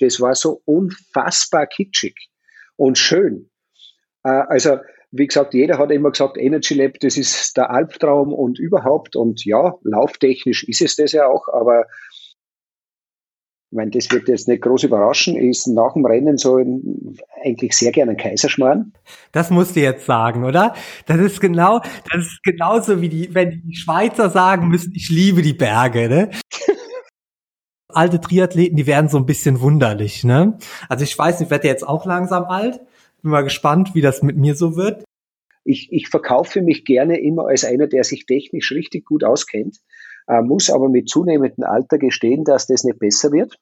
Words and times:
das 0.00 0.20
war 0.20 0.34
so 0.34 0.62
unfassbar 0.64 1.66
kitschig 1.66 2.28
und 2.76 2.98
schön. 2.98 3.50
Äh, 4.24 4.42
also, 4.48 4.78
wie 5.10 5.26
gesagt, 5.26 5.54
jeder 5.54 5.78
hat 5.78 5.90
immer 5.90 6.10
gesagt, 6.10 6.36
Energy 6.36 6.74
Lab, 6.74 7.00
das 7.00 7.16
ist 7.16 7.56
der 7.56 7.70
Albtraum 7.70 8.32
und 8.32 8.58
überhaupt. 8.58 9.16
Und 9.16 9.44
ja, 9.44 9.74
lauftechnisch 9.82 10.64
ist 10.64 10.82
es 10.82 10.96
das 10.96 11.12
ja 11.12 11.26
auch, 11.26 11.48
aber 11.48 11.86
ich 13.70 13.76
meine, 13.76 13.90
das 13.90 14.10
wird 14.10 14.28
jetzt 14.28 14.48
nicht 14.48 14.62
groß 14.62 14.84
überraschen, 14.84 15.36
ist 15.36 15.66
nach 15.66 15.92
dem 15.92 16.06
Rennen 16.06 16.38
so 16.38 16.56
ein, 16.56 17.18
eigentlich 17.44 17.76
sehr 17.76 17.92
gerne 17.92 18.12
ein 18.12 18.16
Kaiserschmarrn. 18.16 18.94
Das 19.32 19.50
musst 19.50 19.76
du 19.76 19.80
jetzt 19.80 20.06
sagen, 20.06 20.44
oder? 20.44 20.74
Das 21.04 21.18
ist 21.18 21.38
genau, 21.38 21.80
das 22.10 22.24
ist 22.24 22.42
genauso 22.42 23.02
wie 23.02 23.10
die, 23.10 23.34
wenn 23.34 23.62
die 23.66 23.76
Schweizer 23.76 24.30
sagen 24.30 24.68
müssen, 24.68 24.94
ich 24.94 25.10
liebe 25.10 25.42
die 25.42 25.52
Berge, 25.52 26.08
ne? 26.08 26.30
Alte 27.98 28.20
Triathleten, 28.20 28.76
die 28.76 28.86
werden 28.86 29.08
so 29.08 29.18
ein 29.18 29.26
bisschen 29.26 29.60
wunderlich, 29.60 30.24
ne? 30.24 30.58
Also 30.88 31.04
ich 31.04 31.18
weiß, 31.18 31.40
ich 31.40 31.50
werde 31.50 31.68
jetzt 31.68 31.86
auch 31.86 32.06
langsam 32.06 32.44
alt. 32.44 32.80
Bin 33.22 33.32
mal 33.32 33.42
gespannt, 33.42 33.94
wie 33.94 34.00
das 34.00 34.22
mit 34.22 34.36
mir 34.36 34.54
so 34.54 34.76
wird. 34.76 35.04
Ich, 35.64 35.92
ich 35.92 36.08
verkaufe 36.08 36.62
mich 36.62 36.84
gerne 36.84 37.20
immer 37.20 37.48
als 37.48 37.64
einer, 37.64 37.86
der 37.86 38.04
sich 38.04 38.24
technisch 38.26 38.72
richtig 38.72 39.04
gut 39.04 39.24
auskennt 39.24 39.78
äh, 40.28 40.42
muss 40.42 40.70
aber 40.70 40.88
mit 40.88 41.08
zunehmendem 41.08 41.64
Alter 41.64 41.98
gestehen, 41.98 42.44
dass 42.44 42.66
das 42.66 42.84
nicht 42.84 42.98
besser 42.98 43.32
wird. 43.32 43.56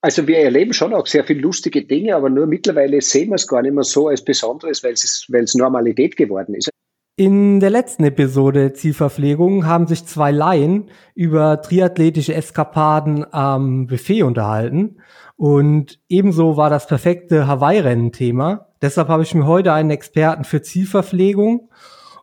Also 0.00 0.28
wir 0.28 0.38
erleben 0.38 0.72
schon 0.72 0.94
auch 0.94 1.06
sehr 1.06 1.24
viele 1.24 1.40
lustige 1.40 1.84
Dinge, 1.84 2.14
aber 2.14 2.30
nur 2.30 2.46
mittlerweile 2.46 3.00
sehen 3.00 3.30
wir 3.30 3.34
es 3.34 3.48
gar 3.48 3.62
nicht 3.62 3.74
mehr 3.74 3.82
so 3.82 4.06
als 4.06 4.24
Besonderes, 4.24 4.84
weil 4.84 4.92
es, 4.92 5.26
weil 5.28 5.42
es 5.42 5.56
Normalität 5.56 6.16
geworden 6.16 6.54
ist. 6.54 6.70
In 7.18 7.58
der 7.58 7.70
letzten 7.70 8.04
Episode 8.04 8.74
Zielverpflegung 8.74 9.66
haben 9.66 9.88
sich 9.88 10.06
zwei 10.06 10.30
Laien 10.30 10.88
über 11.16 11.60
triathletische 11.60 12.32
Eskapaden 12.32 13.26
am 13.34 13.88
Buffet 13.88 14.22
unterhalten. 14.22 14.98
Und 15.36 15.98
ebenso 16.08 16.56
war 16.56 16.70
das 16.70 16.86
perfekte 16.86 17.48
Hawaii-Rennen 17.48 18.12
Thema. 18.12 18.68
Deshalb 18.82 19.08
habe 19.08 19.24
ich 19.24 19.34
mir 19.34 19.46
heute 19.46 19.72
einen 19.72 19.90
Experten 19.90 20.44
für 20.44 20.62
Zielverpflegung 20.62 21.68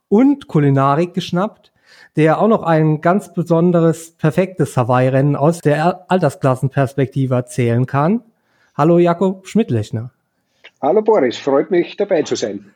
und 0.07 0.47
Kulinarik 0.47 1.13
geschnappt, 1.13 1.73
der 2.15 2.39
auch 2.39 2.47
noch 2.47 2.63
ein 2.63 3.01
ganz 3.01 3.33
besonderes, 3.33 4.11
perfektes 4.11 4.77
Hawaii-Rennen 4.77 5.35
aus 5.35 5.59
der 5.59 6.09
Altersklassenperspektive 6.09 7.35
erzählen 7.35 7.85
kann. 7.85 8.21
Hallo 8.77 8.97
Jakob 8.97 9.45
Schmidtlechner. 9.45 10.11
Hallo 10.81 11.01
Boris, 11.01 11.37
freut 11.37 11.69
mich 11.69 11.97
dabei 11.97 12.23
zu 12.23 12.37
sein. 12.37 12.74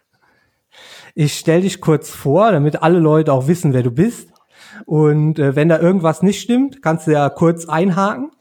Ich 1.15 1.33
stelle 1.33 1.61
dich 1.61 1.81
kurz 1.81 2.09
vor, 2.09 2.51
damit 2.51 2.81
alle 2.81 2.99
Leute 2.99 3.33
auch 3.33 3.47
wissen, 3.47 3.73
wer 3.73 3.83
du 3.83 3.91
bist. 3.91 4.29
Und 4.85 5.39
äh, 5.39 5.55
wenn 5.55 5.69
da 5.69 5.79
irgendwas 5.79 6.21
nicht 6.21 6.41
stimmt, 6.41 6.81
kannst 6.81 7.07
du 7.07 7.11
ja 7.11 7.29
kurz 7.29 7.67
einhaken. 7.67 8.31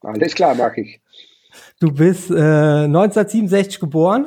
Alles 0.00 0.34
klar, 0.34 0.54
mache 0.54 0.80
ich. 0.80 1.00
Du 1.80 1.92
bist 1.92 2.30
äh, 2.30 2.84
1967 2.84 3.80
geboren 3.80 4.26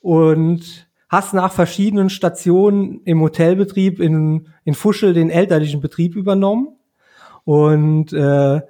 und 0.00 0.88
hast 1.08 1.32
nach 1.32 1.52
verschiedenen 1.52 2.10
Stationen 2.10 3.00
im 3.04 3.20
Hotelbetrieb 3.20 4.00
in, 4.00 4.48
in 4.64 4.74
Fuschel 4.74 5.14
den 5.14 5.30
elterlichen 5.30 5.80
Betrieb 5.80 6.16
übernommen 6.16 6.76
und 7.44 8.12
äh, 8.12 8.60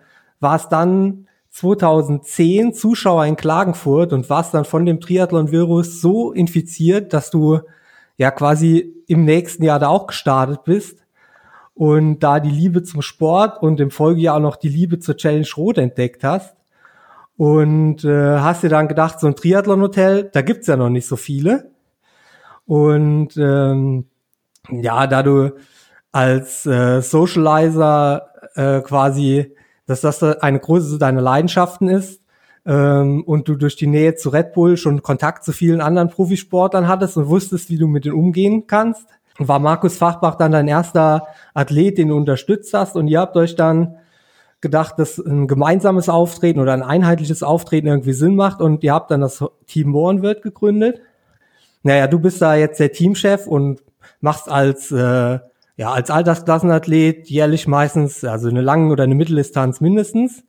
warst 0.40 0.70
dann 0.72 1.26
2010 1.50 2.74
Zuschauer 2.74 3.26
in 3.26 3.36
Klagenfurt 3.36 4.12
und 4.12 4.30
warst 4.30 4.54
dann 4.54 4.64
von 4.64 4.86
dem 4.86 5.00
Triathlon-Virus 5.00 6.00
so 6.00 6.32
infiziert, 6.32 7.12
dass 7.12 7.30
du 7.30 7.60
ja 8.18 8.30
quasi 8.30 8.94
im 9.06 9.24
nächsten 9.24 9.64
Jahr 9.64 9.78
da 9.78 9.88
auch 9.88 10.08
gestartet 10.08 10.64
bist 10.64 11.06
und 11.74 12.18
da 12.18 12.40
die 12.40 12.50
Liebe 12.50 12.82
zum 12.82 13.00
Sport 13.00 13.62
und 13.62 13.80
im 13.80 13.90
Folgejahr 13.90 14.36
auch 14.36 14.40
noch 14.40 14.56
die 14.56 14.68
Liebe 14.68 14.98
zur 14.98 15.16
Challenge 15.16 15.46
Rot 15.56 15.78
entdeckt 15.78 16.24
hast. 16.24 16.56
Und 17.36 18.04
äh, 18.04 18.38
hast 18.38 18.64
dir 18.64 18.68
dann 18.68 18.88
gedacht, 18.88 19.20
so 19.20 19.28
ein 19.28 19.36
Triathlon-Hotel, 19.36 20.28
da 20.32 20.42
gibt's 20.42 20.66
ja 20.66 20.76
noch 20.76 20.88
nicht 20.88 21.06
so 21.06 21.14
viele. 21.14 21.70
Und 22.66 23.36
ähm, 23.36 24.06
ja, 24.68 25.06
da 25.06 25.22
du 25.22 25.52
als 26.10 26.66
äh, 26.66 27.00
Socializer 27.00 28.28
äh, 28.56 28.80
quasi, 28.80 29.54
dass 29.86 30.00
das 30.00 30.20
eine 30.22 30.58
große 30.58 30.98
deiner 30.98 31.22
Leidenschaften 31.22 31.88
ist 31.88 32.20
ähm, 32.68 33.24
und 33.24 33.48
du 33.48 33.56
durch 33.56 33.76
die 33.76 33.86
Nähe 33.86 34.14
zu 34.14 34.28
Red 34.28 34.52
Bull 34.52 34.76
schon 34.76 35.02
Kontakt 35.02 35.42
zu 35.42 35.52
vielen 35.52 35.80
anderen 35.80 36.10
Profisportlern 36.10 36.86
hattest 36.86 37.16
und 37.16 37.28
wusstest, 37.28 37.70
wie 37.70 37.78
du 37.78 37.88
mit 37.88 38.04
denen 38.04 38.14
umgehen 38.14 38.66
kannst, 38.66 39.08
war 39.38 39.58
Markus 39.58 39.96
Fachbach 39.96 40.34
dann 40.34 40.52
dein 40.52 40.68
erster 40.68 41.28
Athlet, 41.54 41.96
den 41.96 42.08
du 42.08 42.16
unterstützt 42.16 42.74
hast. 42.74 42.94
Und 42.94 43.08
ihr 43.08 43.20
habt 43.20 43.36
euch 43.36 43.56
dann 43.56 43.96
gedacht, 44.60 44.98
dass 44.98 45.18
ein 45.18 45.46
gemeinsames 45.46 46.08
Auftreten 46.08 46.60
oder 46.60 46.74
ein 46.74 46.82
einheitliches 46.82 47.42
Auftreten 47.42 47.86
irgendwie 47.86 48.12
Sinn 48.12 48.36
macht. 48.36 48.60
Und 48.60 48.84
ihr 48.84 48.92
habt 48.92 49.10
dann 49.10 49.22
das 49.22 49.42
Team 49.66 49.88
Mohrenwirt 49.88 50.42
gegründet. 50.42 51.00
Naja, 51.82 52.06
du 52.06 52.18
bist 52.18 52.42
da 52.42 52.54
jetzt 52.54 52.80
der 52.80 52.92
Teamchef 52.92 53.46
und 53.46 53.82
machst 54.20 54.50
als, 54.50 54.90
äh, 54.90 55.38
ja, 55.76 55.92
als 55.92 56.10
Altersklassenathlet 56.10 57.30
jährlich 57.30 57.68
meistens, 57.68 58.24
also 58.24 58.48
eine 58.48 58.60
lange 58.60 58.92
oder 58.92 59.04
eine 59.04 59.14
Mitteldistanz 59.14 59.80
mindestens. 59.80 60.42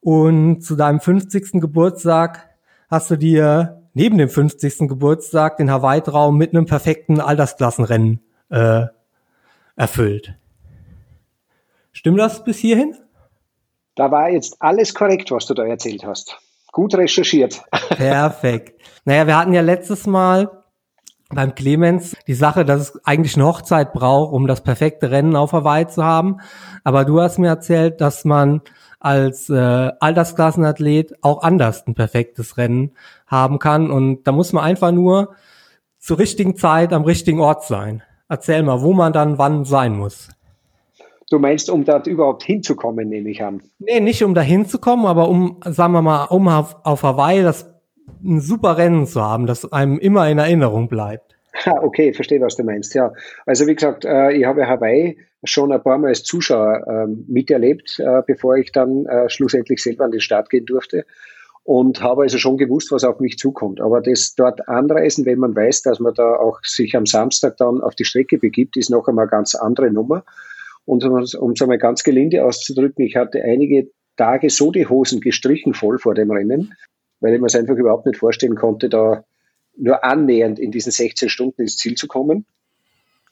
Und 0.00 0.62
zu 0.62 0.76
deinem 0.76 1.00
50. 1.00 1.60
Geburtstag 1.60 2.48
hast 2.88 3.10
du 3.10 3.16
dir 3.16 3.82
neben 3.92 4.18
dem 4.18 4.28
50. 4.28 4.88
Geburtstag 4.88 5.56
den 5.58 5.70
Hawaii-Traum 5.70 6.36
mit 6.36 6.54
einem 6.54 6.66
perfekten 6.66 7.20
Altersklassenrennen 7.20 8.20
äh, 8.48 8.86
erfüllt. 9.76 10.34
Stimmt 11.92 12.18
das 12.18 12.44
bis 12.44 12.58
hierhin? 12.58 12.96
Da 13.94 14.10
war 14.10 14.30
jetzt 14.30 14.56
alles 14.60 14.94
korrekt, 14.94 15.30
was 15.30 15.46
du 15.46 15.54
da 15.54 15.64
erzählt 15.64 16.04
hast. 16.04 16.38
Gut 16.72 16.94
recherchiert. 16.94 17.62
Perfekt. 17.90 18.80
Naja, 19.04 19.26
wir 19.26 19.36
hatten 19.36 19.52
ja 19.52 19.60
letztes 19.60 20.06
Mal 20.06 20.50
beim 21.28 21.54
Clemens 21.54 22.16
die 22.26 22.34
Sache, 22.34 22.64
dass 22.64 22.80
es 22.80 23.04
eigentlich 23.04 23.36
eine 23.36 23.46
Hochzeit 23.46 23.92
braucht, 23.92 24.32
um 24.32 24.46
das 24.46 24.62
perfekte 24.62 25.10
Rennen 25.10 25.36
auf 25.36 25.52
Hawaii 25.52 25.86
zu 25.86 26.04
haben. 26.04 26.38
Aber 26.84 27.04
du 27.04 27.20
hast 27.20 27.38
mir 27.38 27.48
erzählt, 27.48 28.00
dass 28.00 28.24
man 28.24 28.62
als 29.00 29.48
äh, 29.48 29.54
Altersklassenathlet 29.98 31.14
auch 31.22 31.42
anders 31.42 31.86
ein 31.86 31.94
perfektes 31.94 32.56
Rennen 32.56 32.92
haben 33.26 33.58
kann. 33.58 33.90
Und 33.90 34.24
da 34.24 34.32
muss 34.32 34.52
man 34.52 34.62
einfach 34.62 34.92
nur 34.92 35.34
zur 35.98 36.18
richtigen 36.18 36.54
Zeit 36.54 36.92
am 36.92 37.02
richtigen 37.02 37.40
Ort 37.40 37.64
sein. 37.64 38.02
Erzähl 38.28 38.62
mal, 38.62 38.82
wo 38.82 38.92
man 38.92 39.12
dann 39.12 39.38
wann 39.38 39.64
sein 39.64 39.96
muss. 39.96 40.28
Du 41.30 41.38
meinst, 41.38 41.70
um 41.70 41.84
dort 41.84 42.06
überhaupt 42.06 42.42
hinzukommen, 42.42 43.08
nehme 43.08 43.30
ich 43.30 43.42
an. 43.42 43.62
Nee, 43.78 44.00
nicht 44.00 44.22
um 44.22 44.34
da 44.34 44.40
hinzukommen, 44.40 45.06
aber 45.06 45.28
um, 45.28 45.60
sagen 45.64 45.92
wir 45.92 46.02
mal, 46.02 46.24
um 46.24 46.48
auf, 46.48 46.76
auf 46.84 47.02
Hawaii 47.02 47.42
das 47.42 47.72
ein 48.22 48.40
super 48.40 48.76
Rennen 48.76 49.06
zu 49.06 49.22
haben, 49.22 49.46
das 49.46 49.70
einem 49.72 49.98
immer 49.98 50.28
in 50.28 50.38
Erinnerung 50.38 50.88
bleibt. 50.88 51.36
Okay, 51.66 52.12
verstehe, 52.12 52.40
was 52.40 52.56
du 52.56 52.64
meinst. 52.64 52.94
Ja, 52.94 53.12
also 53.46 53.66
wie 53.66 53.74
gesagt, 53.74 54.04
äh, 54.04 54.32
ich 54.32 54.44
habe 54.44 54.66
Hawaii 54.66 55.18
schon 55.44 55.72
ein 55.72 55.82
paar 55.82 55.98
Mal 55.98 56.08
als 56.08 56.22
Zuschauer 56.22 56.86
ähm, 56.86 57.24
miterlebt, 57.28 57.98
äh, 57.98 58.22
bevor 58.26 58.56
ich 58.56 58.72
dann 58.72 59.06
äh, 59.06 59.28
schlussendlich 59.28 59.82
selber 59.82 60.04
an 60.04 60.10
den 60.10 60.20
Start 60.20 60.50
gehen 60.50 60.66
durfte 60.66 61.04
und 61.64 62.02
habe 62.02 62.22
also 62.22 62.38
schon 62.38 62.56
gewusst, 62.56 62.92
was 62.92 63.04
auf 63.04 63.20
mich 63.20 63.38
zukommt. 63.38 63.80
Aber 63.80 64.00
das 64.00 64.34
dort 64.34 64.68
anreisen, 64.68 65.24
wenn 65.26 65.38
man 65.38 65.54
weiß, 65.54 65.82
dass 65.82 66.00
man 66.00 66.14
da 66.14 66.36
auch 66.36 66.60
sich 66.62 66.96
am 66.96 67.06
Samstag 67.06 67.56
dann 67.58 67.80
auf 67.80 67.94
die 67.94 68.04
Strecke 68.04 68.38
begibt, 68.38 68.76
ist 68.76 68.90
noch 68.90 69.08
einmal 69.08 69.24
eine 69.24 69.30
ganz 69.30 69.54
andere 69.54 69.90
Nummer. 69.90 70.24
Und 70.84 71.04
um 71.04 71.16
es 71.18 71.62
einmal 71.62 71.78
ganz 71.78 72.02
gelinde 72.02 72.44
auszudrücken, 72.44 73.04
ich 73.04 73.16
hatte 73.16 73.42
einige 73.42 73.90
Tage 74.16 74.50
so 74.50 74.72
die 74.72 74.86
Hosen 74.86 75.20
gestrichen 75.20 75.74
voll 75.74 75.98
vor 75.98 76.14
dem 76.14 76.30
Rennen, 76.30 76.74
weil 77.20 77.34
ich 77.34 77.40
mir 77.40 77.46
es 77.46 77.54
einfach 77.54 77.76
überhaupt 77.76 78.06
nicht 78.06 78.18
vorstellen 78.18 78.56
konnte, 78.56 78.88
da 78.88 79.24
nur 79.80 80.04
annähernd 80.04 80.58
in 80.58 80.70
diesen 80.70 80.92
16 80.92 81.28
Stunden 81.28 81.62
ins 81.62 81.76
Ziel 81.76 81.94
zu 81.94 82.06
kommen. 82.06 82.46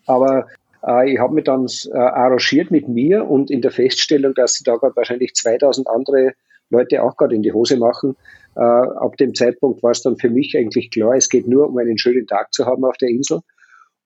Aber 0.07 0.47
äh, 0.87 1.13
ich 1.13 1.19
habe 1.19 1.35
mich 1.35 1.45
dann 1.45 1.67
äh, 1.93 1.97
arrangiert 1.97 2.71
mit 2.71 2.89
mir 2.89 3.29
und 3.29 3.51
in 3.51 3.61
der 3.61 3.71
Feststellung, 3.71 4.35
dass 4.35 4.55
sie 4.55 4.65
da 4.65 4.77
gerade 4.77 4.97
wahrscheinlich 4.97 5.35
2000 5.35 5.89
andere 5.89 6.33
Leute 6.71 7.03
auch 7.03 7.17
gerade 7.17 7.35
in 7.35 7.43
die 7.43 7.53
Hose 7.53 7.77
machen. 7.77 8.17
Äh, 8.57 8.61
ab 8.61 9.17
dem 9.19 9.35
Zeitpunkt 9.35 9.83
war 9.83 9.93
es 9.93 10.03
dann 10.03 10.17
für 10.17 10.31
mich 10.31 10.57
eigentlich 10.57 10.91
klar, 10.91 11.15
es 11.15 11.29
geht 11.29 11.47
nur 11.47 11.69
um 11.69 11.79
einen 11.79 11.99
schönen 11.99 12.27
Tag 12.27 12.53
zu 12.53 12.67
haben 12.67 12.85
auf 12.85 12.97
der 12.97 13.09
Insel. 13.09 13.41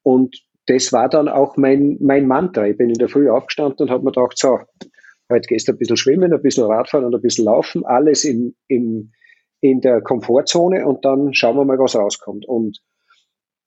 Und 0.03 0.43
das 0.67 0.93
war 0.93 1.09
dann 1.09 1.29
auch 1.29 1.57
mein, 1.57 1.97
mein 2.01 2.27
Mantra. 2.27 2.67
Ich 2.67 2.77
bin 2.77 2.89
in 2.89 2.99
der 2.99 3.09
Früh 3.09 3.29
aufgestanden 3.29 3.79
und 3.79 3.91
habe 3.91 4.05
mir 4.05 4.13
gedacht, 4.13 4.39
so, 4.39 4.61
heute 5.31 5.47
gehst 5.49 5.69
du 5.69 5.73
ein 5.73 5.79
bisschen 5.79 5.97
schwimmen, 5.97 6.33
ein 6.33 6.43
bisschen 6.43 6.65
Radfahren 6.65 7.05
und 7.05 7.15
ein 7.15 7.21
bisschen 7.21 7.47
laufen, 7.47 7.85
alles 7.85 8.25
im, 8.25 8.55
im, 8.69 9.13
in 9.63 9.81
der 9.81 10.03
Komfortzone 10.03 10.85
und 10.85 11.05
dann 11.05 11.33
schauen 11.33 11.57
wir 11.57 11.65
mal, 11.65 11.79
was 11.79 11.95
rauskommt. 11.95 12.47
Und 12.47 12.81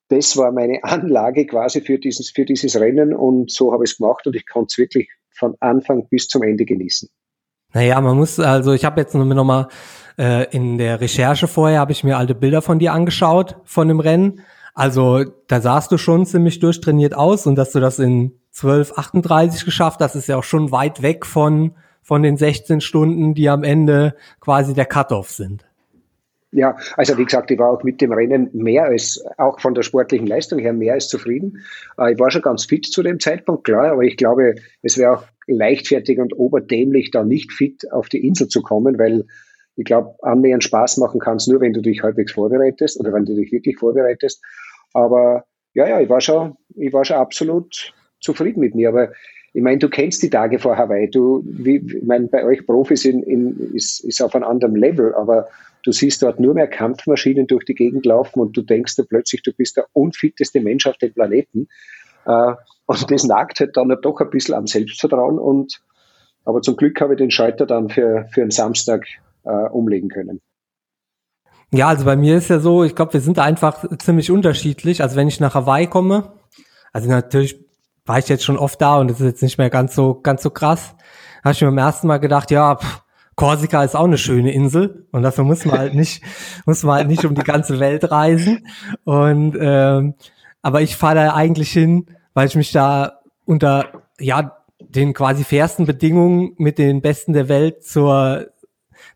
das 0.08 0.36
war 0.36 0.52
meine 0.52 0.78
Anlage 0.84 1.46
quasi 1.46 1.80
für 1.80 1.98
dieses, 1.98 2.30
für 2.30 2.44
dieses 2.44 2.78
Rennen 2.78 3.14
und 3.14 3.50
so 3.50 3.72
habe 3.72 3.84
ich 3.84 3.92
es 3.92 3.96
gemacht 3.96 4.26
und 4.26 4.36
ich 4.36 4.46
konnte 4.46 4.68
es 4.70 4.78
wirklich 4.78 5.08
von 5.34 5.54
Anfang 5.60 6.06
bis 6.08 6.28
zum 6.28 6.42
Ende 6.42 6.64
genießen. 6.64 7.08
Naja, 7.72 8.00
man 8.00 8.16
muss, 8.16 8.38
also 8.38 8.72
ich 8.72 8.84
habe 8.84 9.00
jetzt 9.00 9.14
noch 9.14 9.44
mal 9.44 9.68
äh, 10.18 10.48
in 10.54 10.78
der 10.78 11.00
Recherche 11.00 11.48
vorher, 11.48 11.80
habe 11.80 11.92
ich 11.92 12.04
mir 12.04 12.16
alte 12.16 12.34
Bilder 12.34 12.62
von 12.62 12.78
dir 12.78 12.92
angeschaut, 12.92 13.56
von 13.64 13.88
dem 13.88 14.00
Rennen. 14.00 14.40
Also 14.74 15.24
da 15.48 15.60
sahst 15.60 15.92
du 15.92 15.98
schon 15.98 16.26
ziemlich 16.26 16.58
durchtrainiert 16.58 17.14
aus 17.14 17.46
und 17.46 17.56
dass 17.56 17.72
du 17.72 17.80
das 17.80 17.98
in 17.98 18.38
12,38 18.54 19.64
geschafft 19.64 20.00
hast, 20.00 20.14
ist 20.14 20.28
ja 20.28 20.36
auch 20.36 20.44
schon 20.44 20.70
weit 20.70 21.02
weg 21.02 21.24
von 21.26 21.74
von 22.06 22.22
den 22.22 22.36
16 22.36 22.80
Stunden, 22.80 23.34
die 23.34 23.48
am 23.48 23.64
Ende 23.64 24.14
quasi 24.38 24.74
der 24.74 24.84
Cut-off 24.84 25.32
sind. 25.32 25.65
Ja, 26.52 26.76
also 26.96 27.18
wie 27.18 27.24
gesagt, 27.24 27.50
ich 27.50 27.58
war 27.58 27.70
auch 27.70 27.82
mit 27.82 28.00
dem 28.00 28.12
Rennen 28.12 28.50
mehr 28.52 28.84
als, 28.84 29.22
auch 29.36 29.60
von 29.60 29.74
der 29.74 29.82
sportlichen 29.82 30.26
Leistung 30.26 30.58
her, 30.58 30.72
mehr 30.72 30.94
als 30.94 31.08
zufrieden. 31.08 31.64
Äh, 31.98 32.12
ich 32.12 32.18
war 32.18 32.30
schon 32.30 32.42
ganz 32.42 32.64
fit 32.64 32.86
zu 32.86 33.02
dem 33.02 33.20
Zeitpunkt, 33.20 33.64
klar, 33.64 33.92
aber 33.92 34.02
ich 34.02 34.16
glaube, 34.16 34.54
es 34.82 34.96
wäre 34.96 35.18
auch 35.18 35.24
leichtfertig 35.46 36.18
und 36.18 36.38
oberdämlich, 36.38 37.10
da 37.10 37.24
nicht 37.24 37.52
fit 37.52 37.90
auf 37.92 38.08
die 38.08 38.26
Insel 38.26 38.48
zu 38.48 38.62
kommen, 38.62 38.98
weil 38.98 39.26
ich 39.76 39.84
glaube, 39.84 40.14
annähernd 40.22 40.64
Spaß 40.64 40.96
machen 40.96 41.20
kannst, 41.20 41.48
nur 41.48 41.60
wenn 41.60 41.72
du 41.72 41.82
dich 41.82 42.02
halbwegs 42.02 42.32
vorbereitest 42.32 42.98
oder 42.98 43.12
wenn 43.12 43.26
du 43.26 43.34
dich 43.34 43.52
wirklich 43.52 43.76
vorbereitest. 43.76 44.42
Aber 44.94 45.44
ja, 45.74 45.86
ja, 45.86 46.00
ich 46.00 46.08
war 46.08 46.22
schon, 46.22 46.56
ich 46.74 46.92
war 46.92 47.04
schon 47.04 47.18
absolut 47.18 47.92
zufrieden 48.20 48.60
mit 48.60 48.74
mir. 48.74 48.88
Aber 48.88 49.12
ich 49.52 49.62
meine, 49.62 49.78
du 49.78 49.90
kennst 49.90 50.22
die 50.22 50.30
Tage 50.30 50.58
vor 50.58 50.76
Hawaii. 50.76 51.10
Du, 51.10 51.42
wie, 51.44 51.76
ich 51.76 52.02
meine, 52.02 52.28
bei 52.28 52.44
euch 52.44 52.66
Profis 52.66 53.04
in, 53.04 53.22
in, 53.22 53.74
ist, 53.74 54.00
ist 54.00 54.22
auf 54.22 54.34
einem 54.34 54.44
anderen 54.44 54.76
Level, 54.76 55.14
aber 55.14 55.48
du 55.86 55.92
siehst 55.92 56.22
dort 56.22 56.40
nur 56.40 56.54
mehr 56.54 56.66
Kampfmaschinen 56.66 57.46
durch 57.46 57.64
die 57.64 57.74
Gegend 57.74 58.04
laufen 58.06 58.40
und 58.40 58.56
du 58.56 58.62
denkst 58.62 58.96
dir 58.96 59.04
plötzlich, 59.04 59.42
du 59.42 59.52
bist 59.52 59.76
der 59.76 59.86
unfitteste 59.92 60.60
Mensch 60.60 60.86
auf 60.86 60.96
dem 60.98 61.12
Planeten. 61.12 61.68
Äh, 62.24 62.54
und 62.86 63.10
das 63.10 63.24
nagt 63.24 63.60
halt 63.60 63.76
dann 63.76 63.94
doch 64.02 64.20
ein 64.20 64.30
bisschen 64.30 64.54
am 64.54 64.66
Selbstvertrauen. 64.66 65.38
Und, 65.38 65.80
aber 66.44 66.60
zum 66.62 66.76
Glück 66.76 67.00
habe 67.00 67.14
ich 67.14 67.18
den 67.18 67.30
Schalter 67.30 67.66
dann 67.66 67.88
für, 67.88 68.26
für 68.32 68.42
einen 68.42 68.50
Samstag 68.50 69.06
äh, 69.44 69.50
umlegen 69.50 70.08
können. 70.08 70.40
Ja, 71.72 71.88
also 71.88 72.04
bei 72.04 72.16
mir 72.16 72.36
ist 72.36 72.48
ja 72.48 72.58
so, 72.58 72.84
ich 72.84 72.94
glaube, 72.94 73.14
wir 73.14 73.20
sind 73.20 73.38
einfach 73.38 73.84
ziemlich 73.98 74.30
unterschiedlich. 74.30 75.02
Also 75.02 75.16
wenn 75.16 75.28
ich 75.28 75.40
nach 75.40 75.54
Hawaii 75.54 75.86
komme, 75.86 76.32
also 76.92 77.08
natürlich 77.08 77.64
war 78.04 78.18
ich 78.18 78.28
jetzt 78.28 78.44
schon 78.44 78.56
oft 78.56 78.80
da 78.80 78.98
und 78.98 79.10
es 79.10 79.20
ist 79.20 79.26
jetzt 79.26 79.42
nicht 79.42 79.58
mehr 79.58 79.70
ganz 79.70 79.94
so 79.94 80.20
ganz 80.20 80.42
so 80.42 80.50
krass. 80.50 80.94
Habe 81.44 81.52
ich 81.52 81.60
mir 81.60 81.68
beim 81.68 81.78
ersten 81.78 82.06
Mal 82.06 82.18
gedacht, 82.18 82.50
ja, 82.52 82.76
pff, 82.76 83.02
Korsika 83.36 83.84
ist 83.84 83.94
auch 83.94 84.04
eine 84.04 84.18
schöne 84.18 84.52
Insel 84.52 85.06
und 85.12 85.22
dafür 85.22 85.44
muss 85.44 85.64
man 85.64 85.78
halt 85.78 85.94
nicht 85.94 86.22
muss 86.66 86.82
man 86.82 86.96
halt 86.96 87.08
nicht 87.08 87.24
um 87.24 87.34
die 87.34 87.42
ganze 87.42 87.78
Welt 87.78 88.10
reisen. 88.10 88.66
Und 89.04 89.56
ähm, 89.60 90.14
aber 90.62 90.82
ich 90.82 90.96
fahre 90.96 91.14
da 91.16 91.34
eigentlich 91.34 91.70
hin, 91.70 92.06
weil 92.34 92.48
ich 92.48 92.56
mich 92.56 92.72
da 92.72 93.20
unter 93.44 94.02
ja 94.18 94.56
den 94.80 95.14
quasi 95.14 95.44
fairsten 95.44 95.86
Bedingungen 95.86 96.54
mit 96.56 96.78
den 96.78 97.02
Besten 97.02 97.32
der 97.32 97.48
Welt 97.48 97.84
zur 97.84 98.46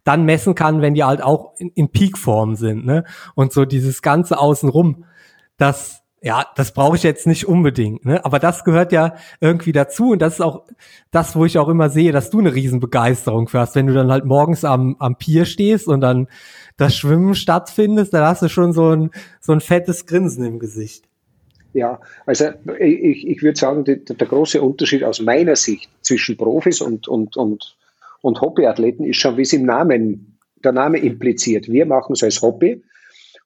dann 0.05 0.25
messen 0.25 0.55
kann, 0.55 0.83
wenn 0.83 0.95
die 0.95 1.05
halt 1.05 1.23
auch 1.23 1.55
in, 1.59 1.71
in 1.71 1.91
Peakform 1.91 2.57
sind, 2.57 2.85
ne? 2.85 3.05
Und 3.35 3.53
so 3.53 3.65
dieses 3.65 4.03
ganze 4.03 4.39
Außenrum, 4.39 5.05
das, 5.57 6.00
ja, 6.23 6.47
das 6.55 6.73
brauche 6.73 6.97
ich 6.97 7.03
jetzt 7.03 7.27
nicht 7.27 7.47
unbedingt, 7.47 8.05
ne? 8.05 8.25
Aber 8.25 8.39
das 8.39 8.65
gehört 8.65 8.93
ja 8.93 9.15
irgendwie 9.41 9.73
dazu 9.73 10.11
und 10.11 10.21
das 10.21 10.35
ist 10.35 10.41
auch 10.41 10.65
das, 11.11 11.35
wo 11.35 11.45
ich 11.45 11.59
auch 11.59 11.69
immer 11.69 11.89
sehe, 11.89 12.13
dass 12.13 12.31
du 12.31 12.41
eine 12.41 12.55
Riesenbegeisterung 12.55 13.49
für 13.49 13.61
hast, 13.61 13.75
wenn 13.75 13.87
du 13.87 13.95
dann 13.95 14.11
halt 14.11 14.25
morgens 14.25 14.65
am, 14.65 14.97
am 14.99 15.17
Pier 15.17 15.45
stehst 15.45 15.89
und 15.89 16.01
dann 16.01 16.29
das 16.77 16.95
Schwimmen 16.95 17.35
stattfindest, 17.35 18.13
dann 18.13 18.25
hast 18.25 18.43
du 18.43 18.49
schon 18.49 18.73
so 18.73 18.95
ein, 18.95 19.11
so 19.41 19.53
ein 19.53 19.61
fettes 19.61 20.07
Grinsen 20.07 20.45
im 20.45 20.59
Gesicht. 20.59 21.05
Ja, 21.73 22.01
also 22.27 22.47
ich, 22.79 23.27
ich 23.27 23.43
würde 23.43 23.59
sagen, 23.59 23.85
die, 23.85 24.05
der 24.05 24.27
große 24.27 24.61
Unterschied 24.61 25.05
aus 25.05 25.21
meiner 25.21 25.57
Sicht 25.57 25.89
zwischen 26.03 26.37
Profis 26.37 26.81
und, 26.81 27.07
und, 27.07 27.37
und 27.37 27.77
und 28.23 28.41
Hobbyathleten 28.41 29.07
ist 29.07 29.17
schon, 29.17 29.37
wie 29.37 29.43
es 29.43 29.53
im 29.53 29.65
Namen, 29.65 30.37
der 30.63 30.73
Name 30.73 30.99
impliziert. 30.99 31.69
Wir 31.69 31.87
machen 31.87 32.13
es 32.13 32.23
als 32.23 32.43
Hobby 32.43 32.83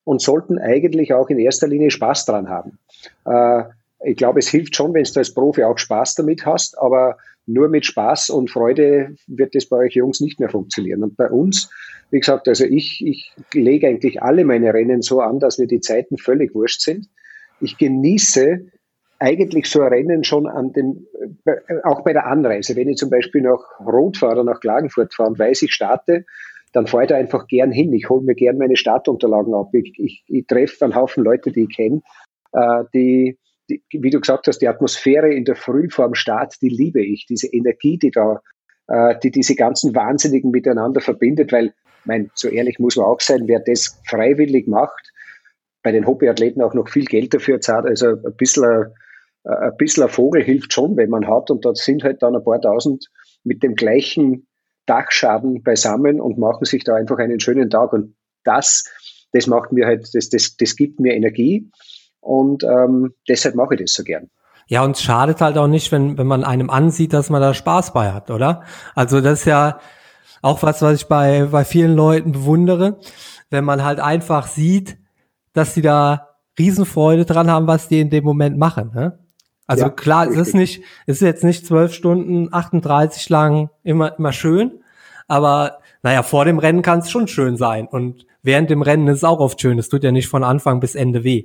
und 0.05 0.21
sollten 0.21 0.59
eigentlich 0.59 1.12
auch 1.12 1.29
in 1.29 1.39
erster 1.39 1.67
Linie 1.67 1.91
Spaß 1.91 2.27
dran 2.27 2.49
haben. 2.49 2.79
Äh, 3.25 3.65
ich 4.05 4.17
glaube, 4.17 4.39
es 4.39 4.49
hilft 4.49 4.77
schon, 4.77 4.93
wenn 4.95 5.05
du 5.05 5.19
als 5.19 5.33
Profi 5.33 5.65
auch 5.65 5.79
Spaß 5.79 6.15
damit 6.17 6.45
hast, 6.45 6.79
aber 6.79 7.17
nur 7.47 7.69
mit 7.69 7.85
Spaß 7.85 8.31
und 8.31 8.51
Freude 8.51 9.17
wird 9.27 9.55
das 9.55 9.67
bei 9.67 9.79
euch 9.79 9.95
Jungs 9.95 10.21
nicht 10.21 10.41
mehr 10.41 10.49
funktionieren. 10.49 11.03
Und 11.03 11.17
bei 11.17 11.29
uns, 11.29 11.71
wie 12.11 12.21
gesagt, 12.21 12.49
also 12.49 12.65
ich, 12.65 13.05
ich 13.05 13.33
lege 13.53 13.89
eigentlich 13.89 14.23
alle 14.23 14.45
meine 14.45 14.73
Rennen 14.73 15.03
so 15.03 15.21
an, 15.21 15.41
dass 15.41 15.59
mir 15.59 15.67
die 15.67 15.81
Zeiten 15.81 16.19
völlig 16.19 16.55
wurscht 16.55 16.81
sind. 16.81 17.09
Ich 17.61 17.79
genieße 17.79 18.67
eigentlich 19.19 19.67
so 19.71 19.81
ein 19.83 19.89
Rennen 19.89 20.25
schon 20.25 20.47
an 20.47 20.73
dem, 20.73 21.07
äh, 21.45 21.57
auch 21.85 22.03
bei 22.03 22.12
der 22.12 22.27
Anreise. 22.27 22.77
Wenn 22.77 22.89
ich 22.89 22.97
zum 22.97 23.11
Beispiel 23.11 23.43
nach 23.43 23.61
Rot 23.81 24.19
fahre 24.19 24.41
oder 24.41 24.45
nach 24.45 24.61
Klagenfurt 24.61 25.15
fahre 25.15 25.31
und 25.31 25.39
weiß, 25.39 25.62
ich 25.62 25.73
starte, 25.73 26.25
dann 26.75 26.88
fahre 26.88 27.05
ich 27.05 27.09
da 27.09 27.17
einfach 27.17 27.47
gern 27.47 27.71
hin. 27.71 27.93
Ich 27.93 28.11
hole 28.11 28.25
mir 28.25 28.35
gern 28.35 28.59
meine 28.59 28.76
Startunterlagen 28.76 29.55
ab. 29.55 29.71
Ich, 29.73 29.93
ich, 29.97 30.25
ich 30.26 30.47
treffe 30.47 30.85
einen 30.85 30.97
Haufen 30.97 31.23
Leute, 31.23 31.53
die 31.53 31.62
ich 31.62 31.75
kenne, 31.75 32.03
äh, 32.53 32.85
die, 32.93 33.38
die, 33.71 33.82
wie 33.93 34.11
du 34.11 34.21
gesagt 34.21 34.49
hast, 34.49 34.59
die 34.59 34.67
Atmosphäre 34.67 35.32
in 35.32 35.44
der 35.44 35.55
Früh 35.55 35.88
vor 35.88 36.06
dem 36.06 36.17
Start, 36.17 36.56
die 36.61 36.69
liebe 36.69 37.00
ich. 37.00 37.26
Diese 37.26 37.47
Energie, 37.47 37.97
die 37.97 38.11
da, 38.11 38.43
äh, 38.88 39.17
die 39.23 39.31
diese 39.31 39.55
ganzen 39.55 39.94
Wahnsinnigen 39.94 40.50
miteinander 40.50 41.00
verbindet, 41.00 41.53
weil, 41.53 41.73
mein, 42.05 42.31
so 42.35 42.49
ehrlich 42.49 42.81
muss 42.81 42.97
man 42.97 43.06
auch 43.06 43.21
sein, 43.21 43.47
wer 43.47 43.61
das 43.61 44.03
freiwillig 44.09 44.67
macht, 44.67 45.12
bei 45.85 45.93
den 45.93 46.06
Hobbyathleten 46.06 46.61
auch 46.61 46.75
noch 46.75 46.88
viel 46.88 47.05
Geld 47.05 47.35
dafür 47.35 47.61
zahlt, 47.61 47.87
also 47.87 48.09
ein 48.09 48.37
bisschen 48.37 48.93
ein 49.47 49.76
bisschen 49.76 50.09
Vogel 50.09 50.43
hilft 50.43 50.73
schon, 50.73 50.97
wenn 50.97 51.11
man 51.11 51.29
hat. 51.29 51.50
Und 51.50 51.67
dort 51.67 51.76
sind 51.76 52.03
halt 52.03 52.23
dann 52.23 52.35
ein 52.35 52.43
paar 52.43 52.62
tausend 52.62 53.11
mit 53.44 53.62
dem 53.62 53.75
gleichen 53.75 54.47
Dachschaden 54.87 55.63
beisammen 55.63 56.21
und 56.21 56.39
machen 56.39 56.65
sich 56.65 56.85
da 56.85 56.95
einfach 56.95 57.19
einen 57.19 57.41
schönen 57.41 57.71
Tag. 57.71 57.93
Und 57.93 58.17
das, 58.45 58.85
das 59.33 59.47
macht 59.47 59.73
mir 59.73 59.87
halt, 59.87 60.09
das, 60.13 60.29
das, 60.29 60.57
das 60.57 60.77
gibt 60.77 61.01
mir 61.01 61.15
Energie. 61.15 61.71
Und 62.21 62.65
ähm, 62.65 63.15
deshalb 63.29 63.55
mache 63.55 63.75
ich 63.75 63.81
das 63.81 63.93
so 63.93 64.03
gern. 64.03 64.31
Ja, 64.67 64.83
und 64.83 64.97
es 64.97 65.03
schadet 65.03 65.41
halt 65.41 65.59
auch 65.59 65.67
nicht, 65.67 65.93
wenn, 65.93 66.17
wenn 66.17 66.27
man 66.27 66.43
einem 66.43 66.71
ansieht, 66.71 67.13
dass 67.13 67.29
man 67.29 67.43
da 67.43 67.53
Spaß 67.53 67.93
bei 67.93 68.13
hat, 68.13 68.31
oder? 68.31 68.63
Also 68.95 69.21
das 69.21 69.41
ist 69.41 69.45
ja 69.45 69.79
auch 70.41 70.63
was, 70.63 70.81
was 70.81 71.03
ich 71.03 71.07
bei, 71.07 71.45
bei 71.51 71.65
vielen 71.65 71.95
Leuten 71.95 72.33
bewundere, 72.33 72.99
wenn 73.51 73.65
man 73.65 73.85
halt 73.85 74.01
einfach 74.01 74.47
sieht, 74.47 74.97
dass 75.53 75.75
sie 75.75 75.83
da 75.83 76.29
Riesenfreude 76.59 77.25
dran 77.25 77.51
haben, 77.51 77.67
was 77.67 77.89
die 77.89 78.01
in 78.01 78.11
dem 78.11 78.25
Moment 78.25 78.59
machen. 78.59 78.93
Ne? 78.95 79.19
Also 79.66 79.84
ja, 79.84 79.90
klar, 79.90 80.26
richtig. 80.26 80.40
es 80.40 80.49
ist 80.49 80.55
nicht, 80.55 80.82
es 81.06 81.16
ist 81.16 81.22
jetzt 81.22 81.44
nicht 81.44 81.66
zwölf 81.66 81.94
Stunden, 81.94 82.52
38 82.52 83.28
lang 83.31 83.70
immer, 83.82 84.19
immer 84.19 84.32
schön, 84.32 84.82
aber 85.26 85.78
naja, 86.02 86.22
vor 86.22 86.44
dem 86.44 86.58
Rennen 86.58 86.82
kann 86.82 86.99
es 86.99 87.11
schon 87.11 87.28
schön 87.28 87.56
sein 87.56 87.87
und 87.87 88.26
während 88.43 88.69
dem 88.69 88.82
Rennen 88.82 89.08
ist 89.08 89.19
es 89.19 89.25
auch 89.25 89.40
oft 89.40 89.61
schön. 89.61 89.78
Es 89.78 89.88
tut 89.88 90.05
ja 90.05 90.12
nicht 90.12 90.28
von 90.28 90.44
Anfang 90.44 90.81
bis 90.81 90.94
Ende 90.94 91.25
weh. 91.25 91.44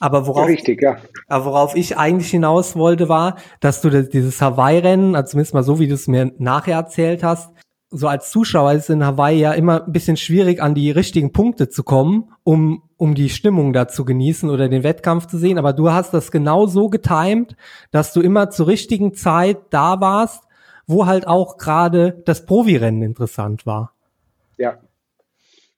Aber 0.00 0.26
worauf, 0.26 0.48
Richtig, 0.48 0.82
ja. 0.82 0.96
aber 1.28 1.44
worauf 1.44 1.76
ich 1.76 1.96
eigentlich 1.96 2.30
hinaus 2.30 2.74
wollte, 2.74 3.08
war, 3.08 3.36
dass 3.60 3.80
du 3.82 3.88
dieses 3.88 4.42
Hawaii-Rennen, 4.42 5.14
also 5.14 5.30
zumindest 5.30 5.54
mal 5.54 5.62
so, 5.62 5.78
wie 5.78 5.86
du 5.86 5.94
es 5.94 6.08
mir 6.08 6.32
nachher 6.38 6.74
erzählt 6.74 7.22
hast, 7.22 7.52
so 7.92 8.08
als 8.08 8.30
Zuschauer 8.30 8.72
ist 8.72 8.84
es 8.84 8.88
in 8.88 9.04
Hawaii 9.04 9.38
ja 9.38 9.52
immer 9.52 9.84
ein 9.84 9.92
bisschen 9.92 10.16
schwierig, 10.16 10.60
an 10.60 10.74
die 10.74 10.90
richtigen 10.90 11.32
Punkte 11.32 11.68
zu 11.68 11.82
kommen, 11.84 12.32
um, 12.42 12.82
um 12.96 13.14
die 13.14 13.28
Stimmung 13.28 13.72
da 13.72 13.86
zu 13.86 14.04
genießen 14.04 14.48
oder 14.48 14.68
den 14.68 14.82
Wettkampf 14.82 15.26
zu 15.26 15.38
sehen. 15.38 15.58
Aber 15.58 15.72
du 15.72 15.90
hast 15.90 16.14
das 16.14 16.30
genau 16.30 16.66
so 16.66 16.88
getimt, 16.88 17.56
dass 17.90 18.12
du 18.12 18.20
immer 18.20 18.50
zur 18.50 18.66
richtigen 18.66 19.14
Zeit 19.14 19.58
da 19.70 20.00
warst, 20.00 20.44
wo 20.86 21.06
halt 21.06 21.26
auch 21.26 21.58
gerade 21.58 22.22
das 22.24 22.46
Profirennen 22.46 23.02
interessant 23.02 23.66
war. 23.66 23.94
Ja. 24.56 24.78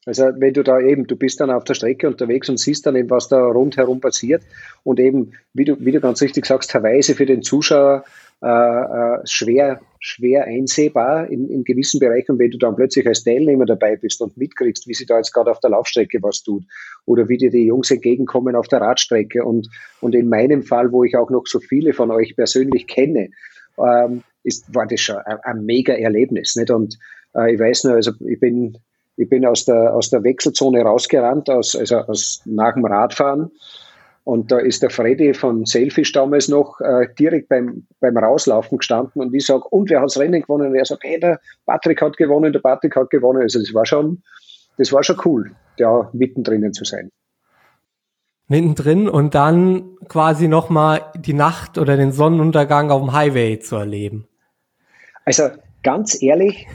Also 0.06 0.25
wenn 0.37 0.52
du 0.52 0.62
da 0.62 0.80
eben, 0.80 1.06
du 1.06 1.16
bist 1.16 1.40
dann 1.40 1.50
auf 1.50 1.64
der 1.64 1.75
Strecke 1.75 2.06
unterwegs 2.06 2.49
und 2.49 2.61
siehst 2.61 2.87
dann 2.87 2.94
eben, 2.94 3.11
was 3.11 3.28
da 3.28 3.42
rundherum 3.42 4.00
passiert 4.00 4.42
und 4.83 5.00
eben, 5.00 5.33
wie 5.54 5.64
du, 5.64 5.76
wie 5.80 5.92
du 5.92 6.00
ganz 6.00 6.21
richtig 6.21 6.44
sagst, 6.47 6.71
teilweise 6.71 7.14
für 7.14 7.26
den 7.26 7.42
Zuschauer 7.42 8.04
äh, 8.44 8.46
äh, 8.46 9.18
schwer, 9.24 9.80
schwer 10.00 10.44
einsehbar 10.44 11.30
in, 11.30 11.48
in 11.48 11.64
gewissen 11.64 11.98
Bereichen. 11.98 12.38
wenn 12.38 12.50
du 12.50 12.58
dann 12.58 12.76
plötzlich 12.76 13.06
als 13.06 13.24
Teilnehmer 13.24 13.64
dabei 13.64 13.96
bist 13.96 14.20
und 14.20 14.36
mitkriegst, 14.36 14.86
wie 14.86 14.92
sie 14.92 15.06
da 15.06 15.16
jetzt 15.16 15.32
gerade 15.32 15.50
auf 15.50 15.60
der 15.60 15.70
Laufstrecke 15.70 16.22
was 16.22 16.42
tut 16.42 16.62
oder 17.06 17.26
wie 17.30 17.38
dir 17.38 17.50
die 17.50 17.64
Jungs 17.64 17.90
entgegenkommen 17.90 18.54
auf 18.54 18.68
der 18.68 18.82
Radstrecke 18.82 19.42
und, 19.42 19.70
und 20.02 20.14
in 20.14 20.28
meinem 20.28 20.62
Fall, 20.62 20.92
wo 20.92 21.04
ich 21.04 21.16
auch 21.16 21.30
noch 21.30 21.46
so 21.46 21.58
viele 21.58 21.94
von 21.94 22.10
euch 22.10 22.36
persönlich 22.36 22.86
kenne, 22.86 23.30
ähm, 23.78 24.22
ist, 24.42 24.74
war 24.74 24.86
das 24.86 25.00
schon 25.00 25.16
ein, 25.16 25.38
ein 25.42 25.64
mega 25.64 25.94
Erlebnis. 25.94 26.54
Nicht? 26.54 26.70
Und 26.70 26.98
äh, 27.34 27.54
ich 27.54 27.58
weiß 27.58 27.84
nur, 27.84 27.94
also 27.94 28.12
ich 28.28 28.38
bin, 28.38 28.76
ich 29.16 29.30
bin 29.30 29.46
aus 29.46 29.64
der, 29.64 29.94
aus 29.94 30.10
der 30.10 30.22
Wechselzone 30.22 30.82
rausgerannt, 30.82 31.48
aus, 31.48 31.74
also 31.74 31.96
aus, 31.96 32.42
nach 32.44 32.74
dem 32.74 32.84
Radfahren 32.84 33.50
und 34.25 34.50
da 34.50 34.59
ist 34.59 34.83
der 34.83 34.88
Freddy 34.88 35.35
von 35.35 35.66
Selfish 35.66 36.12
damals 36.12 36.49
noch 36.49 36.81
äh, 36.81 37.09
direkt 37.19 37.50
beim, 37.50 37.87
beim 38.00 38.16
Rauslaufen 38.16 38.78
gestanden 38.78 39.21
und 39.21 39.35
ich 39.35 39.45
sage, 39.45 39.64
und 39.69 39.90
wer 39.90 40.00
hat 40.00 40.07
das 40.07 40.19
Rennen 40.19 40.40
gewonnen? 40.40 40.69
Und 40.69 40.75
er 40.75 40.85
sagt, 40.87 41.04
hey, 41.04 41.21
der 41.21 41.40
Patrick 41.66 42.00
hat 42.00 42.16
gewonnen, 42.16 42.52
der 42.52 42.61
Patrick 42.61 42.97
hat 42.97 43.11
gewonnen. 43.11 43.43
Also 43.43 43.61
das 43.61 43.75
war 43.75 43.85
schon, 43.85 44.23
das 44.78 44.93
war 44.93 45.02
schon 45.02 45.21
cool, 45.26 45.52
da 45.76 46.09
mittendrin 46.14 46.73
zu 46.73 46.85
sein. 46.85 47.11
Mittendrin 48.49 49.09
und 49.09 49.35
dann 49.35 49.97
quasi 50.09 50.49
nochmal 50.49 51.12
die 51.16 51.35
Nacht 51.35 51.76
oder 51.76 51.97
den 51.97 52.12
Sonnenuntergang 52.12 52.90
auf 52.90 53.02
dem 53.02 53.12
Highway 53.12 53.59
zu 53.59 53.76
erleben. 53.76 54.26
Also 55.26 55.50
ganz 55.83 56.21
ehrlich, 56.23 56.66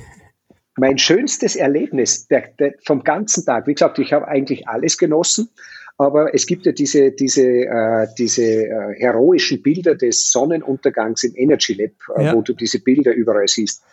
mein 0.77 0.97
schönstes 0.97 1.55
Erlebnis 1.55 2.27
der, 2.27 2.49
der, 2.59 2.73
vom 2.85 3.03
ganzen 3.03 3.45
Tag, 3.45 3.67
wie 3.67 3.73
gesagt, 3.73 3.99
ich 3.99 4.13
habe 4.13 4.27
eigentlich 4.27 4.67
alles 4.67 4.97
genossen, 4.97 5.49
aber 5.99 6.33
es 6.33 6.45
gibt 6.45 6.65
ja 6.65 6.71
diese, 6.71 7.11
diese, 7.11 7.43
äh, 7.43 8.07
diese 8.17 8.43
äh, 8.43 8.95
heroischen 8.97 9.61
Bilder 9.61 9.95
des 9.95 10.31
Sonnenuntergangs 10.31 11.25
im 11.25 11.33
Energy 11.35 11.73
Lab, 11.73 11.91
äh, 12.17 12.25
ja. 12.25 12.33
wo 12.33 12.41
du 12.41 12.53
diese 12.53 12.81
Bilder 12.81 13.13
überall 13.13 13.49
siehst. 13.49 13.83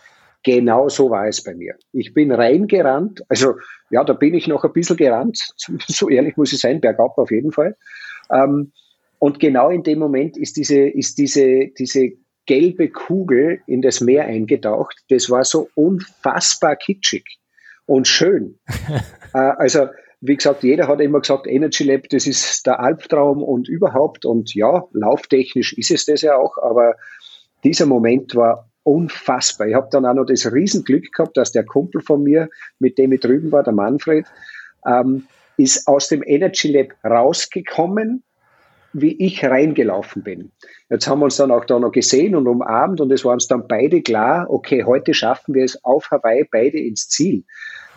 Genau 0.45 0.89
so 0.89 1.11
war 1.11 1.27
es 1.27 1.43
bei 1.43 1.53
mir. 1.55 1.75
Ich 1.93 2.15
bin 2.15 2.31
reingerannt, 2.31 3.25
also 3.29 3.57
ja, 3.91 4.05
da 4.05 4.13
bin 4.13 4.35
ich 4.35 4.47
noch 4.47 4.63
ein 4.63 4.73
bisschen 4.73 4.97
gerannt, 4.97 5.37
so 5.89 6.09
ehrlich 6.09 6.37
muss 6.37 6.53
ich 6.53 6.61
sein, 6.61 6.81
bergab 6.81 7.19
auf 7.19 7.33
jeden 7.33 7.51
Fall. 7.51 7.77
Ähm, 8.33 8.71
und 9.19 9.41
genau 9.41 9.71
in 9.71 9.83
dem 9.83 9.99
Moment 9.99 10.37
ist 10.37 10.57
diese, 10.57 10.79
ist 10.79 11.19
diese, 11.19 11.73
diese 11.77 12.13
gelbe 12.47 12.89
Kugel 12.89 13.63
in 13.67 13.83
das 13.83 14.01
Meer 14.01 14.27
eingetaucht. 14.27 14.97
Das 15.09 15.29
war 15.29 15.43
so 15.43 15.69
unfassbar 15.75 16.77
kitschig 16.77 17.25
und 17.85 18.07
schön. 18.07 18.61
äh, 19.35 19.39
also, 19.39 19.89
wie 20.21 20.37
gesagt, 20.37 20.63
jeder 20.63 20.89
hat 20.89 21.01
immer 21.01 21.21
gesagt, 21.21 21.47
Energy 21.47 21.85
Lab, 21.85 22.09
das 22.11 22.27
ist 22.27 22.67
der 22.67 22.81
Albtraum 22.81 23.43
und 23.43 23.69
überhaupt. 23.69 24.25
Und 24.25 24.55
ja, 24.55 24.85
lauftechnisch 24.93 25.73
ist 25.75 25.91
es 25.91 26.07
das 26.07 26.23
ja 26.23 26.37
auch, 26.37 26.57
aber 26.59 26.95
dieser 27.65 27.87
Moment 27.87 28.35
war 28.35 28.69
unfassbar. 28.83 29.67
Ich 29.67 29.75
habe 29.75 29.89
dann 29.91 30.07
auch 30.07 30.15
noch 30.15 30.27
das 30.27 30.51
Riesenglück 30.51 31.13
gehabt, 31.13 31.37
dass 31.37 31.53
der 31.53 31.65
Kumpel 31.65 32.01
von 32.01 32.23
mir, 32.23 32.49
mit 32.79 32.99
dem 32.99 33.13
ich 33.13 33.21
drüben 33.21 33.53
war, 33.53 33.63
der 33.63 33.73
Manfred, 33.73 34.27
ähm, 34.87 35.27
ist 35.57 35.87
aus 35.89 36.09
dem 36.09 36.23
Energy 36.25 36.73
Lab 36.73 36.95
rausgekommen, 37.05 38.23
wie 38.93 39.13
ich 39.19 39.45
reingelaufen 39.45 40.23
bin. 40.23 40.53
Jetzt 40.89 41.07
haben 41.07 41.21
wir 41.21 41.25
uns 41.25 41.37
dann 41.37 41.51
auch 41.51 41.65
da 41.65 41.79
noch 41.79 41.93
gesehen 41.93 42.35
und 42.35 42.47
umarmt 42.47 43.01
und 43.01 43.13
es 43.13 43.25
war 43.25 43.33
uns 43.33 43.47
dann 43.47 43.67
beide 43.69 44.01
klar, 44.01 44.47
okay, 44.49 44.85
heute 44.85 45.13
schaffen 45.13 45.55
wir 45.55 45.65
es 45.65 45.83
auf 45.85 46.11
Hawaii 46.11 46.47
beide 46.51 46.79
ins 46.79 47.09
Ziel. 47.09 47.45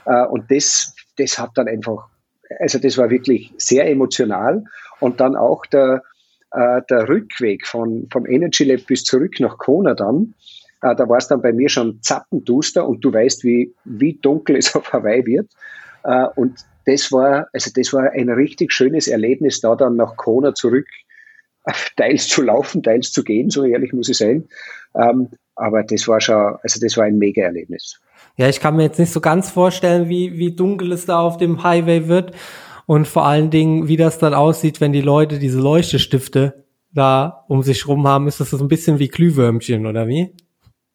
Äh, 0.06 0.26
und 0.26 0.50
das, 0.50 0.96
das 1.20 1.38
hat 1.38 1.52
dann 1.56 1.68
einfach, 1.68 2.08
also 2.60 2.80
das 2.80 2.98
war 2.98 3.10
wirklich 3.10 3.54
sehr 3.58 3.90
emotional 3.90 4.64
und 5.00 5.20
dann 5.20 5.36
auch 5.36 5.66
der, 5.66 6.04
äh, 6.52 6.82
der 6.90 7.08
Rückweg 7.08 7.68
von, 7.68 8.08
vom 8.12 8.26
Energy 8.26 8.64
Lab 8.64 8.86
bis 8.88 9.04
zurück 9.04 9.40
nach 9.40 9.58
Kona 9.58 9.94
dann, 9.94 10.34
äh, 10.82 10.96
da 10.96 11.08
war 11.10 11.18
es 11.18 11.28
dann 11.28 11.42
bei 11.42 11.54
mir 11.54 11.70
schon 11.70 12.02
zappenduster 12.02 12.88
und 12.88 13.04
du 13.04 13.14
weißt, 13.14 13.44
wie, 13.44 13.74
wie 13.86 14.14
dunkel 14.14 14.56
es 14.58 14.76
auf 14.76 14.92
Hawaii 14.94 15.26
wird. 15.26 15.52
Und 16.36 16.66
das 16.86 17.12
war, 17.12 17.50
also 17.52 17.70
das 17.76 17.92
war 17.92 18.12
ein 18.12 18.30
richtig 18.30 18.72
schönes 18.72 19.10
Erlebnis, 19.10 19.60
da 19.60 19.76
dann 19.76 19.98
nach 19.98 20.16
Kona 20.16 20.56
zurück, 20.56 20.88
teils 21.98 22.28
zu 22.28 22.42
laufen, 22.42 22.84
teils 22.84 23.12
zu 23.12 23.24
gehen, 23.24 23.50
so 23.50 23.64
ehrlich 23.64 23.94
muss 23.94 24.10
ich 24.10 24.18
sein. 24.18 24.48
Ähm, 24.96 25.30
aber 25.56 25.84
das 25.84 26.08
war 26.08 26.22
schon, 26.22 26.56
also 26.64 26.80
das 26.82 26.96
war 26.98 27.06
ein 27.06 27.18
mega 27.18 27.44
Erlebnis. 27.44 28.00
Ja, 28.38 28.48
ich 28.48 28.60
kann 28.60 28.76
mir 28.76 28.84
jetzt 28.84 29.00
nicht 29.00 29.12
so 29.12 29.20
ganz 29.20 29.50
vorstellen, 29.50 30.08
wie, 30.08 30.38
wie 30.38 30.56
dunkel 30.56 30.94
es 30.94 31.06
da 31.06 31.20
auf 31.20 31.38
dem 31.38 31.64
Highway 31.64 32.08
wird 32.08 32.34
und 32.86 33.08
vor 33.08 33.26
allen 33.26 33.50
Dingen, 33.50 33.88
wie 33.88 33.98
das 33.98 34.18
dann 34.18 34.34
aussieht, 34.34 34.80
wenn 34.80 34.94
die 34.94 35.02
Leute 35.02 35.38
diese 35.38 35.60
Leuchtestifte 35.60 36.66
da 36.92 37.46
um 37.48 37.62
sich 37.62 37.88
rum 37.88 38.08
haben. 38.08 38.28
Ist 38.28 38.40
das 38.40 38.50
so 38.50 38.58
ein 38.58 38.68
bisschen 38.68 39.00
wie 39.00 39.10
Glühwürmchen 39.10 39.86
oder 39.86 40.08
wie? 40.08 40.34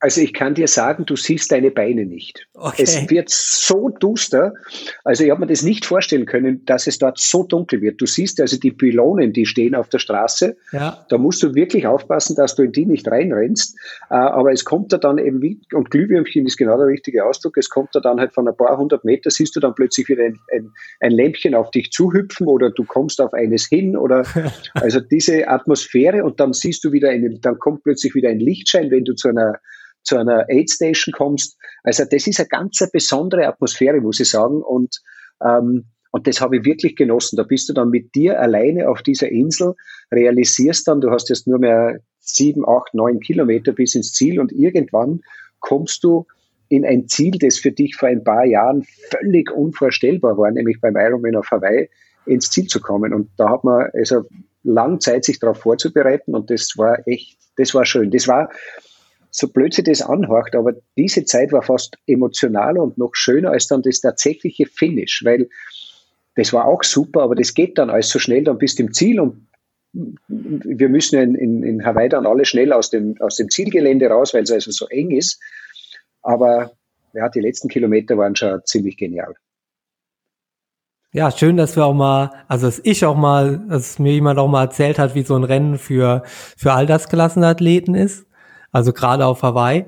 Also 0.00 0.20
ich 0.20 0.34
kann 0.34 0.54
dir 0.54 0.68
sagen, 0.68 1.06
du 1.06 1.16
siehst 1.16 1.50
deine 1.50 1.70
Beine 1.70 2.04
nicht. 2.04 2.46
Okay. 2.52 2.82
Es 2.82 3.08
wird 3.08 3.30
so 3.30 3.88
duster. 3.88 4.52
Also 5.02 5.24
ich 5.24 5.30
habe 5.30 5.40
mir 5.40 5.46
das 5.46 5.62
nicht 5.62 5.86
vorstellen 5.86 6.26
können, 6.26 6.62
dass 6.66 6.86
es 6.86 6.98
dort 6.98 7.18
so 7.18 7.42
dunkel 7.42 7.80
wird. 7.80 8.00
Du 8.02 8.06
siehst 8.06 8.38
also 8.38 8.58
die 8.58 8.72
Pylonen, 8.72 9.32
die 9.32 9.46
stehen 9.46 9.74
auf 9.74 9.88
der 9.88 9.98
Straße. 9.98 10.56
Ja. 10.72 11.06
Da 11.08 11.16
musst 11.16 11.42
du 11.42 11.54
wirklich 11.54 11.86
aufpassen, 11.86 12.36
dass 12.36 12.54
du 12.54 12.64
in 12.64 12.72
die 12.72 12.84
nicht 12.84 13.08
reinrennst. 13.08 13.78
Äh, 14.10 14.14
aber 14.14 14.52
es 14.52 14.66
kommt 14.66 14.92
da 14.92 14.98
dann 14.98 15.16
eben 15.16 15.40
wie, 15.40 15.60
und 15.72 15.90
Glühwürmchen 15.90 16.44
ist 16.44 16.58
genau 16.58 16.76
der 16.76 16.86
richtige 16.86 17.24
Ausdruck, 17.24 17.56
es 17.56 17.70
kommt 17.70 17.94
da 17.94 18.00
dann 18.00 18.20
halt 18.20 18.34
von 18.34 18.46
ein 18.46 18.56
paar 18.56 18.76
hundert 18.76 19.04
Meter, 19.04 19.30
siehst 19.30 19.56
du 19.56 19.60
dann 19.60 19.74
plötzlich 19.74 20.08
wieder 20.08 20.24
ein, 20.24 20.38
ein, 20.52 20.70
ein 21.00 21.12
Lämpchen 21.12 21.54
auf 21.54 21.70
dich 21.70 21.90
zuhüpfen 21.92 22.46
oder 22.46 22.70
du 22.70 22.84
kommst 22.84 23.22
auf 23.22 23.32
eines 23.32 23.66
hin 23.66 23.96
oder 23.96 24.24
also 24.74 25.00
diese 25.00 25.48
Atmosphäre 25.48 26.24
und 26.24 26.40
dann 26.40 26.52
siehst 26.52 26.84
du 26.84 26.92
wieder 26.92 27.08
einen, 27.08 27.40
dann 27.40 27.58
kommt 27.58 27.84
plötzlich 27.84 28.14
wieder 28.14 28.28
ein 28.28 28.40
Lichtschein, 28.40 28.90
wenn 28.90 29.04
du 29.04 29.14
zu 29.14 29.28
einer 29.28 29.54
zu 30.04 30.16
einer 30.16 30.48
Aid 30.48 30.70
Station 30.70 31.12
kommst. 31.12 31.58
Also 31.82 32.04
das 32.04 32.26
ist 32.26 32.38
eine 32.38 32.48
ganz 32.48 32.82
besondere 32.92 33.46
Atmosphäre, 33.46 34.00
muss 34.00 34.20
ich 34.20 34.28
sagen. 34.28 34.62
Und, 34.62 35.00
ähm, 35.44 35.86
und 36.12 36.26
das 36.26 36.40
habe 36.40 36.58
ich 36.58 36.64
wirklich 36.64 36.96
genossen. 36.96 37.36
Da 37.36 37.42
bist 37.42 37.68
du 37.68 37.72
dann 37.72 37.90
mit 37.90 38.14
dir 38.14 38.40
alleine 38.40 38.88
auf 38.88 39.02
dieser 39.02 39.28
Insel, 39.28 39.74
realisierst 40.12 40.86
dann, 40.86 41.00
du 41.00 41.10
hast 41.10 41.28
jetzt 41.28 41.46
nur 41.46 41.58
mehr 41.58 41.98
sieben, 42.20 42.68
acht, 42.68 42.94
neun 42.94 43.20
Kilometer 43.20 43.72
bis 43.72 43.94
ins 43.94 44.12
Ziel 44.12 44.40
und 44.40 44.52
irgendwann 44.52 45.22
kommst 45.60 46.04
du 46.04 46.26
in 46.68 46.84
ein 46.84 47.08
Ziel, 47.08 47.32
das 47.38 47.58
für 47.58 47.72
dich 47.72 47.96
vor 47.96 48.08
ein 48.08 48.24
paar 48.24 48.44
Jahren 48.44 48.84
völlig 49.10 49.50
unvorstellbar 49.50 50.36
war, 50.38 50.50
nämlich 50.50 50.80
beim 50.80 50.96
Ironman 50.96 51.36
auf 51.36 51.50
Hawaii 51.50 51.88
ins 52.26 52.50
Ziel 52.50 52.66
zu 52.66 52.80
kommen. 52.80 53.12
Und 53.12 53.30
da 53.36 53.50
hat 53.50 53.64
man 53.64 53.90
also 53.92 54.24
lang 54.62 55.00
Zeit, 55.00 55.24
sich 55.24 55.38
darauf 55.38 55.58
vorzubereiten 55.58 56.34
und 56.34 56.50
das 56.50 56.72
war 56.76 57.06
echt, 57.06 57.38
das 57.56 57.74
war 57.74 57.84
schön. 57.84 58.10
Das 58.10 58.26
war, 58.26 58.50
so 59.36 59.48
blöd 59.48 59.74
sich 59.74 59.84
das 59.84 60.00
anhört, 60.00 60.54
aber 60.54 60.74
diese 60.96 61.24
Zeit 61.24 61.50
war 61.50 61.62
fast 61.62 61.98
emotionaler 62.06 62.80
und 62.80 62.98
noch 62.98 63.10
schöner 63.14 63.50
als 63.50 63.66
dann 63.66 63.82
das 63.82 64.00
tatsächliche 64.00 64.66
Finish, 64.66 65.24
weil 65.24 65.48
das 66.36 66.52
war 66.52 66.66
auch 66.66 66.84
super, 66.84 67.22
aber 67.22 67.34
das 67.34 67.52
geht 67.52 67.76
dann 67.78 67.90
alles 67.90 68.10
so 68.10 68.20
schnell, 68.20 68.44
dann 68.44 68.58
bist 68.58 68.78
du 68.78 68.84
im 68.84 68.92
Ziel 68.92 69.18
und 69.18 69.48
wir 69.92 70.88
müssen 70.88 71.20
in, 71.20 71.34
in, 71.34 71.62
in 71.64 71.84
Hawaii 71.84 72.08
dann 72.08 72.26
alle 72.26 72.44
schnell 72.44 72.72
aus 72.72 72.90
dem, 72.90 73.16
aus 73.20 73.36
dem 73.36 73.48
Zielgelände 73.50 74.06
raus, 74.06 74.34
weil 74.34 74.44
es 74.44 74.52
also 74.52 74.70
so 74.70 74.86
eng 74.86 75.10
ist. 75.10 75.40
Aber 76.22 76.72
ja, 77.12 77.28
die 77.28 77.40
letzten 77.40 77.68
Kilometer 77.68 78.16
waren 78.16 78.34
schon 78.34 78.60
ziemlich 78.64 78.96
genial. 78.96 79.34
Ja, 81.12 81.30
schön, 81.30 81.56
dass 81.56 81.76
wir 81.76 81.86
auch 81.86 81.94
mal, 81.94 82.30
also 82.48 82.66
dass 82.66 82.80
ich 82.82 83.04
auch 83.04 83.16
mal, 83.16 83.64
dass 83.68 84.00
mir 84.00 84.12
jemand 84.12 84.38
auch 84.38 84.48
mal 84.48 84.64
erzählt 84.64 84.98
hat, 84.98 85.14
wie 85.14 85.22
so 85.22 85.36
ein 85.36 85.44
Rennen 85.44 85.78
für, 85.78 86.22
für 86.24 86.72
Altersklassenathleten 86.72 87.94
ist 87.94 88.26
also 88.74 88.92
gerade 88.92 89.24
auf 89.24 89.42
Hawaii. 89.42 89.86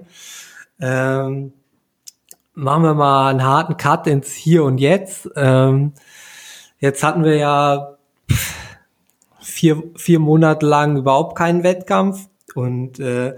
Ähm, 0.81 1.53
machen 2.55 2.83
wir 2.85 2.95
mal 2.95 3.31
einen 3.31 3.45
harten 3.45 3.77
Cut 3.77 4.07
ins 4.07 4.33
Hier 4.33 4.63
und 4.63 4.79
Jetzt. 4.79 5.29
Ähm, 5.35 5.93
jetzt 6.79 7.03
hatten 7.03 7.25
wir 7.25 7.37
ja 7.37 7.97
vier, 9.41 9.83
vier 9.97 10.21
Monate 10.21 10.65
lang 10.65 10.97
überhaupt 10.97 11.37
keinen 11.37 11.65
Wettkampf 11.65 12.29
und 12.55 13.01
äh, 13.01 13.35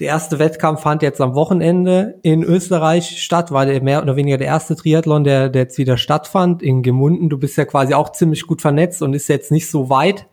der 0.00 0.06
erste 0.06 0.38
Wettkampf 0.38 0.80
fand 0.80 1.02
jetzt 1.02 1.20
am 1.20 1.34
Wochenende 1.34 2.18
in 2.22 2.42
Österreich 2.42 3.22
statt, 3.22 3.52
war 3.52 3.66
der 3.66 3.82
mehr 3.82 4.00
oder 4.02 4.16
weniger 4.16 4.38
der 4.38 4.46
erste 4.46 4.74
Triathlon, 4.74 5.22
der, 5.22 5.50
der 5.50 5.62
jetzt 5.62 5.76
wieder 5.76 5.98
stattfand 5.98 6.62
in 6.62 6.82
Gemunden. 6.82 7.28
Du 7.28 7.36
bist 7.36 7.58
ja 7.58 7.66
quasi 7.66 7.92
auch 7.92 8.12
ziemlich 8.12 8.46
gut 8.46 8.62
vernetzt 8.62 9.02
und 9.02 9.12
ist 9.12 9.28
jetzt 9.28 9.50
nicht 9.50 9.68
so 9.68 9.90
weit, 9.90 10.26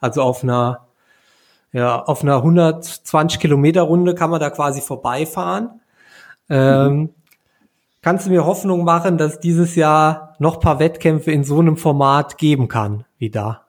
also 0.00 0.22
auf 0.22 0.42
einer 0.42 0.88
ja, 1.72 2.02
auf 2.02 2.22
einer 2.22 2.36
120 2.36 3.40
Kilometer 3.40 3.82
Runde 3.82 4.14
kann 4.14 4.30
man 4.30 4.40
da 4.40 4.50
quasi 4.50 4.80
vorbeifahren. 4.80 5.80
Ähm, 6.48 6.94
mhm. 6.94 7.10
Kannst 8.02 8.26
du 8.26 8.30
mir 8.30 8.44
Hoffnung 8.44 8.84
machen, 8.84 9.16
dass 9.16 9.40
dieses 9.40 9.76
Jahr 9.76 10.34
noch 10.38 10.60
paar 10.60 10.80
Wettkämpfe 10.80 11.30
in 11.30 11.44
so 11.44 11.60
einem 11.60 11.76
Format 11.76 12.36
geben 12.36 12.68
kann, 12.68 13.04
wie 13.18 13.30
da? 13.30 13.62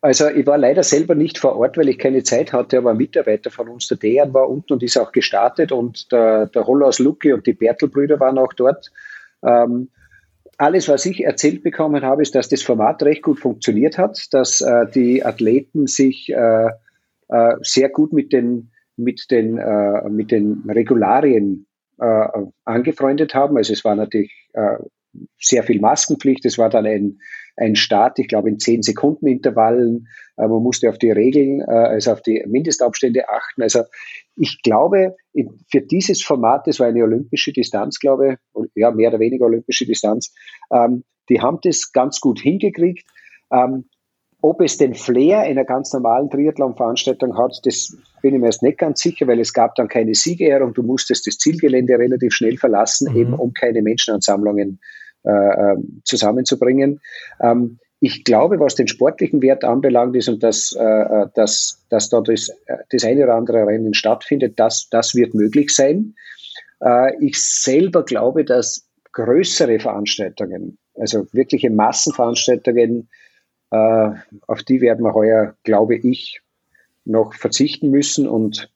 Also 0.00 0.28
ich 0.28 0.46
war 0.46 0.58
leider 0.58 0.82
selber 0.82 1.14
nicht 1.14 1.38
vor 1.38 1.56
Ort, 1.56 1.76
weil 1.76 1.88
ich 1.88 1.98
keine 1.98 2.22
Zeit 2.22 2.52
hatte, 2.52 2.78
aber 2.78 2.90
ein 2.90 2.96
Mitarbeiter 2.96 3.50
von 3.50 3.68
uns, 3.68 3.88
der 3.88 3.98
Dejan, 3.98 4.32
war 4.32 4.48
unten 4.48 4.74
und 4.74 4.82
ist 4.82 4.96
auch 4.96 5.12
gestartet 5.12 5.72
und 5.72 6.12
der, 6.12 6.46
der 6.46 6.66
Hollaus 6.66 7.00
Lucki 7.00 7.32
und 7.32 7.46
die 7.46 7.52
Bertelbrüder 7.52 8.18
waren 8.20 8.38
auch 8.38 8.52
dort. 8.52 8.90
Ähm, 9.42 9.88
alles, 10.56 10.88
was 10.88 11.04
ich 11.04 11.24
erzählt 11.24 11.62
bekommen 11.62 12.04
habe, 12.04 12.22
ist, 12.22 12.34
dass 12.34 12.48
das 12.48 12.62
Format 12.62 13.02
recht 13.02 13.22
gut 13.22 13.40
funktioniert 13.40 13.98
hat, 13.98 14.32
dass 14.32 14.60
äh, 14.60 14.86
die 14.86 15.24
Athleten 15.24 15.86
sich 15.86 16.30
äh, 16.30 16.70
äh, 17.28 17.54
sehr 17.62 17.88
gut 17.88 18.12
mit 18.12 18.32
den, 18.32 18.70
mit 18.96 19.30
den, 19.30 19.58
äh, 19.58 20.08
mit 20.08 20.30
den 20.30 20.64
Regularien 20.68 21.66
äh, 21.98 22.26
angefreundet 22.64 23.34
haben. 23.34 23.56
Also 23.56 23.72
es 23.72 23.84
war 23.84 23.94
natürlich 23.94 24.32
äh, 24.52 24.76
sehr 25.38 25.62
viel 25.62 25.80
Maskenpflicht. 25.80 26.44
Es 26.44 26.58
war 26.58 26.68
dann 26.68 26.86
ein, 26.86 27.18
ein 27.56 27.76
Start, 27.76 28.18
ich 28.18 28.28
glaube 28.28 28.48
in 28.48 28.58
10 28.58 28.82
Sekunden 28.82 29.26
Intervallen. 29.26 30.08
Äh, 30.36 30.48
man 30.48 30.62
musste 30.62 30.88
auf 30.88 30.98
die 30.98 31.10
Regeln, 31.10 31.60
äh, 31.60 31.72
also 31.72 32.12
auf 32.12 32.22
die 32.22 32.44
Mindestabstände 32.46 33.28
achten. 33.28 33.62
Also 33.62 33.84
ich 34.36 34.62
glaube, 34.62 35.16
für 35.70 35.80
dieses 35.80 36.22
Format, 36.22 36.66
das 36.66 36.78
war 36.78 36.86
eine 36.86 37.02
olympische 37.02 37.52
Distanz, 37.52 37.98
glaube 37.98 38.38
ich, 38.54 38.70
ja, 38.74 38.90
mehr 38.90 39.10
oder 39.10 39.20
weniger 39.20 39.46
olympische 39.46 39.86
Distanz, 39.86 40.32
ähm, 40.72 41.04
die 41.28 41.40
haben 41.40 41.58
das 41.62 41.92
ganz 41.92 42.20
gut 42.20 42.40
hingekriegt. 42.40 43.06
Ähm, 43.50 43.88
ob 44.40 44.60
es 44.60 44.76
den 44.76 44.94
Flair 44.94 45.40
einer 45.40 45.64
ganz 45.64 45.92
normalen 45.92 46.30
Triathlon-Veranstaltung 46.30 47.36
hat, 47.36 47.58
das 47.64 47.96
bin 48.22 48.34
ich 48.34 48.40
mir 48.40 48.46
erst 48.46 48.62
nicht 48.62 48.78
ganz 48.78 49.00
sicher, 49.00 49.26
weil 49.26 49.40
es 49.40 49.52
gab 49.52 49.74
dann 49.74 49.88
keine 49.88 50.14
Siegerehrung. 50.14 50.74
Du 50.74 50.82
musstest 50.82 51.26
das 51.26 51.38
Zielgelände 51.38 51.98
relativ 51.98 52.32
schnell 52.32 52.56
verlassen, 52.56 53.12
mhm. 53.12 53.18
eben 53.18 53.34
um 53.34 53.52
keine 53.52 53.82
Menschenansammlungen 53.82 54.80
äh, 55.24 55.30
ähm, 55.30 56.02
zusammenzubringen. 56.04 57.00
Ähm, 57.40 57.78
ich 58.00 58.22
glaube, 58.22 58.60
was 58.60 58.76
den 58.76 58.86
sportlichen 58.86 59.42
Wert 59.42 59.64
anbelangt 59.64 60.14
ist 60.14 60.28
und 60.28 60.42
dass, 60.44 60.72
äh, 60.78 60.84
äh 60.84 61.26
dass, 61.34 61.84
dass 61.90 62.08
da 62.08 62.20
das, 62.20 62.48
äh, 62.66 62.76
das 62.90 63.04
eine 63.04 63.24
oder 63.24 63.34
andere 63.34 63.66
Rennen 63.66 63.94
stattfindet, 63.94 64.58
das, 64.60 64.88
das 64.90 65.16
wird 65.16 65.34
möglich 65.34 65.74
sein. 65.74 66.14
Äh, 66.80 67.16
ich 67.20 67.42
selber 67.42 68.04
glaube, 68.04 68.44
dass 68.44 68.86
größere 69.12 69.80
Veranstaltungen, 69.80 70.78
also 70.94 71.26
wirkliche 71.32 71.70
Massenveranstaltungen, 71.70 73.08
äh, 73.70 74.10
auf 74.46 74.62
die 74.62 74.80
werden 74.80 75.04
wir 75.04 75.14
heuer, 75.14 75.54
glaube 75.62 75.96
ich, 75.96 76.40
noch 77.04 77.34
verzichten 77.34 77.90
müssen. 77.90 78.28
Und 78.28 78.70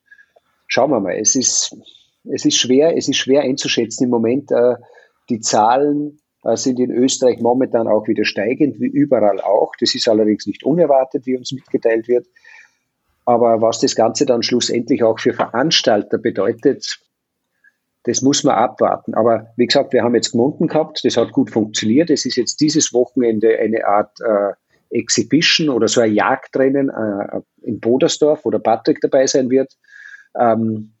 schauen 0.67 0.91
wir 0.91 0.99
mal, 0.99 1.15
es 1.15 1.35
ist, 1.35 1.75
es 2.23 2.45
ist 2.45 2.57
schwer, 2.57 2.97
es 2.97 3.07
ist 3.07 3.17
schwer 3.17 3.41
einzuschätzen 3.41 4.05
im 4.05 4.09
Moment. 4.09 4.51
Äh, 4.51 4.75
die 5.29 5.39
Zahlen 5.39 6.19
äh, 6.43 6.57
sind 6.57 6.79
in 6.79 6.91
Österreich 6.91 7.39
momentan 7.39 7.87
auch 7.87 8.07
wieder 8.07 8.25
steigend, 8.25 8.79
wie 8.79 8.87
überall 8.87 9.41
auch. 9.41 9.73
Das 9.79 9.95
ist 9.95 10.07
allerdings 10.07 10.45
nicht 10.45 10.63
unerwartet, 10.63 11.25
wie 11.25 11.37
uns 11.37 11.51
mitgeteilt 11.51 12.07
wird. 12.07 12.27
Aber 13.25 13.61
was 13.61 13.79
das 13.79 13.95
Ganze 13.95 14.25
dann 14.25 14.43
schlussendlich 14.43 15.03
auch 15.03 15.19
für 15.19 15.33
Veranstalter 15.33 16.17
bedeutet, 16.17 16.99
das 18.03 18.21
muss 18.21 18.43
man 18.43 18.55
abwarten. 18.55 19.13
Aber 19.13 19.47
wie 19.55 19.65
gesagt, 19.65 19.93
wir 19.93 20.03
haben 20.03 20.15
jetzt 20.15 20.33
Gmunden 20.33 20.67
gehabt, 20.67 20.99
das 21.05 21.15
hat 21.15 21.31
gut 21.31 21.49
funktioniert. 21.49 22.09
Es 22.09 22.25
ist 22.25 22.35
jetzt 22.35 22.59
dieses 22.59 22.93
Wochenende 22.93 23.57
eine 23.57 23.87
Art 23.87 24.19
äh, 24.19 24.53
Exhibition 24.93 25.69
oder 25.69 25.87
so 25.87 26.01
ein 26.01 26.13
Jagdrennen 26.13 26.89
äh, 26.89 27.41
in 27.61 27.79
Bodersdorf, 27.79 28.45
wo 28.45 28.51
der 28.51 28.59
Patrick 28.59 28.99
dabei 29.01 29.27
sein 29.27 29.49
wird. 29.49 29.73
Ähm, 30.39 30.93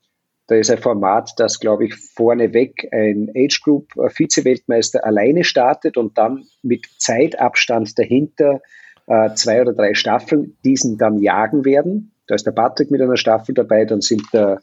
da 0.47 0.55
ist 0.55 0.69
ein 0.69 0.79
Format, 0.79 1.31
das, 1.37 1.59
glaube 1.59 1.85
ich, 1.85 1.95
vorneweg 1.95 2.87
ein 2.91 3.31
Age 3.35 3.61
Group 3.63 3.95
äh, 3.97 4.09
Vize-Weltmeister 4.09 5.05
alleine 5.05 5.43
startet 5.43 5.97
und 5.97 6.17
dann 6.17 6.43
mit 6.61 6.85
Zeitabstand 6.97 7.97
dahinter 7.97 8.61
äh, 9.07 9.33
zwei 9.35 9.61
oder 9.61 9.73
drei 9.73 9.93
Staffeln 9.93 10.57
diesen 10.65 10.97
dann 10.97 11.19
jagen 11.19 11.65
werden. 11.65 12.11
Da 12.27 12.35
ist 12.35 12.45
der 12.45 12.51
Patrick 12.51 12.91
mit 12.91 13.01
einer 13.01 13.17
Staffel 13.17 13.55
dabei, 13.55 13.85
dann 13.85 14.01
sind 14.01 14.23
der 14.33 14.59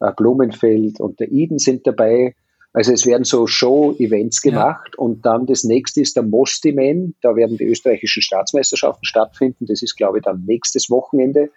äh, 0.00 0.12
Blumenfeld 0.16 1.00
und 1.00 1.20
der 1.20 1.30
Eden 1.30 1.58
sind 1.58 1.86
dabei. 1.86 2.34
Also 2.72 2.92
es 2.92 3.06
werden 3.06 3.24
so 3.24 3.46
Show-Events 3.46 4.42
gemacht 4.42 4.90
ja. 4.92 5.02
und 5.02 5.24
dann 5.24 5.46
das 5.46 5.64
nächste 5.64 6.00
ist 6.00 6.16
der 6.16 6.22
Mostiman. 6.22 7.14
Da 7.22 7.34
werden 7.34 7.56
die 7.56 7.64
österreichischen 7.64 8.22
Staatsmeisterschaften 8.22 9.04
stattfinden. 9.04 9.66
Das 9.66 9.82
ist, 9.82 9.96
glaube 9.96 10.18
ich, 10.18 10.24
dann 10.24 10.44
nächstes 10.44 10.90
Wochenende. 10.90 11.50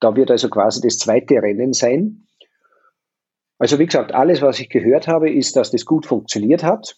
Da 0.00 0.14
wird 0.14 0.30
also 0.30 0.48
quasi 0.48 0.80
das 0.80 0.98
zweite 0.98 1.36
Rennen 1.36 1.72
sein. 1.72 2.26
Also 3.58 3.78
wie 3.78 3.86
gesagt, 3.86 4.14
alles, 4.14 4.42
was 4.42 4.60
ich 4.60 4.68
gehört 4.68 5.08
habe, 5.08 5.30
ist, 5.30 5.56
dass 5.56 5.70
das 5.70 5.84
gut 5.84 6.06
funktioniert 6.06 6.62
hat. 6.62 6.96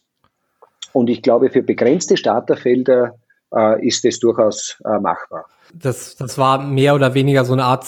Und 0.92 1.08
ich 1.08 1.22
glaube, 1.22 1.50
für 1.50 1.62
begrenzte 1.62 2.16
Starterfelder 2.16 3.14
äh, 3.54 3.86
ist 3.86 4.04
das 4.04 4.18
durchaus 4.18 4.76
äh, 4.84 4.98
machbar. 4.98 5.46
Das, 5.72 6.16
das 6.16 6.36
war 6.36 6.62
mehr 6.62 6.94
oder 6.94 7.14
weniger 7.14 7.44
so 7.44 7.52
eine 7.52 7.64
Art 7.64 7.84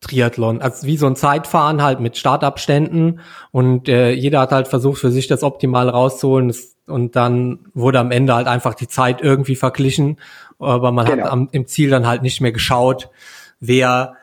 Zeit-Triathlon, 0.00 0.62
also 0.62 0.86
wie 0.86 0.96
so 0.96 1.06
ein 1.06 1.16
Zeitfahren 1.16 1.82
halt 1.82 2.00
mit 2.00 2.16
Startabständen 2.16 3.20
und 3.50 3.88
äh, 3.88 4.10
jeder 4.12 4.40
hat 4.40 4.52
halt 4.52 4.68
versucht 4.68 5.00
für 5.00 5.10
sich 5.10 5.26
das 5.26 5.42
optimal 5.42 5.88
rauszuholen 5.88 6.48
das, 6.48 6.76
und 6.86 7.16
dann 7.16 7.60
wurde 7.74 8.00
am 8.00 8.10
Ende 8.10 8.34
halt 8.34 8.46
einfach 8.46 8.74
die 8.74 8.88
Zeit 8.88 9.20
irgendwie 9.20 9.56
verglichen, 9.56 10.18
aber 10.58 10.90
man 10.92 11.06
genau. 11.06 11.24
hat 11.24 11.32
am, 11.32 11.48
im 11.52 11.66
Ziel 11.66 11.90
dann 11.90 12.06
halt 12.06 12.22
nicht 12.22 12.40
mehr 12.40 12.52
geschaut, 12.52 13.10
wer 13.60 14.16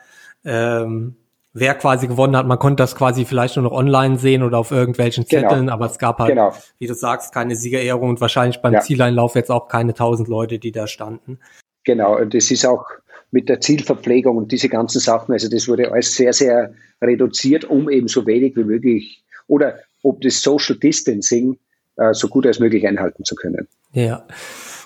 ähm, 0.44 1.16
wer 1.54 1.74
quasi 1.74 2.06
gewonnen 2.06 2.36
hat. 2.36 2.46
Man 2.46 2.58
konnte 2.58 2.82
das 2.82 2.94
quasi 2.94 3.24
vielleicht 3.24 3.56
nur 3.56 3.64
noch 3.64 3.72
online 3.72 4.18
sehen 4.18 4.42
oder 4.42 4.58
auf 4.58 4.70
irgendwelchen 4.70 5.24
genau. 5.24 5.48
Zetteln, 5.48 5.60
genau. 5.62 5.72
aber 5.72 5.86
es 5.86 5.98
gab 5.98 6.18
halt, 6.18 6.30
genau. 6.30 6.54
wie 6.78 6.86
du 6.86 6.94
sagst, 6.94 7.32
keine 7.32 7.56
Siegerehrung 7.56 8.10
und 8.10 8.20
wahrscheinlich 8.20 8.60
beim 8.60 8.74
ja. 8.74 8.80
Zieleinlauf 8.80 9.34
jetzt 9.34 9.50
auch 9.50 9.66
keine 9.68 9.94
tausend 9.94 10.28
Leute, 10.28 10.58
die 10.58 10.72
da 10.72 10.86
standen. 10.86 11.40
Genau, 11.84 12.16
und 12.16 12.34
das 12.34 12.50
ist 12.50 12.66
auch 12.66 12.84
mit 13.30 13.48
der 13.48 13.60
Zielverpflegung 13.60 14.36
und 14.36 14.52
diese 14.52 14.68
ganzen 14.68 15.00
Sachen, 15.00 15.32
also 15.32 15.48
das 15.48 15.68
wurde 15.68 15.92
alles 15.92 16.14
sehr, 16.14 16.32
sehr 16.32 16.72
reduziert, 17.02 17.64
um 17.64 17.90
eben 17.90 18.08
so 18.08 18.26
wenig 18.26 18.56
wie 18.56 18.64
möglich 18.64 19.22
oder 19.46 19.78
ob 20.02 20.20
das 20.20 20.42
Social 20.42 20.76
Distancing 20.76 21.58
äh, 21.96 22.14
so 22.14 22.28
gut 22.28 22.46
als 22.46 22.58
möglich 22.58 22.86
einhalten 22.86 23.24
zu 23.24 23.34
können. 23.34 23.68
Ja, 23.92 24.26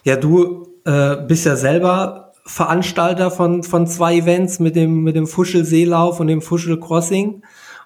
ja, 0.04 0.16
du 0.16 0.68
äh, 0.84 1.16
bist 1.26 1.46
ja 1.46 1.56
selber 1.56 2.32
Veranstalter 2.44 3.30
von, 3.30 3.62
von 3.62 3.86
zwei 3.86 4.16
Events 4.16 4.58
mit 4.58 4.74
dem, 4.74 5.02
mit 5.04 5.14
dem 5.14 5.26
Fuschelseelauf 5.26 6.18
und 6.18 6.26
dem 6.26 6.42
Fuschel 6.42 6.80
Crossing. 6.80 7.42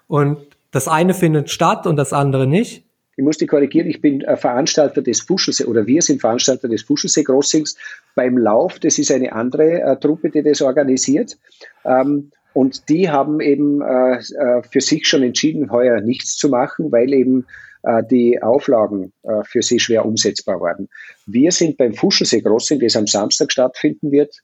Und 0.07 0.39
das 0.71 0.87
eine 0.87 1.13
findet 1.13 1.51
statt 1.51 1.85
und 1.85 1.95
das 1.95 2.13
andere 2.13 2.47
nicht. 2.47 2.86
Ich 3.17 3.23
muss 3.23 3.37
dich 3.37 3.49
korrigieren, 3.49 3.87
ich 3.87 3.99
bin 3.99 4.21
äh, 4.21 4.37
Veranstalter 4.37 5.01
des 5.01 5.21
Fuschelsee 5.21 5.65
oder 5.65 5.87
wir 5.87 6.03
sind 6.03 6.21
Veranstalter 6.21 6.67
des 6.67 6.83
Fuschelsee 6.83 7.23
Crossings. 7.23 7.75
Beim 8.13 8.37
Lauf, 8.37 8.77
das 8.79 8.99
ist 8.99 9.11
eine 9.11 9.33
andere 9.33 9.81
äh, 9.81 9.99
Truppe, 9.99 10.29
die 10.29 10.43
das 10.43 10.61
organisiert. 10.61 11.35
Ähm, 11.83 12.31
und 12.53 12.89
die 12.89 13.09
haben 13.09 13.41
eben 13.41 13.81
äh, 13.81 14.17
äh 14.17 14.61
für 14.71 14.81
sich 14.81 15.07
schon 15.07 15.23
entschieden, 15.23 15.71
heuer 15.71 15.99
nichts 15.99 16.37
zu 16.37 16.47
machen, 16.47 16.91
weil 16.91 17.11
eben 17.11 17.47
äh, 17.81 18.03
die 18.03 18.41
Auflagen 18.41 19.13
äh, 19.23 19.43
für 19.43 19.63
sie 19.63 19.79
schwer 19.79 20.05
umsetzbar 20.05 20.61
waren. 20.61 20.87
Wir 21.25 21.51
sind 21.51 21.77
beim 21.77 21.95
Fuschelsee 21.95 22.43
Crossing, 22.43 22.79
das 22.79 22.95
am 22.95 23.07
Samstag 23.07 23.51
stattfinden 23.51 24.11
wird, 24.11 24.35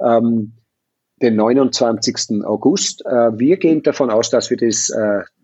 ähm, 0.00 0.52
den 1.22 1.36
29. 1.36 2.44
August. 2.44 3.04
Äh, 3.06 3.38
wir 3.38 3.56
gehen 3.56 3.82
davon 3.82 4.10
aus, 4.10 4.30
dass 4.30 4.50
wir 4.50 4.56
das 4.56 4.92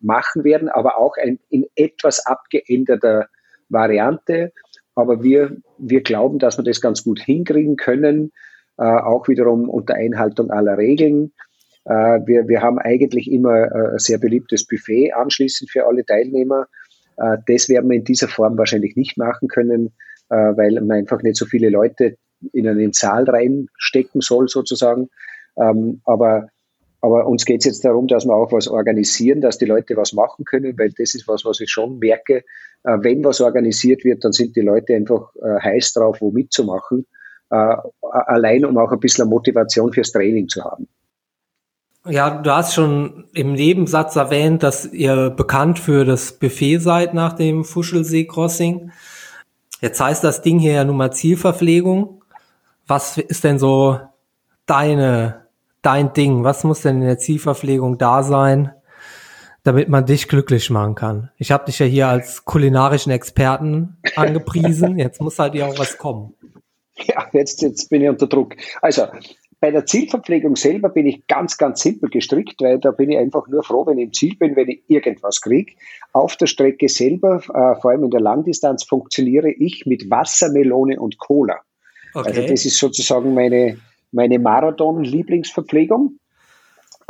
machen 0.01 0.45
werden, 0.45 0.69
aber 0.69 0.99
auch 0.99 1.17
in 1.17 1.67
etwas 1.75 2.25
abgeänderter 2.27 3.29
Variante. 3.69 4.53
Aber 4.95 5.23
wir, 5.23 5.57
wir 5.79 6.03
glauben, 6.03 6.39
dass 6.39 6.59
wir 6.59 6.65
das 6.65 6.81
ganz 6.81 7.05
gut 7.05 7.21
hinkriegen 7.21 7.77
können, 7.77 8.33
auch 8.77 9.29
wiederum 9.29 9.69
unter 9.69 9.95
Einhaltung 9.95 10.51
aller 10.51 10.79
Regeln. 10.79 11.33
wir, 11.85 12.49
wir 12.49 12.63
haben 12.63 12.79
eigentlich 12.79 13.31
immer 13.31 13.73
ein 13.73 13.99
sehr 13.99 14.19
beliebtes 14.19 14.67
Buffet 14.67 15.13
anschließend 15.13 15.71
für 15.71 15.87
alle 15.87 16.05
Teilnehmer. 16.05 16.67
Äh, 17.19 17.39
das 17.47 17.69
werden 17.69 17.91
wir 17.91 17.97
in 17.97 18.05
dieser 18.05 18.29
Form 18.29 18.57
wahrscheinlich 18.57 18.97
nicht 18.97 19.19
machen 19.19 19.49
können, 19.49 19.93
äh, 20.31 20.37
weil 20.37 20.75
man 20.75 20.93
einfach 20.93 21.23
nicht 21.23 21.37
so 21.37 21.47
viele 21.47 21.69
Leute 21.69 22.17
in 22.53 22.69
einen 22.69 22.93
Saal 22.93 23.25
reinstecken 23.25 24.21
soll, 24.21 24.49
sozusagen. 24.49 25.09
Ähm, 25.61 26.01
aber, 26.05 26.49
aber 27.01 27.27
uns 27.27 27.45
geht 27.45 27.61
es 27.61 27.67
jetzt 27.67 27.85
darum, 27.85 28.07
dass 28.07 28.25
wir 28.25 28.35
auch 28.35 28.53
was 28.53 28.69
organisieren, 28.69 29.41
dass 29.41 29.59
die 29.59 29.67
Leute 29.67 29.97
was 29.97 30.13
machen 30.13 30.45
können, 30.45 30.79
weil 30.79 30.91
das 30.97 31.15
ist 31.15 31.29
was, 31.29 31.45
was 31.45 31.61
ich 31.61 31.71
schon 31.71 31.99
merke. 31.99 32.45
Äh, 32.85 32.99
wenn 33.01 33.25
was 33.25 33.41
organisiert 33.41 34.05
wird, 34.05 34.25
dann 34.25 34.33
sind 34.33 34.57
die 34.57 34.61
Leute 34.61 34.95
einfach 34.95 35.33
heiß 35.43 35.93
drauf, 35.95 36.19
wo 36.21 36.31
mitzumachen. 36.31 37.07
Allein 37.51 38.67
um 38.67 38.77
auch 38.77 38.93
ein 38.93 39.01
bisschen 39.01 39.27
Motivation 39.27 39.91
fürs 39.91 40.13
Training 40.13 40.49
zu 40.49 40.63
haben. 40.63 40.87
Ja, 42.07 42.41
du 42.41 42.51
hast 42.51 42.75
schon 42.75 43.25
im 43.35 43.53
Nebensatz 43.53 44.17
erwähnt, 44.17 44.63
dass 44.63 44.87
ihr 44.87 45.31
bekannt 45.31 45.79
für 45.79 46.05
das 46.05 46.33
Buffet 46.33 46.79
seid 46.79 47.13
nach 47.13 47.33
dem 47.35 47.65
Fuschelsee-Crossing. 47.65 48.93
Jetzt 49.81 50.01
heißt 50.01 50.25
das 50.25 50.41
Ding 50.41 50.59
hier 50.59 50.73
ja 50.73 50.85
nun 50.85 50.97
mal 50.97 51.11
Zielverpflegung. 51.11 52.23
Was 52.87 53.19
ist 53.19 53.45
denn 53.45 53.59
so 53.59 53.99
deine, 54.65 55.48
dein 55.83 56.13
Ding? 56.13 56.45
Was 56.45 56.65
muss 56.65 56.83
denn 56.83 56.97
in 56.97 57.07
der 57.07 57.19
Zielverpflegung 57.19 57.99
da 57.99 58.23
sein, 58.23 58.73
damit 59.65 59.89
man 59.89 60.07
dich 60.07 60.29
glücklich 60.29 60.71
machen 60.71 60.95
kann? 60.95 61.31
Ich 61.37 61.51
habe 61.51 61.67
dich 61.67 61.79
ja 61.79 61.87
hier 61.87 62.09
als 62.09 62.45
kulinarischen 62.45 63.13
Experten 63.13 63.97
angepriesen. 64.17 64.99
Jetzt 64.99 65.21
muss 65.21 65.39
halt 65.39 65.55
ja 65.55 65.67
auch 65.67 65.79
was 65.79 65.99
kommen. 65.99 66.35
Ja, 67.05 67.29
jetzt, 67.33 67.63
jetzt 67.63 67.91
bin 67.91 68.03
ich 68.03 68.09
unter 68.09 68.27
Druck. 68.27 68.57
Also, 68.83 69.07
bei 69.61 69.71
der 69.71 69.87
Zielverpflegung 69.87 70.55
selber 70.57 70.89
bin 70.89 71.07
ich 71.07 71.27
ganz, 71.27 71.59
ganz 71.59 71.81
simpel 71.81 72.11
gestrickt, 72.11 72.61
weil 72.61 72.79
da 72.79 72.93
bin 72.93 73.11
ich 73.11 73.19
einfach 73.19 73.49
nur 73.49 73.65
froh, 73.65 73.87
wenn 73.87 73.99
ich 73.99 74.05
im 74.05 74.13
Ziel 74.13 74.37
bin, 74.37 74.55
wenn 74.55 74.69
ich 74.69 74.83
irgendwas 74.89 75.41
kriege. 75.41 75.73
Auf 76.13 76.37
der 76.37 76.47
Strecke 76.47 76.89
selber, 76.89 77.37
äh, 77.37 77.81
vor 77.81 77.91
allem 77.91 78.05
in 78.05 78.11
der 78.11 78.21
Langdistanz, 78.21 78.85
funktioniere 78.85 79.51
ich 79.51 79.85
mit 79.85 80.11
Wassermelone 80.11 81.01
und 81.01 81.19
Cola. 81.19 81.57
Okay. 82.15 82.29
Also 82.29 82.43
das 82.43 82.65
ist 82.65 82.79
sozusagen 82.79 83.35
meine, 83.35 83.79
meine 84.13 84.39
Marathon-Lieblingsverpflegung. 84.39 86.19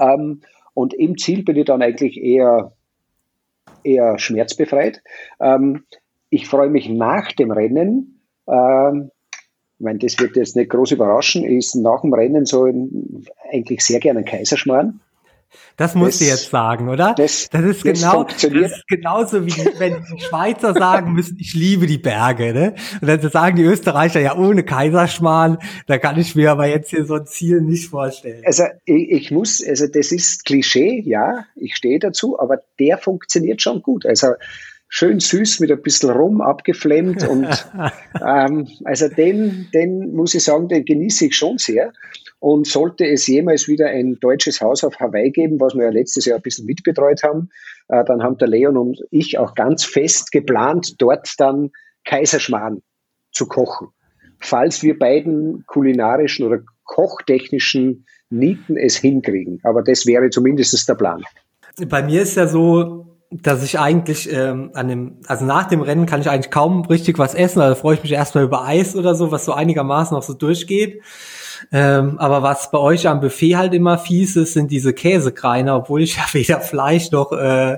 Ähm, 0.01 0.43
und 0.75 0.95
im 0.95 1.17
Ziel 1.17 1.43
bin 1.43 1.57
ich 1.57 1.65
dann 1.65 1.83
eigentlich 1.83 2.17
eher, 2.17 2.73
eher 3.83 4.19
schmerzbefreit. 4.19 5.03
Ähm, 5.41 5.85
ich 6.31 6.47
freue 6.47 6.71
mich 6.71 6.89
nach 6.89 7.33
dem 7.33 7.51
Rennen, 7.51 8.21
ähm, 8.47 9.11
ich 9.79 9.85
meine, 9.85 10.01
das 10.01 10.19
wird 10.19 10.37
jetzt 10.37 10.57
nicht 10.57 10.71
groß 10.71 10.91
überraschen, 10.91 11.45
ist 11.45 11.77
nach 11.77 12.01
dem 12.01 12.13
Rennen 12.13 12.45
so 12.45 12.65
ein, 12.65 13.25
eigentlich 13.53 13.81
sehr 13.83 14.01
gerne 14.01 14.21
ein 14.21 14.25
Kaiserschmarrn. 14.25 15.01
Das 15.77 15.95
musst 15.95 16.21
das, 16.21 16.27
du 16.27 16.33
jetzt 16.33 16.51
sagen, 16.51 16.89
oder? 16.89 17.15
Das, 17.17 17.49
das 17.51 17.65
ist 17.65 17.85
das 17.85 18.01
genau, 18.01 18.25
das 18.25 18.45
ist 18.45 18.89
genauso 18.89 19.47
wie 19.47 19.53
wenn 19.79 20.05
die 20.05 20.21
Schweizer 20.21 20.75
sagen 20.75 21.13
müssen, 21.13 21.37
ich 21.41 21.55
liebe 21.55 21.87
die 21.87 21.99
Berge, 21.99 22.53
ne? 22.53 22.75
Und 23.01 23.09
dann 23.09 23.31
sagen 23.31 23.57
die 23.57 23.63
Österreicher 23.63 24.21
ja 24.21 24.37
ohne 24.37 24.65
Kaiserschmarrn, 24.65 25.59
da 25.87 25.99
kann 25.99 26.19
ich 26.19 26.35
mir 26.35 26.51
aber 26.51 26.67
jetzt 26.67 26.91
hier 26.91 27.05
so 27.05 27.15
ein 27.15 27.27
Ziel 27.27 27.61
nicht 27.61 27.89
vorstellen. 27.89 28.43
Also 28.45 28.65
ich, 28.85 29.11
ich 29.11 29.31
muss, 29.31 29.65
also 29.67 29.87
das 29.87 30.13
ist 30.13 30.45
Klischee, 30.45 31.03
ja, 31.05 31.45
ich 31.57 31.77
stehe 31.77 31.99
dazu, 31.99 32.39
aber 32.39 32.59
der 32.79 32.99
funktioniert 32.99 33.63
schon 33.63 33.83
gut. 33.83 34.05
Also 34.05 34.29
schön 34.89 35.21
süß 35.21 35.61
mit 35.61 35.71
ein 35.71 35.83
bisschen 35.83 36.11
Rum 36.11 36.41
abgeflemmt 36.41 37.27
und 37.29 37.47
ähm, 38.27 38.69
also 38.85 39.09
den, 39.09 39.69
den 39.73 40.15
muss 40.15 40.35
ich 40.35 40.45
sagen, 40.45 40.69
den 40.69 40.85
genieße 40.85 41.27
ich 41.27 41.37
schon 41.37 41.59
sehr. 41.59 41.93
Und 42.41 42.67
sollte 42.67 43.05
es 43.07 43.27
jemals 43.27 43.67
wieder 43.67 43.87
ein 43.89 44.19
deutsches 44.21 44.61
Haus 44.61 44.85
auf 44.85 45.01
Hawaii 45.01 45.31
geben, 45.31 45.59
was 45.61 45.75
wir 45.75 45.85
ja 45.85 45.91
letztes 45.91 46.25
Jahr 46.25 46.37
ein 46.37 46.43
bisschen 46.43 46.67
mitbetreut 46.67 47.23
haben, 47.25 47.51
äh, 47.89 48.05
dann 48.05 48.23
haben 48.23 48.39
der 48.39 48.49
Leon 48.49 48.77
und 48.77 49.01
ich 49.11 49.39
auch 49.39 49.55
ganz 49.55 49.85
fest 49.85 50.31
geplant, 50.31 50.95
dort 50.99 51.29
dann 51.39 51.71
Kaiserschmarrn 52.05 52.83
zu 53.33 53.47
kochen. 53.47 53.89
Falls 54.41 54.83
wir 54.83 54.99
beiden 54.99 55.65
kulinarischen 55.67 56.47
oder 56.47 56.61
kochtechnischen 56.85 58.07
Nieten 58.31 58.77
es 58.77 58.97
hinkriegen. 58.97 59.61
Aber 59.63 59.83
das 59.83 60.07
wäre 60.07 60.31
zumindest 60.31 60.89
der 60.89 60.95
Plan. 60.95 61.25
Bei 61.89 62.03
mir 62.03 62.23
ist 62.23 62.37
ja 62.37 62.47
so, 62.47 63.17
dass 63.31 63.63
ich 63.63 63.79
eigentlich 63.79 64.33
ähm, 64.33 64.71
an 64.75 64.89
dem, 64.89 65.21
also 65.27 65.45
nach 65.45 65.67
dem 65.69 65.81
Rennen 65.81 66.07
kann 66.07 66.21
ich 66.21 66.31
eigentlich 66.31 66.51
kaum 66.51 66.85
richtig 66.87 67.19
was 67.19 67.35
essen, 67.35 67.61
also 67.61 67.75
freue 67.75 67.95
ich 67.95 68.03
mich 68.03 68.13
erstmal 68.13 68.45
über 68.45 68.65
Eis 68.65 68.97
oder 68.97 69.15
so, 69.15 69.31
was 69.31 69.45
so 69.45 69.53
einigermaßen 69.53 70.15
noch 70.15 70.23
so 70.23 70.35
durchgeht. 70.35 71.03
Ähm, 71.73 72.19
aber 72.19 72.43
was 72.43 72.71
bei 72.71 72.79
euch 72.79 73.09
am 73.09 73.21
Buffet 73.21 73.57
halt 73.57 73.75
immer 73.75 73.99
fies 73.99 74.37
ist, 74.37 74.53
sind 74.53 74.71
diese 74.71 74.93
Käsekreiner, 74.93 75.77
obwohl 75.77 76.03
ich 76.03 76.17
ja 76.17 76.25
weder 76.33 76.61
Fleisch 76.61 77.11
noch 77.11 77.33
äh, 77.33 77.77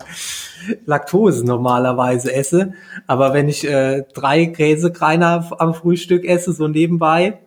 Laktose 0.86 1.44
normalerweise 1.44 2.32
esse. 2.32 2.74
Aber 3.06 3.32
wenn 3.32 3.48
ich 3.48 3.66
äh, 3.66 4.04
drei 4.14 4.46
Käsekreiner 4.46 5.50
am 5.58 5.74
Frühstück 5.74 6.24
esse, 6.24 6.52
so 6.52 6.68
nebenbei, 6.68 7.38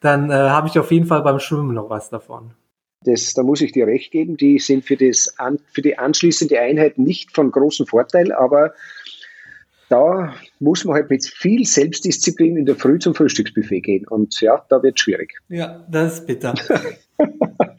dann 0.00 0.30
äh, 0.30 0.34
habe 0.34 0.68
ich 0.68 0.78
auf 0.78 0.90
jeden 0.90 1.06
Fall 1.06 1.22
beim 1.22 1.40
Schwimmen 1.40 1.74
noch 1.74 1.90
was 1.90 2.10
davon. 2.10 2.52
Das, 3.04 3.32
da 3.34 3.42
muss 3.42 3.60
ich 3.60 3.72
dir 3.72 3.86
recht 3.86 4.10
geben, 4.10 4.36
die 4.36 4.58
sind 4.58 4.84
für, 4.84 4.96
das, 4.96 5.34
für 5.72 5.82
die 5.82 5.98
anschließende 5.98 6.58
Einheit 6.58 6.98
nicht 6.98 7.32
von 7.32 7.52
großem 7.52 7.86
Vorteil, 7.86 8.32
aber 8.32 8.72
da 9.88 10.34
muss 10.60 10.84
man 10.84 10.94
halt 10.94 11.10
mit 11.10 11.26
viel 11.26 11.64
Selbstdisziplin 11.64 12.56
in 12.56 12.66
der 12.66 12.76
Früh 12.76 12.98
zum 12.98 13.14
Frühstücksbuffet 13.14 13.80
gehen. 13.80 14.06
Und 14.06 14.40
ja, 14.40 14.64
da 14.68 14.82
wird 14.82 15.00
schwierig. 15.00 15.38
Ja, 15.48 15.84
das 15.88 16.14
ist 16.14 16.26
bitter. 16.26 16.54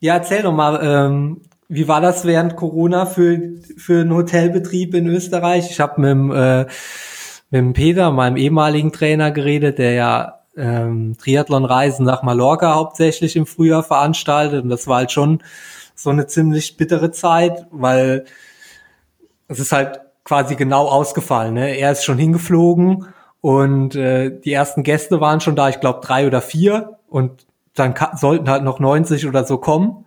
ja, 0.00 0.14
erzähl 0.14 0.42
doch 0.42 0.52
mal, 0.52 0.78
ähm, 0.82 1.42
wie 1.68 1.88
war 1.88 2.00
das 2.00 2.24
während 2.24 2.56
Corona 2.56 3.06
für, 3.06 3.40
für 3.76 4.00
einen 4.00 4.14
Hotelbetrieb 4.14 4.94
in 4.94 5.08
Österreich? 5.08 5.70
Ich 5.70 5.80
habe 5.80 6.00
mit, 6.00 6.36
äh, 6.36 6.66
mit 7.50 7.58
dem 7.58 7.72
Peter, 7.72 8.10
meinem 8.10 8.36
ehemaligen 8.36 8.92
Trainer, 8.92 9.30
geredet, 9.30 9.78
der 9.78 9.92
ja 9.92 10.40
ähm, 10.56 11.16
Triathlon-Reisen 11.18 12.04
nach 12.04 12.22
Mallorca 12.22 12.74
hauptsächlich 12.74 13.36
im 13.36 13.46
Frühjahr 13.46 13.82
veranstaltet. 13.82 14.62
Und 14.62 14.70
das 14.70 14.86
war 14.86 14.98
halt 14.98 15.12
schon 15.12 15.42
so 15.94 16.10
eine 16.10 16.26
ziemlich 16.26 16.76
bittere 16.76 17.10
Zeit, 17.10 17.66
weil 17.70 18.26
es 19.48 19.58
ist 19.58 19.72
halt 19.72 20.00
quasi 20.26 20.56
genau 20.56 20.88
ausgefallen. 20.88 21.54
Ne? 21.54 21.78
Er 21.78 21.92
ist 21.92 22.04
schon 22.04 22.18
hingeflogen 22.18 23.06
und 23.40 23.94
äh, 23.94 24.38
die 24.40 24.52
ersten 24.52 24.82
Gäste 24.82 25.20
waren 25.20 25.40
schon 25.40 25.56
da, 25.56 25.68
ich 25.68 25.80
glaube 25.80 26.00
drei 26.02 26.26
oder 26.26 26.42
vier 26.42 26.98
und 27.08 27.46
dann 27.74 27.94
sollten 28.16 28.50
halt 28.50 28.64
noch 28.64 28.80
90 28.80 29.26
oder 29.26 29.44
so 29.44 29.58
kommen. 29.58 30.04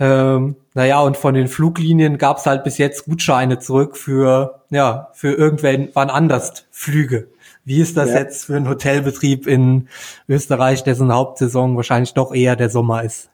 Ähm, 0.00 0.56
naja, 0.74 1.00
und 1.00 1.16
von 1.16 1.34
den 1.34 1.46
Fluglinien 1.46 2.18
gab 2.18 2.38
es 2.38 2.46
halt 2.46 2.64
bis 2.64 2.78
jetzt 2.78 3.04
Gutscheine 3.04 3.60
zurück 3.60 3.96
für, 3.96 4.62
ja, 4.70 5.10
für 5.12 5.32
irgendwann 5.32 6.10
anders 6.10 6.66
Flüge. 6.72 7.28
Wie 7.64 7.80
ist 7.80 7.96
das 7.96 8.10
ja. 8.10 8.18
jetzt 8.18 8.46
für 8.46 8.56
einen 8.56 8.68
Hotelbetrieb 8.68 9.46
in 9.46 9.88
Österreich, 10.28 10.82
dessen 10.82 11.12
Hauptsaison 11.12 11.76
wahrscheinlich 11.76 12.12
doch 12.12 12.34
eher 12.34 12.56
der 12.56 12.70
Sommer 12.70 13.04
ist? 13.04 13.30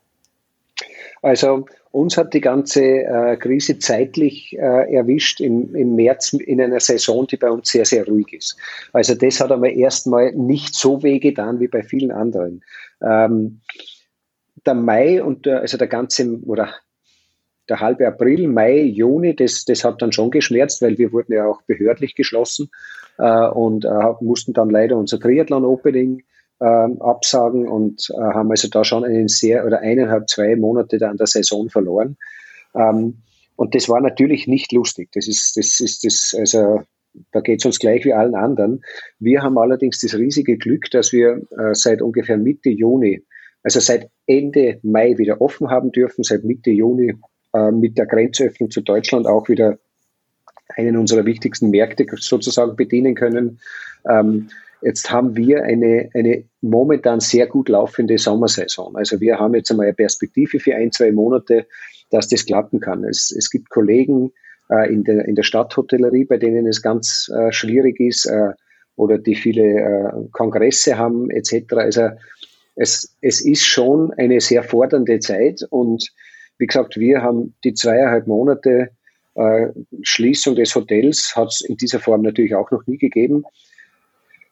Also 1.23 1.65
uns 1.93 2.17
hat 2.17 2.35
die 2.35 2.41
ganze 2.41 2.83
äh, 2.83 3.37
Krise 3.37 3.79
zeitlich 3.79 4.57
äh, 4.57 4.95
erwischt 4.95 5.41
im, 5.41 5.75
im 5.75 5.97
März 5.97 6.33
in 6.35 6.61
einer 6.61 6.81
Saison, 6.81 7.27
die 7.27 7.37
bei 7.37 7.51
uns 7.51 7.71
sehr, 7.71 7.85
sehr 7.85 8.07
ruhig 8.07 8.33
ist. 8.33 8.57
Also 8.93 9.15
das 9.15 9.41
hat 9.41 9.51
einmal 9.51 9.77
erstmal 9.77 10.33
nicht 10.33 10.75
so 10.75 11.03
weh 11.03 11.19
getan 11.19 11.59
wie 11.59 11.69
bei 11.69 11.83
vielen 11.83 12.13
anderen. 12.13 12.63
Ähm, 13.03 13.61
der 14.65 14.75
Mai 14.75 15.23
und 15.23 15.47
der, 15.47 15.61
also 15.61 15.79
der 15.79 15.89
ganze 15.89 16.39
oder 16.43 16.75
der 17.69 17.81
halbe 17.81 18.07
April, 18.07 18.49
Mai, 18.49 18.81
Juni, 18.83 19.35
das, 19.35 19.65
das 19.65 19.85
hat 19.85 20.03
dann 20.03 20.13
schon 20.13 20.31
geschmerzt, 20.31 20.83
weil 20.83 20.99
wir 20.99 21.13
wurden 21.13 21.33
ja 21.33 21.47
auch 21.47 21.63
behördlich 21.63 22.15
geschlossen 22.15 22.71
äh, 23.19 23.49
und 23.49 23.85
äh, 23.85 24.13
mussten 24.21 24.53
dann 24.53 24.71
leider 24.71 24.97
unser 24.97 25.19
Triathlon-Opening 25.19 26.23
ähm, 26.61 27.01
absagen 27.01 27.69
und 27.69 28.09
äh, 28.11 28.21
haben 28.21 28.51
also 28.51 28.69
da 28.69 28.85
schon 28.85 29.05
einen 29.05 29.29
sehr 29.29 29.67
oder 29.67 29.81
eineinhalb, 29.81 30.29
zwei 30.29 30.57
Monate 30.57 30.99
da 30.99 31.11
an 31.11 31.17
der 31.17 31.27
Saison 31.27 31.71
verloren. 31.71 32.17
Ähm, 32.75 33.23
und 33.57 33.75
das 33.75 33.89
war 33.89 34.01
natürlich 34.01 34.47
nicht 34.47 34.73
lustig. 34.73 35.11
Das 35.13 35.29
ist, 35.29 35.57
das 35.57 35.81
ist 35.81 36.05
das, 36.05 36.35
also 36.39 36.83
da 37.33 37.41
geht 37.41 37.61
es 37.61 37.67
uns 37.67 37.79
gleich 37.79 38.05
wie 38.05 38.13
allen 38.13 38.35
anderen. 38.35 38.83
Wir 39.19 39.43
haben 39.43 39.59
allerdings 39.59 40.01
das 40.01 40.15
riesige 40.15 40.57
Glück, 40.57 40.91
dass 40.91 41.13
wir 41.13 41.43
äh, 41.59 41.75
seit 41.75 42.03
ungefähr 42.03 42.37
Mitte 42.37 42.71
Juni, 42.71 43.23
also 43.63 43.81
seit 43.81 44.11
Ende 44.27 44.79
Mai 44.83 45.19
wieder 45.19 45.41
offen 45.41 45.71
haben 45.71 45.93
dürfen, 45.93 46.25
seit 46.25 46.45
Mitte 46.45 46.71
Juni 46.71 47.15
äh, 47.53 47.71
mit 47.71 47.99
der 47.99 48.07
Grenzöffnung 48.07 48.71
zu 48.71 48.81
Deutschland 48.81 49.27
auch 49.27 49.49
wieder 49.49 49.79
einen 50.77 50.97
unserer 50.97 51.27
wichtigsten 51.27 51.71
Märkte 51.71 52.07
sozusagen 52.17 52.77
bedienen 52.77 53.15
können. 53.15 53.61
Ähm, 54.09 54.49
Jetzt 54.83 55.11
haben 55.11 55.37
wir 55.37 55.63
eine, 55.63 56.11
eine 56.15 56.45
momentan 56.61 57.21
sehr 57.21 57.47
gut 57.47 57.69
laufende 57.69 58.19
Sommersaison. 58.19 58.97
Also 58.97 59.21
wir 59.21 59.39
haben 59.39 59.55
jetzt 59.55 59.71
einmal 59.71 59.87
eine 59.87 59.95
Perspektive 59.95 60.59
für 60.59 60.75
ein, 60.75 60.93
zwei 60.93 61.13
Monate, 61.13 61.67
dass 62.11 62.29
das 62.29 62.47
klappen 62.47 62.81
kann. 62.81 63.05
Es, 63.05 63.31
es 63.37 63.51
gibt 63.51 63.71
Kollegen 63.71 64.33
äh, 64.71 64.93
in, 64.93 65.05
der, 65.05 65.27
in 65.27 65.35
der 65.35 65.43
Stadthotellerie, 65.43 66.25
bei 66.25 66.39
denen 66.39 66.67
es 66.67 66.83
ganz 66.83 67.31
äh, 67.35 67.53
schwierig 67.53 68.01
ist 68.01 68.27
äh, 68.27 68.51
oder 68.97 69.19
die 69.19 69.35
viele 69.35 69.63
äh, 69.63 70.29
Kongresse 70.33 70.99
haben 70.99 71.31
etc. 71.31 71.73
Also 71.75 72.09
es, 72.75 73.17
es 73.21 73.45
ist 73.45 73.65
schon 73.65 74.13
eine 74.15 74.41
sehr 74.41 74.63
fordernde 74.63 75.19
Zeit 75.21 75.63
und 75.71 76.11
wie 76.59 76.67
gesagt, 76.67 76.99
wir 76.99 77.23
haben 77.23 77.55
die 77.65 77.75
zweieinhalb 77.75 78.27
Monate 78.27 78.91
äh, 79.35 79.69
Schließung 80.03 80.57
des 80.57 80.75
Hotels 80.75 81.35
hat 81.37 81.49
es 81.49 81.61
in 81.63 81.77
dieser 81.77 82.01
Form 82.01 82.23
natürlich 82.23 82.55
auch 82.55 82.71
noch 82.71 82.87
nie 82.87 82.99
gegeben. 82.99 83.45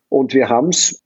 Und 0.09 0.35
wir 0.35 0.49
haben 0.49 0.68
es, 0.68 1.03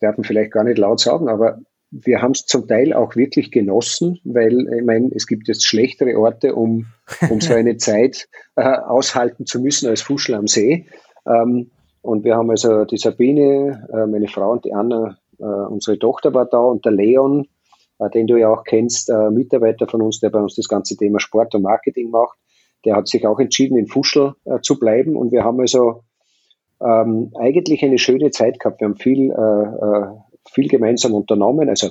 darf 0.00 0.16
man 0.16 0.24
vielleicht 0.24 0.52
gar 0.52 0.64
nicht 0.64 0.78
laut 0.78 1.00
sagen, 1.00 1.28
aber 1.28 1.58
wir 1.90 2.20
haben 2.20 2.32
es 2.32 2.44
zum 2.44 2.66
Teil 2.66 2.92
auch 2.92 3.14
wirklich 3.14 3.52
genossen, 3.52 4.18
weil 4.24 4.66
ich 4.74 4.84
meine, 4.84 5.10
es 5.14 5.26
gibt 5.26 5.46
jetzt 5.46 5.64
schlechtere 5.64 6.18
Orte, 6.18 6.54
um, 6.54 6.86
um 7.30 7.40
so 7.40 7.54
eine 7.54 7.76
Zeit 7.78 8.28
äh, 8.56 8.62
aushalten 8.64 9.46
zu 9.46 9.60
müssen 9.60 9.88
als 9.88 10.02
Fuschel 10.02 10.34
am 10.34 10.48
See. 10.48 10.86
Ähm, 11.26 11.70
und 12.02 12.24
wir 12.24 12.36
haben 12.36 12.50
also 12.50 12.84
die 12.84 12.98
Sabine, 12.98 13.88
äh, 13.92 14.06
meine 14.06 14.28
Frau 14.28 14.52
und 14.52 14.64
die 14.64 14.74
Anna, 14.74 15.18
äh, 15.38 15.44
unsere 15.44 15.98
Tochter 15.98 16.34
war 16.34 16.46
da 16.46 16.58
und 16.58 16.84
der 16.84 16.92
Leon, 16.92 17.46
äh, 17.98 18.10
den 18.10 18.26
du 18.26 18.36
ja 18.36 18.48
auch 18.48 18.64
kennst, 18.64 19.08
äh, 19.08 19.30
Mitarbeiter 19.30 19.86
von 19.86 20.02
uns, 20.02 20.18
der 20.18 20.30
bei 20.30 20.40
uns 20.40 20.56
das 20.56 20.68
ganze 20.68 20.96
Thema 20.96 21.20
Sport 21.20 21.54
und 21.54 21.62
Marketing 21.62 22.10
macht, 22.10 22.38
der 22.84 22.96
hat 22.96 23.08
sich 23.08 23.26
auch 23.26 23.38
entschieden, 23.38 23.78
in 23.78 23.86
Fuschel 23.86 24.34
äh, 24.44 24.60
zu 24.60 24.78
bleiben. 24.78 25.16
Und 25.16 25.32
wir 25.32 25.44
haben 25.44 25.60
also 25.60 26.02
ähm, 26.84 27.32
eigentlich 27.38 27.82
eine 27.82 27.98
schöne 27.98 28.30
Zeit 28.30 28.60
gehabt. 28.60 28.80
Wir 28.80 28.88
haben 28.88 28.96
viel, 28.96 29.30
äh, 29.30 29.34
äh, 29.34 30.06
viel 30.50 30.68
gemeinsam 30.68 31.14
unternommen, 31.14 31.68
also 31.68 31.90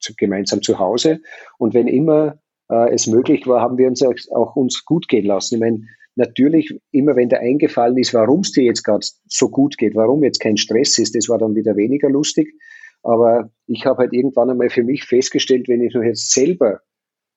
zu, 0.00 0.14
gemeinsam 0.16 0.62
zu 0.62 0.78
Hause. 0.78 1.20
Und 1.58 1.74
wenn 1.74 1.86
immer 1.86 2.38
äh, 2.70 2.92
es 2.92 3.06
möglich 3.06 3.46
war, 3.46 3.60
haben 3.60 3.78
wir 3.78 3.88
uns 3.88 4.02
auch, 4.02 4.14
auch 4.32 4.56
uns 4.56 4.84
gut 4.84 5.08
gehen 5.08 5.26
lassen. 5.26 5.56
Ich 5.56 5.60
meine, 5.60 5.82
natürlich, 6.14 6.74
immer 6.90 7.16
wenn 7.16 7.28
da 7.28 7.38
eingefallen 7.38 7.98
ist, 7.98 8.14
warum 8.14 8.40
es 8.40 8.52
dir 8.52 8.64
jetzt 8.64 8.82
gerade 8.82 9.06
so 9.26 9.50
gut 9.50 9.76
geht, 9.76 9.94
warum 9.94 10.24
jetzt 10.24 10.40
kein 10.40 10.56
Stress 10.56 10.98
ist, 10.98 11.14
das 11.14 11.28
war 11.28 11.38
dann 11.38 11.54
wieder 11.54 11.76
weniger 11.76 12.08
lustig. 12.08 12.54
Aber 13.02 13.50
ich 13.66 13.84
habe 13.84 13.98
halt 13.98 14.12
irgendwann 14.12 14.50
einmal 14.50 14.70
für 14.70 14.82
mich 14.82 15.04
festgestellt, 15.04 15.68
wenn 15.68 15.82
ich 15.82 15.94
nur 15.94 16.04
jetzt 16.04 16.32
selber 16.32 16.80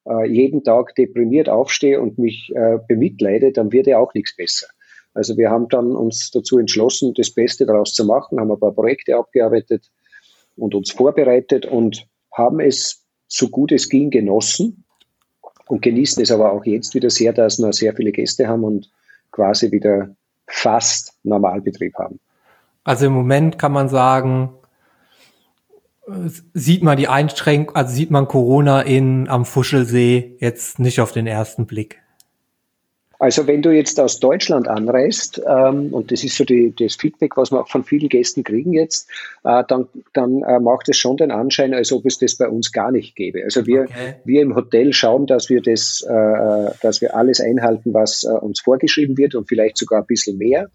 äh, 0.08 0.28
jeden 0.28 0.64
Tag 0.64 0.96
deprimiert 0.96 1.50
aufstehe 1.50 2.00
und 2.00 2.18
mich 2.18 2.50
äh, 2.56 2.80
bemitleide, 2.88 3.52
dann 3.52 3.72
wird 3.72 3.88
ja 3.88 4.00
auch 4.00 4.14
nichts 4.14 4.36
besser. 4.36 4.68
Also 5.14 5.38
wir 5.38 5.50
haben 5.50 5.68
dann 5.70 5.96
uns 5.96 6.32
dazu 6.32 6.60
entschlossen, 6.60 7.14
das 7.16 7.32
Beste 7.32 7.66
daraus 7.66 7.94
zu 7.94 8.06
machen, 8.06 8.40
haben 8.40 8.52
ein 8.52 8.60
paar 8.60 8.74
Projekte 8.74 9.16
abgearbeitet 9.16 9.90
und 10.56 10.76
uns 10.76 10.92
vorbereitet 10.92 11.66
und 11.66 12.08
haben 12.32 12.60
es 12.60 13.06
so 13.28 13.50
gut 13.50 13.72
es 13.72 13.90
ging 13.90 14.10
genossen 14.10 14.84
und 15.68 15.82
genießen 15.82 16.22
es 16.22 16.32
aber 16.32 16.52
auch 16.52 16.66
jetzt 16.66 16.96
wieder 16.96 17.10
sehr, 17.10 17.32
dass 17.32 17.60
wir 17.60 17.72
sehr 17.74 17.96
viele 17.96 18.12
Gäste 18.12 18.48
haben 18.48 18.64
und 18.64 18.90
quasi 19.32 19.72
wieder 19.72 20.16
fast 20.48 21.14
Normalbetrieb 21.24 21.94
haben. 21.96 22.20
Also 22.84 23.06
im 23.06 23.14
Moment 23.14 23.60
kann 23.60 23.72
man 23.72 23.88
sagen, 23.88 24.56
sieht 26.54 26.82
man 26.82 26.98
die 26.98 27.08
Einschränkung, 27.08 27.76
also 27.76 27.94
sieht 27.94 28.10
man 28.10 28.28
Corona 28.28 28.82
in 28.82 29.30
am 29.30 29.46
Fuschelsee 29.46 30.38
jetzt 30.40 30.80
nicht 30.80 31.02
auf 31.02 31.12
den 31.12 31.28
ersten 31.28 31.68
Blick. 31.68 32.02
Also 33.22 33.48
wenn 33.48 33.62
du 33.62 33.72
jetzt 33.72 34.00
aus 34.00 34.22
Deutschland 34.22 34.70
anreist, 34.70 35.42
ähm, 35.46 35.94
und 35.94 36.10
das 36.10 36.24
ist 36.24 36.38
so 36.38 36.46
die, 36.46 36.74
das 36.74 36.96
Feedback, 36.96 37.36
was 37.36 37.52
wir 37.52 37.60
auch 37.60 37.68
von 37.68 37.84
vielen 37.84 38.08
Gästen 38.08 38.46
kriegen 38.46 38.72
jetzt, 38.72 39.10
äh, 39.44 39.62
dann, 39.68 39.88
dann 40.14 40.42
äh, 40.44 40.62
macht 40.62 40.88
es 40.88 40.96
schon 40.96 41.18
den 41.18 41.30
Anschein, 41.30 41.74
als 41.74 41.92
ob 41.92 42.06
es 42.06 42.18
das 42.18 42.38
bei 42.38 42.48
uns 42.48 42.72
gar 42.72 42.92
nicht 42.92 43.18
gäbe. 43.18 43.44
Also 43.44 43.68
wir, 43.68 43.82
okay. 43.82 44.16
wir 44.24 44.42
im 44.42 44.56
Hotel 44.56 44.94
schauen, 44.94 45.28
dass 45.28 45.50
wir 45.50 45.62
das, 45.62 46.02
äh, 46.08 46.72
dass 46.82 47.02
wir 47.02 47.14
alles 47.14 47.42
einhalten, 47.42 47.94
was 47.94 48.24
äh, 48.24 48.30
uns 48.30 48.62
vorgeschrieben 48.62 49.18
wird 49.18 49.36
und 49.36 49.50
vielleicht 49.50 49.78
sogar 49.78 50.00
ein 50.00 50.08
bisschen 50.08 50.38
mehr. 50.38 50.70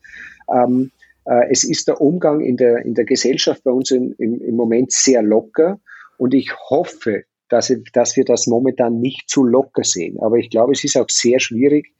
Ähm, 0.54 0.90
äh, 1.24 1.50
es 1.50 1.64
ist 1.64 1.88
der 1.88 2.02
Umgang 2.02 2.42
in 2.42 2.58
der, 2.58 2.84
in 2.84 2.92
der 2.92 3.06
Gesellschaft 3.06 3.64
bei 3.64 3.70
uns 3.70 3.90
in, 3.90 4.12
im, 4.18 4.42
im 4.42 4.54
Moment 4.54 4.92
sehr 4.92 5.22
locker 5.22 5.80
und 6.18 6.34
ich 6.34 6.52
hoffe, 6.68 7.24
dass, 7.48 7.72
dass 7.94 8.16
wir 8.18 8.24
das 8.26 8.46
momentan 8.46 9.00
nicht 9.00 9.30
zu 9.30 9.44
locker 9.44 9.84
sehen. 9.84 10.18
Aber 10.20 10.36
ich 10.36 10.50
glaube, 10.50 10.72
es 10.72 10.84
ist 10.84 10.98
auch 10.98 11.08
sehr 11.08 11.40
schwierig, 11.40 11.92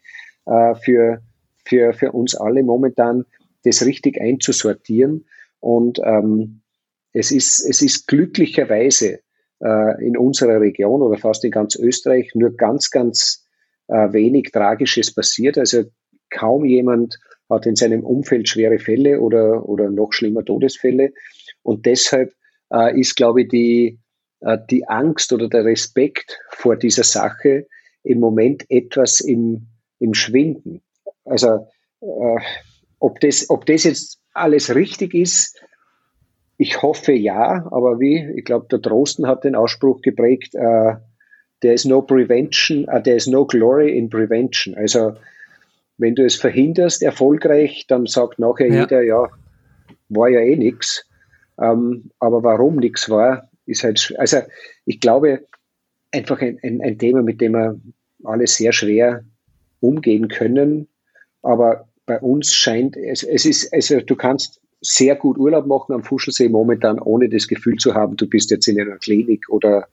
äh, 0.47 0.75
für, 0.75 1.23
für, 1.65 1.93
für 1.93 2.13
uns 2.13 2.35
alle 2.35 2.63
momentan, 2.63 3.25
das 3.65 3.85
richtig 3.85 4.21
einzusortieren. 4.21 5.25
Und 5.61 5.99
ähm, 6.05 6.61
es, 7.13 7.31
ist, 7.31 7.61
es 7.61 7.81
ist 7.81 8.07
glücklicherweise 8.07 9.21
äh, 9.61 10.07
in 10.07 10.17
unserer 10.17 10.61
Region 10.61 11.01
oder 11.01 11.19
fast 11.19 11.45
in 11.45 11.51
ganz 11.51 11.77
Österreich 11.77 12.31
nur 12.35 12.55
ganz, 12.57 12.91
ganz 12.91 13.45
äh, 13.89 14.13
wenig 14.13 14.51
Tragisches 14.53 15.15
passiert. 15.15 15.57
Also 15.57 15.85
kaum 16.31 16.65
jemand 16.65 17.19
hat 17.49 17.67
in 17.67 17.77
seinem 17.77 18.05
Umfeld 18.05 18.49
schwere 18.49 18.79
Fälle 18.79 19.21
oder, 19.21 19.67
oder 19.69 19.91
noch 19.91 20.13
schlimmer 20.13 20.45
Todesfälle. 20.45 21.13
Und 21.63 21.87
deshalb 21.87 22.33
äh, 22.73 22.99
ist, 22.99 23.17
glaube 23.17 23.43
ich, 23.43 23.49
die, 23.49 23.99
äh, 24.41 24.59
die 24.71 24.87
Angst 24.89 25.33
oder 25.33 25.49
der 25.49 25.65
Respekt 25.65 26.39
vor 26.51 26.77
dieser 26.77 27.05
Sache 27.05 27.67
im 28.03 28.21
Moment 28.21 28.65
etwas 28.69 29.21
im, 29.21 29.67
im 29.99 30.15
Schwinden. 30.15 30.83
Also 31.25 31.67
äh, 32.01 32.41
ob, 32.99 33.21
das, 33.21 33.49
ob 33.51 33.67
das 33.67 33.85
jetzt 33.85 34.21
alles 34.33 34.75
richtig 34.75 35.15
ist, 35.15 35.59
ich 36.57 36.83
hoffe 36.83 37.13
ja, 37.13 37.67
aber 37.71 37.99
wie? 37.99 38.33
Ich 38.37 38.45
glaube, 38.45 38.67
der 38.71 38.79
Drosten 38.79 39.27
hat 39.27 39.45
den 39.45 39.57
Ausspruch 39.57 40.03
geprägt, 40.03 40.55
uh, 40.55 40.95
there 41.63 41.75
is 41.75 41.85
no 41.85 42.01
prevention, 42.01 42.89
uh, 42.89 43.01
there 43.01 43.17
is 43.17 43.27
no 43.27 43.45
glory 43.45 43.97
in 43.97 44.09
prevention. 44.09 44.77
Also 44.77 45.15
wenn 45.99 46.15
du 46.15 46.25
es 46.25 46.37
verhinderst 46.37 47.03
erfolgreich, 47.03 47.87
dann 47.89 48.07
sagt 48.07 48.39
nachher 48.39 48.69
ja. 48.69 48.81
jeder, 48.83 49.03
ja, 49.03 49.29
war 50.09 50.29
ja 50.29 50.41
eh 50.41 50.57
nichts. 50.57 51.09
Ähm, 51.61 52.11
aber 52.19 52.43
warum 52.43 52.77
nichts 52.77 53.09
war, 53.11 53.49
ist 53.67 53.85
halt, 53.85 54.15
also 54.19 54.39
ich 54.85 55.01
glaube, 55.01 55.45
einfach 56.13 56.41
ein, 56.41 56.59
ein, 56.63 56.81
ein 56.83 56.99
Thema, 56.99 57.23
mit 57.23 57.41
dem 57.41 57.53
wir 57.53 57.81
alle 58.25 58.47
sehr 58.47 58.73
schwer 58.73 59.25
umgehen 59.85 60.29
können. 60.29 60.89
Aber 61.43 61.89
bei 62.07 62.19
uns 62.21 62.53
scheint, 62.53 62.97
es, 62.97 63.23
es 63.23 63.45
ist, 63.45 63.73
also 63.73 64.01
du 64.01 64.17
kannst 64.17 64.61
sehr 64.81 65.17
gut 65.17 65.39
Urlaub 65.39 65.67
machen 65.67 65.95
am 65.95 66.05
Fuschelsee 66.05 66.49
momentan, 66.49 66.99
ohne 66.99 67.29
das 67.29 67.49
Gefühl 67.49 67.77
zu 67.77 67.95
haben, 67.95 68.17
du 68.17 68.29
bist 68.29 68.51
jetzt 68.51 68.69
in 68.69 68.81
einer 68.81 68.97
Klinik 68.97 69.49
oder, 69.49 69.87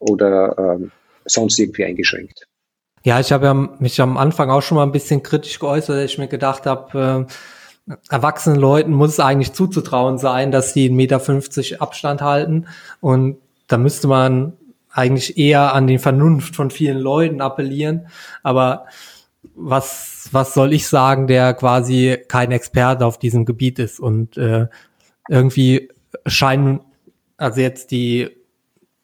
oder 0.00 0.56
ähm, 0.58 0.90
sonst 1.24 1.58
irgendwie 1.58 1.84
eingeschränkt. 1.84 2.46
Ja, 3.04 3.20
ich 3.20 3.30
habe 3.30 3.46
ja 3.46 3.54
mich 3.54 4.00
am 4.00 4.16
Anfang 4.16 4.50
auch 4.50 4.62
schon 4.62 4.76
mal 4.76 4.82
ein 4.82 4.90
bisschen 4.90 5.22
kritisch 5.22 5.60
geäußert, 5.60 5.96
dass 5.96 6.10
ich 6.10 6.18
mir 6.18 6.26
gedacht 6.26 6.66
habe, 6.66 7.26
äh, 7.88 7.92
erwachsenen 8.10 8.58
Leuten 8.58 8.92
muss 8.92 9.10
es 9.10 9.20
eigentlich 9.20 9.52
zuzutrauen 9.52 10.18
sein, 10.18 10.50
dass 10.50 10.72
sie 10.72 10.90
1,50 10.90 10.92
Meter 10.94 11.82
Abstand 11.82 12.20
halten. 12.20 12.66
Und 13.00 13.36
da 13.68 13.78
müsste 13.78 14.08
man 14.08 14.54
eigentlich 14.90 15.38
eher 15.38 15.74
an 15.74 15.86
die 15.86 15.98
Vernunft 15.98 16.56
von 16.56 16.70
vielen 16.70 16.98
Leuten 16.98 17.40
appellieren. 17.40 18.08
Aber 18.42 18.86
was, 19.56 20.28
was 20.32 20.54
soll 20.54 20.72
ich 20.72 20.86
sagen, 20.86 21.26
der 21.26 21.54
quasi 21.54 22.18
kein 22.28 22.52
Experte 22.52 23.06
auf 23.06 23.18
diesem 23.18 23.44
Gebiet 23.44 23.78
ist 23.78 23.98
und 23.98 24.36
äh, 24.36 24.66
irgendwie 25.28 25.88
scheinen 26.26 26.80
also 27.36 27.60
jetzt 27.60 27.90
die 27.90 28.30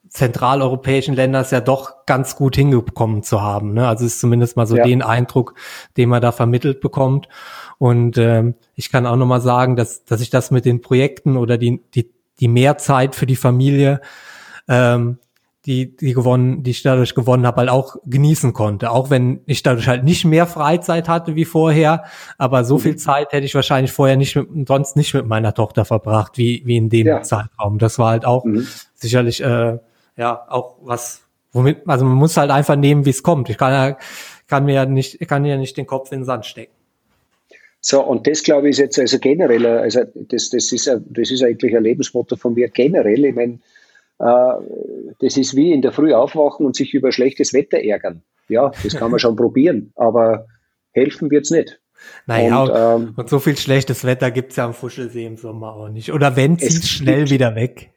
zentraleuropäischen 0.09 1.15
Länder 1.15 1.41
es 1.41 1.51
ja 1.51 1.61
doch 1.61 2.05
ganz 2.05 2.37
gut 2.37 2.55
hingekommen 2.55 3.23
zu 3.23 3.41
haben. 3.41 3.73
Ne? 3.73 3.89
Also 3.89 4.05
ist 4.05 4.21
zumindest 4.21 4.57
mal 4.57 4.67
so 4.67 4.77
ja. 4.77 4.85
den 4.85 5.01
Eindruck, 5.03 5.55
den 5.97 6.11
man 6.11 6.21
da 6.21 6.33
vermittelt 6.33 6.81
bekommt. 6.81 7.29
Und 7.79 8.19
ähm, 8.19 8.55
ich 8.75 8.93
kann 8.93 9.07
auch 9.07 9.17
nochmal 9.17 9.41
sagen, 9.41 9.75
dass, 9.75 10.05
dass 10.05 10.21
ich 10.21 10.29
das 10.29 10.51
mit 10.51 10.67
den 10.67 10.83
Projekten 10.83 11.37
oder 11.39 11.57
die, 11.57 11.83
die, 11.95 12.11
die 12.41 12.49
Mehrzeit 12.49 13.15
für 13.15 13.25
die 13.25 13.37
Familie 13.37 14.03
ähm, 14.69 15.19
die, 15.67 15.97
die 15.97 16.13
gewonnen, 16.13 16.65
die 16.65 16.73
ich 16.73 16.83
dadurch 16.83 17.15
gewonnen 17.15 17.47
habe, 17.47 17.59
halt 17.59 17.71
auch 17.71 17.97
genießen 18.05 18.53
konnte. 18.53 18.91
Auch 18.91 19.11
wenn 19.11 19.41
ich 19.47 19.63
dadurch 19.63 19.87
halt 19.87 20.03
nicht 20.03 20.25
mehr 20.25 20.47
Freizeit 20.47 21.09
hatte 21.09 21.37
wie 21.37 21.45
vorher, 21.45 22.05
aber 22.37 22.65
so 22.65 22.79
viel 22.79 22.93
mhm. 22.93 22.99
Zeit 22.99 23.33
hätte 23.33 23.47
ich 23.47 23.55
wahrscheinlich 23.55 23.93
vorher 23.93 24.17
nicht 24.17 24.35
mit, 24.35 24.67
sonst 24.67 24.97
nicht 24.97 25.15
mit 25.15 25.27
meiner 25.27 25.55
Tochter 25.55 25.85
verbracht, 25.85 26.37
wie, 26.37 26.63
wie 26.65 26.77
in 26.77 26.89
dem 26.89 27.07
ja. 27.07 27.23
Zeitraum. 27.23 27.79
Das 27.79 27.99
war 27.99 28.11
halt 28.11 28.25
auch 28.25 28.45
mhm. 28.45 28.67
sicherlich, 28.95 29.41
äh, 29.41 29.79
ja, 30.17 30.45
auch 30.49 30.77
was, 30.83 31.23
womit, 31.53 31.79
also 31.87 32.05
man 32.05 32.15
muss 32.15 32.37
halt 32.37 32.51
einfach 32.51 32.77
nehmen, 32.77 33.05
wie 33.05 33.11
es 33.11 33.23
kommt. 33.23 33.49
Ich 33.49 33.57
kann 33.57 33.73
ja, 33.73 33.97
kann 34.49 34.65
mir 34.65 34.75
ja 34.75 34.87
nicht, 34.87 35.21
ich 35.21 35.29
kann 35.29 35.45
ja 35.45 35.57
nicht 35.57 35.77
den 35.77 35.87
Kopf 35.87 36.11
in 36.11 36.21
den 36.21 36.25
Sand 36.25 36.45
stecken. 36.45 36.73
So, 37.81 38.01
und 38.01 38.27
das 38.27 38.43
glaube 38.43 38.69
ich 38.69 38.73
ist 38.73 38.79
jetzt 38.79 38.99
also 38.99 39.19
generell, 39.19 39.67
also 39.67 40.03
das, 40.15 40.51
das 40.51 40.71
ist, 40.71 40.87
das 40.87 41.31
ist 41.31 41.43
eigentlich 41.43 41.77
ein 41.77 41.83
Lebensmotto 41.83 42.37
von 42.37 42.55
mir 42.55 42.69
generell. 42.69 43.25
Ich 43.25 43.35
meine, 43.35 43.59
das 44.23 45.37
ist 45.37 45.57
wie 45.57 45.73
in 45.73 45.83
der 45.83 45.93
Früh 45.93 46.15
aufwachen 46.15 46.65
und 46.65 46.77
sich 46.77 46.95
über 46.95 47.11
schlechtes 47.11 47.53
Wetter 47.53 47.79
ärgern. 47.79 48.23
Ja, 48.49 48.71
das 48.83 48.97
kann 48.97 49.11
man 49.11 49.19
schon 49.19 49.37
probieren, 49.37 49.93
aber 49.97 50.47
helfen 50.93 51.31
wird's 51.31 51.51
nicht. 51.51 51.81
Naja, 52.27 52.63
und, 52.63 52.73
ähm, 52.75 53.15
und 53.17 53.29
so 53.29 53.39
viel 53.39 53.57
schlechtes 53.57 54.05
Wetter 54.05 54.31
gibt's 54.31 54.57
ja 54.57 54.65
am 54.65 54.75
Fuschelsee 54.75 55.25
im 55.25 55.37
Sommer 55.37 55.75
auch 55.75 55.89
nicht. 55.89 56.13
Oder 56.13 56.37
wenn, 56.37 56.59
zieht 56.59 56.85
schnell 56.85 57.21
gibt, 57.21 57.31
wieder 57.31 57.55
weg. 57.55 57.91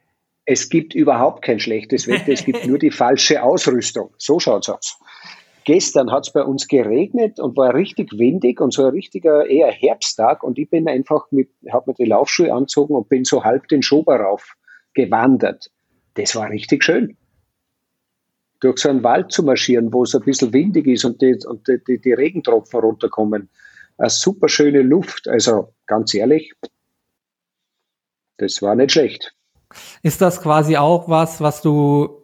Es 0.44 0.68
gibt 0.68 0.94
überhaupt 0.94 1.42
kein 1.42 1.58
schlechtes 1.58 2.06
Wetter, 2.06 2.32
es 2.32 2.44
gibt 2.44 2.66
nur 2.66 2.78
die 2.78 2.92
falsche 2.92 3.42
Ausrüstung. 3.42 4.10
So 4.16 4.38
schaut's 4.38 4.68
aus. 4.68 4.98
Gestern 5.64 6.12
hat's 6.12 6.32
bei 6.32 6.42
uns 6.42 6.68
geregnet 6.68 7.40
und 7.40 7.56
war 7.56 7.74
richtig 7.74 8.16
windig 8.16 8.60
und 8.60 8.72
so 8.72 8.84
ein 8.84 8.90
richtiger 8.90 9.50
eher 9.50 9.72
Herbsttag 9.72 10.44
und 10.44 10.58
ich 10.58 10.70
bin 10.70 10.86
einfach 10.86 11.32
mit, 11.32 11.50
habe 11.72 11.90
mir 11.90 11.94
die 11.94 12.04
Laufschuhe 12.04 12.52
anzogen 12.52 12.94
und 12.94 13.08
bin 13.08 13.24
so 13.24 13.42
halb 13.42 13.66
den 13.66 13.82
Schober 13.82 14.20
rauf 14.20 14.54
gewandert 14.94 15.70
das 16.16 16.34
war 16.34 16.50
richtig 16.50 16.82
schön. 16.82 17.16
Durch 18.60 18.78
so 18.78 18.88
einen 18.88 19.02
Wald 19.02 19.32
zu 19.32 19.42
marschieren, 19.42 19.92
wo 19.92 20.04
es 20.04 20.14
ein 20.14 20.22
bisschen 20.22 20.52
windig 20.52 20.86
ist 20.86 21.04
und 21.04 21.20
die, 21.20 21.38
und 21.46 21.68
die, 21.68 22.00
die, 22.00 22.12
Regentropfen 22.12 22.80
runterkommen. 22.80 23.50
Eine 23.98 24.10
super 24.10 24.48
schöne 24.48 24.82
Luft. 24.82 25.28
Also 25.28 25.74
ganz 25.86 26.14
ehrlich, 26.14 26.54
das 28.38 28.62
war 28.62 28.74
nicht 28.74 28.92
schlecht. 28.92 29.34
Ist 30.02 30.20
das 30.20 30.40
quasi 30.40 30.76
auch 30.76 31.08
was, 31.08 31.40
was 31.40 31.60
du 31.60 32.22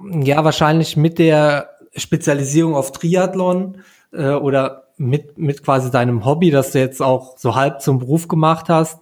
ja 0.00 0.44
wahrscheinlich 0.44 0.96
mit 0.96 1.18
der 1.18 1.70
Spezialisierung 1.94 2.74
auf 2.74 2.92
Triathlon 2.92 3.82
äh, 4.12 4.30
oder 4.30 4.88
mit, 4.98 5.38
mit 5.38 5.64
quasi 5.64 5.90
deinem 5.90 6.24
Hobby, 6.24 6.50
das 6.50 6.72
du 6.72 6.80
jetzt 6.80 7.00
auch 7.00 7.38
so 7.38 7.54
halb 7.54 7.80
zum 7.80 7.98
Beruf 7.98 8.28
gemacht 8.28 8.68
hast, 8.68 9.00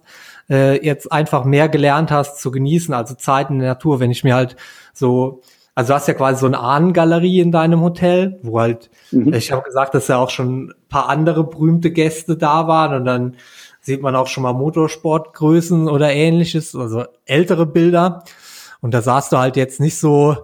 äh, 0.49 0.83
jetzt 0.85 1.11
einfach 1.11 1.43
mehr 1.43 1.69
gelernt 1.69 2.11
hast 2.11 2.39
zu 2.39 2.51
genießen, 2.51 2.93
also 2.93 3.15
Zeit 3.15 3.49
in 3.49 3.59
der 3.59 3.69
Natur. 3.69 3.99
Wenn 3.99 4.11
ich 4.11 4.23
mir 4.23 4.35
halt 4.35 4.55
so, 4.93 5.41
also 5.75 5.89
du 5.89 5.95
hast 5.95 6.07
ja 6.07 6.13
quasi 6.13 6.39
so 6.39 6.47
eine 6.47 6.59
Ahnengalerie 6.59 7.39
in 7.39 7.51
deinem 7.51 7.81
Hotel, 7.81 8.39
wo 8.43 8.59
halt, 8.59 8.89
mhm. 9.11 9.33
ich 9.33 9.51
habe 9.51 9.63
gesagt, 9.63 9.93
dass 9.93 10.07
ja 10.07 10.17
auch 10.17 10.29
schon 10.29 10.69
ein 10.69 10.73
paar 10.89 11.09
andere 11.09 11.43
berühmte 11.43 11.91
Gäste 11.91 12.37
da 12.37 12.67
waren 12.67 12.95
und 12.95 13.05
dann 13.05 13.35
sieht 13.81 14.01
man 14.01 14.15
auch 14.15 14.27
schon 14.27 14.43
mal 14.43 14.53
Motorsportgrößen 14.53 15.87
oder 15.87 16.11
ähnliches, 16.11 16.75
also 16.75 17.05
ältere 17.25 17.65
Bilder. 17.65 18.23
Und 18.81 18.93
da 18.93 19.01
sahst 19.01 19.31
du 19.31 19.37
halt 19.37 19.55
jetzt 19.55 19.79
nicht 19.79 19.97
so 19.97 20.35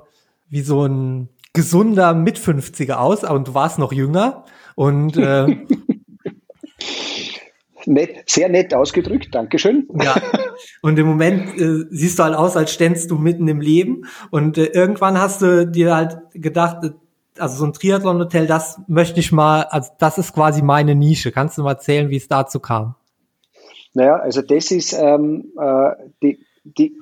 wie 0.49 0.61
so 0.61 0.85
ein 0.85 1.29
gesunder 1.51 2.13
Mit-50er 2.13 2.93
aus, 2.93 3.23
aber 3.23 3.39
du 3.39 3.53
warst 3.53 3.79
noch 3.79 3.91
jünger. 3.91 4.45
Und 4.75 5.17
äh, 5.17 5.57
nett, 7.87 8.29
sehr 8.29 8.49
nett 8.49 8.73
ausgedrückt, 8.73 9.29
Dankeschön. 9.33 9.87
Ja. 10.01 10.15
Und 10.81 10.97
im 10.99 11.07
Moment 11.07 11.59
äh, 11.59 11.85
siehst 11.89 12.19
du 12.19 12.23
halt 12.23 12.35
aus, 12.35 12.57
als 12.57 12.73
ständst 12.73 13.11
du 13.11 13.17
mitten 13.17 13.47
im 13.47 13.61
Leben. 13.61 14.05
Und 14.31 14.57
äh, 14.57 14.65
irgendwann 14.65 15.19
hast 15.19 15.41
du 15.41 15.67
dir 15.67 15.95
halt 15.95 16.17
gedacht, 16.33 16.83
äh, 16.83 16.89
also 17.39 17.55
so 17.57 17.65
ein 17.65 17.73
Triathlon-Hotel, 17.73 18.47
das 18.47 18.79
möchte 18.87 19.19
ich 19.19 19.31
mal, 19.31 19.63
also 19.63 19.91
das 19.99 20.17
ist 20.17 20.33
quasi 20.33 20.61
meine 20.61 20.95
Nische. 20.95 21.31
Kannst 21.31 21.57
du 21.57 21.63
mal 21.63 21.71
erzählen, 21.71 22.09
wie 22.09 22.17
es 22.17 22.27
dazu 22.27 22.59
kam? 22.59 22.95
Naja, 23.93 24.17
also 24.17 24.41
das 24.41 24.71
ist 24.71 24.93
ähm, 24.93 25.51
äh, 25.59 25.91
die, 26.21 26.39
die 26.63 26.97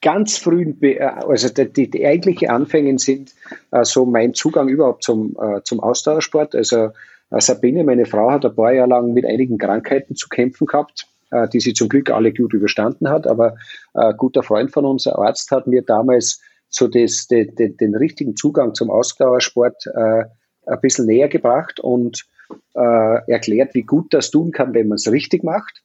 ganz 0.00 0.38
frühen, 0.38 0.80
äh, 0.82 1.00
also 1.00 1.48
die, 1.48 1.72
die, 1.72 1.90
die 1.90 2.06
eigentliche 2.06 2.50
Anfänge 2.50 2.98
sind 2.98 3.34
äh, 3.70 3.84
so 3.84 4.06
mein 4.06 4.34
Zugang 4.34 4.68
überhaupt 4.68 5.04
zum, 5.04 5.36
äh, 5.40 5.62
zum 5.62 5.80
Ausdauersport. 5.80 6.54
Also 6.54 6.90
Sabine, 7.30 7.84
meine 7.84 8.06
Frau, 8.06 8.30
hat 8.30 8.44
ein 8.44 8.54
paar 8.54 8.72
Jahre 8.72 8.88
lang 8.88 9.12
mit 9.12 9.26
einigen 9.26 9.58
Krankheiten 9.58 10.14
zu 10.14 10.28
kämpfen 10.28 10.66
gehabt, 10.66 11.06
äh, 11.30 11.48
die 11.48 11.60
sie 11.60 11.74
zum 11.74 11.88
Glück 11.88 12.10
alle 12.10 12.32
gut 12.32 12.52
überstanden 12.52 13.08
hat. 13.08 13.26
Aber 13.26 13.56
ein 13.94 14.16
guter 14.16 14.42
Freund 14.42 14.72
von 14.72 14.84
uns, 14.84 15.06
ein 15.06 15.14
Arzt, 15.14 15.50
hat 15.50 15.66
mir 15.66 15.82
damals 15.82 16.40
so 16.68 16.88
das, 16.88 17.26
den, 17.28 17.54
den, 17.54 17.76
den 17.76 17.94
richtigen 17.94 18.36
Zugang 18.36 18.74
zum 18.74 18.90
Ausdauersport 18.90 19.86
äh, 19.94 20.24
ein 20.66 20.80
bisschen 20.80 21.06
näher 21.06 21.28
gebracht 21.28 21.80
und 21.80 22.26
äh, 22.74 23.30
erklärt, 23.30 23.74
wie 23.74 23.82
gut 23.82 24.12
das 24.12 24.30
tun 24.30 24.52
kann, 24.52 24.74
wenn 24.74 24.88
man 24.88 24.96
es 24.96 25.10
richtig 25.10 25.44
macht. 25.44 25.82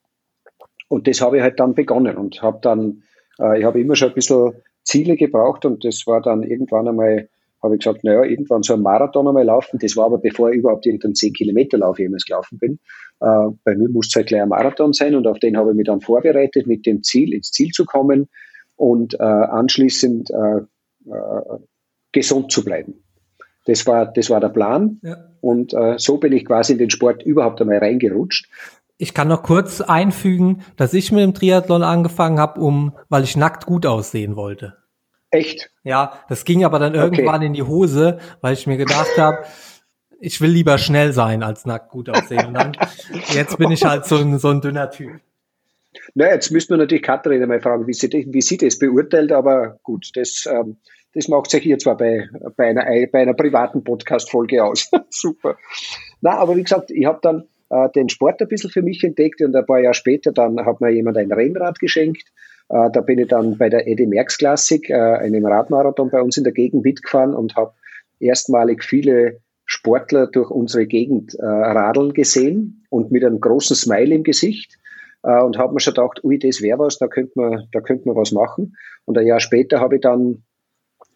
Und 0.87 1.07
das 1.07 1.21
habe 1.21 1.37
ich 1.37 1.43
halt 1.43 1.59
dann 1.59 1.73
begonnen 1.73 2.17
und 2.17 2.41
habe 2.41 2.59
dann, 2.61 3.03
äh, 3.39 3.59
ich 3.59 3.65
habe 3.65 3.81
immer 3.81 3.95
schon 3.95 4.09
ein 4.09 4.15
bisschen 4.15 4.53
Ziele 4.83 5.15
gebraucht 5.15 5.65
und 5.65 5.85
das 5.85 6.05
war 6.05 6.21
dann 6.21 6.43
irgendwann 6.43 6.87
einmal 6.87 7.29
habe 7.63 7.75
ich 7.75 7.83
gesagt, 7.83 8.03
naja, 8.03 8.23
irgendwann 8.23 8.61
so 8.61 8.73
ein 8.73 8.81
Marathon 8.81 9.27
einmal 9.27 9.45
laufen. 9.45 9.79
Das 9.79 9.95
war 9.95 10.05
aber 10.05 10.17
bevor 10.17 10.51
ich 10.51 10.57
überhaupt 10.57 10.85
irgendeinen 10.85 11.13
10-Kilometer-Lauf 11.13 11.97
jemals 11.97 12.25
gelaufen 12.25 12.59
bin. 12.59 12.79
Äh, 13.21 13.49
bei 13.63 13.75
mir 13.75 13.89
musste 13.89 14.09
es 14.11 14.15
halt 14.17 14.27
gleich 14.27 14.41
ein 14.41 14.49
Marathon 14.49 14.93
sein 14.93 15.15
und 15.15 15.25
auf 15.25 15.39
den 15.39 15.57
habe 15.57 15.71
ich 15.71 15.77
mich 15.77 15.85
dann 15.85 16.01
vorbereitet, 16.01 16.67
mit 16.67 16.85
dem 16.85 17.03
Ziel, 17.03 17.33
ins 17.33 17.51
Ziel 17.51 17.69
zu 17.69 17.85
kommen 17.85 18.27
und 18.75 19.13
äh, 19.15 19.23
anschließend 19.23 20.29
äh, 20.29 20.57
äh, 21.09 21.59
gesund 22.11 22.51
zu 22.51 22.63
bleiben. 22.63 23.03
Das 23.65 23.87
war, 23.87 24.11
das 24.11 24.29
war 24.29 24.41
der 24.41 24.49
Plan. 24.49 24.99
Ja. 25.01 25.17
Und 25.39 25.73
äh, 25.73 25.95
so 25.97 26.17
bin 26.17 26.33
ich 26.33 26.45
quasi 26.45 26.73
in 26.73 26.79
den 26.79 26.89
Sport 26.89 27.23
überhaupt 27.23 27.61
einmal 27.61 27.77
reingerutscht. 27.77 28.49
Ich 28.97 29.13
kann 29.13 29.27
noch 29.27 29.43
kurz 29.43 29.81
einfügen, 29.81 30.61
dass 30.75 30.93
ich 30.93 31.11
mit 31.11 31.21
dem 31.21 31.33
Triathlon 31.33 31.83
angefangen 31.83 32.39
habe, 32.39 32.61
um, 32.61 32.93
weil 33.09 33.23
ich 33.23 33.35
nackt 33.35 33.65
gut 33.65 33.85
aussehen 33.85 34.35
wollte. 34.35 34.82
Echt? 35.33 35.71
Ja, 35.83 36.19
das 36.29 36.45
ging 36.45 36.63
aber 36.63 36.77
dann 36.77 36.93
irgendwann 36.93 37.37
okay. 37.37 37.45
in 37.47 37.53
die 37.53 37.63
Hose, 37.63 38.19
weil 38.41 38.53
ich 38.53 38.67
mir 38.67 38.77
gedacht 38.77 39.17
habe, 39.17 39.39
ich 40.19 40.39
will 40.41 40.51
lieber 40.51 40.77
schnell 40.77 41.11
sein 41.11 41.41
als 41.41 41.65
nackt 41.65 41.89
gut 41.89 42.07
aussehen. 42.07 42.45
Und 42.45 42.53
dann, 42.53 42.77
jetzt 43.33 43.57
bin 43.57 43.71
ich 43.71 43.83
halt 43.83 44.05
so 44.05 44.17
ein, 44.17 44.37
so 44.37 44.49
ein 44.49 44.61
dünner 44.61 44.91
Typ. 44.91 45.19
Na, 46.13 46.27
jetzt 46.27 46.51
müssten 46.51 46.73
wir 46.73 46.77
natürlich 46.77 47.01
Katharina 47.01 47.47
mal 47.47 47.61
fragen, 47.61 47.87
wie 47.87 47.93
sie, 47.93 48.11
wie 48.11 48.41
sie 48.41 48.57
das 48.57 48.77
beurteilt, 48.77 49.31
aber 49.31 49.79
gut, 49.81 50.11
das, 50.13 50.47
ähm, 50.49 50.77
das 51.15 51.27
macht 51.27 51.49
sich 51.49 51.63
hier 51.63 51.79
zwar 51.79 51.97
bei, 51.97 52.29
bei, 52.55 52.67
einer, 52.67 52.85
bei 53.11 53.21
einer 53.21 53.33
privaten 53.33 53.83
Podcast-Folge 53.83 54.63
aus. 54.63 54.91
Super. 55.09 55.57
Na, 56.21 56.37
aber 56.37 56.55
wie 56.55 56.63
gesagt, 56.63 56.91
ich 56.91 57.05
habe 57.05 57.19
dann 57.23 57.45
äh, 57.69 57.89
den 57.89 58.09
Sport 58.09 58.39
ein 58.39 58.47
bisschen 58.47 58.69
für 58.69 58.83
mich 58.83 59.03
entdeckt 59.03 59.41
und 59.41 59.55
ein 59.55 59.65
paar 59.65 59.79
Jahre 59.79 59.95
später 59.95 60.31
dann 60.31 60.63
hat 60.63 60.79
mir 60.79 60.91
jemand 60.91 61.17
ein 61.17 61.31
Rennrad 61.31 61.79
geschenkt. 61.79 62.31
Äh, 62.73 62.89
da 62.91 63.01
bin 63.01 63.19
ich 63.19 63.27
dann 63.27 63.57
bei 63.57 63.69
der 63.69 63.87
Eddie 63.87 64.07
Merckx 64.07 64.39
Klassik, 64.39 64.89
äh, 64.89 64.95
einem 64.95 65.45
Radmarathon 65.45 66.09
bei 66.09 66.21
uns 66.21 66.37
in 66.37 66.43
der 66.43 66.53
Gegend 66.53 66.83
mitgefahren 66.83 67.35
und 67.35 67.55
habe 67.55 67.73
erstmalig 68.19 68.83
viele 68.83 69.41
Sportler 69.65 70.27
durch 70.27 70.49
unsere 70.49 70.87
Gegend 70.87 71.35
äh, 71.35 71.45
radeln 71.45 72.13
gesehen 72.13 72.85
und 72.89 73.11
mit 73.11 73.23
einem 73.23 73.39
großen 73.39 73.75
Smile 73.75 74.15
im 74.15 74.23
Gesicht 74.23 74.77
und 75.25 75.57
habe 75.57 75.73
mir 75.73 75.79
schon 75.79 75.93
gedacht, 75.93 76.21
ui, 76.25 76.37
das 76.37 76.61
wäre 76.61 76.79
was, 76.79 76.97
da 76.97 77.07
könnte 77.07 77.31
man, 77.35 77.63
da 77.71 77.79
könnte 77.79 78.09
man 78.09 78.17
was 78.17 78.33
machen. 78.33 78.75
Und 79.05 79.17
ein 79.17 79.25
Jahr 79.25 79.39
später 79.39 79.79
habe 79.79 79.95
ich 79.95 80.01
dann 80.01 80.43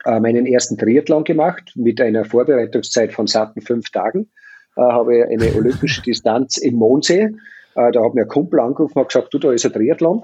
meinen 0.05 0.45
ersten 0.45 0.77
Triathlon 0.77 1.25
gemacht 1.25 1.73
mit 1.75 1.99
einer 1.99 2.23
Vorbereitungszeit 2.23 3.11
von 3.11 3.27
satten 3.27 3.59
fünf 3.59 3.89
Tagen. 3.89 4.29
Äh, 4.77 4.81
habe 4.81 5.27
eine 5.29 5.53
olympische 5.57 6.01
Distanz 6.05 6.55
im 6.55 6.75
Mondsee. 6.75 7.31
Da 7.75 7.87
hat 7.87 8.13
mir 8.13 8.21
ein 8.21 8.27
Kumpel 8.29 8.61
angerufen 8.61 8.97
und 8.97 9.09
gesagt, 9.09 9.33
du, 9.33 9.39
da 9.39 9.51
ist 9.51 9.65
ein 9.65 9.73
Triathlon. 9.73 10.23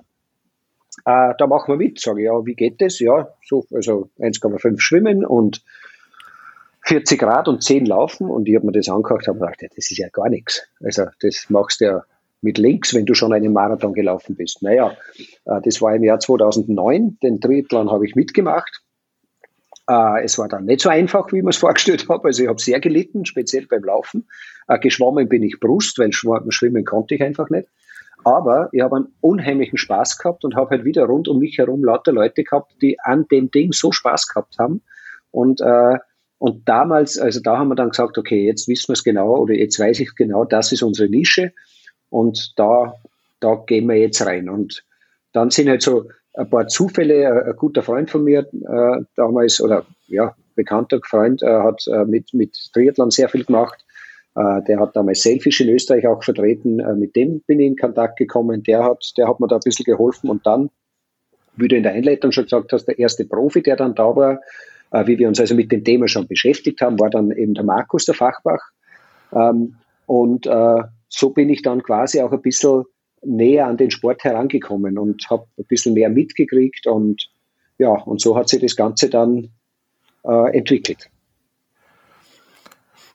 Äh, 1.06 1.34
da 1.38 1.48
machen 1.48 1.74
wir 1.74 1.78
mit. 1.78 2.00
Sage 2.00 2.22
ich, 2.22 2.26
ja, 2.26 2.46
wie 2.46 2.56
geht 2.56 2.82
das? 2.82 3.00
Ja, 3.00 3.30
so, 3.46 3.66
also 3.72 4.10
1,5 4.20 4.80
schwimmen 4.80 5.26
und 5.26 5.63
40 6.86 7.20
Grad 7.20 7.48
und 7.48 7.63
10 7.63 7.86
laufen. 7.86 8.30
Und 8.30 8.48
ich 8.48 8.56
habe 8.56 8.66
mir 8.66 8.72
das 8.72 8.89
angehört 8.89 9.28
und 9.28 9.39
gedacht, 9.39 9.62
ja, 9.62 9.68
das 9.76 9.92
ist 9.92 9.98
ja 9.98 10.10
gar 10.10 10.30
nichts. 10.30 10.63
Also 10.82 11.06
das 11.22 11.50
machst 11.50 11.82
du 11.82 11.86
ja 11.86 12.04
mit 12.42 12.58
links, 12.58 12.94
wenn 12.94 13.06
du 13.06 13.13
schon 13.13 13.34
einen 13.34 13.54
Marathon 13.54 13.94
gelaufen 13.94 14.36
bist. 14.36 14.62
Naja, 14.62 14.96
äh, 15.46 15.62
das 15.63 15.82
war 15.82 15.96
im 15.96 16.04
Jahr 16.04 16.20
2009. 16.20 17.18
Den 17.22 17.39
Triathlon 17.39 17.89
habe 17.89 18.06
ich 18.06 18.16
mitgemacht. 18.16 18.82
Äh, 19.89 20.24
es 20.24 20.38
war 20.38 20.48
dann 20.48 20.66
nicht 20.66 20.82
so 20.82 20.89
einfach, 20.89 21.32
wie 21.32 21.38
ich 21.38 21.44
mir 21.44 21.50
es 21.50 21.58
vorgestellt 21.58 22.08
habe. 22.10 22.28
Also 22.28 22.44
ich 22.44 22.50
habe 22.50 22.62
sehr 22.62 22.80
gelitten, 22.80 23.26
speziell 23.26 23.66
beim 23.66 23.84
Laufen. 23.84 24.28
Äh, 24.68 24.80
geschwommen 24.80 25.28
bin 25.28 25.44
ich 25.44 25.60
Brust, 25.60 25.98
weil 26.00 26.12
schwimmen 26.13 26.86
konnte 26.86 27.16
ich 27.16 27.22
einfach 27.22 27.50
nicht. 27.50 27.68
Aber 28.23 28.69
ich 28.71 28.81
habe 28.81 28.97
einen 28.97 29.13
unheimlichen 29.21 29.77
Spaß 29.77 30.17
gehabt 30.17 30.45
und 30.45 30.55
habe 30.55 30.71
halt 30.71 30.86
wieder 30.86 31.05
rund 31.05 31.27
um 31.27 31.39
mich 31.39 31.57
herum 31.57 31.83
lauter 31.83 32.12
Leute 32.12 32.43
gehabt, 32.43 32.73
die 32.81 32.99
an 32.99 33.27
dem 33.31 33.51
Ding 33.51 33.71
so 33.71 33.91
Spaß 33.91 34.27
gehabt 34.27 34.57
haben. 34.59 34.81
Und, 35.31 35.62
äh, 35.62 35.97
und 36.38 36.67
damals, 36.67 37.17
also 37.17 37.39
da 37.39 37.57
haben 37.57 37.69
wir 37.69 37.75
dann 37.75 37.89
gesagt, 37.89 38.17
okay, 38.17 38.45
jetzt 38.45 38.67
wissen 38.67 38.89
wir 38.89 38.93
es 38.93 39.03
genau 39.03 39.38
oder 39.38 39.53
jetzt 39.53 39.79
weiß 39.79 39.99
ich 39.99 40.15
genau, 40.15 40.45
das 40.45 40.71
ist 40.71 40.83
unsere 40.83 41.09
Nische. 41.09 41.53
Und 42.09 42.53
da, 42.57 42.93
da 43.39 43.55
gehen 43.65 43.88
wir 43.88 43.97
jetzt 43.97 44.25
rein. 44.25 44.49
Und 44.49 44.86
dann 45.31 45.49
sind 45.49 45.69
halt 45.69 45.81
so 45.81 46.09
ein 46.36 46.49
paar 46.49 46.67
Zufälle. 46.67 47.45
Ein 47.45 47.55
guter 47.55 47.83
Freund 47.83 48.09
von 48.09 48.23
mir 48.23 48.47
äh, 48.51 49.03
damals, 49.15 49.62
oder 49.62 49.86
ja, 50.07 50.36
bekannter 50.55 50.99
Freund, 51.03 51.41
äh, 51.41 51.47
hat 51.47 51.86
äh, 51.88 52.05
mit, 52.05 52.33
mit 52.33 52.55
Triathlon 52.73 53.12
sehr 53.12 53.29
viel 53.29 53.45
gemacht. 53.45 53.83
Äh, 54.36 54.63
der 54.63 54.80
hat 54.80 54.96
damals 54.96 55.22
Selfish 55.22 55.62
in 55.62 55.69
Österreich 55.69 56.08
auch 56.08 56.24
vertreten. 56.24 56.80
Äh, 56.80 56.96
mit 56.96 57.15
dem 57.15 57.41
bin 57.41 57.60
ich 57.60 57.67
in 57.67 57.76
Kontakt 57.76 58.17
gekommen. 58.17 58.63
Der 58.63 58.84
hat, 58.84 59.13
der 59.17 59.28
hat 59.28 59.39
mir 59.39 59.48
da 59.48 59.56
ein 59.56 59.62
bisschen 59.63 59.86
geholfen. 59.86 60.30
Und 60.30 60.46
dann, 60.46 60.69
wie 61.56 61.67
du 61.67 61.76
in 61.76 61.84
der 61.84 61.93
Einleitung 61.93 62.32
schon 62.32 62.46
gesagt 62.46 62.74
hast, 62.74 62.86
der 62.86 62.98
erste 62.98 63.26
Profi, 63.26 63.62
der 63.62 63.76
dann 63.76 63.96
da 63.96 64.15
war, 64.15 64.39
äh, 64.91 65.06
wie 65.06 65.19
wir 65.19 65.28
uns 65.28 65.39
also 65.39 65.56
mit 65.56 65.72
dem 65.72 65.84
Thema 65.84 66.08
schon 66.08 66.28
beschäftigt 66.28 66.82
haben, 66.82 67.00
war 67.00 67.10
dann 67.10 67.32
eben 67.32 67.54
der 67.54 67.63
Markus, 67.63 68.06
der 68.06 68.15
Fachbach. 68.15 68.62
Ähm, 69.32 69.76
und 70.06 70.48
so 71.08 71.30
bin 71.30 71.50
ich 71.50 71.62
dann 71.62 71.82
quasi 71.82 72.19
auch 72.22 72.34
ein 72.34 72.41
bisschen 72.41 72.84
näher 73.24 73.67
an 73.67 73.78
den 73.78 73.89
Sport 73.89 74.24
herangekommen 74.26 74.98
und 74.98 75.26
habe 75.30 75.46
ein 75.58 75.65
bisschen 75.65 75.93
mehr 75.93 76.10
mitgekriegt 76.10 76.88
und 76.88 77.30
ja, 77.78 77.89
und 77.89 78.19
so 78.19 78.36
hat 78.36 78.50
sich 78.50 78.62
das 78.62 78.76
Ganze 78.76 79.10
dann 79.10 79.50
entwickelt. 80.24 81.10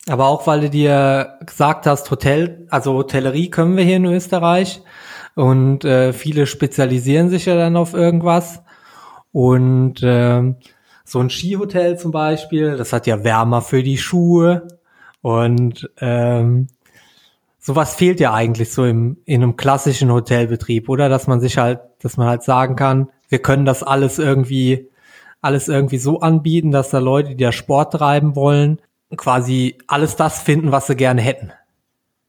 Aber 0.08 0.26
auch 0.28 0.46
weil 0.46 0.62
du 0.62 0.70
dir 0.70 1.38
gesagt 1.44 1.86
hast, 1.86 2.10
Hotel, 2.10 2.66
also 2.70 2.94
Hotellerie 2.94 3.50
können 3.50 3.76
wir 3.76 3.84
hier 3.84 3.96
in 3.96 4.06
Österreich. 4.06 4.82
Und 5.34 5.84
äh, 5.84 6.12
viele 6.12 6.46
spezialisieren 6.46 7.28
sich 7.28 7.46
ja 7.46 7.54
dann 7.54 7.76
auf 7.76 7.94
irgendwas. 7.94 8.62
Und 9.32 10.02
äh, 10.02 10.54
so 11.04 11.20
ein 11.20 11.30
Skihotel 11.30 11.98
zum 11.98 12.10
Beispiel, 12.10 12.76
das 12.76 12.92
hat 12.92 13.06
ja 13.06 13.22
Wärmer 13.22 13.62
für 13.62 13.82
die 13.82 13.98
Schuhe. 13.98 14.68
Und 15.20 15.90
ähm, 16.00 16.68
sowas 17.58 17.94
fehlt 17.94 18.18
ja 18.18 18.32
eigentlich 18.32 18.72
so 18.72 18.84
im, 18.84 19.18
in 19.26 19.42
einem 19.42 19.56
klassischen 19.56 20.10
Hotelbetrieb, 20.10 20.88
oder? 20.88 21.08
Dass 21.08 21.26
man 21.26 21.40
sich 21.40 21.58
halt, 21.58 21.80
dass 22.00 22.16
man 22.16 22.28
halt 22.28 22.42
sagen 22.42 22.76
kann, 22.76 23.10
wir 23.28 23.40
können 23.40 23.66
das 23.66 23.82
alles 23.82 24.18
irgendwie, 24.18 24.88
alles 25.42 25.68
irgendwie 25.68 25.98
so 25.98 26.20
anbieten, 26.20 26.70
dass 26.70 26.88
da 26.90 26.98
Leute, 26.98 27.34
die 27.34 27.44
da 27.44 27.52
Sport 27.52 27.92
treiben 27.92 28.34
wollen, 28.36 28.80
quasi 29.16 29.78
alles 29.86 30.16
das 30.16 30.40
finden, 30.40 30.72
was 30.72 30.86
sie 30.86 30.96
gerne 30.96 31.20
hätten. 31.20 31.52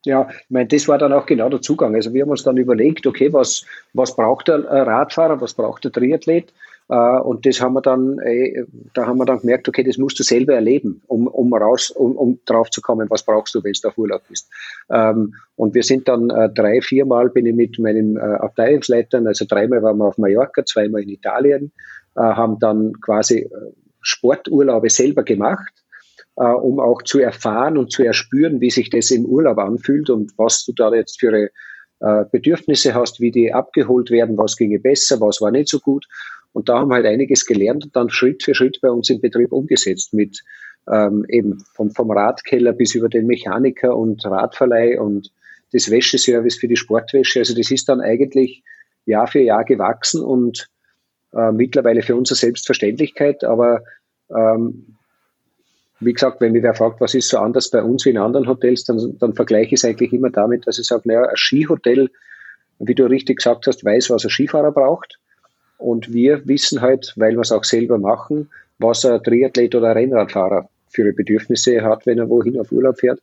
Ja, 0.05 0.29
ich 0.29 0.49
meine, 0.49 0.67
das 0.67 0.87
war 0.87 0.97
dann 0.97 1.11
auch 1.11 1.25
genau 1.25 1.49
der 1.49 1.61
Zugang. 1.61 1.93
Also 1.93 2.13
wir 2.13 2.21
haben 2.21 2.29
uns 2.29 2.43
dann 2.43 2.55
überlegt, 2.55 3.05
okay, 3.05 3.33
was, 3.33 3.65
was 3.93 4.15
braucht 4.15 4.47
der 4.47 4.63
Radfahrer, 4.63 5.41
was 5.41 5.53
braucht 5.53 5.83
der 5.83 5.91
Triathlet? 5.91 6.53
Äh, 6.89 7.19
und 7.19 7.45
das 7.45 7.61
haben 7.61 7.73
wir 7.73 7.81
dann, 7.81 8.17
äh, 8.19 8.65
da 8.93 9.05
haben 9.05 9.17
wir 9.17 9.25
dann 9.25 9.39
gemerkt, 9.39 9.69
okay, 9.69 9.83
das 9.83 9.97
musst 9.97 10.19
du 10.19 10.23
selber 10.23 10.55
erleben, 10.55 11.01
um, 11.07 11.27
um 11.27 11.53
raus, 11.53 11.91
um, 11.91 12.17
um 12.17 12.39
drauf 12.45 12.69
zu 12.71 12.81
kommen, 12.81 13.09
was 13.09 13.23
brauchst 13.23 13.53
du, 13.55 13.63
wenn 13.63 13.73
du 13.73 13.87
auf 13.87 13.97
Urlaub 13.97 14.23
bist. 14.27 14.49
Ähm, 14.89 15.35
und 15.55 15.75
wir 15.75 15.83
sind 15.83 16.07
dann 16.07 16.29
äh, 16.31 16.49
drei, 16.49 16.81
viermal 16.81 17.29
bin 17.29 17.45
ich 17.45 17.55
mit 17.55 17.77
meinen 17.79 18.17
Abteilungsleitern, 18.17 19.27
also 19.27 19.45
dreimal 19.47 19.83
waren 19.83 19.97
wir 19.97 20.05
auf 20.05 20.17
Mallorca, 20.17 20.65
zweimal 20.65 21.03
in 21.03 21.09
Italien, 21.09 21.71
haben 22.15 22.59
dann 22.59 22.93
quasi 23.01 23.49
Sporturlaube 24.01 24.89
selber 24.89 25.23
gemacht, 25.23 25.71
um 26.45 26.79
auch 26.79 27.01
zu 27.01 27.19
erfahren 27.19 27.77
und 27.77 27.91
zu 27.91 28.03
erspüren, 28.03 28.61
wie 28.61 28.69
sich 28.69 28.89
das 28.89 29.11
im 29.11 29.25
Urlaub 29.25 29.57
anfühlt 29.57 30.09
und 30.09 30.31
was 30.37 30.63
du 30.65 30.71
da 30.73 30.93
jetzt 30.93 31.19
für 31.19 31.49
Bedürfnisse 32.31 32.93
hast, 32.93 33.19
wie 33.19 33.31
die 33.31 33.51
abgeholt 33.53 34.09
werden, 34.09 34.37
was 34.37 34.55
ginge 34.55 34.79
besser, 34.79 35.19
was 35.19 35.41
war 35.41 35.51
nicht 35.51 35.67
so 35.67 35.79
gut. 35.79 36.05
Und 36.53 36.69
da 36.69 36.79
haben 36.79 36.89
wir 36.89 36.95
halt 36.95 37.05
einiges 37.05 37.45
gelernt 37.45 37.83
und 37.83 37.95
dann 37.95 38.09
Schritt 38.09 38.43
für 38.43 38.55
Schritt 38.55 38.79
bei 38.81 38.89
uns 38.89 39.09
im 39.09 39.21
Betrieb 39.21 39.51
umgesetzt 39.51 40.13
mit 40.13 40.41
ähm, 40.89 41.25
eben 41.29 41.63
vom, 41.73 41.91
vom 41.91 42.11
Radkeller 42.11 42.73
bis 42.73 42.95
über 42.95 43.09
den 43.09 43.27
Mechaniker 43.27 43.95
und 43.95 44.25
Radverleih 44.25 44.99
und 44.99 45.31
das 45.71 45.91
Wäscheservice 45.91 46.55
für 46.55 46.67
die 46.67 46.77
Sportwäsche. 46.77 47.39
Also 47.39 47.55
das 47.55 47.69
ist 47.69 47.89
dann 47.89 48.01
eigentlich 48.01 48.63
Jahr 49.05 49.27
für 49.27 49.41
Jahr 49.41 49.63
gewachsen 49.63 50.23
und 50.23 50.67
äh, 51.33 51.51
mittlerweile 51.51 52.01
für 52.01 52.15
unsere 52.15 52.37
Selbstverständlichkeit. 52.37 53.43
Aber 53.43 53.83
ähm, 54.35 54.95
wie 55.99 56.13
gesagt, 56.13 56.39
wenn 56.41 56.53
mich 56.53 56.63
wer 56.63 56.73
fragt, 56.73 57.01
was 57.01 57.13
ist 57.13 57.29
so 57.29 57.37
anders 57.39 57.69
bei 57.69 57.83
uns 57.83 58.05
wie 58.05 58.11
in 58.11 58.17
anderen 58.17 58.47
Hotels, 58.47 58.85
dann, 58.85 59.17
dann 59.19 59.33
vergleiche 59.33 59.75
ich 59.75 59.83
es 59.83 59.85
eigentlich 59.85 60.13
immer 60.13 60.29
damit, 60.29 60.65
dass 60.67 60.79
ich 60.79 60.87
sage, 60.87 61.03
naja, 61.05 61.23
ein 61.23 61.35
Skihotel, 61.35 62.09
wie 62.79 62.95
du 62.95 63.05
richtig 63.05 63.37
gesagt 63.37 63.67
hast, 63.67 63.83
weiß, 63.83 64.09
was 64.09 64.23
ein 64.23 64.29
Skifahrer 64.29 64.71
braucht. 64.71 65.19
Und 65.77 66.13
wir 66.13 66.45
wissen 66.47 66.81
halt, 66.81 67.13
weil 67.17 67.33
wir 67.33 67.41
es 67.41 67.51
auch 67.51 67.63
selber 67.63 67.97
machen, 67.97 68.49
was 68.79 69.05
ein 69.05 69.21
Triathlet 69.23 69.75
oder 69.75 69.89
ein 69.89 69.97
Rennradfahrer 69.97 70.69
für 70.89 71.03
ihre 71.03 71.13
Bedürfnisse 71.13 71.81
hat, 71.83 72.05
wenn 72.05 72.17
er 72.17 72.29
wohin 72.29 72.59
auf 72.59 72.71
Urlaub 72.71 72.99
fährt. 72.99 73.21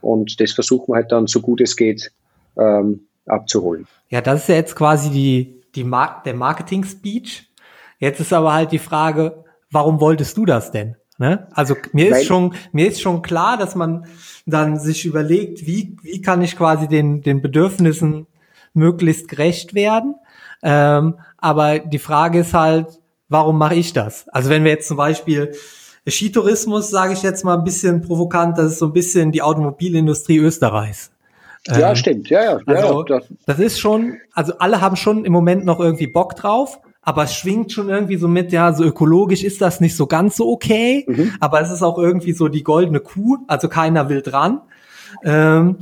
Und 0.00 0.40
das 0.40 0.52
versuchen 0.52 0.88
wir 0.88 0.96
halt 0.96 1.12
dann 1.12 1.26
so 1.26 1.40
gut 1.40 1.60
es 1.60 1.76
geht 1.76 2.12
ähm, 2.56 3.06
abzuholen. 3.26 3.86
Ja, 4.08 4.20
das 4.20 4.42
ist 4.42 4.48
ja 4.48 4.56
jetzt 4.56 4.76
quasi 4.76 5.10
die, 5.10 5.62
die 5.74 5.84
Mar 5.84 6.22
der 6.24 6.34
Marketing-Speech. 6.34 7.50
Jetzt 7.98 8.20
ist 8.20 8.32
aber 8.32 8.52
halt 8.52 8.72
die 8.72 8.78
Frage, 8.78 9.44
warum 9.70 10.00
wolltest 10.00 10.36
du 10.36 10.44
das 10.44 10.70
denn? 10.70 10.96
Ne? 11.18 11.46
Also 11.52 11.76
mir 11.92 12.14
ist 12.14 12.26
schon 12.26 12.54
mir 12.72 12.88
ist 12.88 13.00
schon 13.00 13.22
klar, 13.22 13.56
dass 13.56 13.74
man 13.74 14.06
dann 14.44 14.78
sich 14.78 15.06
überlegt, 15.06 15.66
wie 15.66 15.96
wie 16.02 16.20
kann 16.20 16.42
ich 16.42 16.56
quasi 16.56 16.88
den 16.88 17.22
den 17.22 17.40
Bedürfnissen 17.40 18.26
möglichst 18.74 19.28
gerecht 19.28 19.74
werden. 19.74 20.16
Ähm, 20.62 21.14
aber 21.38 21.78
die 21.78 21.98
Frage 21.98 22.40
ist 22.40 22.54
halt, 22.54 23.00
warum 23.28 23.58
mache 23.58 23.74
ich 23.74 23.92
das? 23.92 24.28
Also 24.28 24.50
wenn 24.50 24.64
wir 24.64 24.72
jetzt 24.72 24.88
zum 24.88 24.96
Beispiel 24.96 25.52
Skitourismus, 26.08 26.90
sage 26.90 27.14
ich 27.14 27.22
jetzt 27.22 27.44
mal 27.44 27.56
ein 27.56 27.64
bisschen 27.64 28.02
provokant, 28.02 28.58
das 28.58 28.72
ist 28.72 28.78
so 28.78 28.86
ein 28.86 28.92
bisschen 28.92 29.32
die 29.32 29.42
Automobilindustrie 29.42 30.38
Österreichs. 30.38 31.10
Ja, 31.68 31.90
ähm, 31.90 31.96
stimmt. 31.96 32.30
Ja, 32.30 32.44
ja. 32.44 32.60
Also, 32.66 33.04
ja, 33.08 33.20
das 33.46 33.58
ist 33.58 33.80
schon, 33.80 34.18
also 34.32 34.56
alle 34.58 34.80
haben 34.80 34.96
schon 34.96 35.24
im 35.24 35.32
Moment 35.32 35.64
noch 35.64 35.80
irgendwie 35.80 36.06
Bock 36.06 36.36
drauf, 36.36 36.80
aber 37.06 37.22
es 37.22 37.34
schwingt 37.34 37.72
schon 37.72 37.88
irgendwie 37.88 38.18
so 38.18 38.28
mit, 38.28 38.52
ja, 38.52 38.74
so 38.74 38.84
ökologisch 38.84 39.42
ist 39.42 39.62
das 39.62 39.80
nicht 39.80 39.96
so 39.96 40.06
ganz 40.06 40.36
so 40.36 40.50
okay, 40.50 41.06
mhm. 41.08 41.32
aber 41.40 41.62
es 41.62 41.70
ist 41.70 41.82
auch 41.82 41.96
irgendwie 41.96 42.32
so 42.32 42.48
die 42.48 42.62
goldene 42.62 43.00
Kuh, 43.00 43.38
also 43.46 43.68
keiner 43.68 44.10
will 44.10 44.20
dran. 44.20 44.60
Ähm, 45.24 45.78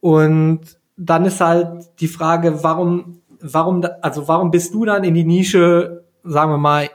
und 0.00 0.60
dann 0.96 1.24
ist 1.24 1.40
halt 1.40 1.86
die 2.00 2.08
Frage, 2.08 2.64
warum 2.64 3.20
warum, 3.40 3.84
also 4.02 4.28
warum 4.28 4.50
bist 4.50 4.74
du 4.74 4.84
dann 4.84 5.04
in 5.04 5.14
die 5.14 5.24
Nische, 5.24 6.04
sagen 6.24 6.50
wir 6.50 6.58
mal, 6.58 6.88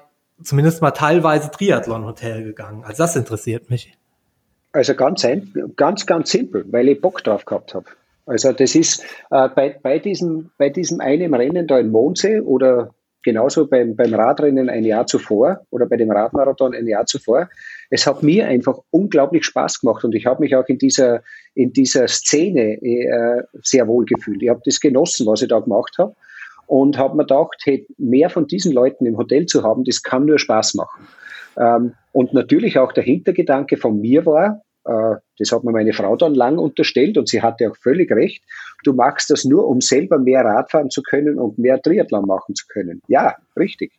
zumindest 0.43 0.82
mal 0.82 0.91
teilweise 0.91 1.51
Triathlon-Hotel 1.51 2.43
gegangen. 2.43 2.84
Also 2.84 3.03
das 3.03 3.16
interessiert 3.16 3.70
mich. 3.70 3.97
Also 4.74 4.95
ganz, 4.95 5.28
ganz, 5.76 6.05
ganz 6.05 6.32
simpel, 6.32 6.66
weil 6.72 6.89
ich 6.89 7.01
Bock 7.01 7.24
drauf 7.24 7.45
gehabt 7.45 7.76
habe. 7.76 7.86
Also 8.26 8.51
das 8.53 8.76
ist 8.76 9.03
äh, 9.30 9.49
bei, 9.49 9.78
bei, 9.82 9.99
diesem, 9.99 10.51
bei 10.57 10.70
diesem 10.70 11.01
einen 11.01 11.34
Rennen 11.34 11.68
da 11.68 11.80
in 11.80 11.91
Mondsee 11.91 12.39
oder 12.39 12.93
genauso 13.24 13.67
beim, 13.67 13.95
beim 13.95 14.13
Radrennen 14.13 14.69
ein 14.69 14.84
Jahr 14.84 15.05
zuvor 15.05 15.61
oder 15.69 15.86
bei 15.86 15.97
dem 15.97 16.11
Radmarathon 16.11 16.74
ein 16.74 16.88
Jahr 16.88 17.05
zuvor. 17.05 17.49
Es 17.89 18.07
hat 18.07 18.24
mir 18.24 18.47
einfach 18.47 18.80
unglaublich 18.89 19.45
Spaß 19.45 19.82
gemacht 19.82 20.03
und 20.03 20.15
ich 20.15 20.26
habe 20.26 20.41
mich 20.41 20.55
auch 20.55 20.67
in 20.67 20.78
dieser, 20.78 21.22
in 21.53 21.74
dieser 21.74 22.07
Szene 22.07 22.82
äh, 22.82 23.43
sehr 23.61 23.88
wohl 23.88 24.05
gefühlt. 24.05 24.41
Ich 24.41 24.49
habe 24.49 24.61
das 24.65 24.80
genossen, 24.80 25.28
was 25.28 25.41
ich 25.41 25.49
da 25.49 25.59
gemacht 25.59 25.95
habe 25.97 26.15
und 26.67 26.97
habe 26.97 27.17
mir 27.17 27.24
gedacht, 27.24 27.61
hey, 27.65 27.86
mehr 27.97 28.30
von 28.30 28.47
diesen 28.47 28.72
Leuten 28.72 29.05
im 29.05 29.17
Hotel 29.17 29.45
zu 29.45 29.63
haben, 29.63 29.84
das 29.84 30.03
kann 30.03 30.26
nur 30.26 30.39
Spaß 30.39 30.76
machen. 30.76 31.07
Ähm, 31.57 31.93
und 32.13 32.34
natürlich 32.34 32.80
auch 32.80 32.93
der 32.93 33.03
Hintergedanke 33.03 33.78
von 33.78 33.99
mir 33.99 34.26
war, 34.26 34.61
das 34.84 35.52
hat 35.52 35.64
mir 35.64 35.72
meine 35.72 35.94
Frau 35.94 36.16
dann 36.16 36.34
lang 36.34 36.58
unterstellt 36.58 37.18
und 37.18 37.30
sie 37.30 37.42
hatte 37.42 37.70
auch 37.70 37.76
völlig 37.76 38.12
recht, 38.12 38.44
du 38.84 38.94
machst 38.94 39.30
das 39.30 39.46
nur, 39.46 39.68
um 39.68 39.82
selber 39.82 40.18
mehr 40.18 40.44
Radfahren 40.44 40.90
zu 40.90 41.02
können 41.04 41.40
und 41.40 41.58
mehr 41.58 41.82
Triathlon 41.82 42.26
machen 42.26 42.56
zu 42.56 42.66
können. 42.68 43.02
Ja, 43.08 43.36
richtig. 43.58 43.92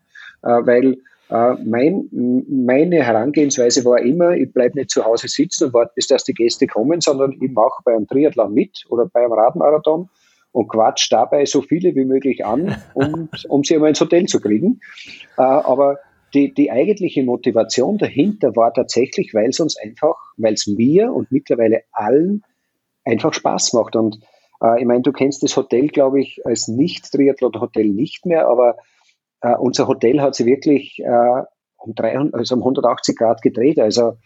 Äh, 0.43 0.49
weil 0.49 0.97
äh, 1.31 1.55
mein, 1.65 2.09
meine 2.49 3.03
Herangehensweise 3.03 3.85
war 3.85 4.01
immer, 4.01 4.33
ich 4.33 4.53
bleibe 4.53 4.79
nicht 4.79 4.91
zu 4.91 5.05
Hause 5.05 5.29
sitzen 5.29 5.67
und 5.67 5.75
warte, 5.75 5.93
bis 5.95 6.07
dass 6.07 6.25
die 6.25 6.35
Gäste 6.35 6.67
kommen, 6.67 7.01
sondern 7.01 7.33
ich 7.41 7.51
mache 7.51 7.83
beim 7.85 8.07
Triathlon 8.07 8.53
mit 8.53 8.85
oder 8.89 9.07
beim 9.07 9.33
Radmarathon 9.33 10.09
und 10.53 10.69
quatsch 10.69 11.11
dabei 11.11 11.47
so 11.47 11.63
viele 11.63 11.95
wie 11.95 12.05
möglich 12.05 12.45
an, 12.45 12.77
um, 12.95 13.29
um 13.49 13.65
sie 13.65 13.75
einmal 13.75 13.91
ins 13.91 14.01
Hotel 14.01 14.27
zu 14.27 14.41
kriegen. 14.41 14.81
Aber 15.37 15.99
die, 16.35 16.53
die 16.55 16.71
eigentliche 16.71 17.23
Motivation 17.23 17.99
dahinter 17.99 18.57
war 18.57 18.73
tatsächlich, 18.73 19.35
weil 19.35 19.51
es 19.51 19.61
uns 19.61 19.77
einfach, 19.77 20.17
weil 20.37 20.55
es 20.55 20.67
mir 20.67 21.13
und 21.13 21.31
mittlerweile 21.31 21.83
allen 21.93 22.43
einfach 23.05 23.35
Spaß 23.35 23.73
macht. 23.75 23.97
Und 23.97 24.21
äh, 24.63 24.81
ich 24.81 24.87
meine, 24.87 25.03
du 25.03 25.13
kennst 25.13 25.43
das 25.43 25.57
Hotel, 25.57 25.89
glaube 25.89 26.21
ich, 26.21 26.45
als 26.47 26.69
Nicht-Triathlon-Hotel 26.69 27.87
nicht 27.87 28.27
mehr, 28.27 28.49
aber 28.49 28.77
äh, 29.41 29.55
unser 29.57 29.89
Hotel 29.89 30.21
hat 30.21 30.35
sich 30.35 30.47
wirklich 30.47 31.01
äh, 31.01 31.43
um, 31.77 31.95
300, 31.95 32.35
also 32.35 32.55
um 32.55 32.61
180 32.63 33.17
Grad 33.17 33.43
gedreht. 33.43 33.79
Also 33.79 34.17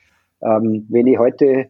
ähm, 0.43 0.87
wenn 0.89 1.07
ich 1.07 1.19
heute 1.19 1.69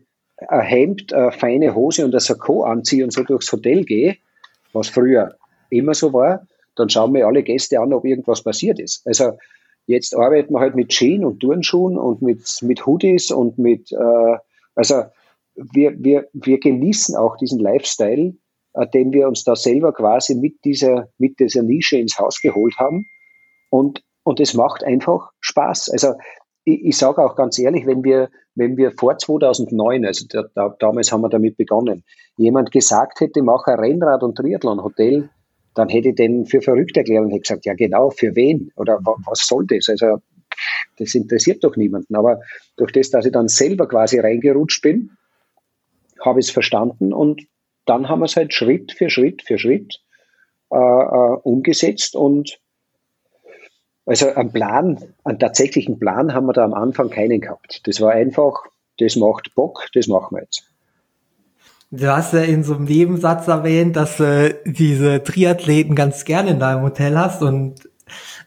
ein 0.49 0.61
Hemd, 0.61 1.13
eine 1.13 1.33
feine 1.33 1.75
Hose 1.75 2.05
und 2.05 2.15
ein 2.15 2.21
Sakko 2.21 2.65
anziehe 2.65 3.05
und 3.05 3.13
so 3.13 3.23
durchs 3.23 3.51
Hotel 3.53 3.85
gehe, 3.85 4.17
was 4.73 4.89
früher 4.89 5.37
immer 5.71 5.95
so 5.95 6.13
war, 6.13 6.47
dann 6.75 6.91
schauen 6.91 7.13
mir 7.13 7.27
alle 7.27 7.43
Gäste 7.43 7.81
an, 7.81 7.93
ob 7.93 8.05
irgendwas 8.05 8.43
passiert 8.43 8.79
ist. 8.79 9.07
Also 9.07 9.39
Jetzt 9.87 10.17
arbeiten 10.17 10.53
wir 10.53 10.61
halt 10.61 10.75
mit 10.75 10.89
Jeans 10.89 11.25
und 11.25 11.41
Turnschuhen 11.41 11.97
und 11.97 12.21
mit, 12.23 12.59
mit 12.63 12.87
Hoodies 12.87 13.31
und 13.31 13.59
mit, 13.59 13.93
äh, 13.93 14.37
also 14.75 15.05
wir, 15.55 15.95
wir, 15.99 16.29
wir 16.33 16.59
genießen 16.59 17.17
auch 17.17 17.37
diesen 17.37 17.61
Lifestyle, 17.61 18.35
äh, 18.75 18.87
den 18.89 19.13
wir 19.13 19.29
uns 19.29 19.45
da 19.45 19.57
selber 19.57 19.93
quasi 19.93 20.35
mit 20.35 20.65
dieser, 20.65 21.09
mit 21.19 21.39
dieser 21.39 21.63
Nische 21.63 21.99
ins 21.99 22.19
Haus 22.19 22.41
geholt 22.41 22.77
haben. 22.79 23.07
Und, 23.71 24.03
und 24.25 24.41
es 24.41 24.55
macht 24.55 24.85
einfach 24.85 25.31
Spaß. 25.41 25.91
Also 25.91 26.15
ich, 26.65 26.85
ich 26.85 26.97
sage 26.97 27.25
auch 27.25 27.37
ganz 27.37 27.59
ehrlich, 27.59 27.87
wenn 27.87 28.05
wir, 28.05 28.29
wenn 28.55 28.77
wir 28.77 28.93
vor 28.93 29.17
2009, 29.17 30.05
also 30.05 30.27
da, 30.29 30.45
da, 30.55 30.75
damals 30.79 31.13
haben 31.13 31.23
wir 31.23 31.29
damit 31.29 31.57
begonnen, 31.57 32.05
jemand 32.37 32.71
gesagt 32.71 33.21
hätte, 33.21 33.43
mach 33.43 33.65
ein 33.67 33.79
Rennrad- 33.79 34.23
und 34.23 34.37
Triathlon-Hotel, 34.37 35.31
dann 35.77 35.91
hätte 35.91 36.09
ich 36.09 36.15
den 36.17 36.47
für 36.47 36.63
verrückt 36.63 36.97
erklärt 36.97 37.25
und 37.25 37.31
hätte 37.31 37.43
gesagt, 37.43 37.67
ja 37.67 37.75
genau, 37.75 38.11
für 38.11 38.35
wen? 38.35 38.73
Oder 38.77 38.99
was 39.03 39.47
soll 39.47 39.67
das? 39.67 39.89
Also 39.89 40.21
das 40.99 41.15
interessiert 41.15 41.63
doch 41.63 41.77
niemanden. 41.77 42.17
Aber 42.17 42.41
durch 42.77 42.93
das, 42.93 43.11
dass 43.11 43.27
ich 43.27 43.33
dann 43.33 43.49
selber 43.49 43.87
quasi 43.87 44.19
reingerutscht 44.19 44.83
bin, 44.83 45.11
habe 46.25 46.41
ich 46.41 46.47
es 46.47 46.53
verstanden 46.53 47.13
und 47.13 47.43
dann 47.85 48.09
haben 48.09 48.21
wir 48.21 48.25
es 48.25 48.37
halt 48.37 48.55
Schritt 48.55 48.93
für 48.93 49.11
Schritt 49.11 49.43
für 49.43 49.59
Schritt 49.59 50.01
äh, 50.73 50.77
äh, 50.77 51.37
umgesetzt 51.43 52.17
und 52.17 52.59
also 54.07 54.33
einen 54.33 54.53
Plan, 54.53 55.15
einen 55.25 55.39
tatsächlichen 55.39 55.99
Plan 55.99 56.33
haben 56.33 56.47
wir 56.47 56.53
da 56.55 56.65
am 56.65 56.75
Anfang 56.75 57.11
keinen 57.11 57.41
gehabt. 57.41 57.83
Das 57.87 58.01
war 58.01 58.13
einfach, 58.13 58.65
das 58.99 59.17
macht 59.17 59.55
Bock, 59.55 59.89
das 59.93 60.07
machen 60.07 60.37
wir 60.37 60.43
jetzt. 60.43 60.65
Du 61.91 62.09
hast 62.09 62.33
ja 62.33 62.41
in 62.41 62.65
so 62.65 62.75
einem 62.75 62.85
Nebensatz 62.85 63.47
erwähnt, 63.47 63.95
dass 63.95 64.17
du 64.17 64.25
äh, 64.25 64.55
diese 64.65 65.23
Triathleten 65.23 65.95
ganz 65.95 66.25
gerne 66.25 66.51
in 66.51 66.59
deinem 66.59 66.83
Hotel 66.83 67.17
hast 67.17 67.43
und 67.43 67.89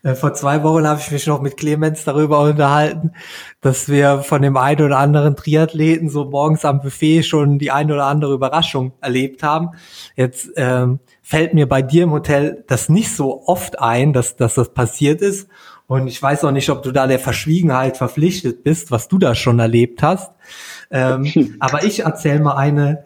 äh, 0.04 0.16
vor 0.16 0.34
zwei 0.34 0.62
Wochen 0.64 0.86
habe 0.86 1.00
ich 1.00 1.12
mich 1.12 1.26
noch 1.26 1.42
mit 1.42 1.56
Clemens 1.56 2.04
darüber 2.04 2.42
unterhalten, 2.42 3.12
dass 3.62 3.88
wir 3.88 4.24
von 4.24 4.42
dem 4.42 4.58
einen 4.58 4.82
oder 4.86 4.98
anderen 4.98 5.36
Triathleten 5.38 6.10
so 6.10 6.26
morgens 6.26 6.66
am 6.66 6.82
Buffet 6.82 7.24
schon 7.24 7.60
die 7.60 7.72
eine 7.72 7.94
oder 7.94 8.06
andere 8.06 8.34
Überraschung 8.34 8.94
erlebt 9.02 9.42
haben. 9.42 9.70
Jetzt 10.16 10.50
ähm, 10.56 11.00
fällt 11.22 11.54
mir 11.54 11.68
bei 11.68 11.82
dir 11.82 12.04
im 12.04 12.12
Hotel 12.12 12.64
das 12.68 12.90
nicht 12.90 13.16
so 13.16 13.44
oft 13.46 13.80
ein, 13.80 14.14
dass, 14.14 14.36
dass 14.36 14.56
das 14.56 14.74
passiert 14.74 15.22
ist. 15.22 15.50
Und 15.88 16.08
ich 16.08 16.22
weiß 16.22 16.44
auch 16.44 16.52
nicht, 16.52 16.70
ob 16.70 16.84
du 16.84 16.92
da 16.92 17.08
der 17.08 17.20
Verschwiegenheit 17.20 17.98
verpflichtet 17.98 18.64
bist, 18.64 18.92
was 18.92 19.08
du 19.08 19.18
da 19.18 19.34
schon 19.34 19.60
erlebt 19.60 20.04
hast. 20.04 20.32
Ähm, 20.92 21.56
aber 21.60 21.84
ich 21.84 22.02
erzähle 22.02 22.40
mal 22.42 22.56
eine 22.56 23.04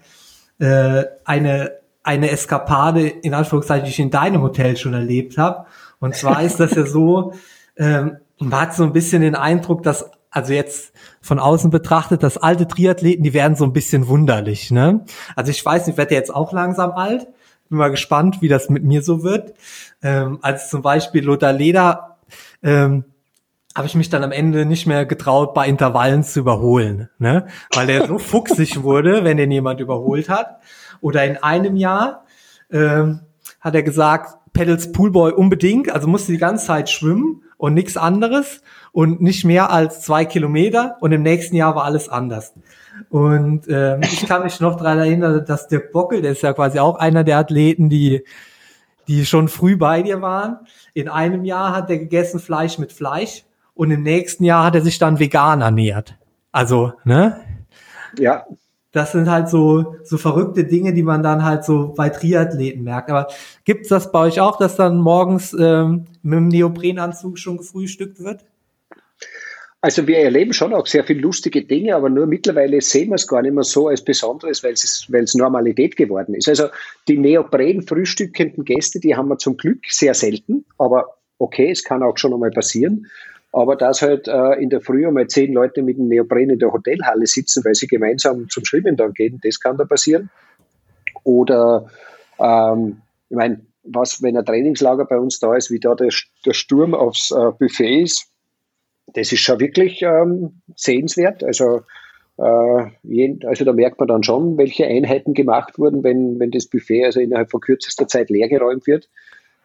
äh, 0.63 1.05
eine 1.25 1.83
eine 2.03 2.31
Eskapade 2.31 3.07
in 3.07 3.33
Anführungszeichen, 3.33 3.85
die 3.85 3.91
ich 3.91 3.99
in 3.99 4.11
deinem 4.11 4.41
Hotel 4.41 4.75
schon 4.75 4.93
erlebt 4.93 5.37
habe. 5.37 5.65
Und 5.99 6.15
zwar 6.15 6.43
ist 6.43 6.59
das 6.59 6.75
ja 6.75 6.85
so, 6.85 7.33
ähm, 7.77 8.17
man 8.39 8.59
hat 8.59 8.75
so 8.75 8.83
ein 8.83 8.91
bisschen 8.91 9.21
den 9.21 9.35
Eindruck, 9.35 9.83
dass 9.83 10.11
also 10.29 10.51
jetzt 10.51 10.93
von 11.21 11.39
außen 11.39 11.69
betrachtet, 11.69 12.23
dass 12.23 12.37
alte 12.37 12.67
Triathleten, 12.67 13.23
die 13.23 13.33
werden 13.33 13.55
so 13.55 13.63
ein 13.63 13.71
bisschen 13.71 14.07
wunderlich. 14.07 14.71
Ne? 14.71 15.05
Also 15.35 15.51
ich 15.51 15.63
weiß 15.63 15.85
nicht, 15.85 15.93
ich 15.93 15.97
werde 15.97 16.15
jetzt 16.15 16.33
auch 16.33 16.51
langsam 16.51 16.91
alt. 16.91 17.27
Bin 17.69 17.77
mal 17.77 17.91
gespannt, 17.91 18.41
wie 18.41 18.47
das 18.47 18.69
mit 18.69 18.83
mir 18.83 19.01
so 19.03 19.23
wird. 19.23 19.53
Ähm, 20.01 20.39
als 20.41 20.69
zum 20.69 20.81
Beispiel 20.81 21.23
Lothar 21.23 21.53
Leder 21.53 22.17
ähm, 22.63 23.05
habe 23.75 23.87
ich 23.87 23.95
mich 23.95 24.09
dann 24.09 24.23
am 24.23 24.31
Ende 24.31 24.65
nicht 24.65 24.85
mehr 24.85 25.05
getraut, 25.05 25.53
bei 25.53 25.67
Intervallen 25.67 26.23
zu 26.23 26.39
überholen, 26.39 27.09
ne? 27.17 27.47
weil 27.73 27.87
der 27.87 28.07
so 28.07 28.19
fuchsig 28.19 28.83
wurde, 28.83 29.23
wenn 29.23 29.37
den 29.37 29.51
jemand 29.51 29.79
überholt 29.79 30.29
hat. 30.29 30.59
Oder 31.01 31.25
in 31.25 31.37
einem 31.37 31.75
Jahr 31.75 32.25
ähm, 32.71 33.21
hat 33.59 33.75
er 33.75 33.83
gesagt, 33.83 34.37
Pedals 34.53 34.91
Poolboy 34.91 35.31
unbedingt, 35.31 35.91
also 35.91 36.07
musste 36.07 36.31
die 36.31 36.37
ganze 36.37 36.67
Zeit 36.67 36.89
schwimmen 36.89 37.41
und 37.57 37.73
nichts 37.73 37.97
anderes 37.97 38.61
und 38.91 39.21
nicht 39.21 39.43
mehr 39.45 39.71
als 39.71 40.01
zwei 40.01 40.25
Kilometer 40.25 40.97
und 41.01 41.11
im 41.11 41.23
nächsten 41.23 41.55
Jahr 41.55 41.75
war 41.75 41.85
alles 41.85 42.07
anders. 42.09 42.53
Und 43.09 43.67
ähm, 43.67 44.01
ich 44.03 44.27
kann 44.27 44.43
mich 44.43 44.59
noch 44.59 44.75
daran 44.75 44.99
erinnern, 44.99 45.43
dass 45.47 45.67
der 45.67 45.79
Bockel, 45.79 46.21
der 46.21 46.33
ist 46.33 46.43
ja 46.43 46.53
quasi 46.53 46.77
auch 46.77 46.97
einer 46.97 47.23
der 47.23 47.39
Athleten, 47.39 47.89
die 47.89 48.23
die 49.07 49.25
schon 49.25 49.47
früh 49.47 49.75
bei 49.75 50.01
dir 50.01 50.21
waren. 50.21 50.59
In 50.93 51.09
einem 51.09 51.43
Jahr 51.43 51.75
hat 51.75 51.89
er 51.89 51.97
gegessen 51.97 52.39
Fleisch 52.39 52.77
mit 52.77 52.93
Fleisch 52.93 53.43
und 53.73 53.91
im 53.91 54.03
nächsten 54.03 54.43
Jahr 54.43 54.65
hat 54.65 54.75
er 54.75 54.81
sich 54.81 54.99
dann 54.99 55.19
vegan 55.19 55.61
ernährt. 55.61 56.15
Also, 56.51 56.93
ne? 57.03 57.39
Ja. 58.17 58.45
Das 58.91 59.11
sind 59.11 59.27
halt 59.27 59.49
so, 59.49 59.95
so 60.03 60.19
verrückte 60.19 60.65
Dinge, 60.65 60.93
die 60.93 61.01
man 61.01 61.23
dann 61.23 61.43
halt 61.43 61.63
so 61.63 61.93
bei 61.97 62.09
Triathleten 62.09 62.83
merkt. 62.83 63.09
Aber 63.09 63.27
gibt's 63.65 63.89
das 63.89 64.11
bei 64.11 64.19
euch 64.19 64.39
auch, 64.39 64.57
dass 64.57 64.75
dann 64.75 64.97
morgens 64.97 65.51
ähm, 65.53 66.05
mit 66.21 66.37
dem 66.37 66.47
Neoprenanzug 66.49 67.39
schon 67.39 67.57
gefrühstückt 67.57 68.19
wird? 68.19 68.45
Also 69.83 70.07
wir 70.07 70.19
erleben 70.19 70.53
schon 70.53 70.73
auch 70.73 70.87
sehr 70.87 71.03
viele 71.03 71.19
lustige 71.19 71.65
Dinge, 71.65 71.93
aber 71.93 72.09
nur 72.09 72.25
mittlerweile 72.25 72.79
sehen 72.79 73.09
wir 73.09 73.15
es 73.15 73.27
gar 73.27 73.41
nicht 73.41 73.53
mehr 73.53 73.65
so 73.65 73.89
als 73.89 74.01
Besonderes, 74.01 74.63
weil 74.63 74.71
es, 74.71 75.07
weil 75.09 75.23
es 75.23 75.35
Normalität 75.35 75.97
geworden 75.97 76.35
ist. 76.35 76.47
Also 76.47 76.67
die 77.09 77.17
Neopren 77.17 77.81
frühstückenden 77.81 78.63
Gäste, 78.63 79.01
die 79.01 79.13
haben 79.13 79.27
wir 79.27 79.39
zum 79.39 79.57
Glück 79.57 79.79
sehr 79.89 80.13
selten, 80.13 80.63
aber 80.77 81.17
okay, 81.37 81.71
es 81.71 81.83
kann 81.83 82.01
auch 82.01 82.17
schon 82.17 82.33
einmal 82.33 82.51
passieren. 82.51 83.07
Aber 83.53 83.75
dass 83.75 84.01
halt 84.01 84.27
äh, 84.27 84.61
in 84.61 84.71
der 84.71 84.81
Früh 84.81 85.07
einmal 85.07 85.27
zehn 85.27 85.53
Leute 85.53 85.83
mit 85.83 85.97
dem 85.97 86.07
Neopren 86.07 86.49
in 86.49 86.57
der 86.57 86.73
Hotelhalle 86.73 87.27
sitzen, 87.27 87.63
weil 87.63 87.75
sie 87.75 87.85
gemeinsam 87.85 88.49
zum 88.49 88.65
Schwimmen 88.65 88.97
dann 88.97 89.13
gehen, 89.13 89.39
das 89.43 89.59
kann 89.59 89.77
da 89.77 89.85
passieren. 89.85 90.31
Oder, 91.23 91.87
ähm, 92.39 93.03
ich 93.29 93.37
meine, 93.37 93.61
was, 93.83 94.23
wenn 94.23 94.35
ein 94.37 94.45
Trainingslager 94.45 95.05
bei 95.05 95.19
uns 95.19 95.39
da 95.39 95.55
ist, 95.55 95.69
wie 95.69 95.79
da 95.79 95.93
der, 95.93 96.09
der 96.45 96.53
Sturm 96.53 96.95
aufs 96.95 97.29
äh, 97.29 97.51
Buffet 97.59 98.01
ist, 98.01 98.27
das 99.13 99.31
ist 99.31 99.41
schon 99.41 99.59
wirklich 99.59 100.01
ähm, 100.01 100.61
sehenswert. 100.75 101.43
Also, 101.43 101.81
äh, 102.37 102.85
jeden, 103.03 103.45
also 103.45 103.65
da 103.65 103.73
merkt 103.73 103.99
man 103.99 104.07
dann 104.07 104.23
schon, 104.23 104.57
welche 104.57 104.87
Einheiten 104.87 105.35
gemacht 105.35 105.77
wurden, 105.77 106.03
wenn, 106.03 106.39
wenn 106.39 106.49
das 106.49 106.65
Buffet 106.65 107.05
also 107.05 107.19
innerhalb 107.19 107.51
von 107.51 107.61
kürzester 107.61 108.07
Zeit 108.07 108.31
leergeräumt 108.31 108.87
wird. 108.87 109.09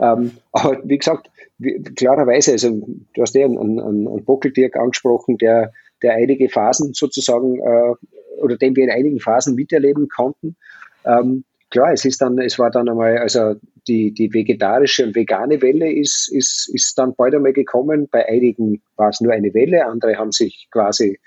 Ähm, 0.01 0.33
aber 0.53 0.81
wie 0.85 0.99
gesagt, 0.99 1.31
wie, 1.59 1.83
klarerweise, 1.83 2.53
also 2.53 2.71
du 3.15 3.23
hast 3.23 3.35
ja 3.35 3.45
einen, 3.45 3.59
einen, 3.59 4.09
einen 4.09 4.25
Bockeldirk 4.25 4.77
angesprochen, 4.77 5.39
der, 5.39 5.73
der 6.03 6.15
einige 6.15 6.49
Phasen 6.49 6.95
sozusagen 6.95 7.59
äh, 7.59 7.95
oder 8.41 8.57
den 8.57 8.77
wir 8.77 8.85
in 8.85 8.91
einigen 8.91 9.21
Phasen 9.21 9.55
miterleben 9.55 10.09
konnten. 10.09 10.57
Ähm, 11.05 11.45
klar, 11.71 11.93
es 11.93 12.05
ist 12.05 12.23
dann, 12.23 12.39
es 12.39 12.59
war 12.59 12.71
dann 12.71 12.89
einmal, 12.89 13.19
also 13.19 13.55
die, 13.89 14.13
die 14.13 14.33
vegetarische 14.33 15.07
und 15.07 15.17
vegane 15.17 15.61
Welle 15.63 15.93
ist, 15.93 16.31
ist, 16.31 16.71
ist 16.73 16.97
dann 16.99 17.15
bald 17.15 17.35
einmal 17.35 17.53
gekommen. 17.53 18.09
Bei 18.11 18.29
einigen 18.29 18.83
war 18.97 19.09
es 19.09 19.21
nur 19.21 19.33
eine 19.33 19.53
Welle, 19.55 19.87
andere 19.87 20.17
haben 20.17 20.33
sich 20.33 20.69
quasi 20.71 21.19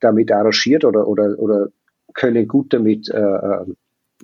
damit 0.00 0.32
arrangiert 0.32 0.84
oder, 0.84 1.06
oder, 1.06 1.38
oder 1.38 1.68
können 2.14 2.48
gut 2.48 2.72
damit 2.72 3.08
äh, 3.08 3.18
äh 3.18 3.66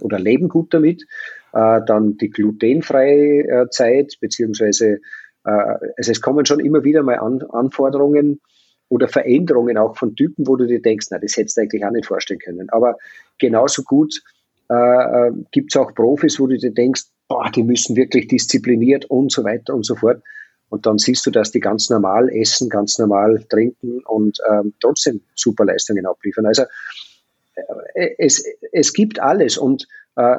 oder 0.00 0.18
leben 0.18 0.48
gut 0.48 0.72
damit. 0.72 1.04
Äh, 1.52 1.80
dann 1.86 2.16
die 2.16 2.30
glutenfreie 2.30 3.42
äh, 3.42 3.68
Zeit, 3.70 4.14
beziehungsweise 4.20 5.00
äh, 5.44 5.50
also 5.96 6.10
es 6.10 6.20
kommen 6.20 6.46
schon 6.46 6.60
immer 6.60 6.82
wieder 6.84 7.02
mal 7.02 7.18
An 7.18 7.42
Anforderungen 7.50 8.40
oder 8.88 9.08
Veränderungen 9.08 9.76
auch 9.76 9.96
von 9.96 10.14
Typen, 10.16 10.46
wo 10.46 10.56
du 10.56 10.66
dir 10.66 10.80
denkst, 10.80 11.08
na, 11.10 11.18
das 11.18 11.36
hättest 11.36 11.56
du 11.56 11.62
eigentlich 11.62 11.84
auch 11.84 11.90
nicht 11.90 12.06
vorstellen 12.06 12.40
können. 12.40 12.68
Aber 12.70 12.96
genauso 13.38 13.82
gut 13.82 14.22
äh, 14.70 14.74
äh 14.74 15.32
gibt 15.50 15.74
es 15.74 15.80
auch 15.80 15.94
Profis, 15.94 16.40
wo 16.40 16.46
du 16.46 16.56
dir 16.56 16.72
denkst, 16.72 17.02
boah, 17.28 17.50
die 17.50 17.62
müssen 17.62 17.96
wirklich 17.96 18.28
diszipliniert 18.28 19.06
und 19.06 19.32
so 19.32 19.44
weiter 19.44 19.74
und 19.74 19.84
so 19.84 19.94
fort. 19.94 20.22
Und 20.68 20.86
dann 20.86 20.96
siehst 20.96 21.26
du, 21.26 21.30
dass 21.30 21.50
die 21.50 21.60
ganz 21.60 21.90
normal 21.90 22.30
essen, 22.30 22.70
ganz 22.70 22.98
normal 22.98 23.44
trinken 23.50 24.00
und 24.06 24.38
ähm, 24.50 24.72
trotzdem 24.80 25.20
super 25.34 25.66
Leistungen 25.66 26.06
abliefern. 26.06 26.46
Also 26.46 26.62
äh, 27.94 28.10
es, 28.16 28.42
es 28.72 28.94
gibt 28.94 29.20
alles 29.20 29.58
und 29.58 29.86
äh, 30.16 30.36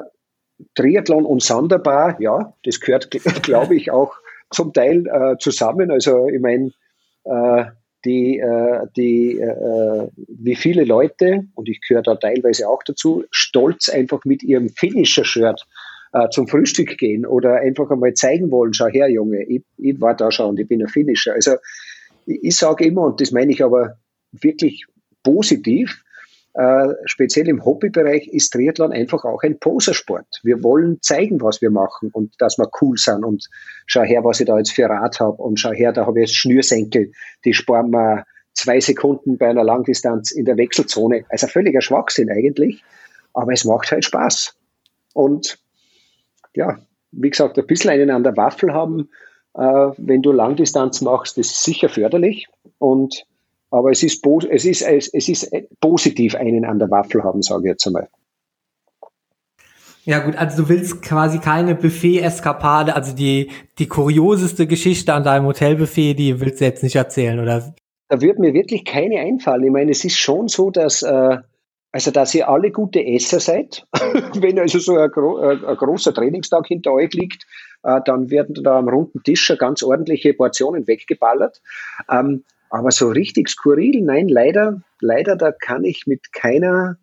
Triathlon 0.75 1.25
und 1.25 1.41
Sanderbar, 1.41 2.19
ja, 2.19 2.53
das 2.63 2.79
gehört, 2.79 3.09
glaube 3.43 3.75
ich, 3.75 3.91
auch 3.91 4.13
zum 4.51 4.73
Teil 4.73 5.05
äh, 5.07 5.37
zusammen. 5.39 5.91
Also 5.91 6.27
ich 6.27 6.39
meine, 6.39 6.71
äh, 7.25 7.65
die, 8.05 8.39
äh, 8.39 8.87
die, 8.95 9.39
äh, 9.39 10.07
wie 10.27 10.55
viele 10.55 10.83
Leute, 10.83 11.45
und 11.55 11.69
ich 11.69 11.81
gehöre 11.81 12.03
da 12.03 12.15
teilweise 12.15 12.67
auch 12.67 12.83
dazu, 12.83 13.23
stolz 13.31 13.89
einfach 13.89 14.25
mit 14.25 14.43
ihrem 14.43 14.69
Finisher-Shirt 14.69 15.65
äh, 16.13 16.29
zum 16.29 16.47
Frühstück 16.47 16.97
gehen 16.97 17.25
oder 17.25 17.55
einfach 17.55 17.89
einmal 17.89 18.13
zeigen 18.13 18.51
wollen, 18.51 18.73
schau 18.73 18.87
her, 18.87 19.09
Junge, 19.09 19.43
ich, 19.43 19.63
ich 19.77 19.99
war 20.01 20.15
da 20.15 20.31
schon 20.31 20.57
ich 20.57 20.67
bin 20.67 20.81
ein 20.81 20.89
Finisher. 20.89 21.33
Also 21.33 21.53
ich, 22.25 22.43
ich 22.43 22.55
sage 22.55 22.85
immer, 22.85 23.03
und 23.03 23.21
das 23.21 23.31
meine 23.31 23.51
ich 23.51 23.63
aber 23.63 23.97
wirklich 24.31 24.85
positiv, 25.23 26.02
äh, 26.53 26.87
speziell 27.05 27.47
im 27.47 27.65
Hobbybereich 27.65 28.27
ist 28.27 28.51
Triathlon 28.51 28.91
einfach 28.91 29.25
auch 29.25 29.41
ein 29.41 29.57
Posersport. 29.59 30.27
Wir 30.43 30.61
wollen 30.61 31.01
zeigen, 31.01 31.41
was 31.41 31.61
wir 31.61 31.71
machen 31.71 32.11
und 32.13 32.35
dass 32.39 32.57
wir 32.57 32.69
cool 32.81 32.97
sind 32.97 33.23
und 33.23 33.49
schau 33.87 34.03
her, 34.03 34.23
was 34.23 34.39
ich 34.39 34.45
da 34.45 34.57
jetzt 34.57 34.71
für 34.71 34.85
Rad 34.85 35.19
habe 35.19 35.41
und 35.41 35.59
schau 35.59 35.71
her, 35.71 35.91
da 35.91 36.05
habe 36.05 36.19
ich 36.19 36.27
jetzt 36.27 36.37
Schnürsenkel, 36.37 37.11
die 37.43 37.53
sparen 37.53 37.89
wir 37.89 38.25
zwei 38.53 38.79
Sekunden 38.79 39.37
bei 39.37 39.49
einer 39.49 39.63
Langdistanz 39.63 40.31
in 40.31 40.45
der 40.45 40.57
Wechselzone. 40.57 41.25
Also 41.29 41.47
völliger 41.47 41.81
Schwachsinn 41.81 42.29
eigentlich, 42.29 42.83
aber 43.33 43.53
es 43.53 43.65
macht 43.65 43.91
halt 43.91 44.05
Spaß. 44.05 44.55
Und 45.13 45.57
ja, 46.55 46.77
wie 47.11 47.31
gesagt, 47.31 47.57
ein 47.57 47.65
bisschen 47.65 47.89
einen 47.89 48.11
an 48.11 48.23
der 48.23 48.37
Waffel 48.37 48.73
haben, 48.73 49.09
äh, 49.55 49.91
wenn 49.97 50.21
du 50.21 50.31
Langdistanz 50.31 51.01
machst, 51.01 51.37
ist 51.39 51.63
sicher 51.63 51.89
förderlich. 51.89 52.47
Und 52.77 53.25
aber 53.73 53.89
es 53.89 54.03
ist, 54.03 54.23
es 54.25 54.65
ist, 54.65 54.81
es 54.83 55.29
ist 55.29 55.51
positiv 55.81 56.35
einen 56.35 56.63
an 56.63 56.77
der 56.77 56.91
Waffel 56.91 57.23
haben, 57.23 57.41
sage 57.41 57.63
ich 57.63 57.69
jetzt 57.69 57.87
einmal. 57.87 58.07
Ja 60.05 60.19
gut, 60.19 60.35
also 60.35 60.63
du 60.63 60.69
willst 60.69 61.01
quasi 61.01 61.39
keine 61.39 61.73
Buffet-Eskapade, 61.73 62.95
also 62.95 63.15
die, 63.15 63.49
die 63.79 63.87
kurioseste 63.87 64.67
Geschichte 64.67 65.13
an 65.13 65.23
deinem 65.23 65.45
Hotelbuffet, 65.45 66.13
die 66.13 66.39
willst 66.39 66.61
du 66.61 66.65
jetzt 66.65 66.83
nicht 66.83 66.95
erzählen, 66.95 67.39
oder? 67.39 67.73
Da 68.09 68.21
wird 68.21 68.37
mir 68.37 68.53
wirklich 68.53 68.85
keine 68.85 69.19
einfallen. 69.21 69.63
Ich 69.63 69.71
meine, 69.71 69.89
es 69.89 70.05
ist 70.05 70.19
schon 70.19 70.49
so, 70.49 70.69
dass, 70.69 71.01
äh, 71.01 71.37
also 71.91 72.11
dass 72.11 72.35
ihr 72.35 72.49
alle 72.49 72.69
gute 72.69 73.03
Esser 73.03 73.39
seid. 73.39 73.87
Wenn 74.35 74.59
also 74.59 74.77
so 74.77 74.97
ein, 74.97 75.09
gro 75.09 75.39
äh, 75.39 75.65
ein, 75.65 75.77
großer 75.77 76.13
Trainingstag 76.13 76.67
hinter 76.67 76.91
euch 76.91 77.13
liegt, 77.13 77.47
äh, 77.81 78.01
dann 78.05 78.29
werden 78.29 78.61
da 78.61 78.77
am 78.77 78.89
runden 78.89 79.23
Tisch 79.23 79.43
schon 79.43 79.57
ganz 79.57 79.81
ordentliche 79.81 80.33
Portionen 80.35 80.85
weggeballert. 80.85 81.61
Ähm, 82.11 82.43
aber 82.73 82.89
so 82.89 83.09
richtig 83.09 83.49
skurril, 83.49 84.01
nein, 84.01 84.27
leider, 84.27 84.81
leider, 84.99 85.35
da 85.35 85.51
kann 85.51 85.83
ich 85.83 86.07
mit 86.07 86.33
keiner, 86.33 86.97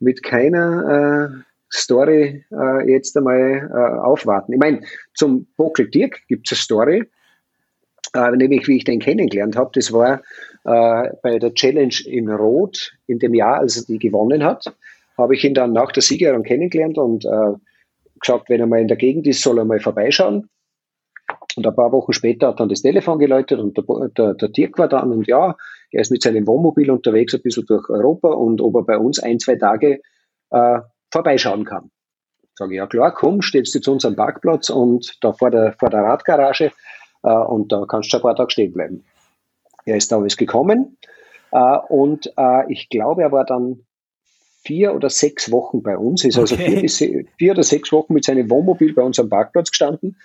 mit 0.00 0.22
keiner 0.22 1.32
äh, 1.32 1.42
Story 1.72 2.44
äh, 2.52 2.90
jetzt 2.90 3.16
einmal 3.16 3.70
äh, 3.72 3.98
aufwarten. 4.00 4.52
Ich 4.52 4.58
meine, 4.58 4.82
zum 5.14 5.46
Bockel 5.56 5.88
Dirk 5.88 6.20
gibt 6.28 6.46
es 6.46 6.52
eine 6.52 6.62
Story, 6.62 7.04
äh, 8.14 8.30
nämlich 8.32 8.68
wie 8.68 8.76
ich 8.76 8.84
den 8.84 9.00
kennengelernt 9.00 9.56
habe. 9.56 9.70
Das 9.72 9.94
war 9.94 10.20
äh, 10.64 11.10
bei 11.22 11.38
der 11.38 11.54
Challenge 11.54 11.96
in 12.04 12.28
Rot 12.28 12.92
in 13.06 13.18
dem 13.18 13.32
Jahr, 13.32 13.60
als 13.60 13.78
er 13.78 13.86
die 13.86 13.98
gewonnen 13.98 14.44
hat, 14.44 14.76
habe 15.16 15.36
ich 15.36 15.42
ihn 15.42 15.54
dann 15.54 15.72
nach 15.72 15.90
der 15.90 16.02
Siegerin 16.02 16.42
kennengelernt 16.42 16.98
und 16.98 17.24
äh, 17.24 17.54
gesagt, 18.20 18.50
wenn 18.50 18.60
er 18.60 18.66
mal 18.66 18.82
in 18.82 18.88
der 18.88 18.98
Gegend 18.98 19.26
ist, 19.26 19.40
soll 19.40 19.56
er 19.56 19.64
mal 19.64 19.80
vorbeischauen. 19.80 20.50
Und 21.56 21.66
ein 21.66 21.74
paar 21.74 21.90
Wochen 21.90 22.12
später 22.12 22.48
hat 22.48 22.60
dann 22.60 22.68
das 22.68 22.82
Telefon 22.82 23.18
geläutet 23.18 23.58
und 23.58 23.76
der, 23.76 24.08
der, 24.10 24.34
der 24.34 24.48
Dirk 24.50 24.78
war 24.78 24.88
dann 24.88 25.10
und 25.10 25.26
ja, 25.26 25.56
er 25.90 26.00
ist 26.00 26.10
mit 26.10 26.22
seinem 26.22 26.46
Wohnmobil 26.46 26.90
unterwegs 26.90 27.34
ein 27.34 27.40
bisschen 27.40 27.64
durch 27.66 27.88
Europa 27.88 28.28
und 28.28 28.60
ob 28.60 28.74
er 28.74 28.82
bei 28.82 28.98
uns 28.98 29.18
ein, 29.18 29.38
zwei 29.38 29.56
Tage 29.56 30.02
äh, 30.50 30.78
vorbeischauen 31.10 31.64
kann. 31.64 31.90
Sage 32.54 32.74
ich, 32.74 32.76
ja 32.76 32.86
klar, 32.86 33.12
komm, 33.14 33.40
stellst 33.40 33.74
du 33.74 33.80
zu 33.80 33.92
uns 33.92 34.04
am 34.04 34.16
Parkplatz 34.16 34.68
und 34.68 35.16
da 35.22 35.32
vor 35.32 35.50
der, 35.50 35.72
vor 35.78 35.88
der 35.88 36.02
Radgarage 36.02 36.72
äh, 37.22 37.30
und 37.30 37.72
da 37.72 37.86
kannst 37.88 38.12
du 38.12 38.18
ein 38.18 38.22
paar 38.22 38.36
Tage 38.36 38.50
stehen 38.50 38.72
bleiben. 38.74 39.04
Er 39.86 39.96
ist 39.96 40.12
damals 40.12 40.36
gekommen 40.36 40.98
äh, 41.52 41.78
und 41.88 42.32
äh, 42.36 42.70
ich 42.70 42.90
glaube, 42.90 43.22
er 43.22 43.32
war 43.32 43.46
dann 43.46 43.86
vier 44.62 44.94
oder 44.94 45.08
sechs 45.08 45.50
Wochen 45.50 45.82
bei 45.82 45.96
uns, 45.96 46.22
ist 46.22 46.38
also 46.38 46.54
okay. 46.54 46.86
vier, 46.86 47.24
vier 47.38 47.52
oder 47.52 47.62
sechs 47.62 47.92
Wochen 47.92 48.12
mit 48.12 48.24
seinem 48.24 48.50
Wohnmobil 48.50 48.92
bei 48.92 49.02
uns 49.02 49.18
am 49.18 49.30
Parkplatz 49.30 49.70
gestanden 49.70 50.16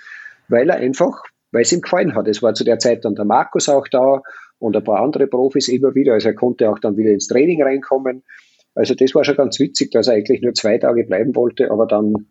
weil 0.52 0.70
er 0.70 0.78
einfach, 0.78 1.24
weil 1.52 1.64
es 1.64 1.72
ihm 1.72 1.82
gefallen 1.82 2.16
hat. 2.16 2.28
Es 2.28 2.42
war 2.44 2.54
zu 2.54 2.64
der 2.64 2.80
Zeit 2.80 3.06
dann 3.06 3.16
der 3.16 3.26
Markus 3.26 3.70
auch 3.70 3.88
da 3.88 4.22
und 4.60 4.76
ein 4.76 4.84
paar 4.84 5.00
andere 5.02 5.28
Profis 5.28 5.68
immer 5.68 5.96
wieder. 5.96 6.14
Also 6.14 6.30
er 6.30 6.36
konnte 6.36 6.70
auch 6.70 6.80
dann 6.80 6.98
wieder 6.98 7.12
ins 7.12 7.28
Training 7.28 7.64
reinkommen. 7.64 8.24
Also 8.76 8.94
das 8.96 9.14
war 9.16 9.24
schon 9.24 9.36
ganz 9.36 9.60
witzig, 9.60 9.92
dass 9.92 10.08
er 10.08 10.14
eigentlich 10.14 10.42
nur 10.42 10.54
zwei 10.54 10.78
Tage 10.78 11.04
bleiben 11.04 11.36
wollte, 11.36 11.72
aber 11.72 11.88
dann 11.88 12.28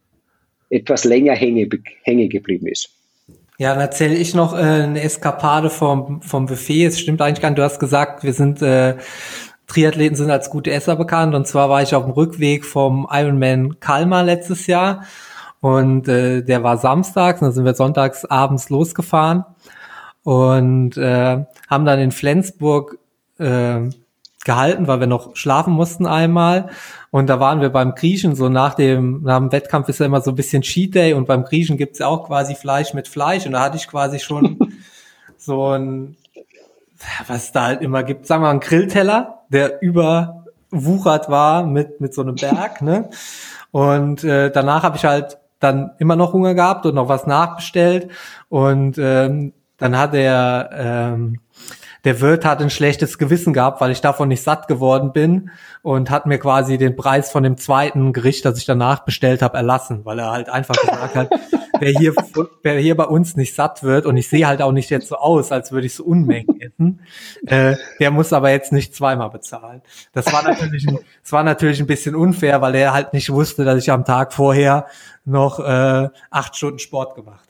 etwas 0.71 1.05
länger 1.05 1.35
hänge, 1.35 1.69
hänge 2.03 2.29
geblieben 2.29 2.67
ist. 2.67 2.91
Ja, 3.59 3.75
dann 3.75 3.81
erzähle 3.81 4.15
ich 4.15 4.35
noch 4.35 4.55
äh, 4.55 4.63
eine 4.63 5.03
Eskapade 5.03 5.69
vom, 5.69 6.23
vom 6.23 6.47
Buffet. 6.47 6.87
Es 6.87 6.99
stimmt 6.99 7.21
eigentlich 7.21 7.43
gar 7.43 7.51
nicht. 7.51 7.59
Du 7.59 7.63
hast 7.63 7.79
gesagt, 7.79 8.25
wir 8.25 8.33
sind 8.33 8.63
äh, 8.63 8.95
Triathleten 9.67 10.17
sind 10.17 10.31
als 10.31 10.51
gute 10.51 10.71
Esser 10.71 10.97
bekannt. 10.97 11.35
Und 11.35 11.47
zwar 11.47 11.69
war 11.69 11.83
ich 11.83 11.95
auf 11.95 12.05
dem 12.05 12.13
Rückweg 12.13 12.65
vom 12.65 13.07
Ironman 13.11 13.79
Kalmar 13.79 14.25
letztes 14.25 14.67
Jahr 14.67 15.05
und 15.61 16.09
äh, 16.09 16.43
der 16.43 16.63
war 16.63 16.79
samstags, 16.79 17.41
dann 17.41 17.53
sind 17.53 17.65
wir 17.65 17.75
sonntags 17.75 18.25
abends 18.25 18.71
losgefahren 18.71 19.45
und 20.23 20.97
äh, 20.97 21.45
haben 21.69 21.85
dann 21.85 21.99
in 21.99 22.13
Flensburg 22.13 22.99
äh, 23.39 23.89
gehalten, 24.45 24.87
weil 24.87 25.01
wir 25.01 25.07
noch 25.07 25.37
schlafen 25.37 25.73
mussten 25.75 26.07
einmal. 26.07 26.71
Und 27.11 27.29
da 27.29 27.41
waren 27.41 27.61
wir 27.61 27.71
beim 27.71 27.95
Griechen, 27.95 28.35
so 28.35 28.49
nach 28.49 28.75
dem, 28.75 29.23
nach 29.23 29.39
dem 29.39 29.53
Wettkampf 29.53 29.89
ist 29.89 30.01
ja 30.01 30.07
immer 30.07 30.21
so 30.21 30.31
ein 30.31 30.37
bisschen 30.37 30.63
Cheat 30.63 30.95
Day 30.95 31.13
und 31.13 31.27
beim 31.27 31.45
Griechen 31.45 31.77
gibt's 31.77 31.99
ja 31.99 32.07
auch 32.07 32.27
quasi 32.27 32.55
Fleisch 32.55 32.95
mit 32.95 33.09
Fleisch. 33.09 33.47
Und 33.47 33.53
da 33.53 33.61
hatte 33.61 33.77
ich 33.77 33.87
quasi 33.87 34.19
schon 34.19 34.59
so 35.37 35.69
ein, 35.69 36.17
was 37.27 37.53
da 37.53 37.65
halt 37.65 37.83
immer 37.83 38.03
gibt, 38.03 38.27
sagen 38.27 38.43
wir 38.43 38.47
mal, 38.47 38.51
einen 38.53 38.61
Grillteller, 38.61 39.43
der 39.51 39.83
überwuchert 39.83 41.29
war 41.29 41.67
mit, 41.67 42.01
mit 42.01 42.15
so 42.15 42.23
einem 42.23 42.37
Berg, 42.37 42.83
ne? 42.83 43.11
Und 43.73 44.25
äh, 44.25 44.51
danach 44.51 44.83
habe 44.83 44.97
ich 44.97 45.05
halt 45.05 45.39
dann 45.61 45.93
immer 45.99 46.17
noch 46.17 46.33
Hunger 46.33 46.55
gehabt 46.55 46.87
und 46.87 46.95
noch 46.95 47.09
was 47.09 47.27
nachbestellt. 47.27 48.11
Und 48.49 48.99
ähm, 48.99 49.53
dann 49.77 49.97
hat 49.97 50.15
er, 50.15 50.71
ähm, 50.73 51.41
der 52.05 52.21
Wirt 52.21 52.45
hat 52.45 52.61
ein 52.61 52.71
schlechtes 52.71 53.19
Gewissen 53.19 53.53
gehabt, 53.53 53.81
weil 53.81 53.91
ich 53.91 54.01
davon 54.01 54.29
nicht 54.29 54.43
satt 54.43 54.69
geworden 54.69 55.13
bin 55.13 55.51
und 55.83 56.11
hat 56.11 56.27
mir 56.27 56.39
quasi 56.39 56.79
den 56.79 56.97
Preis 56.97 57.31
von 57.31 57.43
dem 57.43 57.57
zweiten 57.57 58.13
Gericht, 58.13 58.45
das 58.45 58.59
ich 58.59 58.65
danach 58.65 59.01
bestellt 59.01 59.43
habe, 59.43 59.57
erlassen, 59.57 60.05
weil 60.05 60.19
er 60.19 60.31
halt 60.31 60.49
einfach 60.49 60.77
gesagt 60.77 61.15
hat, 61.15 61.31
wer 61.81 61.91
hier, 61.91 62.15
wer 62.63 62.79
hier 62.79 62.97
bei 62.97 63.05
uns 63.05 63.37
nicht 63.37 63.55
satt 63.55 63.83
wird 63.83 64.07
und 64.07 64.17
ich 64.17 64.29
sehe 64.29 64.47
halt 64.47 64.63
auch 64.63 64.73
nicht 64.73 64.91
jetzt 64.91 65.09
so 65.09 65.17
aus, 65.17 65.53
als 65.53 65.73
würde 65.73 65.87
ich 65.87 65.95
so 65.95 66.05
Unmengen 66.05 66.61
essen, 66.61 67.01
äh, 67.47 67.77
der 67.99 68.11
muss 68.11 68.33
aber 68.33 68.51
jetzt 68.51 68.73
nicht 68.73 68.95
zweimal 68.95 69.31
bezahlen. 69.31 69.83
Das 70.13 70.33
war 70.33 70.43
natürlich, 70.43 70.87
ein, 70.89 70.99
das 71.23 71.33
war 71.33 71.43
natürlich 71.43 71.81
ein 71.81 71.87
bisschen 71.87 72.15
unfair, 72.15 72.61
weil 72.61 72.75
er 72.75 72.93
halt 72.93 73.13
nicht 73.13 73.31
wusste, 73.31 73.65
dass 73.65 73.83
ich 73.83 73.91
am 73.91 74.05
Tag 74.05 74.33
vorher 74.33 74.87
noch 75.25 75.59
äh, 75.61 76.09
acht 76.31 76.57
Stunden 76.57 76.79
Sport 76.79 77.15
gemacht 77.15 77.50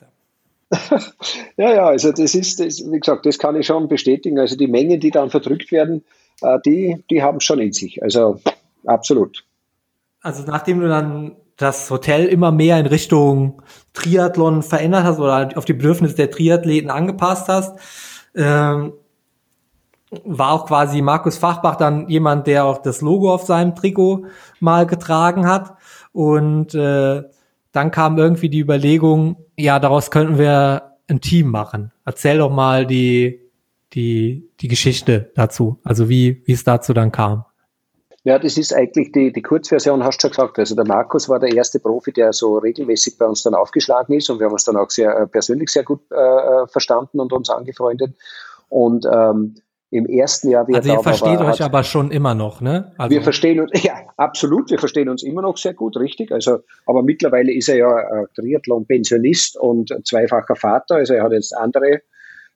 ja, 1.57 1.73
ja, 1.73 1.85
also 1.85 2.11
das 2.11 2.33
ist, 2.33 2.59
das, 2.59 2.79
wie 2.89 2.99
gesagt, 2.99 3.25
das 3.25 3.37
kann 3.37 3.55
ich 3.55 3.67
schon 3.67 3.87
bestätigen. 3.87 4.39
Also 4.39 4.55
die 4.55 4.67
Mengen, 4.67 4.99
die 4.99 5.11
dann 5.11 5.29
verdrückt 5.29 5.71
werden, 5.71 6.03
äh, 6.41 6.59
die, 6.65 7.03
die 7.09 7.21
haben 7.21 7.37
es 7.37 7.43
schon 7.43 7.59
in 7.59 7.73
sich. 7.73 8.01
Also 8.01 8.39
absolut. 8.85 9.43
Also 10.21 10.43
nachdem 10.43 10.79
du 10.79 10.87
dann 10.87 11.35
das 11.57 11.89
Hotel 11.91 12.25
immer 12.25 12.51
mehr 12.51 12.79
in 12.79 12.85
Richtung 12.85 13.61
Triathlon 13.93 14.63
verändert 14.63 15.03
hast 15.03 15.19
oder 15.19 15.49
auf 15.55 15.65
die 15.65 15.73
Bedürfnisse 15.73 16.15
der 16.15 16.31
Triathleten 16.31 16.89
angepasst 16.89 17.47
hast, 17.49 17.77
ähm, 18.35 18.93
war 20.23 20.51
auch 20.51 20.65
quasi 20.65 21.01
Markus 21.01 21.37
Fachbach 21.37 21.75
dann 21.75 22.09
jemand, 22.09 22.47
der 22.47 22.65
auch 22.65 22.79
das 22.81 23.01
Logo 23.01 23.33
auf 23.33 23.43
seinem 23.43 23.75
Trikot 23.75 24.25
mal 24.59 24.85
getragen 24.85 25.47
hat. 25.47 25.75
Und 26.13 26.73
äh, 26.75 27.23
dann 27.71 27.91
kam 27.91 28.17
irgendwie 28.17 28.49
die 28.49 28.59
Überlegung, 28.59 29.37
ja, 29.57 29.79
daraus 29.79 30.11
könnten 30.11 30.37
wir 30.37 30.97
ein 31.07 31.21
Team 31.21 31.47
machen. 31.47 31.91
Erzähl 32.05 32.37
doch 32.37 32.51
mal 32.51 32.85
die, 32.85 33.41
die, 33.93 34.49
die 34.59 34.67
Geschichte 34.67 35.31
dazu, 35.35 35.79
also 35.83 36.09
wie, 36.09 36.41
wie 36.45 36.53
es 36.53 36.63
dazu 36.63 36.93
dann 36.93 37.11
kam. 37.11 37.45
Ja, 38.23 38.37
das 38.37 38.57
ist 38.57 38.73
eigentlich 38.73 39.11
die, 39.11 39.33
die 39.33 39.41
Kurzversion, 39.41 40.03
hast 40.03 40.23
du 40.23 40.27
schon 40.27 40.29
gesagt. 40.29 40.59
Also 40.59 40.75
der 40.75 40.85
Markus 40.85 41.27
war 41.27 41.39
der 41.39 41.53
erste 41.53 41.79
Profi, 41.79 42.11
der 42.11 42.33
so 42.33 42.57
regelmäßig 42.57 43.17
bei 43.17 43.25
uns 43.25 43.41
dann 43.41 43.55
aufgeschlagen 43.55 44.15
ist 44.15 44.29
und 44.29 44.39
wir 44.39 44.45
haben 44.45 44.53
uns 44.53 44.63
dann 44.63 44.77
auch 44.77 44.91
sehr 44.91 45.17
äh, 45.17 45.27
persönlich 45.27 45.69
sehr 45.69 45.83
gut 45.83 46.01
äh, 46.11 46.15
äh 46.15 46.67
verstanden 46.67 47.19
und 47.19 47.33
uns 47.33 47.49
angefreundet. 47.49 48.15
Und 48.69 49.07
ähm, 49.11 49.55
im 49.91 50.05
ersten 50.05 50.49
Jahr, 50.49 50.67
wie 50.69 50.75
also 50.75 50.89
ihr 50.89 50.99
versteht 51.01 51.39
war, 51.39 51.47
euch 51.47 51.59
hat, 51.59 51.61
aber 51.61 51.83
schon 51.83 52.11
immer 52.11 52.33
noch, 52.33 52.61
ne? 52.61 52.93
Also 52.97 53.13
wir 53.13 53.21
verstehen 53.21 53.59
uns, 53.59 53.71
ja, 53.83 53.93
absolut, 54.15 54.71
wir 54.71 54.79
verstehen 54.79 55.09
uns 55.09 55.21
immer 55.21 55.41
noch 55.41 55.57
sehr 55.57 55.73
gut, 55.73 55.97
richtig. 55.97 56.31
Also, 56.31 56.59
aber 56.85 57.03
mittlerweile 57.03 57.53
ist 57.53 57.67
er 57.67 57.75
ja 57.75 57.99
äh, 57.99 58.25
Triathlon-Pensionist 58.35 59.57
und 59.57 59.93
zweifacher 60.05 60.55
Vater, 60.55 60.95
also 60.95 61.13
er 61.13 61.23
hat 61.23 61.33
jetzt 61.33 61.55
andere 61.55 62.01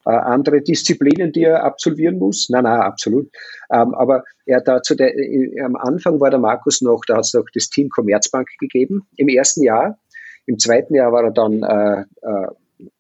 äh, 0.06 0.12
andere 0.12 0.62
Disziplinen, 0.62 1.32
die 1.32 1.44
er 1.44 1.64
absolvieren 1.64 2.20
muss. 2.20 2.48
Nein, 2.50 2.64
nein, 2.64 2.80
absolut. 2.80 3.28
Ähm, 3.72 3.94
aber 3.96 4.24
er 4.46 4.62
dazu, 4.62 4.96
der, 4.96 5.18
äh, 5.18 5.60
am 5.62 5.76
Anfang 5.76 6.20
war 6.20 6.30
der 6.30 6.40
Markus 6.40 6.82
noch, 6.82 7.02
da 7.08 7.16
hat 7.16 7.26
es 7.26 7.34
noch 7.34 7.46
das 7.54 7.70
Team 7.70 7.90
Commerzbank 7.90 8.48
gegeben 8.60 9.08
im 9.18 9.28
ersten 9.28 9.64
Jahr. 9.64 9.98
Im 10.46 10.60
zweiten 10.60 10.94
Jahr 10.94 11.12
war 11.12 11.24
er 11.24 11.32
dann 11.32 11.64
äh, 11.64 12.02
äh, 12.22 12.48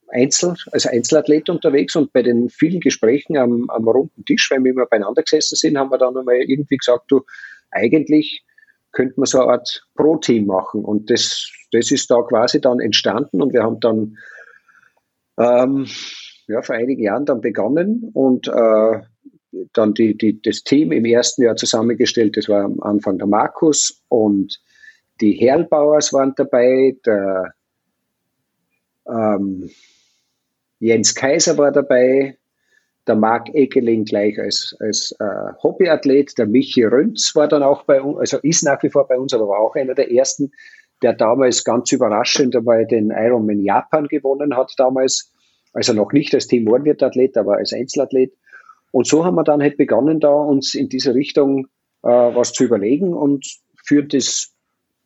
Einzel, 0.07 0.55
als 0.71 0.85
Einzelathlet 0.85 1.49
unterwegs 1.49 1.95
und 1.95 2.13
bei 2.13 2.21
den 2.21 2.49
vielen 2.49 2.79
Gesprächen 2.79 3.37
am, 3.37 3.69
am 3.69 3.87
runden 3.87 4.23
Tisch, 4.25 4.49
wenn 4.51 4.63
wir 4.63 4.71
immer 4.71 4.85
beieinander 4.85 5.23
gesessen 5.23 5.55
sind, 5.55 5.77
haben 5.77 5.91
wir 5.91 5.97
dann 5.97 6.17
einmal 6.17 6.35
irgendwie 6.35 6.77
gesagt, 6.77 7.05
du, 7.07 7.21
eigentlich 7.71 8.43
könnte 8.91 9.15
man 9.17 9.25
so 9.25 9.41
eine 9.41 9.51
Art 9.51 9.87
Pro-Team 9.95 10.45
machen. 10.45 10.85
Und 10.85 11.09
das, 11.09 11.51
das 11.71 11.91
ist 11.91 12.09
da 12.09 12.21
quasi 12.21 12.61
dann 12.61 12.79
entstanden 12.79 13.41
und 13.41 13.53
wir 13.53 13.63
haben 13.63 13.79
dann 13.79 14.17
ähm, 15.37 15.87
ja, 16.47 16.61
vor 16.61 16.75
einigen 16.75 17.03
Jahren 17.03 17.25
dann 17.25 17.41
begonnen 17.41 18.09
und 18.13 18.47
äh, 18.47 19.01
dann 19.73 19.93
die, 19.93 20.17
die, 20.17 20.41
das 20.41 20.63
Team 20.63 20.91
im 20.91 21.05
ersten 21.05 21.43
Jahr 21.43 21.55
zusammengestellt. 21.55 22.37
Das 22.37 22.49
war 22.49 22.63
am 22.63 22.79
Anfang 22.81 23.17
der 23.17 23.27
Markus 23.27 24.03
und 24.09 24.61
die 25.21 25.33
Herlbauers 25.33 26.13
waren 26.13 26.33
dabei, 26.35 26.97
der 27.05 27.53
ähm, 29.07 29.69
Jens 30.85 31.15
Kaiser 31.15 31.57
war 31.57 31.71
dabei, 31.71 32.37
der 33.07 33.15
Marc 33.15 33.53
Egeling 33.53 34.05
gleich 34.05 34.39
als, 34.39 34.75
als 34.79 35.15
äh, 35.19 35.53
Hobbyathlet, 35.63 36.37
der 36.37 36.47
Michi 36.47 36.83
Rönz 36.83 37.35
war 37.35 37.47
dann 37.47 37.63
auch 37.63 37.83
bei 37.83 38.01
uns, 38.01 38.19
also 38.19 38.37
ist 38.37 38.63
nach 38.63 38.81
wie 38.83 38.89
vor 38.89 39.07
bei 39.07 39.17
uns, 39.17 39.33
aber 39.33 39.47
war 39.47 39.59
auch 39.59 39.75
einer 39.75 39.95
der 39.95 40.11
ersten, 40.11 40.51
der 41.01 41.13
damals 41.13 41.63
ganz 41.63 41.91
überraschend 41.91 42.55
einmal 42.55 42.85
den 42.85 43.11
Ironman 43.11 43.61
Japan 43.61 44.07
gewonnen 44.07 44.55
hat 44.55 44.73
damals 44.77 45.31
also 45.75 45.91
noch 45.91 46.13
nicht 46.13 46.33
als 46.33 46.47
Team 46.47 46.65
Warnwirt-Athlet, 46.67 47.35
aber 47.37 47.57
als 47.57 47.73
Einzelathlet. 47.73 48.33
Und 48.91 49.07
so 49.07 49.25
haben 49.25 49.35
wir 49.35 49.43
dann 49.43 49.61
halt 49.61 49.77
begonnen, 49.77 50.21
da 50.21 50.29
uns 50.29 50.73
in 50.73 50.87
diese 50.87 51.13
Richtung 51.13 51.67
äh, 52.01 52.07
was 52.07 52.53
zu 52.53 52.63
überlegen 52.63 53.13
und 53.13 53.45
führt 53.83 54.13
das 54.13 54.53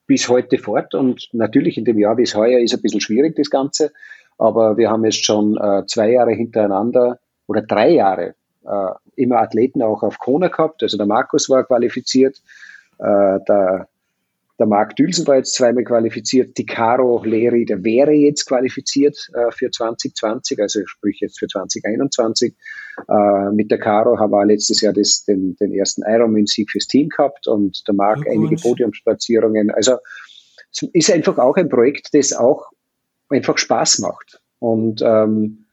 bis 0.06 0.30
heute 0.30 0.60
fort. 0.60 0.94
Und 0.94 1.28
natürlich 1.32 1.78
in 1.78 1.86
dem 1.86 1.98
Jahr 1.98 2.20
es 2.20 2.36
heuer 2.36 2.60
ist 2.60 2.76
ein 2.76 2.82
bisschen 2.82 3.02
schwierig, 3.02 3.36
das 3.36 3.50
Ganze. 3.50 3.92
Aber 4.40 4.78
wir 4.78 4.90
haben 4.90 5.06
jetzt 5.06 5.24
schon 5.24 5.58
äh, 5.58 5.86
zwei 5.86 6.12
Jahre 6.12 6.32
hintereinander 6.32 7.20
oder 7.46 7.62
drei 7.62 7.92
Jahre 7.92 8.34
äh, 8.66 8.92
immer 9.16 9.38
Athleten 9.38 9.84
auch 9.84 10.02
auf 10.02 10.18
Kona 10.18 10.48
gehabt. 10.48 10.82
Also 10.82 10.98
der 10.98 11.06
Markus 11.06 11.50
war 11.50 11.64
qualifiziert, 11.66 12.42
äh, 12.98 13.40
der 13.48 13.88
der 14.60 14.68
Marc 14.68 14.98
Dülsen 14.98 15.26
war 15.26 15.38
jetzt 15.38 15.54
zweimal 15.54 15.86
qualifiziert. 15.86 16.58
Die 16.58 16.66
Caro 16.66 17.24
Leri, 17.24 17.64
der 17.64 17.82
wäre 17.86 18.12
jetzt 18.12 18.46
qualifiziert 18.46 19.18
äh, 19.34 19.52
für 19.52 19.72
2020, 19.72 20.60
also 20.60 20.82
sprich 20.86 21.20
jetzt 21.22 21.40
für 21.40 21.48
2021. 21.48 22.54
Äh, 23.08 23.52
mit 23.54 23.72
der 23.72 23.80
Caro 23.80 24.20
haben 24.20 24.32
wir 24.32 24.46
letztes 24.46 24.82
Jahr 24.82 24.92
das, 24.92 25.24
den, 25.24 25.56
den 25.56 25.74
ersten 25.74 26.04
Ironman-Sieg 26.06 26.70
fürs 26.70 26.88
Team 26.88 27.08
gehabt 27.08 27.48
und 27.48 27.88
der 27.88 27.96
Marc 27.96 28.28
einige 28.28 28.58
Podiumsplatzierungen. 28.58 29.72
Also 29.72 29.96
es 30.72 30.84
ist 30.92 31.10
einfach 31.10 31.38
auch 31.38 31.56
ein 31.56 31.70
Projekt, 31.70 32.10
das 32.14 32.34
auch 32.34 32.68
einfach 33.30 33.58
Spaß 33.58 34.00
macht. 34.00 34.42
Und, 34.60 35.02
ähm, 35.02 35.66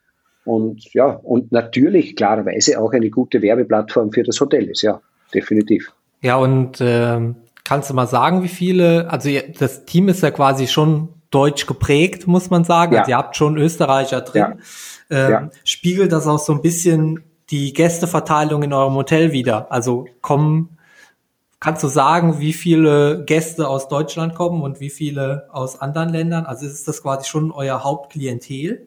und 0.44 0.92
ja, 0.94 1.06
und 1.06 1.50
natürlich 1.52 2.14
klarerweise 2.16 2.80
auch 2.80 2.92
eine 2.92 3.10
gute 3.10 3.42
Werbeplattform 3.42 4.12
für 4.12 4.22
das 4.22 4.40
Hotel 4.40 4.68
ist, 4.70 4.82
ja, 4.82 5.00
definitiv. 5.34 5.92
Ja, 6.22 6.36
und 6.36 6.78
ähm 6.80 7.36
Kannst 7.66 7.90
du 7.90 7.94
mal 7.94 8.06
sagen, 8.06 8.44
wie 8.44 8.48
viele, 8.48 9.10
also 9.10 9.28
das 9.58 9.86
Team 9.86 10.08
ist 10.08 10.22
ja 10.22 10.30
quasi 10.30 10.68
schon 10.68 11.08
deutsch 11.32 11.66
geprägt, 11.66 12.28
muss 12.28 12.48
man 12.48 12.62
sagen. 12.62 12.92
Ja. 12.92 13.00
Also 13.00 13.10
ihr 13.10 13.16
habt 13.16 13.34
schon 13.34 13.56
Österreicher 13.56 14.20
drin. 14.20 14.60
Ja. 15.10 15.26
Ähm, 15.26 15.32
ja. 15.32 15.50
Spiegelt 15.64 16.12
das 16.12 16.28
auch 16.28 16.38
so 16.38 16.52
ein 16.52 16.62
bisschen 16.62 17.24
die 17.50 17.72
Gästeverteilung 17.72 18.62
in 18.62 18.72
eurem 18.72 18.94
Hotel 18.94 19.32
wieder? 19.32 19.72
Also 19.72 20.06
kommen, 20.20 20.75
kannst 21.66 21.82
du 21.82 21.88
sagen, 21.88 22.38
wie 22.38 22.52
viele 22.52 23.24
Gäste 23.24 23.66
aus 23.66 23.88
Deutschland 23.88 24.36
kommen 24.36 24.62
und 24.62 24.78
wie 24.78 24.88
viele 24.88 25.48
aus 25.50 25.80
anderen 25.80 26.10
Ländern? 26.10 26.46
Also 26.46 26.64
ist 26.64 26.86
das 26.86 27.02
quasi 27.02 27.28
schon 27.28 27.50
euer 27.50 27.82
Hauptklientel? 27.82 28.86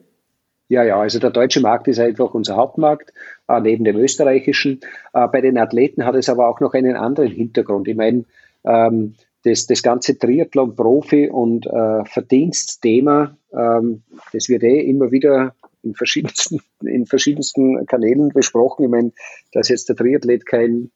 Ja, 0.68 0.82
ja, 0.82 0.98
also 0.98 1.18
der 1.18 1.28
deutsche 1.28 1.60
Markt 1.60 1.88
ist 1.88 1.98
einfach 1.98 2.32
unser 2.32 2.56
Hauptmarkt, 2.56 3.12
äh, 3.48 3.60
neben 3.60 3.84
dem 3.84 3.98
österreichischen. 3.98 4.80
Äh, 5.12 5.28
bei 5.28 5.42
den 5.42 5.58
Athleten 5.58 6.06
hat 6.06 6.14
es 6.14 6.30
aber 6.30 6.48
auch 6.48 6.60
noch 6.60 6.72
einen 6.72 6.96
anderen 6.96 7.30
Hintergrund. 7.30 7.86
Ich 7.86 7.96
meine, 7.96 8.24
ähm, 8.64 9.14
das, 9.44 9.66
das 9.66 9.82
ganze 9.82 10.18
Triathlon-Profi- 10.18 11.28
und 11.28 11.66
äh, 11.66 12.06
Verdienstthema, 12.06 13.36
ähm, 13.52 14.04
das 14.32 14.48
wird 14.48 14.62
eh 14.62 14.80
immer 14.88 15.10
wieder 15.10 15.54
in 15.82 15.94
verschiedensten, 15.94 16.60
in 16.82 17.04
verschiedensten 17.04 17.84
Kanälen 17.84 18.30
besprochen. 18.30 18.84
Ich 18.84 18.90
meine, 18.90 19.12
dass 19.52 19.68
jetzt 19.68 19.90
der 19.90 19.96
Triathlet 19.96 20.46
kein, 20.46 20.90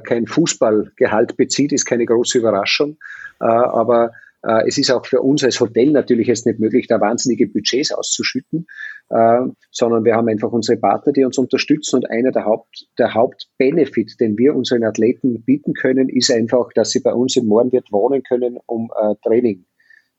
kein 0.00 0.26
Fußballgehalt 0.26 1.36
bezieht, 1.36 1.72
ist 1.72 1.86
keine 1.86 2.06
große 2.06 2.38
Überraschung. 2.38 2.98
Äh, 3.40 3.46
aber 3.46 4.12
äh, 4.42 4.66
es 4.66 4.78
ist 4.78 4.90
auch 4.90 5.04
für 5.06 5.20
uns 5.20 5.44
als 5.44 5.60
Hotel 5.60 5.90
natürlich 5.90 6.26
jetzt 6.26 6.46
nicht 6.46 6.58
möglich, 6.58 6.86
da 6.86 7.00
wahnsinnige 7.00 7.46
Budgets 7.46 7.92
auszuschütten, 7.92 8.66
äh, 9.10 9.40
sondern 9.70 10.04
wir 10.04 10.14
haben 10.14 10.28
einfach 10.28 10.52
unsere 10.52 10.78
Partner, 10.78 11.12
die 11.12 11.24
uns 11.24 11.38
unterstützen 11.38 11.96
und 11.96 12.10
einer 12.10 12.32
der 12.32 12.44
Haupt, 12.44 12.86
der 12.98 13.14
Hauptbenefit, 13.14 14.18
den 14.20 14.38
wir 14.38 14.54
unseren 14.54 14.84
Athleten 14.84 15.42
bieten 15.42 15.74
können, 15.74 16.08
ist 16.08 16.30
einfach, 16.30 16.70
dass 16.74 16.90
sie 16.90 17.00
bei 17.00 17.12
uns 17.12 17.36
in 17.36 17.46
Mohrenwirt 17.46 17.92
wohnen 17.92 18.22
können, 18.22 18.58
um 18.66 18.90
äh, 18.96 19.14
Training, 19.22 19.66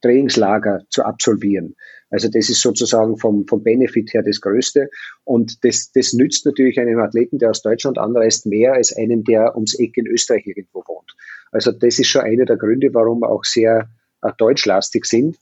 Trainingslager 0.02 0.82
zu 0.90 1.04
absolvieren. 1.04 1.76
Also 2.10 2.28
das 2.28 2.50
ist 2.50 2.62
sozusagen 2.62 3.18
vom, 3.18 3.48
vom 3.48 3.64
Benefit 3.64 4.14
her 4.14 4.22
das 4.24 4.42
Größte. 4.42 4.90
Und 5.24 5.64
das, 5.64 5.92
das 5.94 6.14
nützt 6.14 6.46
natürlich 6.46 6.80
einem 6.80 7.00
Athleten, 7.00 7.40
der 7.40 7.52
aus 7.52 7.62
Deutschland 7.62 7.98
anreist, 7.98 8.46
mehr 8.46 8.74
als 8.74 8.96
einem, 8.96 9.24
der 9.24 9.56
ums 9.56 9.80
Eck 9.80 9.98
in 9.98 10.08
Österreich 10.08 10.46
irgendwo 10.46 10.84
wohnt. 10.88 11.16
Also 11.52 11.72
das 11.72 12.00
ist 12.00 12.08
schon 12.08 12.24
einer 12.24 12.46
der 12.46 12.58
Gründe, 12.58 12.94
warum 12.94 13.22
wir 13.22 13.30
auch 13.30 13.46
sehr 13.46 13.90
äh, 14.22 14.32
deutschlastig 14.38 15.06
sind. 15.06 15.38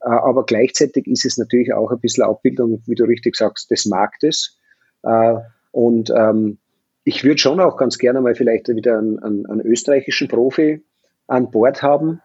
Äh, 0.00 0.08
aber 0.08 0.44
gleichzeitig 0.44 1.06
ist 1.06 1.24
es 1.24 1.36
natürlich 1.36 1.72
auch 1.74 1.90
ein 1.90 2.00
bisschen 2.00 2.24
Abbildung, 2.24 2.82
wie 2.86 2.94
du 2.94 3.04
richtig 3.04 3.36
sagst, 3.36 3.70
des 3.70 3.84
Marktes. 3.86 4.58
Äh, 5.02 5.36
und 5.72 6.10
ähm, 6.16 6.58
ich 7.04 7.22
würde 7.24 7.38
schon 7.38 7.60
auch 7.60 7.76
ganz 7.76 7.98
gerne 7.98 8.20
mal 8.20 8.34
vielleicht 8.34 8.68
wieder 8.68 8.98
einen, 8.98 9.18
einen, 9.18 9.46
einen 9.46 9.60
österreichischen 9.60 10.28
Profi 10.28 10.82
an 11.26 11.50
Bord 11.50 11.82
haben, 11.82 12.20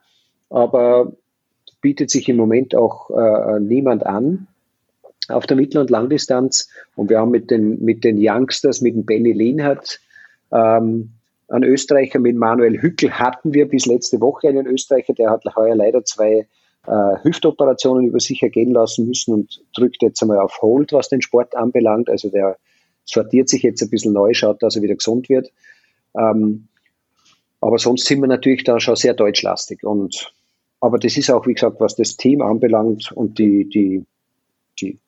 aber 0.49 1.13
bietet 1.81 2.09
sich 2.09 2.27
im 2.29 2.37
Moment 2.37 2.75
auch 2.75 3.09
äh, 3.11 3.59
niemand 3.59 4.05
an 4.05 4.47
auf 5.27 5.45
der 5.45 5.57
Mittel- 5.57 5.81
und 5.81 5.89
Langdistanz. 5.89 6.69
Und 6.95 7.09
wir 7.09 7.19
haben 7.19 7.31
mit 7.31 7.51
den, 7.51 7.83
mit 7.83 8.03
den 8.03 8.17
Youngsters, 8.19 8.81
mit 8.81 8.95
dem 8.95 9.05
Benny 9.05 9.31
Lehnhardt, 9.31 9.99
ähm, 10.51 11.11
einen 11.47 11.63
Österreicher 11.63 12.19
mit 12.19 12.35
Manuel 12.35 12.79
Hückel 12.79 13.11
hatten 13.11 13.53
wir 13.53 13.67
bis 13.67 13.85
letzte 13.85 14.21
Woche 14.21 14.49
einen 14.49 14.67
Österreicher, 14.67 15.13
der 15.13 15.31
hat 15.31 15.43
heuer 15.55 15.75
leider 15.75 16.03
zwei 16.05 16.47
äh, 16.85 17.15
Hüftoperationen 17.23 18.07
über 18.07 18.19
sich 18.19 18.43
ergehen 18.43 18.71
lassen 18.71 19.07
müssen 19.07 19.33
und 19.33 19.61
drückt 19.75 20.01
jetzt 20.01 20.21
einmal 20.21 20.39
auf 20.39 20.61
Hold, 20.61 20.93
was 20.93 21.09
den 21.09 21.21
Sport 21.21 21.55
anbelangt. 21.55 22.09
Also 22.09 22.29
der 22.29 22.57
sortiert 23.03 23.49
sich 23.49 23.63
jetzt 23.63 23.81
ein 23.81 23.89
bisschen 23.89 24.13
neu, 24.13 24.33
schaut, 24.33 24.61
dass 24.61 24.75
er 24.75 24.83
wieder 24.83 24.95
gesund 24.95 25.27
wird. 25.29 25.51
Ähm, 26.15 26.67
aber 27.61 27.77
sonst 27.79 28.05
sind 28.05 28.21
wir 28.21 28.27
natürlich 28.27 28.63
da 28.63 28.79
schon 28.79 28.95
sehr 28.95 29.13
deutschlastig. 29.13 29.83
Und, 29.83 30.31
aber 30.81 30.97
das 30.97 31.17
ist 31.17 31.29
auch, 31.29 31.45
wie 31.45 31.53
gesagt, 31.53 31.79
was 31.79 31.95
das 31.95 32.17
Team 32.17 32.41
anbelangt 32.41 33.11
und 33.11 33.37
die, 33.37 33.67
die, 33.67 34.05
die, 34.79 34.99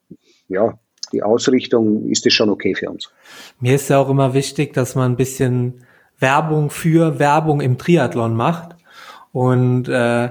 ja, 0.48 0.78
die 1.12 1.24
Ausrichtung 1.24 2.10
ist 2.10 2.26
das 2.26 2.34
schon 2.34 2.50
okay 2.50 2.76
für 2.76 2.90
uns. 2.90 3.10
Mir 3.60 3.76
ist 3.76 3.90
ja 3.90 4.00
auch 4.00 4.10
immer 4.10 4.34
wichtig, 4.34 4.74
dass 4.74 4.96
man 4.96 5.14
ein 5.14 5.18
bisschen 5.18 5.86
Werbung 6.20 6.70
für 6.70 7.20
Werbung 7.20 7.62
im 7.62 7.78
Triathlon 7.78 8.36
macht. 8.36 8.76
Und 9.32 9.88
äh, 9.88 10.30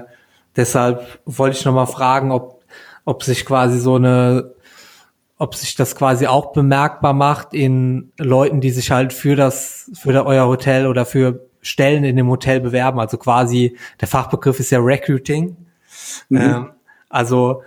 deshalb 0.55 1.19
wollte 1.25 1.57
ich 1.57 1.65
nochmal 1.65 1.87
fragen, 1.87 2.31
ob, 2.31 2.63
ob 3.05 3.23
sich 3.23 3.45
quasi 3.45 3.79
so 3.79 3.95
eine, 3.95 4.53
ob 5.37 5.55
sich 5.55 5.75
das 5.75 5.95
quasi 5.95 6.27
auch 6.27 6.53
bemerkbar 6.53 7.13
macht 7.13 7.53
in 7.53 8.11
Leuten, 8.17 8.61
die 8.61 8.71
sich 8.71 8.91
halt 8.91 9.11
für 9.11 9.35
das, 9.35 9.91
für 9.93 10.25
euer 10.25 10.47
Hotel 10.47 10.87
oder 10.87 11.05
für 11.05 11.47
Stellen 11.61 12.03
in 12.03 12.15
dem 12.15 12.29
Hotel 12.29 12.59
bewerben. 12.59 12.99
Also 12.99 13.17
quasi, 13.17 13.77
der 13.99 14.07
Fachbegriff 14.07 14.59
ist 14.59 14.71
ja 14.71 14.79
Recruiting. 14.79 15.55
Mhm. 16.29 16.37
Ähm, 16.37 16.69
Also 17.13 17.63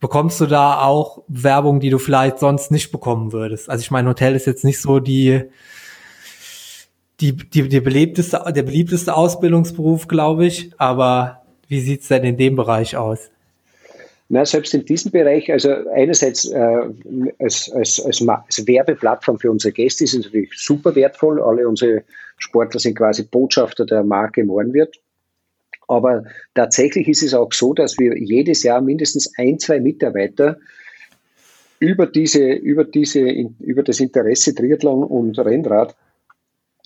bekommst 0.00 0.40
du 0.40 0.46
da 0.46 0.82
auch 0.82 1.22
Werbung, 1.28 1.78
die 1.78 1.90
du 1.90 1.98
vielleicht 1.98 2.40
sonst 2.40 2.72
nicht 2.72 2.90
bekommen 2.90 3.32
würdest? 3.32 3.70
Also 3.70 3.82
ich 3.82 3.92
meine, 3.92 4.08
Hotel 4.08 4.34
ist 4.34 4.46
jetzt 4.46 4.64
nicht 4.64 4.80
so 4.80 4.98
die, 4.98 5.44
die, 7.20 7.36
die, 7.36 7.68
die 7.68 7.80
beliebteste, 7.80 8.42
der 8.52 8.64
beliebteste 8.64 9.14
Ausbildungsberuf, 9.14 10.08
glaube 10.08 10.46
ich. 10.46 10.72
Aber 10.78 11.42
wie 11.68 11.80
sieht's 11.80 12.08
denn 12.08 12.24
in 12.24 12.36
dem 12.36 12.56
Bereich 12.56 12.96
aus? 12.96 13.30
Na, 14.28 14.44
selbst 14.44 14.74
in 14.74 14.84
diesem 14.84 15.12
Bereich, 15.12 15.52
also 15.52 15.70
einerseits 15.94 16.46
äh, 16.50 16.80
als, 17.38 17.70
als, 17.70 18.00
als, 18.00 18.26
als 18.26 18.66
Werbeplattform 18.66 19.38
für 19.38 19.50
unsere 19.50 19.72
Gäste 19.72 20.02
ist 20.02 20.14
es 20.14 20.24
natürlich 20.24 20.50
super 20.56 20.94
wertvoll. 20.94 21.40
Alle 21.40 21.68
unsere 21.68 22.02
Sportler 22.42 22.80
sind 22.80 22.96
quasi 22.96 23.24
Botschafter 23.24 23.86
der 23.86 24.02
Marke 24.02 24.44
Mohrenwirt. 24.44 24.96
Aber 25.88 26.24
tatsächlich 26.54 27.08
ist 27.08 27.22
es 27.22 27.34
auch 27.34 27.52
so, 27.52 27.74
dass 27.74 27.98
wir 27.98 28.16
jedes 28.16 28.62
Jahr 28.62 28.80
mindestens 28.80 29.32
ein, 29.36 29.58
zwei 29.58 29.80
Mitarbeiter 29.80 30.58
über 31.78 32.06
diese, 32.06 32.52
über 32.52 32.84
diese, 32.84 33.20
über 33.20 33.82
das 33.82 34.00
Interesse 34.00 34.54
Triathlon 34.54 35.02
und 35.04 35.38
Rennrad 35.38 35.96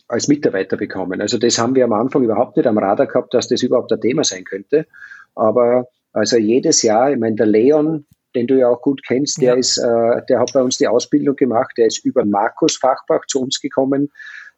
als 0.09 0.29
Mitarbeiter 0.29 0.77
bekommen. 0.77 1.21
Also 1.21 1.39
das 1.39 1.59
haben 1.59 1.75
wir 1.75 1.85
am 1.85 1.93
Anfang 1.93 2.23
überhaupt 2.23 2.57
nicht 2.57 2.67
am 2.67 2.79
Radar 2.79 3.07
gehabt, 3.07 3.35
dass 3.35 3.49
das 3.49 3.63
überhaupt 3.63 3.93
ein 3.93 4.01
Thema 4.01 4.25
sein 4.25 4.45
könnte. 4.45 4.87
Aber 5.35 5.89
also 6.13 6.37
jedes 6.37 6.83
Jahr, 6.83 7.13
ich 7.13 7.19
meine, 7.19 7.37
der 7.37 7.47
Leon, 7.47 8.07
den 8.35 8.47
du 8.47 8.59
ja 8.59 8.69
auch 8.69 8.81
gut 8.81 9.03
kennst, 9.07 9.41
der 9.41 9.55
ja. 9.55 9.59
ist, 9.59 9.79
äh, 9.79 10.23
der 10.29 10.39
hat 10.39 10.53
bei 10.53 10.63
uns 10.63 10.79
die 10.79 10.89
Ausbildung 10.89 11.37
gemacht, 11.37 11.73
der 11.77 11.87
ist 11.87 12.05
über 12.05 12.25
Markus 12.25 12.77
Fachbach 12.77 13.27
zu 13.27 13.41
uns 13.41 13.61
gekommen, 13.61 14.11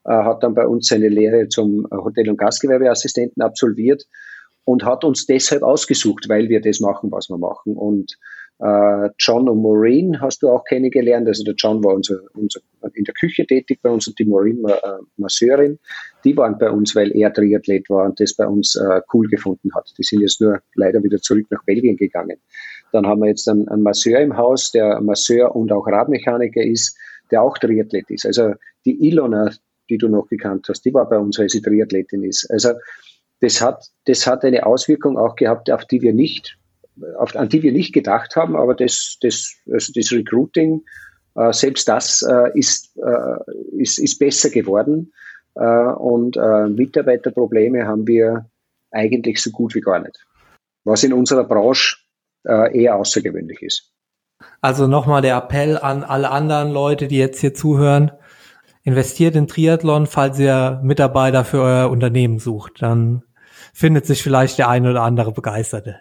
hat 0.05 0.43
dann 0.43 0.55
bei 0.55 0.67
uns 0.67 0.89
seine 0.89 1.09
Lehre 1.09 1.49
zum 1.49 1.87
Hotel- 1.91 2.31
und 2.31 2.39
Gastgewerbeassistenten 2.39 3.43
absolviert 3.43 4.05
und 4.65 4.85
hat 4.85 5.05
uns 5.05 5.27
deshalb 5.27 5.63
ausgesucht, 5.63 6.29
weil 6.29 6.49
wir 6.49 6.61
das 6.61 6.81
machen, 6.81 7.11
was 7.11 7.29
wir 7.29 7.39
machen. 7.39 7.75
Und 7.75 8.17
äh, 8.61 9.11
John 9.19 9.49
und 9.49 9.63
Maureen 9.63 10.21
hast 10.21 10.43
du 10.43 10.51
auch 10.51 10.65
kennengelernt. 10.65 11.29
Also 11.29 11.45
der 11.45 11.55
John 11.57 11.83
war 11.85 11.95
unser, 11.95 12.19
unser 12.35 12.61
in 12.95 13.05
der 13.05 13.15
Küche 13.15 13.47
tätig 13.47 13.81
bei 13.83 13.91
uns 13.91 14.09
und 14.09 14.19
die 14.19 14.25
Maureen 14.25 14.63
äh, 14.67 14.77
Masseurin. 15.17 15.79
Die 16.25 16.37
waren 16.37 16.59
bei 16.59 16.71
uns, 16.71 16.97
weil 16.97 17.15
er 17.17 17.33
Triathlet 17.33 17.89
war 17.89 18.07
und 18.07 18.21
das 18.21 18.35
bei 18.35 18.47
uns 18.47 18.75
äh, 18.75 19.01
cool 19.15 19.29
gefunden 19.29 19.71
hat. 19.75 19.91
Die 19.97 20.03
sind 20.03 20.21
jetzt 20.21 20.41
nur 20.41 20.61
leider 20.75 21.03
wieder 21.03 21.19
zurück 21.19 21.47
nach 21.51 21.65
Belgien 21.65 21.97
gegangen. 21.97 22.39
Dann 22.93 23.07
haben 23.07 23.21
wir 23.21 23.29
jetzt 23.29 23.49
einen, 23.49 23.69
einen 23.69 23.83
Masseur 23.83 24.21
im 24.21 24.37
Haus, 24.37 24.73
der 24.73 25.01
Masseur 25.01 25.55
und 25.55 25.71
auch 25.71 25.87
Radmechaniker 25.87 26.63
ist, 26.63 26.97
der 27.31 27.43
auch 27.43 27.57
Triathlet 27.59 28.11
ist. 28.11 28.27
Also 28.27 28.55
die 28.85 29.07
Ilona, 29.09 29.51
die 29.89 29.99
du 29.99 30.09
noch 30.09 30.29
gekannt 30.29 30.67
hast, 30.69 30.85
die 30.85 30.95
war 30.95 31.09
bei 31.09 31.19
uns, 31.19 31.39
weil 31.39 31.49
sie 31.49 31.63
Triathletin 31.63 32.25
ist. 32.25 32.51
Also 32.51 32.73
das 33.41 33.61
hat, 33.61 33.87
das 34.07 34.27
hat 34.27 34.45
eine 34.45 34.67
Auswirkung 34.67 35.17
auch 35.17 35.37
gehabt, 35.37 35.71
auf 35.71 35.85
die 35.85 36.03
wir 36.03 36.13
nicht 36.13 36.59
auf, 37.19 37.35
an 37.37 37.49
die 37.49 37.63
wir 37.63 37.73
nicht 37.73 37.93
gedacht 37.93 38.37
haben, 38.37 38.57
aber 38.57 38.75
das, 38.75 39.19
das, 39.21 39.55
also 39.71 39.93
das 39.95 40.13
Recruiting, 40.13 40.83
äh, 41.37 41.53
selbst 41.53 41.89
das 41.89 42.23
äh, 42.23 42.59
ist, 42.59 42.97
äh, 42.97 43.81
ist, 43.81 43.99
ist 43.99 44.19
besser 44.19 44.51
geworden. 44.51 45.13
Äh, 45.55 45.65
und 45.65 46.37
äh, 46.37 46.69
Mitarbeiterprobleme 46.69 47.87
haben 47.87 48.07
wir 48.07 48.51
eigentlich 48.91 49.43
so 49.43 49.51
gut 49.51 49.75
wie 49.75 49.81
gar 49.81 50.01
nicht. 50.01 50.25
Was 50.85 51.05
in 51.05 51.13
unserer 51.13 51.45
Branche 51.45 51.97
äh, 52.47 52.83
eher 52.83 52.97
außergewöhnlich 52.97 53.63
ist. 53.63 53.93
Also 54.61 54.87
nochmal 54.87 55.23
der 55.23 55.37
Appell 55.37 55.77
an 55.77 56.05
alle 56.05 56.31
anderen 56.31 56.71
Leute, 56.71 57.09
die 57.09 57.19
jetzt 57.19 57.41
hier 57.41 57.55
zuhören. 57.55 58.13
Investiert 58.89 59.37
in 59.37 59.47
Triathlon, 59.47 60.07
falls 60.07 60.39
ihr 60.39 60.81
Mitarbeiter 60.83 61.45
für 61.45 61.61
euer 61.61 61.91
Unternehmen 61.91 62.39
sucht. 62.39 62.81
Dann 62.81 63.23
findet 63.75 64.07
sich 64.07 64.23
vielleicht 64.23 64.59
der 64.59 64.71
eine 64.71 64.91
oder 64.91 65.03
andere 65.03 65.31
Begeisterte. 65.31 65.97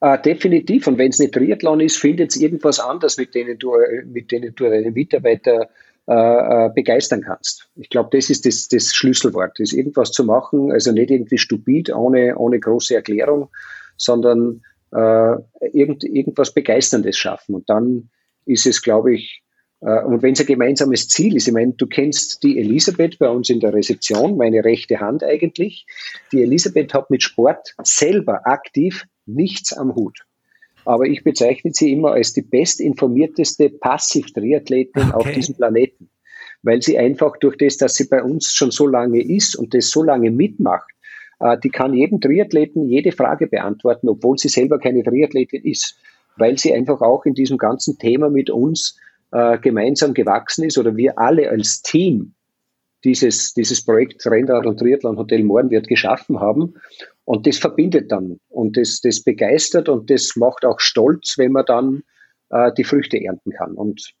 Äh, 0.00 0.18
definitiv. 0.22 0.86
Und 0.86 0.96
wenn 0.96 1.10
es 1.10 1.18
nicht 1.18 1.34
Triathlon 1.34 1.80
ist, 1.80 1.98
findet 1.98 2.30
es 2.30 2.40
irgendwas 2.40 2.80
anderes, 2.80 3.18
mit 3.18 3.34
denen 3.34 3.58
du, 3.58 3.74
mit 4.06 4.32
denen 4.32 4.54
du 4.54 4.64
deine 4.64 4.90
Mitarbeiter 4.90 5.68
äh, 6.06 6.12
äh, 6.14 6.70
begeistern 6.74 7.20
kannst. 7.20 7.68
Ich 7.76 7.90
glaube, 7.90 8.08
das 8.16 8.30
ist 8.30 8.46
das, 8.46 8.68
das 8.68 8.94
Schlüsselwort, 8.94 9.60
ist 9.60 9.74
irgendwas 9.74 10.12
zu 10.12 10.24
machen, 10.24 10.72
also 10.72 10.92
nicht 10.92 11.10
irgendwie 11.10 11.36
stupid, 11.36 11.94
ohne, 11.94 12.38
ohne 12.38 12.58
große 12.58 12.94
Erklärung, 12.94 13.50
sondern 13.98 14.62
äh, 14.92 15.36
irgend, 15.74 16.04
irgendwas 16.04 16.54
Begeisterndes 16.54 17.18
schaffen. 17.18 17.54
Und 17.54 17.68
dann 17.68 18.08
ist 18.46 18.66
es, 18.66 18.80
glaube 18.80 19.14
ich, 19.14 19.42
äh, 19.42 19.43
und 19.90 20.22
wenn 20.22 20.32
es 20.32 20.40
ein 20.40 20.46
gemeinsames 20.46 21.08
Ziel 21.08 21.36
ist, 21.36 21.46
ich 21.46 21.52
meine, 21.52 21.72
du 21.72 21.86
kennst 21.86 22.42
die 22.42 22.58
Elisabeth 22.58 23.18
bei 23.18 23.28
uns 23.28 23.50
in 23.50 23.60
der 23.60 23.74
Rezeption, 23.74 24.38
meine 24.38 24.64
rechte 24.64 25.00
Hand 25.00 25.22
eigentlich. 25.22 25.86
Die 26.32 26.42
Elisabeth 26.42 26.94
hat 26.94 27.10
mit 27.10 27.22
Sport 27.22 27.74
selber 27.82 28.46
aktiv 28.46 29.04
nichts 29.26 29.74
am 29.74 29.94
Hut. 29.94 30.24
Aber 30.86 31.04
ich 31.04 31.22
bezeichne 31.22 31.72
sie 31.72 31.92
immer 31.92 32.12
als 32.12 32.32
die 32.32 32.42
bestinformierteste 32.42 33.68
Passiv-Triathletin 33.70 35.10
okay. 35.10 35.12
auf 35.12 35.30
diesem 35.32 35.54
Planeten. 35.54 36.08
Weil 36.62 36.80
sie 36.80 36.98
einfach 36.98 37.36
durch 37.38 37.58
das, 37.58 37.76
dass 37.76 37.94
sie 37.94 38.08
bei 38.08 38.22
uns 38.22 38.52
schon 38.52 38.70
so 38.70 38.86
lange 38.86 39.22
ist 39.22 39.54
und 39.54 39.74
das 39.74 39.90
so 39.90 40.02
lange 40.02 40.30
mitmacht, 40.30 40.90
äh, 41.40 41.58
die 41.62 41.68
kann 41.68 41.92
jedem 41.92 42.22
Triathleten 42.22 42.88
jede 42.88 43.12
Frage 43.12 43.46
beantworten, 43.48 44.08
obwohl 44.08 44.38
sie 44.38 44.48
selber 44.48 44.78
keine 44.78 45.02
Triathletin 45.02 45.62
ist. 45.62 45.98
Weil 46.36 46.58
sie 46.58 46.72
einfach 46.72 47.02
auch 47.02 47.26
in 47.26 47.34
diesem 47.34 47.58
ganzen 47.58 47.98
Thema 47.98 48.30
mit 48.30 48.48
uns 48.48 48.98
äh, 49.34 49.58
gemeinsam 49.58 50.14
gewachsen 50.14 50.64
ist 50.64 50.78
oder 50.78 50.96
wir 50.96 51.18
alle 51.18 51.50
als 51.50 51.82
Team 51.82 52.34
dieses, 53.02 53.52
dieses 53.52 53.84
Projekt 53.84 54.24
Rennrad 54.24 54.64
und 54.64 54.78
Triathlon 54.78 55.18
Hotel 55.18 55.42
Mohrenwirt 55.42 55.88
geschaffen 55.88 56.40
haben. 56.40 56.74
Und 57.24 57.44
das 57.46 57.58
verbindet 57.58 58.12
dann 58.12 58.38
und 58.48 58.76
das, 58.76 59.00
das 59.00 59.24
begeistert 59.24 59.88
und 59.88 60.08
das 60.08 60.36
macht 60.36 60.64
auch 60.64 60.78
stolz, 60.78 61.34
wenn 61.36 61.50
man 61.50 61.64
dann 61.66 62.02
äh, 62.50 62.70
die 62.78 62.84
Früchte 62.84 63.22
ernten 63.22 63.50
kann. 63.50 63.74
Und 63.74 64.14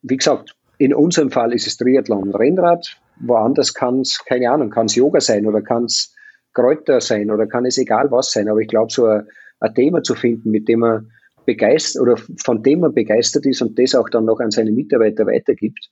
wie 0.00 0.16
gesagt, 0.16 0.56
in 0.78 0.94
unserem 0.94 1.30
Fall 1.30 1.52
ist 1.52 1.66
es 1.66 1.76
Triathlon 1.76 2.22
und 2.22 2.34
Rennrad. 2.34 2.96
Woanders 3.20 3.74
kann 3.74 4.00
es, 4.00 4.24
keine 4.24 4.50
Ahnung, 4.50 4.70
kann 4.70 4.86
es 4.86 4.94
Yoga 4.94 5.20
sein 5.20 5.46
oder 5.46 5.60
kann 5.60 5.84
es 5.84 6.14
Kräuter 6.54 7.02
sein 7.02 7.30
oder 7.30 7.46
kann 7.46 7.66
es 7.66 7.76
egal 7.76 8.10
was 8.10 8.32
sein. 8.32 8.48
Aber 8.48 8.60
ich 8.60 8.68
glaube, 8.68 8.90
so 8.90 9.04
ein, 9.04 9.28
ein 9.60 9.74
Thema 9.74 10.02
zu 10.02 10.14
finden, 10.14 10.50
mit 10.50 10.68
dem 10.68 10.80
man 10.80 11.12
begeistert 11.44 12.02
oder 12.02 12.16
von 12.44 12.62
dem 12.62 12.80
man 12.80 12.94
begeistert 12.94 13.46
ist 13.46 13.62
und 13.62 13.78
das 13.78 13.94
auch 13.94 14.08
dann 14.08 14.24
noch 14.24 14.40
an 14.40 14.50
seine 14.50 14.72
Mitarbeiter 14.72 15.26
weitergibt, 15.26 15.90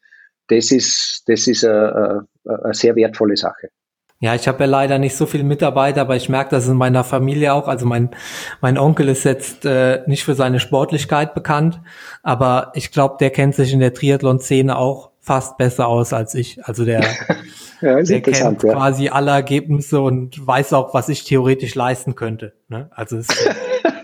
das 0.48 0.72
ist, 0.72 1.22
das 1.26 1.46
ist 1.46 1.64
eine, 1.64 2.26
eine 2.44 2.74
sehr 2.74 2.96
wertvolle 2.96 3.36
Sache. 3.36 3.68
Ja, 4.22 4.34
ich 4.34 4.46
habe 4.48 4.64
ja 4.64 4.66
leider 4.66 4.98
nicht 4.98 5.16
so 5.16 5.24
viele 5.24 5.44
Mitarbeiter, 5.44 6.02
aber 6.02 6.14
ich 6.14 6.28
merke 6.28 6.50
das 6.50 6.68
in 6.68 6.76
meiner 6.76 7.04
Familie 7.04 7.54
auch. 7.54 7.68
Also 7.68 7.86
mein, 7.86 8.10
mein 8.60 8.76
Onkel 8.76 9.08
ist 9.08 9.24
jetzt 9.24 9.64
äh, 9.64 10.02
nicht 10.06 10.24
für 10.24 10.34
seine 10.34 10.60
Sportlichkeit 10.60 11.32
bekannt, 11.32 11.80
aber 12.22 12.70
ich 12.74 12.92
glaube, 12.92 13.16
der 13.18 13.30
kennt 13.30 13.54
sich 13.54 13.72
in 13.72 13.80
der 13.80 13.94
Triathlon-Szene 13.94 14.76
auch 14.76 15.10
fast 15.20 15.56
besser 15.56 15.88
aus 15.88 16.12
als 16.12 16.34
ich. 16.34 16.62
Also 16.66 16.84
der, 16.84 17.00
ja, 17.80 18.02
der 18.02 18.20
kennt 18.20 18.62
ja. 18.62 18.72
quasi 18.72 19.08
alle 19.08 19.30
Ergebnisse 19.30 20.02
und 20.02 20.46
weiß 20.46 20.74
auch, 20.74 20.92
was 20.92 21.08
ich 21.08 21.24
theoretisch 21.24 21.74
leisten 21.74 22.14
könnte. 22.14 22.52
Ne? 22.68 22.90
Also 22.94 23.16
es 23.16 23.28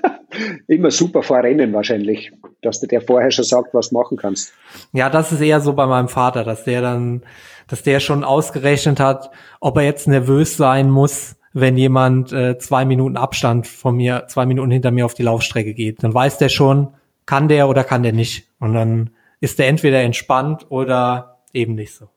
immer 0.66 0.90
super 0.90 1.22
vor 1.22 1.42
Rennen 1.42 1.72
wahrscheinlich, 1.72 2.32
dass 2.62 2.80
du 2.80 2.86
dir 2.86 3.00
vorher 3.00 3.30
schon 3.30 3.44
sagt, 3.44 3.74
was 3.74 3.92
machen 3.92 4.16
kannst. 4.16 4.52
Ja, 4.92 5.10
das 5.10 5.32
ist 5.32 5.40
eher 5.40 5.60
so 5.60 5.72
bei 5.72 5.86
meinem 5.86 6.08
Vater, 6.08 6.44
dass 6.44 6.64
der 6.64 6.80
dann, 6.80 7.22
dass 7.68 7.82
der 7.82 8.00
schon 8.00 8.24
ausgerechnet 8.24 9.00
hat, 9.00 9.30
ob 9.60 9.76
er 9.76 9.84
jetzt 9.84 10.08
nervös 10.08 10.56
sein 10.56 10.90
muss, 10.90 11.36
wenn 11.52 11.76
jemand 11.76 12.32
äh, 12.32 12.58
zwei 12.58 12.84
Minuten 12.84 13.16
Abstand 13.16 13.66
von 13.66 13.96
mir, 13.96 14.24
zwei 14.28 14.46
Minuten 14.46 14.70
hinter 14.70 14.90
mir 14.90 15.06
auf 15.06 15.14
die 15.14 15.22
Laufstrecke 15.22 15.72
geht. 15.72 16.02
Dann 16.02 16.12
weiß 16.12 16.38
der 16.38 16.48
schon, 16.48 16.88
kann 17.24 17.48
der 17.48 17.68
oder 17.68 17.82
kann 17.82 18.02
der 18.02 18.12
nicht. 18.12 18.48
Und 18.60 18.74
dann 18.74 19.10
ist 19.40 19.58
der 19.58 19.68
entweder 19.68 20.02
entspannt 20.02 20.66
oder 20.68 21.38
eben 21.52 21.74
nicht 21.74 21.94
so. 21.94 22.08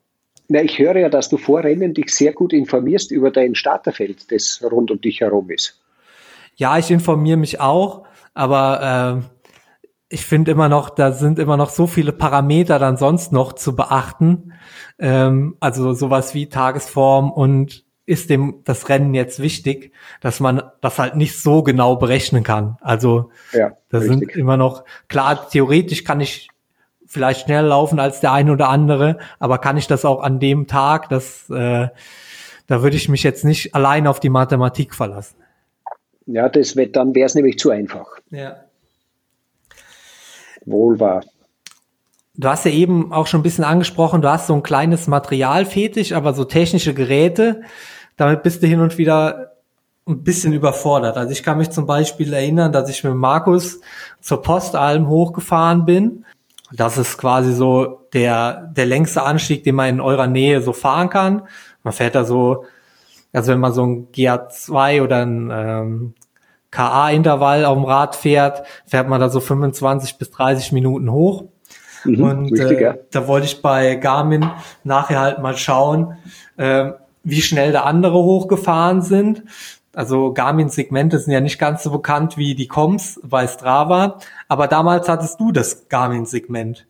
Na, 0.49 0.63
ich 0.63 0.80
höre 0.80 0.97
ja, 0.97 1.09
dass 1.09 1.30
du 1.30 1.38
vor 1.38 1.63
Rennen 1.63 1.93
dich 1.93 2.09
sehr 2.09 2.34
gut 2.34 2.53
informierst 2.53 3.11
über 3.11 3.30
dein 3.30 3.53
Starterfeld, 3.55 4.32
das 4.32 4.63
rund 4.63 4.89
um 4.89 4.99
dich 4.99 5.22
herum 5.22 5.49
ist. 5.51 5.80
Ja, 6.55 6.78
ich 6.78 6.89
informiere 6.91 7.38
mich 7.38 7.59
auch, 7.61 8.03
aber 8.40 9.22
äh, 9.22 9.46
ich 10.08 10.26
finde 10.26 10.52
immer 10.52 10.70
noch, 10.70 10.90
da 10.90 11.12
sind 11.12 11.40
immer 11.40 11.58
noch 11.58 11.70
so 11.70 11.88
viele 11.88 12.14
Parameter 12.14 12.80
dann 12.80 12.96
sonst 12.96 13.34
noch 13.34 13.52
zu 13.52 13.76
beachten. 13.76 14.54
Ähm, 14.98 15.58
also 15.60 15.94
sowas 15.94 16.34
wie 16.34 16.48
Tagesform 16.48 17.32
und 17.32 17.84
ist 18.06 18.30
dem 18.30 18.62
das 18.64 18.88
Rennen 18.88 19.14
jetzt 19.14 19.42
wichtig, 19.42 19.92
dass 20.22 20.40
man 20.40 20.64
das 20.80 20.98
halt 21.00 21.18
nicht 21.18 21.38
so 21.38 21.64
genau 21.64 21.98
berechnen 21.98 22.44
kann. 22.44 22.78
Also 22.80 23.30
ja, 23.52 23.74
da 23.90 24.00
sind 24.00 24.24
immer 24.36 24.56
noch, 24.56 24.86
klar, 25.10 25.50
theoretisch 25.50 26.06
kann 26.06 26.22
ich 26.22 26.48
vielleicht 27.06 27.42
schneller 27.42 27.68
laufen 27.68 28.00
als 28.00 28.22
der 28.22 28.32
eine 28.32 28.54
oder 28.54 28.70
andere, 28.70 29.18
aber 29.40 29.58
kann 29.58 29.76
ich 29.76 29.88
das 29.88 30.06
auch 30.06 30.24
an 30.24 30.40
dem 30.40 30.66
Tag, 30.66 31.10
das, 31.10 31.50
äh, 31.50 31.90
da 32.68 32.82
würde 32.82 32.96
ich 32.96 33.10
mich 33.10 33.24
jetzt 33.24 33.44
nicht 33.44 33.76
allein 33.76 34.08
auf 34.08 34.22
die 34.22 34.30
Mathematik 34.30 34.96
verlassen. 34.96 35.36
Ja, 36.32 36.48
das 36.48 36.76
wird, 36.76 36.96
dann 36.96 37.16
wäre 37.16 37.26
es 37.26 37.34
nämlich 37.34 37.58
zu 37.58 37.72
einfach. 37.72 38.06
Ja. 38.30 38.58
Wohl 40.64 41.00
wahr. 41.00 41.24
Du 42.36 42.48
hast 42.48 42.66
ja 42.66 42.72
eben 42.72 43.12
auch 43.12 43.26
schon 43.26 43.40
ein 43.40 43.44
bisschen 43.44 43.64
angesprochen, 43.64 44.22
du 44.22 44.30
hast 44.30 44.46
so 44.46 44.54
ein 44.54 44.62
kleines 44.62 45.08
Materialfetisch, 45.08 46.14
aber 46.14 46.34
so 46.34 46.46
technische 46.46 46.94
Geräte, 46.94 47.64
damit 48.16 48.44
bist 48.44 48.62
du 48.62 48.68
hin 48.68 48.80
und 48.80 49.00
wieder 49.00 49.54
ein 50.08 50.24
bisschen 50.24 50.54
überfordert. 50.54 51.18
Also 51.18 51.32
ich 51.32 51.42
kann 51.42 51.58
mich 51.58 51.72
zum 51.72 51.88
Beispiel 51.88 52.32
erinnern, 52.32 52.72
dass 52.72 52.90
ich 52.90 53.04
mit 53.04 53.16
Markus 53.16 53.82
zur 54.22 54.44
Postalm 54.44 55.10
hochgefahren 55.10 55.86
bin. 55.86 56.26
Das 56.72 57.00
ist 57.00 57.18
quasi 57.18 57.54
so 57.54 58.08
der, 58.14 58.72
der 58.76 58.86
längste 58.86 59.24
Anstieg, 59.24 59.64
den 59.64 59.76
man 59.76 59.90
in 59.90 60.02
eurer 60.02 60.28
Nähe 60.28 60.62
so 60.62 60.74
fahren 60.74 61.10
kann. 61.10 61.42
Man 61.82 61.94
fährt 61.94 62.14
da 62.14 62.24
so, 62.24 62.66
also 63.34 63.52
wenn 63.52 63.60
man 63.60 63.74
so 63.74 63.84
ein 63.84 64.12
GA2 64.12 65.02
oder 65.02 65.26
ein 65.26 65.50
ähm, 65.52 66.14
KA-Intervall 66.72 67.65
auf 67.65 67.78
dem 67.78 67.86
Rad 67.86 68.15
fährt, 68.15 68.63
fährt 68.86 69.07
man 69.07 69.20
da 69.20 69.30
so 69.30 69.39
25 69.39 70.17
bis 70.17 70.32
30 70.32 70.72
Minuten 70.72 71.11
hoch. 71.11 71.45
Mhm, 72.03 72.24
und 72.24 72.51
richtig, 72.51 72.80
äh, 72.80 72.84
ja. 72.84 72.95
da 73.11 73.28
wollte 73.28 73.47
ich 73.47 73.61
bei 73.61 73.95
Garmin 73.95 74.49
nachher 74.84 75.20
halt 75.20 75.39
mal 75.39 75.57
schauen, 75.57 76.17
äh, 76.57 76.91
wie 77.24 77.41
schnell 77.41 77.72
da 77.72 77.82
andere 77.82 78.24
hochgefahren 78.24 79.01
sind. 79.01 79.43
Also 79.93 80.34
Garmin-Segmente 80.34 81.20
sind 81.20 81.34
ja 81.34 81.41
nicht 81.41 81.59
ganz 81.59 81.84
so 81.84 81.91
bekannt 81.91 82.38
wie 82.38 82.55
die 82.55 82.67
Coms 82.67 83.20
bei 83.24 83.47
Strava, 83.47 84.20
aber 84.47 84.67
damals 84.67 85.09
hattest 85.09 85.39
du 85.39 85.51
das 85.51 85.89
Garmin-Segment. 85.89 86.86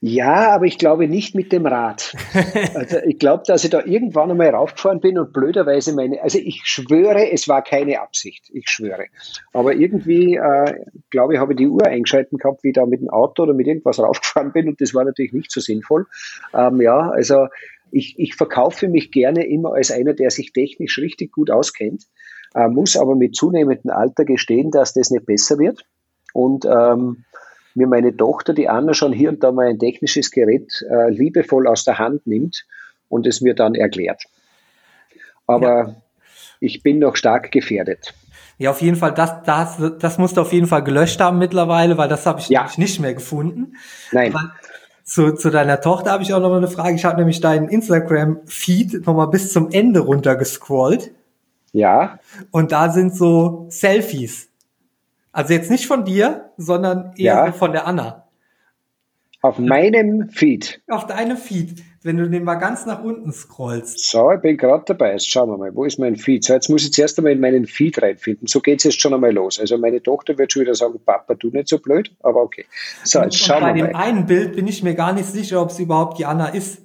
Ja, 0.00 0.50
aber 0.50 0.66
ich 0.66 0.78
glaube 0.78 1.08
nicht 1.08 1.34
mit 1.34 1.52
dem 1.52 1.66
Rad. 1.66 2.14
Also 2.74 2.98
ich 3.06 3.18
glaube, 3.18 3.44
dass 3.46 3.64
ich 3.64 3.70
da 3.70 3.84
irgendwann 3.84 4.30
einmal 4.30 4.50
raufgefahren 4.50 5.00
bin 5.00 5.18
und 5.18 5.32
blöderweise 5.32 5.94
meine, 5.94 6.22
also 6.22 6.38
ich 6.38 6.62
schwöre, 6.64 7.30
es 7.32 7.48
war 7.48 7.62
keine 7.62 8.00
Absicht, 8.00 8.50
ich 8.52 8.68
schwöre. 8.68 9.06
Aber 9.52 9.74
irgendwie, 9.74 10.36
äh, 10.36 10.84
glaube 11.10 11.34
ich, 11.34 11.40
habe 11.40 11.52
ich 11.52 11.56
die 11.56 11.68
Uhr 11.68 11.86
eingeschalten 11.86 12.38
gehabt, 12.38 12.62
wie 12.62 12.68
ich 12.68 12.74
da 12.74 12.84
mit 12.84 13.00
dem 13.00 13.08
Auto 13.08 13.44
oder 13.44 13.54
mit 13.54 13.66
irgendwas 13.66 13.98
raufgefahren 13.98 14.52
bin 14.52 14.68
und 14.68 14.80
das 14.80 14.94
war 14.94 15.04
natürlich 15.04 15.32
nicht 15.32 15.50
so 15.50 15.60
sinnvoll. 15.60 16.06
Ähm, 16.54 16.80
ja, 16.80 17.10
also 17.10 17.46
ich, 17.90 18.18
ich 18.18 18.34
verkaufe 18.34 18.88
mich 18.88 19.10
gerne 19.10 19.46
immer 19.46 19.74
als 19.74 19.90
einer, 19.90 20.12
der 20.12 20.30
sich 20.30 20.52
technisch 20.52 20.98
richtig 20.98 21.32
gut 21.32 21.50
auskennt, 21.50 22.04
äh, 22.54 22.68
muss 22.68 22.96
aber 22.96 23.14
mit 23.14 23.34
zunehmendem 23.34 23.90
Alter 23.90 24.24
gestehen, 24.24 24.70
dass 24.70 24.92
das 24.92 25.10
nicht 25.10 25.26
besser 25.26 25.58
wird. 25.58 25.84
Und 26.32 26.66
ähm, 26.66 27.24
mir 27.76 27.86
meine 27.86 28.16
Tochter, 28.16 28.54
die 28.54 28.68
Anna, 28.68 28.94
schon 28.94 29.12
hier 29.12 29.28
und 29.28 29.42
da 29.42 29.52
mal 29.52 29.68
ein 29.68 29.78
technisches 29.78 30.30
Gerät 30.30 30.84
äh, 30.90 31.10
liebevoll 31.10 31.66
aus 31.66 31.84
der 31.84 31.98
Hand 31.98 32.26
nimmt 32.26 32.64
und 33.08 33.26
es 33.26 33.40
mir 33.40 33.54
dann 33.54 33.74
erklärt. 33.74 34.24
Aber 35.46 35.88
ja. 35.88 35.94
ich 36.60 36.82
bin 36.82 36.98
noch 36.98 37.16
stark 37.16 37.52
gefährdet. 37.52 38.14
Ja, 38.58 38.70
auf 38.70 38.80
jeden 38.80 38.96
Fall, 38.96 39.12
das, 39.12 39.42
das, 39.44 39.76
das 39.98 40.18
musst 40.18 40.38
du 40.38 40.40
auf 40.40 40.52
jeden 40.52 40.66
Fall 40.66 40.82
gelöscht 40.82 41.20
haben 41.20 41.38
mittlerweile, 41.38 41.98
weil 41.98 42.08
das 42.08 42.24
habe 42.24 42.40
ich 42.40 42.48
ja. 42.48 42.66
nicht 42.78 43.00
mehr 43.00 43.12
gefunden. 43.12 43.76
Nein. 44.12 44.34
Aber 44.34 44.52
zu, 45.04 45.34
zu 45.34 45.50
deiner 45.50 45.80
Tochter 45.80 46.10
habe 46.10 46.22
ich 46.22 46.32
auch 46.32 46.40
noch 46.40 46.48
mal 46.48 46.56
eine 46.56 46.68
Frage. 46.68 46.96
Ich 46.96 47.04
habe 47.04 47.18
nämlich 47.18 47.40
deinen 47.40 47.68
Instagram-Feed 47.68 49.06
noch 49.06 49.14
mal 49.14 49.26
bis 49.26 49.52
zum 49.52 49.70
Ende 49.70 50.00
runter 50.00 50.36
gescrollt. 50.36 51.12
Ja. 51.72 52.18
Und 52.50 52.72
da 52.72 52.90
sind 52.90 53.14
so 53.14 53.66
Selfies. 53.68 54.48
Also 55.36 55.52
jetzt 55.52 55.70
nicht 55.70 55.86
von 55.86 56.06
dir, 56.06 56.48
sondern 56.56 57.12
eher 57.18 57.34
ja. 57.34 57.52
von 57.52 57.72
der 57.72 57.86
Anna. 57.86 58.24
Auf 59.42 59.58
meinem 59.58 60.30
Feed. 60.30 60.80
Auf 60.88 61.06
deinem 61.06 61.36
Feed, 61.36 61.82
wenn 62.02 62.16
du 62.16 62.26
den 62.26 62.42
mal 62.42 62.54
ganz 62.54 62.86
nach 62.86 63.04
unten 63.04 63.30
scrollst. 63.32 63.98
So, 64.08 64.32
ich 64.32 64.40
bin 64.40 64.56
gerade 64.56 64.84
dabei. 64.86 65.12
Jetzt 65.12 65.28
schauen 65.28 65.50
wir 65.50 65.58
mal, 65.58 65.74
wo 65.74 65.84
ist 65.84 65.98
mein 65.98 66.16
Feed? 66.16 66.42
So, 66.42 66.54
jetzt 66.54 66.70
muss 66.70 66.84
ich 66.84 66.94
zuerst 66.94 67.18
einmal 67.18 67.34
in 67.34 67.40
meinen 67.40 67.66
Feed 67.66 68.00
reinfinden. 68.00 68.48
So 68.48 68.60
geht 68.60 68.78
es 68.78 68.84
jetzt 68.84 69.02
schon 69.02 69.12
einmal 69.12 69.30
los. 69.30 69.60
Also 69.60 69.76
meine 69.76 70.02
Tochter 70.02 70.38
wird 70.38 70.54
schon 70.54 70.62
wieder 70.62 70.74
sagen, 70.74 70.98
Papa, 71.04 71.34
du 71.34 71.50
nicht 71.50 71.68
so 71.68 71.80
blöd, 71.80 72.10
aber 72.20 72.40
okay. 72.40 72.64
So, 73.04 73.20
jetzt 73.20 73.36
schauen 73.36 73.60
wir 73.60 73.66
mal. 73.66 73.80
Bei 73.80 73.86
dem 73.88 73.94
einen 73.94 74.24
Bild 74.24 74.56
bin 74.56 74.66
ich 74.66 74.82
mir 74.82 74.94
gar 74.94 75.12
nicht 75.12 75.26
sicher, 75.26 75.60
ob 75.60 75.68
es 75.68 75.78
überhaupt 75.78 76.18
die 76.18 76.24
Anna 76.24 76.48
ist. 76.48 76.80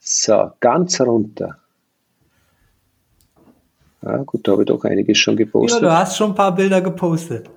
So, 0.00 0.50
ganz 0.58 1.00
runter. 1.00 1.61
Ja, 4.02 4.18
gut, 4.18 4.46
da 4.46 4.52
habe 4.52 4.62
ich 4.62 4.66
doch 4.66 4.84
einiges 4.84 5.18
schon 5.18 5.36
gepostet. 5.36 5.82
Ja, 5.82 5.88
du 5.88 5.94
hast 5.94 6.16
schon 6.16 6.30
ein 6.32 6.34
paar 6.34 6.54
Bilder 6.54 6.80
gepostet. 6.80 7.48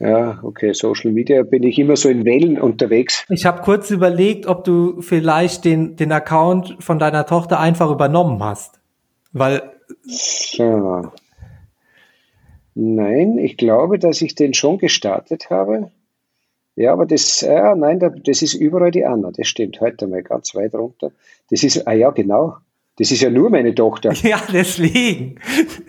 Ja, 0.00 0.38
okay, 0.44 0.72
Social 0.74 1.10
Media 1.10 1.42
bin 1.42 1.64
ich 1.64 1.76
immer 1.78 1.96
so 1.96 2.08
in 2.08 2.24
Wellen 2.24 2.60
unterwegs. 2.60 3.24
Ich 3.28 3.46
habe 3.46 3.62
kurz 3.62 3.90
überlegt, 3.90 4.46
ob 4.46 4.62
du 4.62 5.00
vielleicht 5.00 5.64
den, 5.64 5.96
den 5.96 6.12
Account 6.12 6.76
von 6.78 7.00
deiner 7.00 7.26
Tochter 7.26 7.58
einfach 7.58 7.90
übernommen 7.90 8.42
hast. 8.42 8.78
Weil. 9.32 9.62
So. 10.06 11.10
Nein, 12.74 13.38
ich 13.38 13.56
glaube, 13.56 13.98
dass 13.98 14.22
ich 14.22 14.36
den 14.36 14.54
schon 14.54 14.78
gestartet 14.78 15.50
habe. 15.50 15.90
Ja, 16.76 16.92
aber 16.92 17.06
das, 17.06 17.42
äh, 17.42 17.74
nein, 17.74 17.98
das 18.24 18.40
ist 18.40 18.54
überall 18.54 18.92
die 18.92 19.04
Anna, 19.04 19.32
das 19.36 19.48
stimmt. 19.48 19.80
Heute 19.80 20.06
mal 20.06 20.22
ganz 20.22 20.54
weit 20.54 20.74
runter. 20.74 21.10
Das 21.50 21.64
ist, 21.64 21.88
ah 21.88 21.92
ja, 21.92 22.10
genau. 22.10 22.58
Das 22.98 23.12
ist 23.12 23.22
ja 23.22 23.30
nur 23.30 23.48
meine 23.48 23.74
Tochter. 23.74 24.12
Ja, 24.22 24.42
deswegen. 24.52 25.36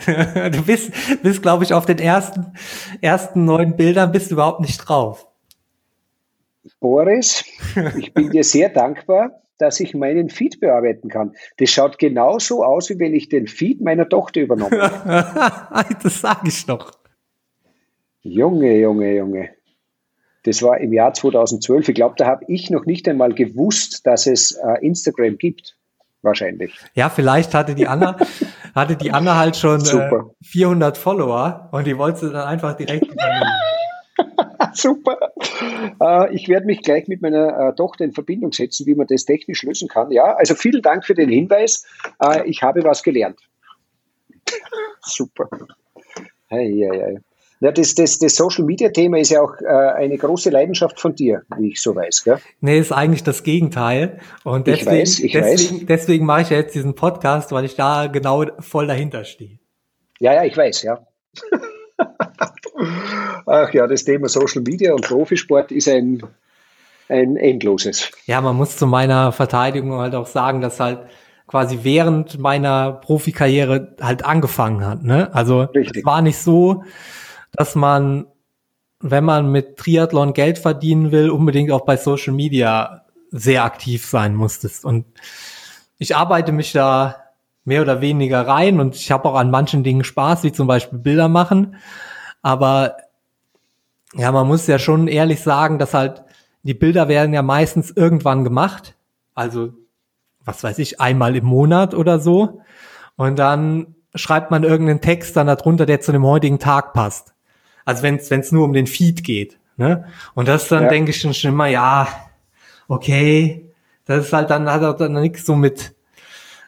Du 0.51 0.63
bist, 0.63 0.91
bist 1.21 1.41
glaube 1.41 1.63
ich, 1.63 1.73
auf 1.73 1.85
den 1.85 1.97
ersten, 1.97 2.53
ersten 3.01 3.45
neun 3.45 3.75
Bildern 3.75 4.11
bist 4.11 4.31
du 4.31 4.35
überhaupt 4.35 4.61
nicht 4.61 4.77
drauf. 4.77 5.27
Boris, 6.79 7.43
ich 7.97 8.13
bin 8.13 8.29
dir 8.29 8.43
sehr 8.43 8.69
dankbar, 8.69 9.41
dass 9.57 9.79
ich 9.79 9.93
meinen 9.93 10.29
Feed 10.29 10.59
bearbeiten 10.59 11.09
kann. 11.09 11.33
Das 11.57 11.71
schaut 11.71 11.97
genauso 11.97 12.63
aus, 12.63 12.89
wie 12.89 12.99
wenn 12.99 13.13
ich 13.13 13.27
den 13.27 13.47
Feed 13.47 13.81
meiner 13.81 14.07
Tochter 14.07 14.41
übernommen 14.41 14.79
habe. 14.79 15.95
das 16.03 16.21
sage 16.21 16.47
ich 16.47 16.65
doch. 16.65 16.91
Junge, 18.21 18.77
Junge, 18.77 19.15
Junge. 19.15 19.49
Das 20.43 20.61
war 20.61 20.79
im 20.79 20.93
Jahr 20.93 21.13
2012. 21.13 21.89
Ich 21.89 21.95
glaube, 21.95 22.15
da 22.17 22.27
habe 22.27 22.45
ich 22.47 22.69
noch 22.69 22.85
nicht 22.85 23.07
einmal 23.09 23.33
gewusst, 23.33 24.05
dass 24.05 24.27
es 24.27 24.51
äh, 24.51 24.85
Instagram 24.85 25.37
gibt 25.37 25.78
wahrscheinlich. 26.21 26.77
Ja, 26.93 27.09
vielleicht 27.09 27.53
hatte 27.53 27.75
die 27.75 27.87
Anna, 27.87 28.17
hatte 28.75 28.95
die 28.95 29.11
Anna 29.11 29.37
halt 29.37 29.55
schon 29.55 29.81
äh, 29.81 30.09
400 30.43 30.97
Follower 30.97 31.69
und 31.71 31.85
die 31.85 31.97
wollte 31.97 32.19
sie 32.19 32.31
dann 32.31 32.47
einfach 32.47 32.75
direkt. 32.75 33.07
Super. 34.73 35.17
Äh, 36.01 36.35
ich 36.35 36.47
werde 36.47 36.65
mich 36.65 36.81
gleich 36.81 37.07
mit 37.07 37.21
meiner 37.21 37.69
äh, 37.69 37.75
Tochter 37.75 38.03
in 38.05 38.11
Verbindung 38.11 38.51
setzen, 38.51 38.85
wie 38.85 38.95
man 38.95 39.07
das 39.07 39.25
technisch 39.25 39.63
lösen 39.63 39.87
kann. 39.87 40.11
Ja, 40.11 40.35
also 40.35 40.55
vielen 40.55 40.81
Dank 40.81 41.05
für 41.05 41.15
den 41.15 41.29
Hinweis. 41.29 41.85
Äh, 42.21 42.47
ich 42.47 42.61
habe 42.61 42.83
was 42.83 43.03
gelernt. 43.03 43.39
Super. 45.01 45.49
Hey, 46.47 46.87
hey, 46.89 46.99
hey. 46.99 47.19
Ja, 47.61 47.73
das, 47.73 47.93
das, 47.93 48.19
das 48.19 48.35
Social 48.35 48.63
Media 48.63 48.89
Thema 48.89 49.19
ist 49.19 49.31
ja 49.31 49.41
auch 49.41 49.53
äh, 49.59 49.67
eine 49.67 50.17
große 50.17 50.49
Leidenschaft 50.49 50.97
von 50.99 51.13
dir, 51.13 51.41
wie 51.57 51.71
ich 51.71 51.81
so 51.81 51.93
weiß, 51.93 52.23
gell? 52.23 52.39
Nee, 52.61 52.79
ist 52.79 52.93
eigentlich 52.93 53.23
das 53.23 53.43
Gegenteil. 53.43 54.19
Und 54.45 54.67
deswegen, 54.67 54.95
ich 54.95 55.01
weiß, 55.01 55.19
ich 55.19 55.31
deswegen, 55.33 55.81
weiß. 55.81 55.85
deswegen 55.87 56.25
mache 56.25 56.41
ich 56.43 56.49
ja 56.51 56.57
jetzt 56.57 56.73
diesen 56.73 56.95
Podcast, 56.95 57.51
weil 57.51 57.65
ich 57.65 57.75
da 57.75 58.07
genau 58.07 58.45
voll 58.59 58.87
dahinter 58.87 59.25
stehe. 59.25 59.59
Ja, 60.19 60.33
ja, 60.33 60.45
ich 60.45 60.55
weiß, 60.55 60.83
ja. 60.83 61.05
Ach 63.45 63.73
ja, 63.73 63.87
das 63.87 64.05
Thema 64.05 64.29
Social 64.29 64.61
Media 64.61 64.93
und 64.93 65.01
Profisport 65.01 65.73
ist 65.73 65.89
ein, 65.89 66.23
ein 67.09 67.35
endloses. 67.35 68.09
Ja, 68.25 68.39
man 68.39 68.55
muss 68.55 68.77
zu 68.77 68.87
meiner 68.87 69.33
Verteidigung 69.33 69.99
halt 69.99 70.15
auch 70.15 70.27
sagen, 70.27 70.61
dass 70.61 70.79
halt 70.79 70.99
quasi 71.45 71.79
während 71.81 72.39
meiner 72.39 72.93
Profikarriere 72.93 73.95
halt 73.99 74.23
angefangen 74.23 74.85
hat. 74.85 75.03
Ne? 75.03 75.33
Also 75.33 75.63
Richtig. 75.63 75.97
es 75.97 76.05
war 76.05 76.21
nicht 76.21 76.37
so, 76.37 76.83
dass 77.59 77.75
man, 77.75 78.25
wenn 79.01 79.25
man 79.25 79.51
mit 79.51 79.75
Triathlon 79.75 80.31
Geld 80.31 80.59
verdienen 80.59 81.11
will, 81.11 81.29
unbedingt 81.29 81.73
auch 81.73 81.81
bei 81.81 81.97
Social 81.97 82.33
Media 82.33 83.03
sehr 83.31 83.65
aktiv 83.65 84.05
sein 84.05 84.33
musstest. 84.33 84.85
Und 84.85 85.05
ich 85.97 86.15
arbeite 86.15 86.53
mich 86.53 86.71
da 86.71 87.17
mehr 87.65 87.81
oder 87.81 87.99
weniger 87.99 88.47
rein 88.47 88.79
und 88.79 88.95
ich 88.95 89.11
habe 89.11 89.27
auch 89.27 89.35
an 89.35 89.51
manchen 89.51 89.83
Dingen 89.83 90.05
Spaß, 90.05 90.43
wie 90.43 90.53
zum 90.53 90.67
Beispiel 90.67 90.99
Bilder 90.99 91.27
machen. 91.27 91.75
Aber 92.41 92.95
ja, 94.13 94.31
man 94.31 94.47
muss 94.47 94.65
ja 94.65 94.79
schon 94.79 95.09
ehrlich 95.09 95.41
sagen, 95.41 95.79
dass 95.79 95.93
halt 95.93 96.23
die 96.63 96.73
Bilder 96.73 97.09
werden 97.09 97.33
ja 97.33 97.41
meistens 97.41 97.91
irgendwann 97.91 98.45
gemacht. 98.45 98.95
Also, 99.35 99.73
was 100.45 100.63
weiß 100.63 100.79
ich, 100.79 101.01
einmal 101.01 101.35
im 101.35 101.45
Monat 101.45 101.93
oder 101.93 102.19
so. 102.19 102.61
Und 103.17 103.37
dann 103.37 103.95
schreibt 104.15 104.49
man 104.49 104.63
irgendeinen 104.63 105.01
Text 105.01 105.35
dann 105.35 105.47
darunter, 105.47 105.85
der 105.85 105.99
zu 105.99 106.13
dem 106.13 106.25
heutigen 106.25 106.59
Tag 106.59 106.93
passt. 106.93 107.33
Also 107.89 108.03
wenn 108.03 108.15
es 108.17 108.51
nur 108.51 108.65
um 108.65 108.73
den 108.73 108.85
Feed 108.85 109.23
geht. 109.23 109.57
Ne? 109.77 110.05
Und 110.35 110.47
das 110.47 110.67
dann 110.67 110.83
ja. 110.83 110.89
denke 110.89 111.09
ich 111.09 111.21
schon 111.21 111.33
immer, 111.49 111.65
ja, 111.65 112.07
okay, 112.87 113.65
das 114.05 114.25
ist 114.25 114.33
halt 114.33 114.51
dann, 114.51 114.69
hat 114.69 114.83
auch 114.83 114.95
dann 114.95 115.13
nichts 115.13 115.45
so 115.45 115.55
mit 115.55 115.95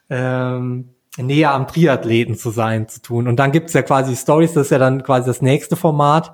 ähm, 0.10 0.90
näher 1.18 1.52
am 1.52 1.68
Triathleten 1.68 2.36
zu 2.36 2.50
sein 2.50 2.88
zu 2.88 3.04
tun. 3.04 3.28
Und 3.28 3.36
dann 3.38 3.52
gibt's 3.52 3.74
ja 3.74 3.84
quasi 3.84 4.16
Stories, 4.16 4.54
das 4.54 4.68
ist 4.68 4.72
ja 4.72 4.80
dann 4.80 5.04
quasi 5.04 5.28
das 5.28 5.44
nächste 5.44 5.76
Format. 5.76 6.34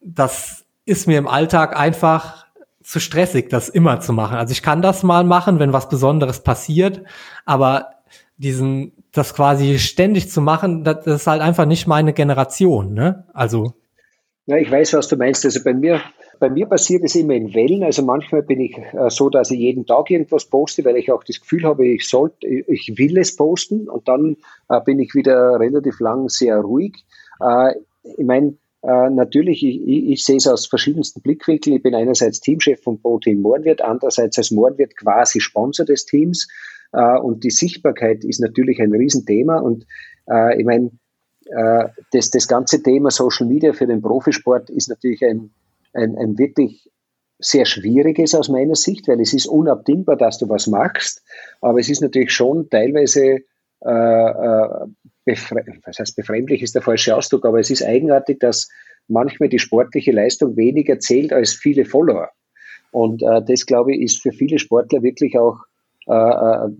Das 0.00 0.64
ist 0.84 1.08
mir 1.08 1.18
im 1.18 1.26
Alltag 1.26 1.76
einfach 1.76 2.46
zu 2.84 3.00
stressig, 3.00 3.50
das 3.50 3.68
immer 3.68 4.00
zu 4.00 4.12
machen. 4.12 4.36
Also 4.36 4.52
ich 4.52 4.62
kann 4.62 4.80
das 4.80 5.02
mal 5.02 5.24
machen, 5.24 5.58
wenn 5.58 5.72
was 5.72 5.88
Besonderes 5.88 6.44
passiert, 6.44 7.02
aber 7.44 7.90
diesen 8.36 8.92
das 9.12 9.34
quasi 9.34 9.78
ständig 9.78 10.30
zu 10.30 10.40
machen, 10.40 10.84
das, 10.84 11.06
ist 11.06 11.26
halt 11.26 11.42
einfach 11.42 11.66
nicht 11.66 11.86
meine 11.86 12.12
Generation, 12.12 12.94
ne? 12.94 13.24
Also. 13.34 13.74
Ja, 14.46 14.56
ich 14.56 14.70
weiß, 14.70 14.94
was 14.94 15.08
du 15.08 15.16
meinst. 15.16 15.44
Also 15.44 15.62
bei 15.62 15.74
mir, 15.74 16.00
bei 16.38 16.48
mir 16.48 16.66
passiert 16.66 17.04
es 17.04 17.14
immer 17.14 17.34
in 17.34 17.54
Wellen. 17.54 17.84
Also 17.84 18.02
manchmal 18.02 18.42
bin 18.42 18.60
ich 18.60 18.76
äh, 18.76 19.10
so, 19.10 19.30
dass 19.30 19.50
ich 19.50 19.58
jeden 19.58 19.86
Tag 19.86 20.10
irgendwas 20.10 20.46
poste, 20.46 20.84
weil 20.84 20.96
ich 20.96 21.12
auch 21.12 21.22
das 21.24 21.40
Gefühl 21.40 21.64
habe, 21.64 21.86
ich 21.86 22.08
sollte, 22.08 22.46
ich 22.46 22.94
will 22.96 23.18
es 23.18 23.36
posten. 23.36 23.88
Und 23.88 24.08
dann 24.08 24.36
äh, 24.68 24.80
bin 24.80 24.98
ich 24.98 25.14
wieder 25.14 25.60
relativ 25.60 26.00
lang 26.00 26.28
sehr 26.28 26.58
ruhig. 26.58 26.94
Äh, 27.40 27.74
ich 28.16 28.24
meine, 28.24 28.56
natürlich, 28.82 29.62
ich, 29.62 29.78
ich, 29.86 30.08
ich, 30.08 30.24
sehe 30.24 30.38
es 30.38 30.46
aus 30.46 30.66
verschiedensten 30.66 31.20
Blickwinkeln. 31.20 31.76
Ich 31.76 31.82
bin 31.82 31.94
einerseits 31.94 32.40
Teamchef 32.40 32.82
von 32.82 32.98
Pro 32.98 33.18
Team 33.18 33.42
Mohrenwirt, 33.42 33.82
andererseits 33.82 34.38
als 34.38 34.50
Mohrenwirt 34.50 34.96
quasi 34.96 35.38
Sponsor 35.38 35.84
des 35.84 36.06
Teams. 36.06 36.48
Äh, 36.92 37.18
und 37.18 37.44
die 37.44 37.50
Sichtbarkeit 37.50 38.24
ist 38.24 38.40
natürlich 38.40 38.80
ein 38.80 38.92
Riesenthema. 38.92 39.58
Und 39.58 39.86
äh, 40.28 40.58
ich 40.58 40.64
meine, 40.64 40.90
äh, 41.46 41.88
das, 42.12 42.30
das 42.30 42.48
ganze 42.48 42.82
Thema 42.82 43.10
Social 43.10 43.46
Media 43.46 43.72
für 43.72 43.86
den 43.86 44.02
Profisport 44.02 44.70
ist 44.70 44.88
natürlich 44.88 45.24
ein, 45.24 45.50
ein, 45.92 46.16
ein 46.16 46.38
wirklich 46.38 46.90
sehr 47.38 47.64
schwieriges 47.64 48.34
aus 48.34 48.48
meiner 48.48 48.74
Sicht, 48.74 49.08
weil 49.08 49.20
es 49.20 49.32
ist 49.32 49.46
unabdingbar, 49.46 50.16
dass 50.16 50.38
du 50.38 50.48
was 50.48 50.66
machst, 50.66 51.22
aber 51.62 51.80
es 51.80 51.88
ist 51.88 52.02
natürlich 52.02 52.32
schon 52.32 52.68
teilweise 52.68 53.38
was 53.82 54.90
heißt 55.98 56.16
befremdlich 56.16 56.60
ist 56.60 56.74
der 56.74 56.82
falsche 56.82 57.16
Ausdruck, 57.16 57.46
aber 57.46 57.60
es 57.60 57.70
ist 57.70 57.82
eigenartig, 57.82 58.40
dass 58.40 58.68
manchmal 59.08 59.48
die 59.48 59.58
sportliche 59.58 60.12
Leistung 60.12 60.54
weniger 60.56 60.98
zählt 60.98 61.32
als 61.32 61.54
viele 61.54 61.86
Follower. 61.86 62.28
Und 62.92 63.22
äh, 63.22 63.42
das, 63.42 63.66
glaube 63.66 63.94
ich, 63.94 64.02
ist 64.02 64.22
für 64.22 64.32
viele 64.32 64.58
Sportler 64.58 65.02
wirklich 65.02 65.38
auch 65.38 65.64
äh, 66.10 66.66
äh 66.66 66.70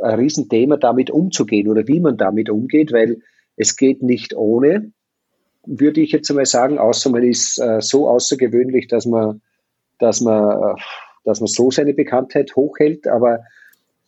ein 0.00 0.18
Riesenthema, 0.18 0.76
damit 0.76 1.10
umzugehen 1.10 1.68
oder 1.68 1.86
wie 1.86 2.00
man 2.00 2.16
damit 2.16 2.50
umgeht, 2.50 2.92
weil 2.92 3.22
es 3.56 3.76
geht 3.76 4.02
nicht 4.02 4.34
ohne, 4.34 4.92
würde 5.66 6.00
ich 6.00 6.12
jetzt 6.12 6.30
einmal 6.30 6.46
sagen, 6.46 6.78
außer 6.78 7.10
man 7.10 7.22
ist 7.22 7.58
äh, 7.58 7.80
so 7.80 8.08
außergewöhnlich, 8.08 8.88
dass 8.88 9.06
man, 9.06 9.40
dass 9.98 10.20
man, 10.20 10.76
äh, 10.76 10.80
dass 11.24 11.40
man 11.40 11.46
so 11.46 11.70
seine 11.70 11.94
Bekanntheit 11.94 12.54
hochhält, 12.56 13.06
aber 13.06 13.40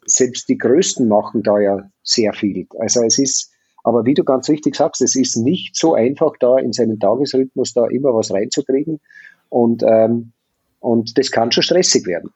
selbst 0.05 0.49
die 0.49 0.59
Größten 0.59 1.09
machen 1.09 1.43
da 1.43 1.59
ja 1.59 1.91
sehr 2.03 2.33
viel. 2.33 2.67
Also 2.79 3.03
es 3.03 3.19
ist, 3.19 3.53
aber 3.83 4.05
wie 4.05 4.15
du 4.15 4.25
ganz 4.25 4.49
richtig 4.49 4.77
sagst, 4.77 5.01
es 5.01 5.17
ist 5.17 5.37
nicht 5.37 5.77
so 5.77 5.95
einfach, 5.95 6.35
da 6.39 6.59
in 6.59 6.73
seinen 6.73 7.01
Tagesrhythmus 7.01 7.73
da 7.73 7.87
immer 7.87 8.15
was 8.15 8.33
reinzukriegen 8.33 9.01
und, 9.49 9.83
ähm, 9.83 10.33
und 10.81 11.17
das 11.17 11.31
kann 11.31 11.53
schon 11.53 11.63
stressig 11.63 12.07
werden. 12.07 12.31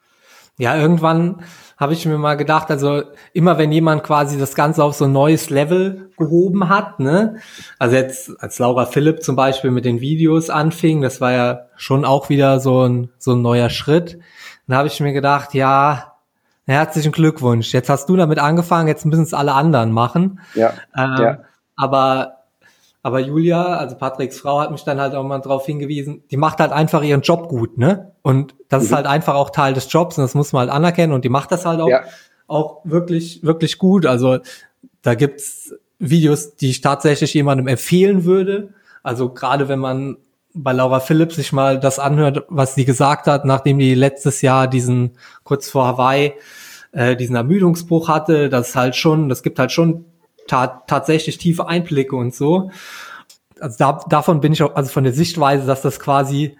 Ja, 0.60 0.76
irgendwann 0.76 1.36
habe 1.78 1.94
ich 1.94 2.04
mir 2.04 2.18
mal 2.18 2.36
gedacht, 2.36 2.70
also 2.70 3.02
immer 3.32 3.56
wenn 3.56 3.72
jemand 3.72 4.02
quasi 4.02 4.38
das 4.38 4.54
Ganze 4.54 4.84
auf 4.84 4.94
so 4.94 5.06
ein 5.06 5.12
neues 5.12 5.48
Level 5.48 6.10
gehoben 6.18 6.68
hat, 6.68 7.00
ne, 7.00 7.36
also 7.78 7.96
jetzt 7.96 8.30
als 8.42 8.58
Laura 8.58 8.84
Philipp 8.84 9.22
zum 9.22 9.36
Beispiel 9.36 9.70
mit 9.70 9.86
den 9.86 10.02
Videos 10.02 10.50
anfing, 10.50 11.00
das 11.00 11.22
war 11.22 11.32
ja 11.32 11.60
schon 11.76 12.04
auch 12.04 12.28
wieder 12.28 12.60
so 12.60 12.86
ein, 12.86 13.08
so 13.16 13.32
ein 13.32 13.40
neuer 13.40 13.70
Schritt, 13.70 14.18
dann 14.66 14.76
habe 14.76 14.88
ich 14.88 15.00
mir 15.00 15.14
gedacht, 15.14 15.54
ja, 15.54 16.16
herzlichen 16.66 17.12
Glückwunsch, 17.12 17.72
jetzt 17.72 17.88
hast 17.88 18.10
du 18.10 18.16
damit 18.16 18.38
angefangen, 18.38 18.86
jetzt 18.86 19.06
müssen 19.06 19.22
es 19.22 19.32
alle 19.32 19.54
anderen 19.54 19.92
machen. 19.92 20.40
Ja, 20.54 20.74
ähm, 20.94 21.16
ja. 21.18 21.38
Aber 21.74 22.39
aber 23.02 23.20
Julia, 23.20 23.76
also 23.76 23.96
Patricks 23.96 24.38
Frau, 24.40 24.60
hat 24.60 24.70
mich 24.70 24.84
dann 24.84 25.00
halt 25.00 25.14
auch 25.14 25.24
mal 25.24 25.38
darauf 25.38 25.64
hingewiesen, 25.64 26.22
die 26.30 26.36
macht 26.36 26.60
halt 26.60 26.72
einfach 26.72 27.02
ihren 27.02 27.22
Job 27.22 27.48
gut, 27.48 27.78
ne? 27.78 28.12
Und 28.22 28.54
das 28.68 28.82
mhm. 28.82 28.86
ist 28.86 28.92
halt 28.94 29.06
einfach 29.06 29.34
auch 29.34 29.50
Teil 29.50 29.72
des 29.72 29.90
Jobs 29.90 30.18
und 30.18 30.24
das 30.24 30.34
muss 30.34 30.52
man 30.52 30.60
halt 30.60 30.70
anerkennen 30.70 31.12
und 31.12 31.24
die 31.24 31.30
macht 31.30 31.50
das 31.50 31.64
halt 31.64 31.80
auch, 31.80 31.88
ja. 31.88 32.02
auch 32.46 32.80
wirklich, 32.84 33.42
wirklich 33.42 33.78
gut. 33.78 34.04
Also 34.04 34.38
da 35.02 35.14
gibt's 35.14 35.74
Videos, 35.98 36.56
die 36.56 36.70
ich 36.70 36.82
tatsächlich 36.82 37.32
jemandem 37.32 37.68
empfehlen 37.68 38.24
würde. 38.24 38.74
Also 39.02 39.30
gerade 39.30 39.68
wenn 39.68 39.78
man 39.78 40.18
bei 40.52 40.72
Laura 40.72 41.00
Philipp 41.00 41.32
sich 41.32 41.52
mal 41.52 41.78
das 41.78 41.98
anhört, 41.98 42.44
was 42.48 42.74
sie 42.74 42.84
gesagt 42.84 43.28
hat, 43.28 43.44
nachdem 43.44 43.78
die 43.78 43.94
letztes 43.94 44.42
Jahr 44.42 44.66
diesen, 44.66 45.12
kurz 45.44 45.70
vor 45.70 45.86
Hawaii, 45.86 46.34
äh, 46.92 47.16
diesen 47.16 47.36
Ermüdungsbruch 47.36 48.08
hatte, 48.08 48.48
das 48.48 48.74
halt 48.74 48.96
schon, 48.96 49.28
das 49.28 49.42
gibt 49.42 49.58
halt 49.58 49.72
schon 49.72 50.06
ta 50.50 50.82
tatsächlich 50.86 51.38
tiefe 51.38 51.68
Einblicke 51.68 52.16
und 52.16 52.34
so. 52.34 52.70
Also 53.60 53.76
da, 53.78 54.00
davon 54.08 54.40
bin 54.40 54.52
ich 54.52 54.62
auch, 54.62 54.74
also 54.74 54.90
von 54.90 55.04
der 55.04 55.12
Sichtweise, 55.12 55.66
dass 55.66 55.82
das 55.82 56.00
quasi 56.00 56.56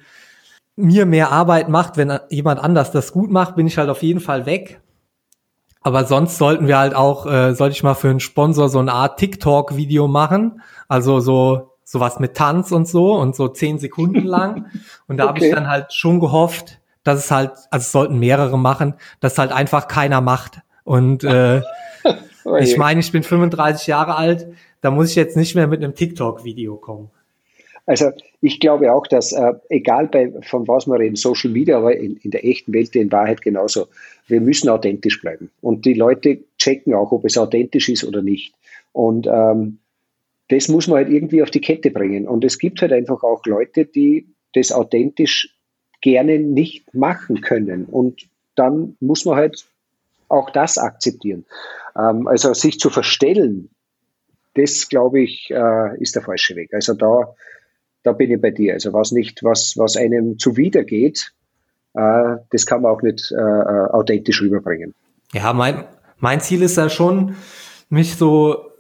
mir 0.77 1.07
mehr 1.07 1.33
Arbeit 1.33 1.69
macht, 1.69 1.97
wenn 1.97 2.19
jemand 2.31 2.61
anders 2.61 2.93
das 2.93 3.13
gut 3.13 3.31
macht, 3.31 3.57
bin 3.57 3.67
ich 3.67 3.79
halt 3.79 3.91
auf 3.91 4.03
jeden 4.03 4.21
Fall 4.21 4.47
weg. 4.47 4.81
Aber 5.83 6.05
sonst 6.05 6.39
sollten 6.39 6.67
wir 6.67 6.79
halt 6.79 6.95
auch, 6.95 7.27
äh, 7.27 7.55
sollte 7.55 7.75
ich 7.75 7.83
mal 7.83 7.95
für 7.95 8.11
einen 8.11 8.21
Sponsor 8.21 8.69
so 8.69 8.79
eine 8.79 8.93
Art 8.93 9.19
TikTok-Video 9.19 10.09
machen. 10.09 10.63
Also 10.89 11.21
so 11.21 11.71
sowas 11.85 12.21
mit 12.21 12.37
Tanz 12.37 12.71
und 12.71 12.87
so 12.87 13.15
und 13.15 13.35
so 13.35 13.49
zehn 13.49 13.79
Sekunden 13.79 14.25
lang. 14.25 14.67
Und 15.09 15.17
da 15.17 15.25
okay. 15.25 15.29
habe 15.29 15.47
ich 15.47 15.53
dann 15.53 15.69
halt 15.69 15.93
schon 15.93 16.21
gehofft, 16.21 16.79
dass 17.03 17.19
es 17.19 17.31
halt, 17.33 17.51
also 17.71 17.83
es 17.83 17.91
sollten 17.91 18.21
mehrere 18.21 18.57
machen, 18.57 18.95
dass 19.19 19.39
halt 19.39 19.51
einfach 19.51 19.89
keiner 19.89 20.21
macht. 20.21 20.61
Und 20.85 21.25
äh, 21.25 21.63
Oh 22.45 22.57
ich 22.57 22.77
meine, 22.77 23.01
ich 23.01 23.13
bin 23.13 23.23
35 23.23 23.87
Jahre 23.87 24.17
alt, 24.17 24.49
da 24.81 24.91
muss 24.91 25.11
ich 25.11 25.17
jetzt 25.17 25.37
nicht 25.37 25.55
mehr 25.55 25.67
mit 25.67 25.83
einem 25.83 25.95
TikTok-Video 25.95 26.77
kommen. 26.77 27.11
Also 27.87 28.13
ich 28.41 28.61
glaube 28.61 28.93
auch, 28.93 29.07
dass 29.07 29.33
äh, 29.33 29.53
egal 29.69 30.07
bei, 30.09 30.33
von 30.43 30.69
was 30.69 30.87
wir 30.87 30.99
reden, 30.99 31.17
Social 31.17 31.51
Media, 31.51 31.79
aber 31.79 31.97
in, 31.97 32.17
in, 32.19 32.31
der 32.31 32.45
echten 32.45 32.73
Welt 32.73 32.95
in 32.95 33.11
Wahrheit 33.11 33.43
genauso, 33.43 33.89
wir 34.29 34.41
müssen 34.41 34.69
authentisch 34.69 35.21
bleiben. 35.21 35.51
Und 35.61 35.85
die 35.85 35.95
Leute 35.95 36.39
checken 36.57 36.95
auch, 36.95 37.11
ob 37.11 37.25
es 37.25 37.37
authentisch 37.37 37.89
ist 37.89 38.05
oder 38.05 38.23
nicht. 38.23 38.55
Und 38.93 39.27
ähm, 39.27 39.79
das 40.49 40.69
muss 40.69 40.87
man 40.89 40.99
halt 40.99 41.11
irgendwie 41.11 41.43
auf 41.43 41.51
die 41.51 41.61
Kette 41.61 41.91
bringen. 41.91 42.29
Und 42.29 42.45
es 42.45 42.59
gibt 42.59 42.81
halt 42.83 42.93
einfach 42.93 43.23
auch 43.23 43.45
Leute, 43.47 43.87
die 43.87 44.27
das 44.55 44.73
authentisch 44.73 45.57
gerne 46.01 46.39
nicht 46.39 46.95
machen 46.95 47.41
können. 47.41 47.87
Und 47.87 48.29
dann 48.55 48.97
muss 49.01 49.25
man 49.25 49.37
halt 49.37 49.67
auch 50.31 50.51
das 50.51 50.79
akzeptieren. 50.79 51.45
Ähm, 51.97 52.27
also 52.27 52.55
sich 52.55 52.79
zu 52.79 52.91
verstellen, 52.91 53.71
das 54.55 54.89
glaube 54.89 55.21
ich, 55.21 55.51
äh, 55.51 55.99
ist 56.01 56.15
der 56.15 56.23
falsche 56.23 56.57
Weg. 56.57 56.73
Also 56.73 56.95
da, 56.95 57.35
da 58.03 58.13
bin 58.13 58.31
ich 58.31 58.41
bei 58.41 58.51
dir. 58.51 58.75
Also 58.75 58.93
was 58.93 59.13
nicht, 59.13 59.43
was, 59.45 59.75
was 59.77 59.97
einem 59.97 60.39
zuwidergeht, 60.39 61.33
äh, 61.95 62.37
das 62.51 62.67
kann 62.67 62.83
man 62.83 62.93
auch 62.93 63.03
nicht 63.03 63.33
äh, 63.33 63.37
äh 63.37 63.91
authentisch 63.91 64.41
rüberbringen. 64.43 64.95
Ja, 65.33 65.53
mein, 65.53 65.85
mein 66.19 66.41
Ziel 66.41 66.63
ist 66.63 66.77
ja 66.77 66.89
schon, 66.89 67.37
mich 67.89 68.17
so 68.17 68.71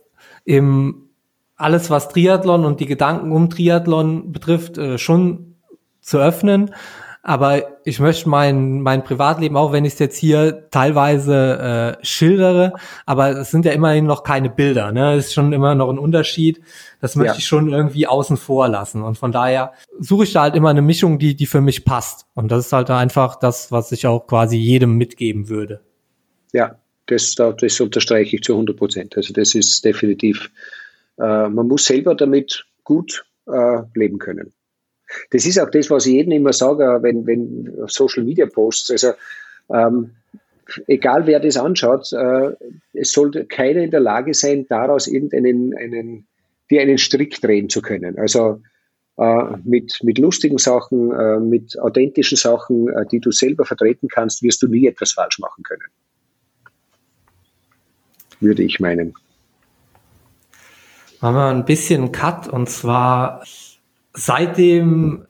im 0.44 1.10
alles, 1.56 1.90
was 1.90 2.08
Triathlon 2.08 2.64
und 2.64 2.80
die 2.80 2.86
Gedanken 2.86 3.32
um 3.32 3.50
Triathlon 3.50 4.32
betrifft, 4.32 4.78
äh, 4.78 4.96
schon 4.96 5.56
zu 6.00 6.18
öffnen. 6.18 6.74
Aber 7.22 7.80
ich 7.84 8.00
möchte 8.00 8.30
mein, 8.30 8.80
mein 8.80 9.04
Privatleben, 9.04 9.56
auch 9.56 9.72
wenn 9.72 9.84
ich 9.84 9.92
es 9.92 9.98
jetzt 9.98 10.16
hier 10.16 10.68
teilweise 10.70 11.98
äh, 12.00 12.04
schildere, 12.04 12.72
aber 13.04 13.30
es 13.40 13.50
sind 13.50 13.66
ja 13.66 13.72
immerhin 13.72 14.06
noch 14.06 14.22
keine 14.22 14.48
Bilder. 14.48 14.90
Ne? 14.90 15.14
Es 15.14 15.26
ist 15.26 15.34
schon 15.34 15.52
immer 15.52 15.74
noch 15.74 15.90
ein 15.90 15.98
Unterschied. 15.98 16.62
Das 17.00 17.16
möchte 17.16 17.34
ja. 17.34 17.38
ich 17.38 17.46
schon 17.46 17.70
irgendwie 17.70 18.06
außen 18.06 18.38
vor 18.38 18.68
lassen. 18.68 19.02
Und 19.02 19.18
von 19.18 19.32
daher 19.32 19.72
suche 19.98 20.24
ich 20.24 20.32
da 20.32 20.42
halt 20.42 20.54
immer 20.54 20.70
eine 20.70 20.80
Mischung, 20.80 21.18
die, 21.18 21.36
die 21.36 21.46
für 21.46 21.60
mich 21.60 21.84
passt. 21.84 22.26
Und 22.34 22.50
das 22.50 22.66
ist 22.66 22.72
halt 22.72 22.88
einfach 22.90 23.36
das, 23.36 23.70
was 23.70 23.92
ich 23.92 24.06
auch 24.06 24.26
quasi 24.26 24.56
jedem 24.56 24.96
mitgeben 24.96 25.50
würde. 25.50 25.80
Ja, 26.54 26.80
das, 27.06 27.34
das 27.34 27.80
unterstreiche 27.80 28.36
ich 28.36 28.42
zu 28.42 28.52
100 28.54 28.76
Prozent. 28.76 29.16
Also 29.16 29.34
das 29.34 29.54
ist 29.54 29.84
definitiv, 29.84 30.50
äh, 31.18 31.48
man 31.48 31.68
muss 31.68 31.84
selber 31.84 32.14
damit 32.14 32.64
gut 32.84 33.26
äh, 33.46 33.82
leben 33.94 34.18
können. 34.18 34.52
Das 35.30 35.46
ist 35.46 35.58
auch 35.58 35.70
das, 35.70 35.90
was 35.90 36.06
ich 36.06 36.14
jedem 36.14 36.32
immer 36.32 36.52
sage, 36.52 36.98
wenn, 37.02 37.26
wenn 37.26 37.72
Social 37.86 38.24
Media 38.24 38.46
Posts, 38.46 38.90
also 38.92 39.12
ähm, 39.72 40.12
egal 40.86 41.26
wer 41.26 41.40
das 41.40 41.56
anschaut, 41.56 42.12
äh, 42.12 42.52
es 42.92 43.12
sollte 43.12 43.44
keiner 43.46 43.82
in 43.82 43.90
der 43.90 44.00
Lage 44.00 44.34
sein, 44.34 44.66
daraus 44.68 45.06
irgendeinen 45.06 45.74
einen, 45.76 46.26
die 46.70 46.78
einen 46.78 46.98
Strick 46.98 47.40
drehen 47.40 47.68
zu 47.68 47.82
können. 47.82 48.18
Also 48.18 48.60
äh, 49.16 49.56
mit, 49.64 49.98
mit 50.02 50.18
lustigen 50.18 50.58
Sachen, 50.58 51.12
äh, 51.12 51.38
mit 51.38 51.78
authentischen 51.78 52.36
Sachen, 52.36 52.88
äh, 52.88 53.06
die 53.10 53.20
du 53.20 53.30
selber 53.30 53.64
vertreten 53.64 54.08
kannst, 54.08 54.42
wirst 54.42 54.62
du 54.62 54.68
nie 54.68 54.86
etwas 54.86 55.12
falsch 55.12 55.38
machen 55.38 55.62
können. 55.62 55.88
Würde 58.40 58.62
ich 58.62 58.80
meinen. 58.80 59.14
Machen 61.20 61.34
wir 61.34 61.48
ein 61.48 61.64
bisschen 61.66 62.12
Cut 62.12 62.48
und 62.48 62.70
zwar 62.70 63.44
seit 64.12 64.58
dem 64.58 65.26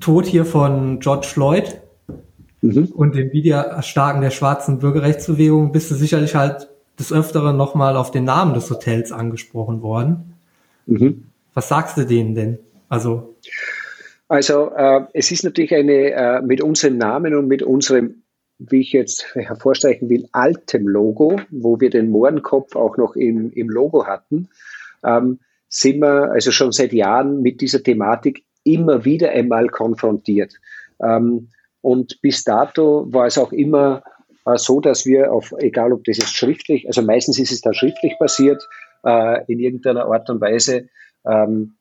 Tod 0.00 0.26
hier 0.26 0.44
von 0.44 1.00
George 1.00 1.26
Floyd 1.26 1.80
mhm. 2.60 2.86
und 2.94 3.14
dem 3.14 3.32
Wiedererstarken 3.32 4.20
der 4.20 4.30
schwarzen 4.30 4.78
Bürgerrechtsbewegung 4.78 5.72
bist 5.72 5.90
du 5.90 5.94
sicherlich 5.94 6.34
halt 6.34 6.68
des 6.98 7.12
Öfteren 7.12 7.56
nochmal 7.56 7.96
auf 7.96 8.10
den 8.10 8.24
Namen 8.24 8.54
des 8.54 8.70
Hotels 8.70 9.10
angesprochen 9.10 9.82
worden. 9.82 10.34
Mhm. 10.86 11.24
Was 11.54 11.68
sagst 11.68 11.96
du 11.96 12.04
denen 12.04 12.34
denn? 12.34 12.58
Also, 12.88 13.36
also 14.28 14.70
äh, 14.76 15.02
es 15.14 15.32
ist 15.32 15.44
natürlich 15.44 15.74
eine 15.74 16.12
äh, 16.12 16.42
mit 16.42 16.60
unserem 16.60 16.98
Namen 16.98 17.34
und 17.34 17.48
mit 17.48 17.62
unserem, 17.62 18.22
wie 18.58 18.80
ich 18.80 18.92
jetzt 18.92 19.34
hervorstreichen 19.34 20.08
will, 20.08 20.28
altem 20.32 20.86
Logo, 20.86 21.40
wo 21.50 21.80
wir 21.80 21.90
den 21.90 22.10
Mohrenkopf 22.10 22.76
auch 22.76 22.96
noch 22.96 23.16
im, 23.16 23.50
im 23.52 23.70
Logo 23.70 24.06
hatten, 24.06 24.48
ähm, 25.02 25.38
sind 25.70 26.00
wir 26.00 26.32
also 26.32 26.50
schon 26.50 26.72
seit 26.72 26.92
Jahren 26.92 27.40
mit 27.40 27.60
dieser 27.60 27.82
Thematik 27.82 28.44
immer 28.64 29.04
wieder 29.04 29.30
einmal 29.30 29.68
konfrontiert. 29.68 30.54
Ähm, 31.02 31.48
und 31.80 32.20
bis 32.20 32.44
dato 32.44 33.06
war 33.10 33.26
es 33.26 33.38
auch 33.38 33.52
immer 33.52 34.02
äh, 34.44 34.58
so, 34.58 34.80
dass 34.80 35.06
wir 35.06 35.32
auf, 35.32 35.54
egal 35.58 35.92
ob 35.92 36.04
das 36.04 36.18
jetzt 36.18 36.36
schriftlich, 36.36 36.86
also 36.86 37.00
meistens 37.00 37.38
ist 37.38 37.52
es 37.52 37.62
dann 37.62 37.72
schriftlich 37.72 38.18
passiert, 38.18 38.68
äh, 39.04 39.44
in 39.50 39.60
irgendeiner 39.60 40.06
Art 40.06 40.28
und 40.28 40.40
Weise, 40.40 40.88
ähm, 41.24 41.76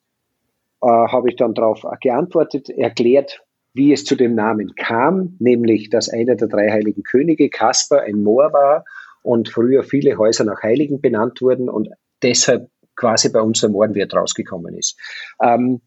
äh, 0.82 0.88
habe 0.88 1.30
ich 1.30 1.36
dann 1.36 1.54
darauf 1.56 1.84
geantwortet, 2.02 2.70
erklärt, 2.70 3.42
wie 3.74 3.92
es 3.92 4.06
zu 4.06 4.16
dem 4.16 4.36
Namen 4.36 4.76
kam, 4.76 5.36
nämlich, 5.40 5.90
dass 5.90 6.10
einer 6.10 6.36
der 6.36 6.48
drei 6.48 6.70
heiligen 6.70 7.04
Könige, 7.04 7.50
Kaspar, 7.50 8.02
ein 8.02 8.24
Moor 8.24 8.54
war 8.54 8.86
und 9.24 9.50
früher 9.50 9.84
viele 9.84 10.18
Häuser 10.18 10.44
nach 10.44 10.62
Heiligen 10.64 11.02
benannt 11.02 11.42
wurden 11.42 11.70
und 11.70 11.90
deshalb 12.24 12.70
quasi 13.00 13.30
bei 13.30 13.42
uns 13.42 13.62
der 13.62 13.70
Mohrenwirt 13.70 14.14
rausgekommen 14.14 14.78
ist. 14.78 14.98
Ähm, 15.42 15.82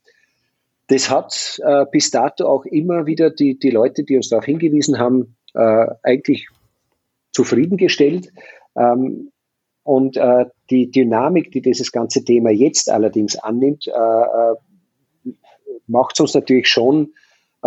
das 0.88 1.08
hat 1.10 1.60
äh, 1.64 1.84
bis 1.90 2.10
dato 2.10 2.46
auch 2.46 2.64
immer 2.64 3.06
wieder 3.06 3.30
die, 3.30 3.58
die 3.58 3.70
Leute, 3.70 4.02
die 4.02 4.16
uns 4.16 4.28
darauf 4.30 4.44
hingewiesen 4.44 4.98
haben, 4.98 5.36
äh, 5.54 5.86
eigentlich 6.02 6.48
zufriedengestellt. 7.30 8.32
Ähm, 8.76 9.30
und 9.84 10.16
äh, 10.16 10.46
die 10.70 10.90
Dynamik, 10.90 11.50
die 11.50 11.60
dieses 11.60 11.92
ganze 11.92 12.24
Thema 12.24 12.50
jetzt 12.50 12.90
allerdings 12.90 13.36
annimmt, 13.36 13.86
äh, 13.86 13.90
äh 13.90 14.54
macht 15.88 16.14
es 16.14 16.20
uns 16.20 16.34
natürlich 16.34 16.68
schon 16.68 17.12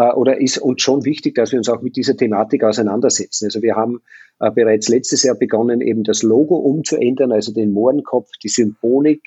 oder 0.01 0.41
ist 0.41 0.57
uns 0.57 0.81
schon 0.81 1.05
wichtig, 1.05 1.35
dass 1.35 1.51
wir 1.51 1.59
uns 1.59 1.69
auch 1.69 1.81
mit 1.81 1.95
dieser 1.95 2.17
Thematik 2.17 2.63
auseinandersetzen. 2.63 3.45
Also 3.45 3.61
wir 3.61 3.75
haben 3.75 4.01
äh, 4.39 4.51
bereits 4.51 4.89
letztes 4.89 5.23
Jahr 5.23 5.35
begonnen, 5.35 5.81
eben 5.81 6.03
das 6.03 6.23
Logo 6.23 6.57
umzuändern, 6.57 7.31
also 7.31 7.53
den 7.53 7.71
Mohrenkopf, 7.71 8.29
die 8.43 8.49
Symbolik 8.49 9.21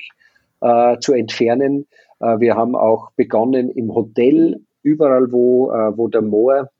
äh, 0.60 0.98
zu 0.98 1.14
entfernen. 1.14 1.86
Äh, 2.20 2.40
wir 2.40 2.56
haben 2.56 2.76
auch 2.76 3.12
begonnen 3.12 3.70
im 3.70 3.94
Hotel, 3.94 4.60
überall 4.82 5.32
wo, 5.32 5.70
äh, 5.70 5.96
wo 5.96 6.08
der 6.08 6.22
Moor 6.22 6.70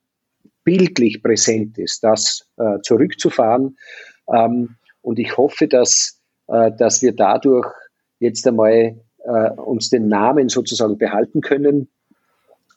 bildlich 0.65 1.23
präsent 1.23 1.79
ist, 1.79 2.05
das 2.05 2.47
äh, 2.59 2.81
zurückzufahren. 2.83 3.79
Ähm, 4.31 4.77
und 5.01 5.19
ich 5.19 5.37
hoffe, 5.39 5.67
dass, 5.67 6.21
äh, 6.49 6.71
dass 6.77 7.01
wir 7.01 7.15
dadurch 7.15 7.67
jetzt 8.19 8.47
einmal 8.47 9.01
äh, 9.25 9.51
uns 9.53 9.89
den 9.89 10.09
Namen 10.09 10.51
sozusagen 10.51 10.99
behalten 10.99 11.41
können. 11.41 11.89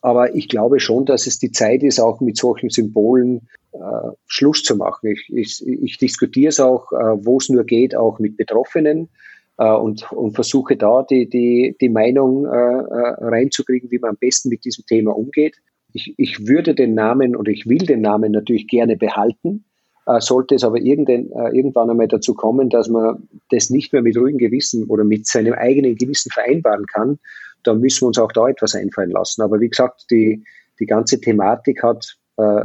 Aber 0.02 0.36
ich 0.36 0.50
glaube 0.50 0.80
schon, 0.80 1.06
dass 1.06 1.28
es 1.28 1.38
die 1.40 1.52
Zeit 1.52 1.84
ist, 1.84 2.00
auch 2.00 2.22
mit 2.22 2.36
solchen 2.38 2.70
Symbolen 2.70 3.48
äh, 3.72 3.78
Schluss 4.26 4.64
zu 4.64 4.76
machen. 4.76 5.12
Ich, 5.12 5.30
ich, 5.32 5.66
ich 5.66 5.98
diskutiere 5.98 6.50
es 6.50 6.60
auch, 6.60 6.92
äh, 6.92 7.26
wo 7.26 7.38
es 7.38 7.50
nur 7.50 7.64
geht, 7.64 7.96
auch 7.96 8.20
mit 8.20 8.36
Betroffenen 8.36 9.10
äh, 9.58 9.72
und, 9.72 10.12
und 10.12 10.34
versuche 10.34 10.76
da 10.76 11.04
die, 11.04 11.30
die, 11.30 11.76
die 11.80 11.90
Meinung 11.90 12.46
äh, 12.46 12.50
äh, 12.50 13.16
reinzukriegen, 13.20 13.92
wie 13.92 14.00
man 14.00 14.12
am 14.12 14.18
besten 14.18 14.50
mit 14.50 14.66
diesem 14.66 14.86
Thema 14.86 15.16
umgeht. 15.16 15.58
Ich, 15.94 16.16
ich 16.18 16.48
würde 16.48 16.74
den 16.74 16.96
Namen 16.96 17.36
oder 17.36 17.52
ich 17.52 17.68
will 17.68 17.80
den 17.80 18.02
Namen 18.02 18.32
natürlich 18.32 18.68
gerne 18.68 18.98
behalten. 18.98 19.66
Äh, 20.08 20.20
sollte 20.20 20.56
es 20.56 20.64
aber 20.64 20.80
äh, 20.80 20.84
irgendwann 20.84 21.90
einmal 21.90 22.08
dazu 22.08 22.34
kommen, 22.34 22.70
dass 22.70 22.88
man 22.90 23.28
das 23.52 23.70
nicht 23.70 23.94
mehr 23.94 24.02
mit 24.02 24.18
ruhigem 24.18 24.40
Gewissen 24.40 24.86
oder 24.86 25.04
mit 25.04 25.28
seinem 25.28 25.54
eigenen 25.54 25.96
Gewissen 25.96 26.32
vereinbaren 26.32 26.86
kann, 26.88 27.20
dann 27.64 27.80
müssen 27.80 28.02
wir 28.02 28.08
uns 28.08 28.18
auch 28.18 28.32
da 28.32 28.48
etwas 28.48 28.74
einfallen 28.74 29.12
lassen. 29.12 29.44
Aber 29.44 29.60
wie 29.60 29.70
gesagt, 29.70 30.06
die, 30.10 30.44
die 30.80 30.88
ganze 30.88 31.22
Thematik 31.22 31.84
hat 31.84 32.18
äh, 32.38 32.64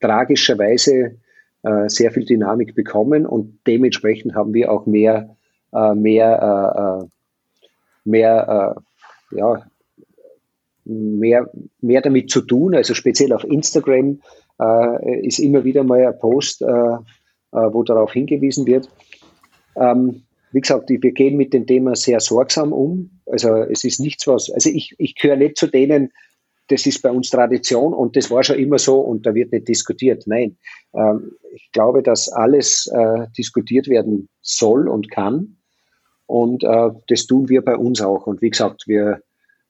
tragischerweise 0.00 1.16
äh, 1.62 1.88
sehr 1.88 2.10
viel 2.12 2.26
Dynamik 2.26 2.74
bekommen 2.74 3.24
und 3.24 3.60
dementsprechend 3.66 4.34
haben 4.34 4.52
wir 4.52 4.70
auch 4.70 4.84
mehr, 4.84 5.36
äh, 5.72 5.94
mehr, 5.94 7.00
äh, 7.02 7.08
mehr, 8.04 8.76
ja, 9.30 9.62
mehr, 10.84 11.50
mehr 11.80 12.00
damit 12.02 12.30
zu 12.30 12.42
tun. 12.42 12.74
Also 12.74 12.92
speziell 12.92 13.32
auf 13.32 13.44
Instagram 13.44 14.20
äh, 14.60 15.26
ist 15.26 15.38
immer 15.38 15.64
wieder 15.64 15.84
mal 15.84 16.06
ein 16.06 16.18
Post, 16.18 16.62
äh, 16.62 16.66
äh, 16.66 16.98
wo 17.50 17.82
darauf 17.82 18.12
hingewiesen 18.12 18.66
wird. 18.66 18.88
Ähm, 19.76 20.22
wie 20.52 20.60
gesagt, 20.60 20.88
wir 20.88 20.98
gehen 20.98 21.36
mit 21.36 21.52
dem 21.52 21.66
Thema 21.66 21.94
sehr 21.94 22.20
sorgsam 22.20 22.72
um. 22.72 23.20
Also 23.26 23.54
es 23.54 23.84
ist 23.84 24.00
nichts, 24.00 24.26
was, 24.26 24.50
also 24.50 24.70
ich, 24.70 24.94
ich 24.98 25.14
gehöre 25.14 25.36
nicht 25.36 25.58
zu 25.58 25.66
denen, 25.66 26.10
das 26.68 26.86
ist 26.86 27.02
bei 27.02 27.10
uns 27.10 27.30
Tradition 27.30 27.94
und 27.94 28.16
das 28.16 28.30
war 28.30 28.42
schon 28.42 28.58
immer 28.58 28.78
so 28.78 29.00
und 29.00 29.26
da 29.26 29.34
wird 29.34 29.52
nicht 29.52 29.68
diskutiert. 29.68 30.24
Nein, 30.26 30.58
ähm, 30.94 31.32
ich 31.54 31.70
glaube, 31.72 32.02
dass 32.02 32.30
alles 32.30 32.90
äh, 32.92 33.26
diskutiert 33.36 33.88
werden 33.88 34.28
soll 34.42 34.88
und 34.88 35.10
kann 35.10 35.58
und 36.28 36.62
äh, 36.62 36.90
das 37.08 37.26
tun 37.26 37.48
wir 37.48 37.62
bei 37.62 37.74
uns 37.74 38.02
auch. 38.02 38.26
Und 38.26 38.42
wie 38.42 38.50
gesagt, 38.50 38.86
wir, 38.86 39.22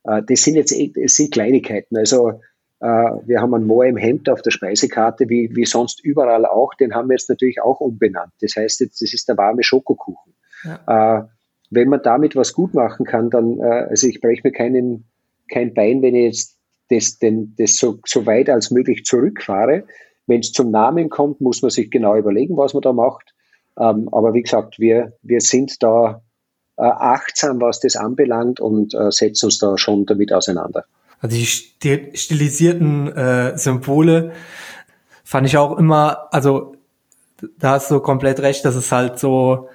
äh, 0.03 0.22
das 0.26 0.43
sind 0.43 0.57
jetzt 0.57 0.72
das 0.72 1.14
sind 1.14 1.32
Kleinigkeiten. 1.32 1.97
Also 1.97 2.41
wir 2.81 3.41
haben 3.41 3.55
einen 3.55 3.66
Moor 3.66 3.87
im 3.87 3.97
Hemd 3.97 4.29
auf 4.29 4.41
der 4.43 4.53
Speisekarte, 4.53 5.29
wie, 5.29 5.51
wie 5.53 5.66
sonst 5.66 6.05
überall 6.05 6.47
auch. 6.47 6.74
Den 6.74 6.95
haben 6.95 7.09
wir 7.09 7.14
jetzt 7.14 7.29
natürlich 7.29 7.61
auch 7.61 7.81
umbenannt. 7.81 8.33
Das 8.41 8.55
heißt 8.57 8.81
jetzt, 8.81 9.03
das 9.03 9.12
ist 9.12 9.29
der 9.29 9.37
warme 9.37 9.64
Schokokuchen. 9.64 10.35
Ja. 10.64 11.18
Äh, 11.18 11.24
wenn 11.70 11.89
man 11.89 12.03
damit 12.03 12.37
was 12.37 12.53
gut 12.53 12.74
machen 12.74 13.05
kann, 13.05 13.31
dann, 13.31 13.59
äh, 13.59 13.87
also 13.91 14.07
ich 14.07 14.20
breche 14.20 14.43
mir 14.45 14.53
keinen, 14.53 15.05
kein 15.51 15.74
Bein, 15.74 16.03
wenn 16.03 16.14
ich 16.14 16.24
jetzt 16.24 16.59
das, 16.91 17.18
den, 17.18 17.55
das 17.59 17.76
so, 17.76 17.99
so 18.07 18.26
weit 18.26 18.49
als 18.49 18.70
möglich 18.70 19.05
zurückfahre. 19.05 19.85
Wenn 20.26 20.41
es 20.41 20.53
zum 20.53 20.70
Namen 20.70 21.09
kommt, 21.11 21.41
muss 21.41 21.62
man 21.62 21.70
sich 21.70 21.91
genau 21.91 22.16
überlegen, 22.16 22.57
was 22.57 22.74
man 22.74 22.83
da 22.83 22.93
macht. 22.93 23.35
Ähm, 23.79 24.09
aber 24.12 24.35
wie 24.35 24.43
gesagt, 24.43 24.79
wir, 24.79 25.12
wir 25.22 25.41
sind 25.41 25.83
da 25.83 26.22
äh, 26.76 26.83
achtsam, 26.83 27.61
was 27.61 27.81
das 27.81 27.97
anbelangt 27.97 28.61
und 28.61 28.95
äh, 28.95 29.11
setzen 29.11 29.47
uns 29.47 29.59
da 29.59 29.76
schon 29.79 30.07
damit 30.07 30.33
auseinander. 30.33 30.85
Also 31.20 31.36
die 31.36 31.46
stilisierten 31.46 33.12
äh, 33.12 33.58
Symbole 33.58 34.32
fand 35.24 35.46
ich 35.46 35.56
auch 35.56 35.76
immer, 35.76 36.28
also 36.30 36.76
da 37.58 37.72
hast 37.72 37.90
du 37.90 38.00
komplett 38.00 38.40
recht, 38.40 38.64
dass 38.64 38.74
es 38.74 38.92
halt 38.92 39.18
so, 39.18 39.68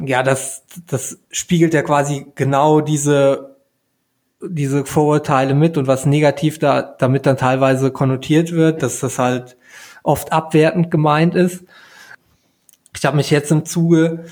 ja, 0.00 0.22
das, 0.22 0.64
das 0.86 1.18
spiegelt 1.30 1.74
ja 1.74 1.82
quasi 1.82 2.26
genau 2.34 2.80
diese, 2.80 3.56
diese 4.40 4.84
Vorurteile 4.84 5.54
mit 5.54 5.76
und 5.76 5.86
was 5.86 6.06
negativ 6.06 6.58
da 6.58 6.82
damit 6.82 7.26
dann 7.26 7.36
teilweise 7.36 7.90
konnotiert 7.90 8.52
wird, 8.52 8.82
dass 8.82 9.00
das 9.00 9.18
halt 9.18 9.56
oft 10.04 10.32
abwertend 10.32 10.90
gemeint 10.90 11.34
ist. 11.34 11.64
Ich 12.96 13.04
habe 13.04 13.16
mich 13.16 13.30
jetzt 13.30 13.50
im 13.50 13.64
Zuge, 13.64 14.24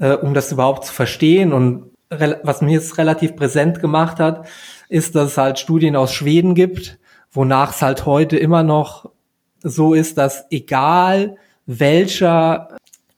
äh, 0.00 0.12
um 0.12 0.34
das 0.34 0.52
überhaupt 0.52 0.84
zu 0.84 0.92
verstehen 0.92 1.52
und 1.52 1.90
was 2.08 2.60
mir 2.60 2.72
jetzt 2.72 2.98
relativ 2.98 3.34
präsent 3.34 3.80
gemacht 3.80 4.20
hat, 4.20 4.46
ist, 4.88 5.14
dass 5.14 5.32
es 5.32 5.38
halt 5.38 5.58
Studien 5.58 5.96
aus 5.96 6.12
Schweden 6.12 6.54
gibt, 6.54 6.98
wonach 7.32 7.72
es 7.74 7.82
halt 7.82 8.06
heute 8.06 8.36
immer 8.36 8.62
noch 8.62 9.10
so 9.62 9.94
ist, 9.94 10.18
dass 10.18 10.46
egal 10.50 11.36
welcher, 11.66 12.68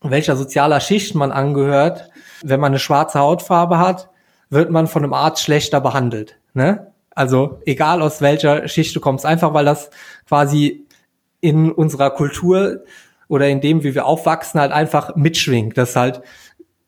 welcher 0.01 0.37
sozialer 0.37 0.81
Schicht 0.81 1.15
man 1.15 1.33
angehört, 1.33 2.11
wenn 2.43 2.61
man 2.61 2.73
eine 2.73 2.79
schwarze 2.79 3.19
Hautfarbe 3.19 3.79
hat, 3.79 4.09
wird 4.51 4.71
man 4.71 4.87
von 4.87 5.05
einem 5.05 5.13
Arzt 5.13 5.43
schlechter 5.43 5.81
behandelt. 5.81 6.39
Ne? 6.55 6.93
Also 7.11 7.61
egal 7.67 8.01
aus 8.01 8.21
welcher 8.21 8.69
Schicht 8.69 8.95
du 8.97 9.01
kommst, 9.01 9.27
einfach 9.27 9.53
weil 9.53 9.65
das 9.65 9.91
quasi 10.27 10.87
in 11.41 11.71
unserer 11.71 12.11
Kultur 12.11 12.85
oder 13.29 13.49
in 13.49 13.61
dem, 13.61 13.85
wie 13.85 13.95
wir 13.95 14.07
aufwachsen, 14.07 14.61
halt 14.61 14.73
einfach 14.73 15.15
mitschwingt. 15.17 15.77
Das 15.77 15.97
halt, 15.97 16.23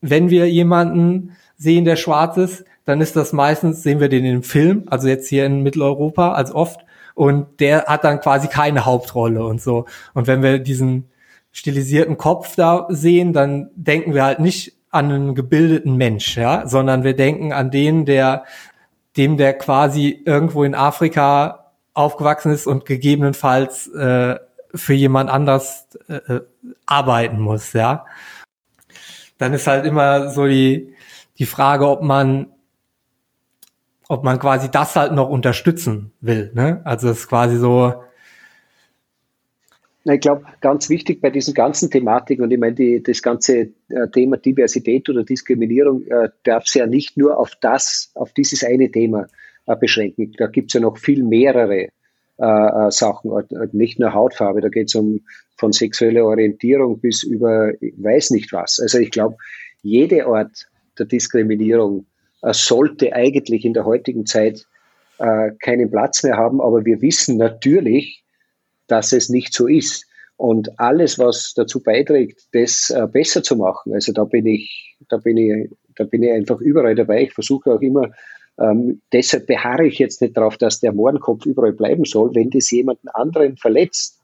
wenn 0.01 0.29
wir 0.29 0.49
jemanden 0.49 1.37
sehen, 1.57 1.85
der 1.85 1.95
schwarz 1.95 2.37
ist, 2.37 2.65
dann 2.85 3.01
ist 3.01 3.15
das 3.15 3.33
meistens, 3.33 3.83
sehen 3.83 3.99
wir 3.99 4.09
den 4.09 4.25
im 4.25 4.43
Film, 4.43 4.83
also 4.87 5.07
jetzt 5.07 5.27
hier 5.27 5.45
in 5.45 5.63
Mitteleuropa 5.63 6.33
als 6.33 6.53
oft, 6.53 6.79
und 7.13 7.59
der 7.59 7.85
hat 7.85 8.03
dann 8.03 8.21
quasi 8.21 8.47
keine 8.47 8.85
Hauptrolle 8.85 9.43
und 9.45 9.61
so. 9.61 9.85
Und 10.13 10.27
wenn 10.27 10.41
wir 10.41 10.59
diesen 10.59 11.09
stilisierten 11.51 12.17
Kopf 12.17 12.55
da 12.55 12.87
sehen, 12.89 13.33
dann 13.33 13.69
denken 13.75 14.13
wir 14.13 14.23
halt 14.23 14.39
nicht 14.39 14.73
an 14.89 15.11
einen 15.11 15.35
gebildeten 15.35 15.95
Mensch, 15.95 16.37
ja, 16.37 16.67
sondern 16.67 17.03
wir 17.03 17.15
denken 17.15 17.53
an 17.53 17.71
den, 17.71 18.05
der, 18.05 18.45
dem 19.17 19.37
der 19.37 19.53
quasi 19.53 20.21
irgendwo 20.25 20.63
in 20.63 20.75
Afrika 20.75 21.71
aufgewachsen 21.93 22.51
ist 22.51 22.67
und 22.67 22.85
gegebenenfalls 22.85 23.87
äh, 23.87 24.37
für 24.73 24.93
jemand 24.93 25.29
anders 25.29 25.87
äh, 26.07 26.15
äh 26.15 26.41
arbeiten 26.85 27.39
muss, 27.39 27.73
ja. 27.73 28.05
Dann 29.37 29.53
ist 29.53 29.67
halt 29.67 29.85
immer 29.85 30.29
so 30.29 30.45
die, 30.45 30.93
die 31.39 31.45
Frage, 31.45 31.87
ob 31.87 32.01
man 32.01 32.47
ob 34.11 34.25
man 34.25 34.39
quasi 34.39 34.69
das 34.69 34.97
halt 34.97 35.13
noch 35.13 35.29
unterstützen 35.29 36.11
will. 36.19 36.51
Ne? 36.53 36.81
Also 36.83 37.07
es 37.07 37.19
ist 37.19 37.27
quasi 37.29 37.55
so. 37.55 37.93
Ich 40.03 40.19
glaube, 40.19 40.43
ganz 40.59 40.89
wichtig 40.89 41.21
bei 41.21 41.29
diesen 41.29 41.53
ganzen 41.53 41.89
Thematiken, 41.89 42.43
und 42.43 42.51
ich 42.51 42.59
meine, 42.59 42.99
das 42.99 43.21
ganze 43.21 43.69
äh, 43.87 44.07
Thema 44.11 44.35
Diversität 44.35 45.07
oder 45.07 45.23
Diskriminierung 45.23 46.05
äh, 46.07 46.29
darf 46.43 46.65
es 46.65 46.73
ja 46.73 46.87
nicht 46.87 47.15
nur 47.15 47.37
auf 47.37 47.53
das, 47.61 48.11
auf 48.15 48.33
dieses 48.33 48.65
eine 48.65 48.91
Thema 48.91 49.27
äh, 49.65 49.77
beschränken. 49.77 50.33
Da 50.37 50.47
gibt 50.47 50.71
es 50.71 50.73
ja 50.73 50.81
noch 50.81 50.97
viel 50.97 51.23
mehrere 51.23 51.77
äh, 51.77 51.87
äh, 52.39 52.91
Sachen, 52.91 53.31
nicht 53.71 53.97
nur 53.97 54.13
Hautfarbe, 54.13 54.59
da 54.59 54.67
geht 54.67 54.89
es 54.89 54.95
um 54.95 55.21
von 55.55 55.71
sexueller 55.71 56.25
Orientierung 56.25 56.99
bis 56.99 57.23
über 57.23 57.71
weiß 57.79 58.31
nicht 58.31 58.51
was. 58.51 58.79
Also 58.81 58.97
ich 58.97 59.11
glaube, 59.11 59.37
jede 59.83 60.25
Art 60.25 60.67
der 60.99 61.05
Diskriminierung 61.05 61.99
äh, 61.99 62.10
sollte 62.41 63.13
eigentlich 63.13 63.65
in 63.65 63.73
der 63.73 63.85
heutigen 63.85 64.25
Zeit 64.25 64.65
äh, 65.19 65.51
keinen 65.59 65.89
Platz 65.91 66.23
mehr 66.23 66.37
haben, 66.37 66.61
aber 66.61 66.83
wir 66.85 67.01
wissen 67.01 67.37
natürlich, 67.37 68.23
dass 68.87 69.13
es 69.13 69.29
nicht 69.29 69.53
so 69.53 69.67
ist. 69.67 70.05
Und 70.37 70.79
alles, 70.79 71.19
was 71.19 71.53
dazu 71.55 71.83
beiträgt, 71.83 72.47
das 72.53 72.89
äh, 72.89 73.05
besser 73.05 73.43
zu 73.43 73.55
machen, 73.55 73.93
also 73.93 74.11
da 74.11 74.23
bin 74.23 74.47
ich, 74.47 74.97
da 75.07 75.17
bin 75.17 75.37
ich, 75.37 75.69
da 75.95 76.03
bin 76.03 76.23
ich 76.23 76.31
einfach 76.31 76.59
überall 76.59 76.95
dabei. 76.95 77.23
Ich 77.23 77.33
versuche 77.33 77.71
auch 77.71 77.81
immer, 77.81 78.09
ähm, 78.59 79.01
deshalb 79.13 79.45
beharre 79.45 79.85
ich 79.85 79.99
jetzt 79.99 80.21
nicht 80.21 80.35
darauf, 80.35 80.57
dass 80.57 80.79
der 80.79 80.93
Mohrenkopf 80.93 81.45
überall 81.45 81.73
bleiben 81.73 82.05
soll. 82.05 82.33
Wenn 82.33 82.49
das 82.49 82.71
jemanden 82.71 83.07
anderen 83.09 83.57
verletzt, 83.57 84.19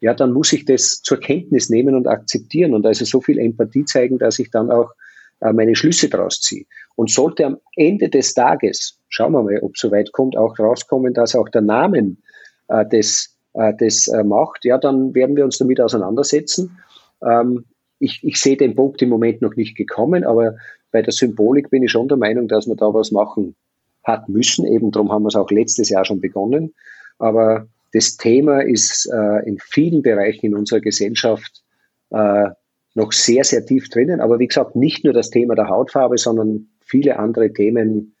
ja, 0.00 0.12
dann 0.12 0.32
muss 0.32 0.52
ich 0.52 0.64
das 0.64 1.02
zur 1.02 1.20
Kenntnis 1.20 1.70
nehmen 1.70 1.94
und 1.94 2.08
akzeptieren 2.08 2.74
und 2.74 2.84
also 2.84 3.04
so 3.04 3.20
viel 3.20 3.38
Empathie 3.38 3.84
zeigen, 3.84 4.18
dass 4.18 4.40
ich 4.40 4.50
dann 4.50 4.72
auch 4.72 4.90
äh, 4.90 5.03
meine 5.52 5.76
Schlüsse 5.76 6.08
daraus 6.08 6.40
ziehe. 6.40 6.64
Und 6.96 7.10
sollte 7.10 7.44
am 7.46 7.58
Ende 7.76 8.08
des 8.08 8.34
Tages, 8.34 8.98
schauen 9.08 9.32
wir 9.32 9.42
mal, 9.42 9.58
ob 9.60 9.74
es 9.74 9.80
so 9.80 9.90
weit 9.90 10.12
kommt, 10.12 10.36
auch 10.36 10.58
rauskommen, 10.58 11.12
dass 11.12 11.34
auch 11.34 11.48
der 11.48 11.62
Namen 11.62 12.22
äh, 12.68 12.86
des, 12.86 13.36
äh, 13.54 13.74
des 13.74 14.08
äh, 14.08 14.24
macht, 14.24 14.64
ja, 14.64 14.78
dann 14.78 15.14
werden 15.14 15.36
wir 15.36 15.44
uns 15.44 15.58
damit 15.58 15.80
auseinandersetzen. 15.80 16.78
Ähm, 17.22 17.64
ich, 17.98 18.22
ich 18.22 18.40
sehe 18.40 18.56
den 18.56 18.74
Punkt 18.74 19.02
im 19.02 19.08
Moment 19.08 19.42
noch 19.42 19.56
nicht 19.56 19.76
gekommen, 19.76 20.24
aber 20.24 20.56
bei 20.92 21.02
der 21.02 21.12
Symbolik 21.12 21.70
bin 21.70 21.82
ich 21.82 21.90
schon 21.90 22.08
der 22.08 22.16
Meinung, 22.16 22.48
dass 22.48 22.66
man 22.66 22.76
da 22.76 22.92
was 22.94 23.10
machen 23.10 23.56
hat 24.04 24.28
müssen. 24.28 24.66
Eben 24.66 24.90
darum 24.90 25.10
haben 25.10 25.24
wir 25.24 25.28
es 25.28 25.36
auch 25.36 25.50
letztes 25.50 25.88
Jahr 25.88 26.04
schon 26.04 26.20
begonnen. 26.20 26.74
Aber 27.18 27.66
das 27.92 28.16
Thema 28.16 28.60
ist 28.60 29.06
äh, 29.12 29.48
in 29.48 29.58
vielen 29.58 30.02
Bereichen 30.02 30.46
in 30.46 30.54
unserer 30.54 30.80
Gesellschaft 30.80 31.62
äh, 32.10 32.50
noch 32.94 33.12
sehr, 33.12 33.44
sehr 33.44 33.66
tief 33.66 33.88
drinnen. 33.88 34.20
Aber 34.20 34.38
wie 34.38 34.46
gesagt, 34.46 34.76
nicht 34.76 35.04
nur 35.04 35.12
das 35.12 35.30
Thema 35.30 35.54
der 35.54 35.68
Hautfarbe, 35.68 36.16
sondern 36.16 36.68
viele 36.80 37.18
andere 37.18 37.52
Themen 37.52 38.14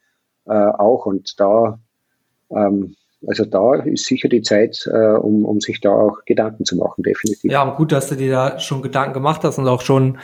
äh, 0.46 0.52
auch. 0.52 1.06
Und 1.06 1.38
da, 1.38 1.78
ähm, 2.50 2.96
also 3.26 3.44
da 3.44 3.74
ist 3.76 4.06
sicher 4.06 4.28
die 4.28 4.42
Zeit, 4.42 4.88
äh, 4.92 5.14
um, 5.16 5.44
um 5.44 5.60
sich 5.60 5.80
da 5.80 5.90
auch 5.90 6.24
Gedanken 6.26 6.64
zu 6.64 6.76
machen, 6.76 7.02
definitiv. 7.02 7.50
Ja, 7.50 7.64
gut, 7.64 7.92
dass 7.92 8.08
du 8.08 8.16
dir 8.16 8.30
da 8.30 8.58
schon 8.58 8.82
Gedanken 8.82 9.14
gemacht 9.14 9.44
hast 9.44 9.58
und 9.58 9.68
auch 9.68 9.80
schon, 9.80 10.18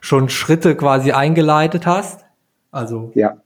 schon 0.00 0.28
Schritte 0.28 0.76
quasi 0.76 1.12
eingeleitet 1.12 1.86
hast. 1.86 2.24
Also 2.70 3.10
ja. 3.14 3.36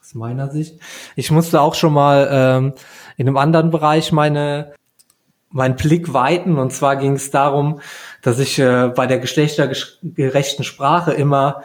aus 0.00 0.14
meiner 0.14 0.50
Sicht. 0.50 0.80
Ich 1.16 1.30
musste 1.30 1.60
auch 1.60 1.74
schon 1.74 1.92
mal 1.92 2.28
ähm, 2.30 2.72
in 3.16 3.28
einem 3.28 3.36
anderen 3.36 3.70
Bereich 3.70 4.12
meine 4.12 4.72
meinen 5.50 5.76
Blick 5.76 6.12
weiten. 6.12 6.58
Und 6.58 6.72
zwar 6.72 6.96
ging 6.96 7.14
es 7.14 7.30
darum, 7.30 7.80
dass 8.22 8.38
ich 8.38 8.58
äh, 8.58 8.92
bei 8.94 9.06
der 9.06 9.18
geschlechtergerechten 9.18 10.64
Sprache 10.64 11.12
immer 11.12 11.62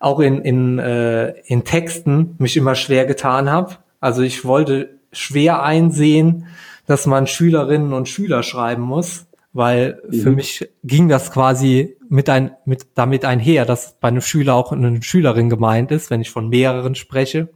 auch 0.00 0.20
in, 0.20 0.42
in, 0.42 0.78
äh, 0.78 1.30
in 1.46 1.64
Texten 1.64 2.34
mich 2.38 2.56
immer 2.56 2.74
schwer 2.74 3.06
getan 3.06 3.50
habe. 3.50 3.76
Also 4.00 4.22
ich 4.22 4.44
wollte 4.44 4.98
schwer 5.12 5.62
einsehen, 5.62 6.46
dass 6.86 7.06
man 7.06 7.26
Schülerinnen 7.26 7.94
und 7.94 8.08
Schüler 8.08 8.42
schreiben 8.42 8.82
muss, 8.82 9.26
weil 9.54 10.02
mhm. 10.08 10.20
für 10.20 10.30
mich 10.30 10.68
ging 10.82 11.08
das 11.08 11.32
quasi 11.32 11.96
mit 12.08 12.28
ein, 12.28 12.50
mit, 12.66 12.86
damit 12.94 13.24
einher, 13.24 13.64
dass 13.64 13.96
bei 13.98 14.08
einem 14.08 14.20
Schüler 14.20 14.54
auch 14.54 14.72
eine 14.72 15.02
Schülerin 15.02 15.48
gemeint 15.48 15.90
ist, 15.90 16.10
wenn 16.10 16.20
ich 16.20 16.30
von 16.30 16.48
mehreren 16.48 16.94
spreche. 16.94 17.48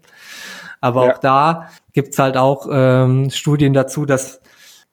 Aber 0.80 1.06
ja. 1.06 1.12
auch 1.12 1.18
da 1.18 1.68
gibt's 1.92 2.18
halt 2.18 2.36
auch 2.36 2.66
ähm, 2.70 3.30
Studien 3.30 3.74
dazu, 3.74 4.06
dass 4.06 4.40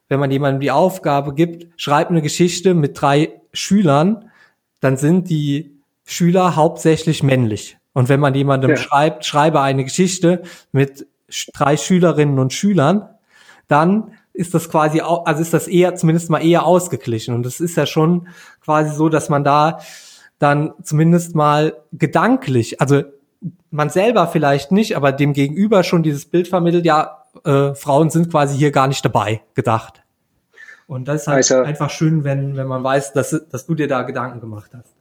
wenn 0.07 0.19
man 0.19 0.31
jemandem 0.31 0.59
die 0.59 0.71
Aufgabe 0.71 1.33
gibt, 1.33 1.67
schreib 1.79 2.09
eine 2.09 2.21
Geschichte 2.21 2.73
mit 2.73 2.99
drei 2.99 3.41
Schülern, 3.53 4.29
dann 4.79 4.97
sind 4.97 5.29
die 5.29 5.79
Schüler 6.05 6.55
hauptsächlich 6.55 7.23
männlich. 7.23 7.77
Und 7.93 8.09
wenn 8.09 8.19
man 8.19 8.35
jemandem 8.35 8.71
ja. 8.71 8.77
schreibt, 8.77 9.25
schreibe 9.25 9.61
eine 9.61 9.83
Geschichte 9.83 10.43
mit 10.71 11.07
drei 11.53 11.77
Schülerinnen 11.77 12.39
und 12.39 12.53
Schülern, 12.53 13.09
dann 13.67 14.11
ist 14.33 14.53
das 14.53 14.69
quasi, 14.69 14.99
also 14.99 15.41
ist 15.41 15.53
das 15.53 15.67
eher, 15.67 15.95
zumindest 15.95 16.29
mal 16.29 16.45
eher 16.45 16.65
ausgeglichen. 16.65 17.33
Und 17.33 17.45
es 17.45 17.59
ist 17.59 17.77
ja 17.77 17.85
schon 17.85 18.27
quasi 18.61 18.93
so, 18.93 19.09
dass 19.09 19.29
man 19.29 19.43
da 19.43 19.79
dann 20.37 20.73
zumindest 20.83 21.35
mal 21.35 21.77
gedanklich, 21.93 22.81
also 22.81 23.03
man 23.71 23.89
selber 23.89 24.27
vielleicht 24.27 24.71
nicht, 24.71 24.97
aber 24.97 25.11
dem 25.11 25.33
Gegenüber 25.33 25.83
schon 25.83 26.03
dieses 26.03 26.25
Bild 26.25 26.47
vermittelt, 26.47 26.85
ja, 26.85 27.23
äh, 27.45 27.75
Frauen 27.75 28.09
sind 28.09 28.31
quasi 28.31 28.57
hier 28.57 28.71
gar 28.71 28.87
nicht 28.87 29.03
dabei 29.05 29.41
gedacht. 29.53 30.03
Und 30.87 31.07
das 31.07 31.21
ist 31.21 31.27
halt 31.27 31.37
also, 31.37 31.61
einfach 31.61 31.89
schön, 31.89 32.23
wenn, 32.23 32.55
wenn 32.57 32.67
man 32.67 32.83
weiß, 32.83 33.13
dass, 33.13 33.45
dass 33.49 33.65
du 33.65 33.73
dir 33.73 33.87
da 33.87 34.03
Gedanken 34.03 34.39
gemacht 34.39 34.71
hast. 34.73 34.93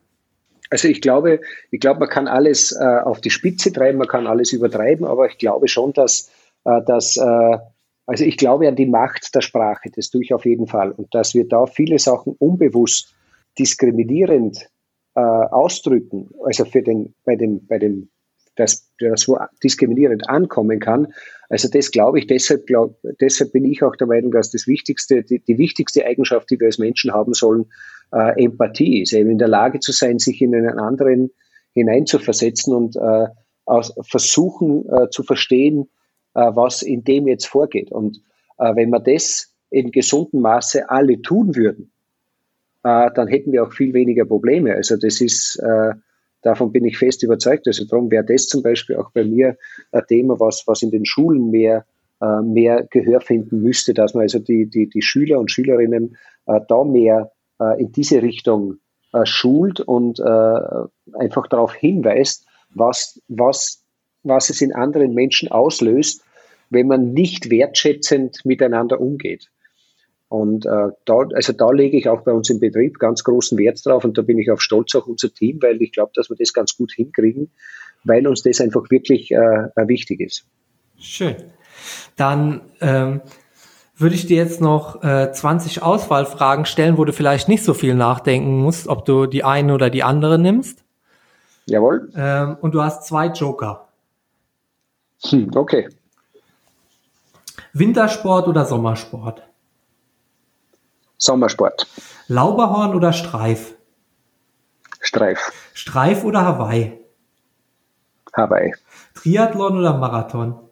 Also 0.70 0.88
ich 0.88 1.00
glaube, 1.00 1.40
ich 1.70 1.80
glaube, 1.80 2.00
man 2.00 2.08
kann 2.08 2.26
alles 2.26 2.72
äh, 2.72 2.84
auf 2.84 3.20
die 3.20 3.30
Spitze 3.30 3.72
treiben, 3.72 3.98
man 3.98 4.08
kann 4.08 4.26
alles 4.26 4.52
übertreiben, 4.52 5.06
aber 5.06 5.26
ich 5.28 5.38
glaube 5.38 5.68
schon, 5.68 5.92
dass, 5.92 6.30
äh, 6.64 6.82
dass 6.86 7.16
äh, 7.16 7.58
also 8.06 8.24
ich 8.24 8.36
glaube 8.36 8.66
an 8.68 8.76
die 8.76 8.86
Macht 8.86 9.34
der 9.34 9.40
Sprache, 9.40 9.90
das 9.94 10.10
tue 10.10 10.22
ich 10.22 10.32
auf 10.32 10.44
jeden 10.44 10.66
Fall. 10.66 10.90
Und 10.90 11.14
dass 11.14 11.34
wir 11.34 11.46
da 11.46 11.66
viele 11.66 11.98
Sachen 11.98 12.34
unbewusst 12.38 13.14
diskriminierend 13.58 14.68
äh, 15.14 15.20
ausdrücken, 15.20 16.30
also 16.44 16.64
für 16.64 16.82
den, 16.82 17.14
bei 17.24 17.36
dem, 17.36 17.66
bei 17.66 17.78
dem 17.78 18.08
dass 18.56 18.88
das 18.98 19.28
wo 19.28 19.38
diskriminierend 19.62 20.28
ankommen 20.28 20.80
kann. 20.80 21.12
Also 21.48 21.68
das 21.68 21.90
glaube 21.90 22.18
ich, 22.18 22.26
deshalb, 22.26 22.66
glaub, 22.66 22.98
deshalb 23.20 23.52
bin 23.52 23.64
ich 23.64 23.82
auch 23.82 23.96
der 23.96 24.06
Meinung, 24.06 24.32
dass 24.32 24.50
das 24.50 24.66
wichtigste, 24.66 25.22
die, 25.22 25.40
die 25.40 25.58
wichtigste 25.58 26.04
Eigenschaft, 26.04 26.50
die 26.50 26.58
wir 26.58 26.66
als 26.66 26.78
Menschen 26.78 27.12
haben 27.12 27.34
sollen, 27.34 27.66
äh, 28.12 28.42
Empathie 28.42 29.02
ist, 29.02 29.12
eben 29.12 29.30
in 29.30 29.38
der 29.38 29.48
Lage 29.48 29.80
zu 29.80 29.92
sein, 29.92 30.18
sich 30.18 30.40
in 30.40 30.54
einen 30.54 30.78
anderen 30.78 31.30
hineinzuversetzen 31.72 32.74
und 32.74 32.96
äh, 32.96 33.26
aus, 33.66 33.92
versuchen 34.08 34.88
äh, 34.88 35.10
zu 35.10 35.22
verstehen, 35.22 35.88
äh, 36.34 36.50
was 36.54 36.82
in 36.82 37.04
dem 37.04 37.26
jetzt 37.28 37.46
vorgeht. 37.46 37.90
Und 37.90 38.20
äh, 38.58 38.74
wenn 38.74 38.90
wir 38.90 39.00
das 39.00 39.52
in 39.70 39.90
gesundem 39.90 40.40
Maße 40.40 40.88
alle 40.88 41.20
tun 41.20 41.56
würden, 41.56 41.90
äh, 42.84 43.10
dann 43.14 43.28
hätten 43.28 43.52
wir 43.52 43.64
auch 43.64 43.72
viel 43.72 43.92
weniger 43.92 44.24
Probleme. 44.24 44.74
Also 44.74 44.96
das 44.96 45.20
ist 45.20 45.60
Davon 46.44 46.72
bin 46.72 46.84
ich 46.84 46.98
fest 46.98 47.22
überzeugt. 47.22 47.66
Also 47.66 47.86
darum 47.86 48.10
wäre 48.10 48.24
das 48.24 48.46
zum 48.46 48.62
Beispiel 48.62 48.96
auch 48.96 49.10
bei 49.12 49.24
mir 49.24 49.56
ein 49.92 50.02
Thema, 50.06 50.38
was, 50.38 50.64
was 50.66 50.82
in 50.82 50.90
den 50.90 51.06
Schulen 51.06 51.50
mehr, 51.50 51.86
äh, 52.20 52.42
mehr 52.42 52.86
Gehör 52.90 53.22
finden 53.22 53.62
müsste, 53.62 53.94
dass 53.94 54.12
man 54.12 54.22
also 54.22 54.38
die, 54.38 54.68
die, 54.68 54.88
die 54.88 55.00
Schüler 55.00 55.40
und 55.40 55.50
Schülerinnen 55.50 56.18
äh, 56.46 56.60
da 56.68 56.84
mehr 56.84 57.32
äh, 57.58 57.80
in 57.80 57.92
diese 57.92 58.22
Richtung 58.22 58.76
schult 59.22 59.78
und 59.78 60.20
einfach 60.20 61.46
darauf 61.46 61.72
hinweist, 61.72 62.48
was, 62.70 63.22
was, 63.28 63.84
was 64.24 64.50
es 64.50 64.60
in 64.60 64.74
anderen 64.74 65.14
Menschen 65.14 65.52
auslöst, 65.52 66.24
wenn 66.68 66.88
man 66.88 67.12
nicht 67.12 67.48
wertschätzend 67.48 68.44
miteinander 68.44 69.00
umgeht. 69.00 69.52
Und 70.34 70.66
äh, 70.66 70.88
da, 71.04 71.18
also 71.32 71.52
da 71.52 71.70
lege 71.70 71.96
ich 71.96 72.08
auch 72.08 72.22
bei 72.22 72.32
uns 72.32 72.50
im 72.50 72.58
Betrieb 72.58 72.98
ganz 72.98 73.22
großen 73.22 73.56
Wert 73.56 73.80
drauf 73.86 74.04
und 74.04 74.18
da 74.18 74.22
bin 74.22 74.36
ich 74.36 74.50
auch 74.50 74.60
stolz 74.60 74.92
auf 74.96 75.06
unser 75.06 75.32
Team, 75.32 75.62
weil 75.62 75.80
ich 75.80 75.92
glaube, 75.92 76.10
dass 76.12 76.28
wir 76.28 76.34
das 76.36 76.52
ganz 76.52 76.76
gut 76.76 76.90
hinkriegen, 76.90 77.52
weil 78.02 78.26
uns 78.26 78.42
das 78.42 78.60
einfach 78.60 78.90
wirklich 78.90 79.30
äh, 79.30 79.36
äh 79.36 79.86
wichtig 79.86 80.18
ist. 80.18 80.44
Schön. 80.98 81.36
Dann 82.16 82.62
ähm, 82.80 83.20
würde 83.96 84.16
ich 84.16 84.26
dir 84.26 84.38
jetzt 84.38 84.60
noch 84.60 85.04
äh, 85.04 85.30
20 85.30 85.84
Auswahlfragen 85.84 86.64
stellen, 86.64 86.98
wo 86.98 87.04
du 87.04 87.12
vielleicht 87.12 87.48
nicht 87.48 87.62
so 87.62 87.72
viel 87.72 87.94
nachdenken 87.94 88.58
musst, 88.58 88.88
ob 88.88 89.04
du 89.04 89.26
die 89.26 89.44
eine 89.44 89.72
oder 89.72 89.88
die 89.88 90.02
andere 90.02 90.36
nimmst. 90.36 90.84
Jawohl. 91.66 92.10
Ähm, 92.16 92.56
und 92.60 92.74
du 92.74 92.82
hast 92.82 93.06
zwei 93.06 93.28
Joker. 93.28 93.86
Hm, 95.26 95.52
okay. 95.54 95.88
Wintersport 97.72 98.48
oder 98.48 98.64
Sommersport? 98.64 99.44
Sommersport. 101.24 101.86
Lauberhorn 102.28 102.94
oder 102.94 103.14
Streif? 103.14 103.74
Streif. 105.00 105.70
Streif 105.72 106.22
oder 106.22 106.44
Hawaii? 106.44 107.00
Hawaii. 108.34 108.74
Triathlon 109.14 109.78
oder 109.78 109.96
Marathon? 109.96 110.68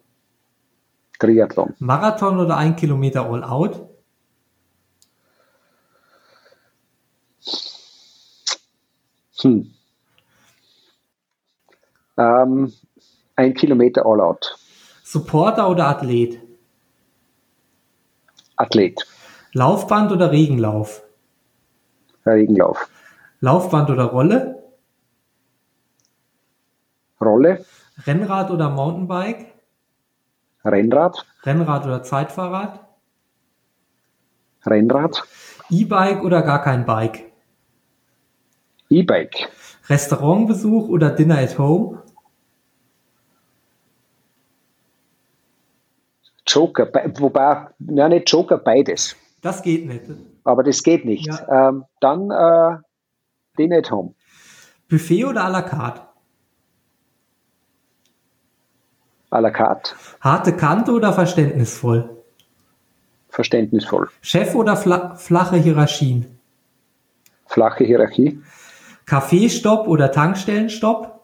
Triathlon. 1.17 1.73
Marathon 1.79 2.39
oder 2.39 2.57
ein 2.57 2.75
Kilometer 2.75 3.25
All 3.25 3.43
Out? 3.43 3.89
Hm. 9.41 9.73
Ähm, 12.17 12.73
ein 13.35 13.53
Kilometer 13.55 14.05
All 14.05 14.21
Out. 14.21 14.55
Supporter 15.03 15.67
oder 15.67 15.87
Athlet? 15.87 16.39
Athlet. 18.55 19.12
Laufband 19.55 20.11
oder 20.11 20.31
Regenlauf? 20.31 21.03
Regenlauf. 22.25 22.89
Laufband 23.39 23.91
oder 23.91 24.05
Rolle? 24.05 24.63
Rolle. 27.21 27.63
Rennrad 28.07 28.49
oder 28.49 28.71
Mountainbike? 28.71 29.53
Rennrad. 30.65 31.23
Rennrad 31.43 31.85
oder 31.85 32.01
Zeitfahrrad? 32.01 32.79
Rennrad. 34.65 35.21
E-Bike 35.69 36.23
oder 36.23 36.41
gar 36.41 36.63
kein 36.63 36.85
Bike? 36.87 37.31
E-Bike. 38.89 39.49
Restaurantbesuch 39.87 40.89
oder 40.89 41.11
Dinner 41.11 41.37
at 41.37 41.59
Home? 41.59 42.01
Joker, 46.47 46.87
wobei, 47.19 47.67
nein, 47.79 48.09
nicht 48.09 48.31
Joker, 48.31 48.57
beides. 48.57 49.15
Das 49.43 49.61
geht 49.61 49.85
nicht. 49.85 50.05
Aber 50.45 50.63
das 50.63 50.81
geht 50.81 51.05
nicht. 51.05 51.27
Ja. 51.27 51.69
Ähm, 51.69 51.85
dann 51.99 52.31
äh, 52.31 52.77
die 53.57 53.67
nicht 53.67 53.91
haben. 53.91 54.15
Buffet 54.89 55.25
oder 55.25 55.43
à 55.45 55.49
la 55.49 55.61
carte? 55.61 56.01
À 59.29 59.41
la 59.41 59.51
carte. 59.51 59.95
Harte 60.21 60.55
Kante 60.55 60.91
oder 60.91 61.11
verständnisvoll? 61.11 62.23
Verständnisvoll. 63.29 64.09
Chef 64.21 64.55
oder 64.55 64.77
fla 64.77 65.15
flache 65.15 65.57
Hierarchien? 65.57 66.39
Flache 67.45 67.83
Hierarchie. 67.83 68.41
Kaffeestopp 69.05 69.87
oder 69.87 70.11
Tankstellenstopp? 70.11 71.19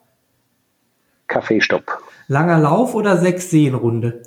Kaffeestopp. 1.28 2.02
Langer 2.28 2.58
Lauf 2.58 2.96
oder 2.96 3.18
sechs 3.18 3.50
Seenrunde? 3.50 4.24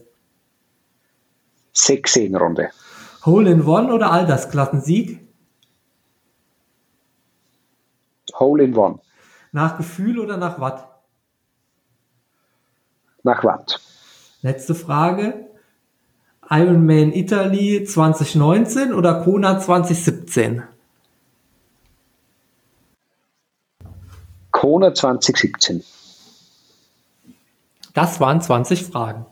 Sechs 3.22 3.26
Seenrunde. 3.26 3.26
Hole 3.26 3.50
in 3.50 3.66
One 3.66 3.92
oder 3.92 4.10
Altersklassensieg? 4.10 5.20
Hole 8.34 8.64
in 8.64 8.76
One. 8.76 8.98
Nach 9.52 9.76
Gefühl 9.76 10.18
oder 10.18 10.36
nach 10.36 10.58
Watt? 10.60 10.88
Nach 13.22 13.44
Watt. 13.44 13.80
Letzte 14.42 14.74
Frage. 14.74 15.48
Ironman 16.50 17.12
Italy 17.12 17.84
2019 17.84 18.92
oder 18.92 19.22
Kona 19.22 19.60
2017? 19.60 20.64
Kona 24.50 24.92
2017. 24.92 25.84
Das 27.94 28.20
waren 28.20 28.40
20 28.40 28.84
Fragen. 28.84 29.26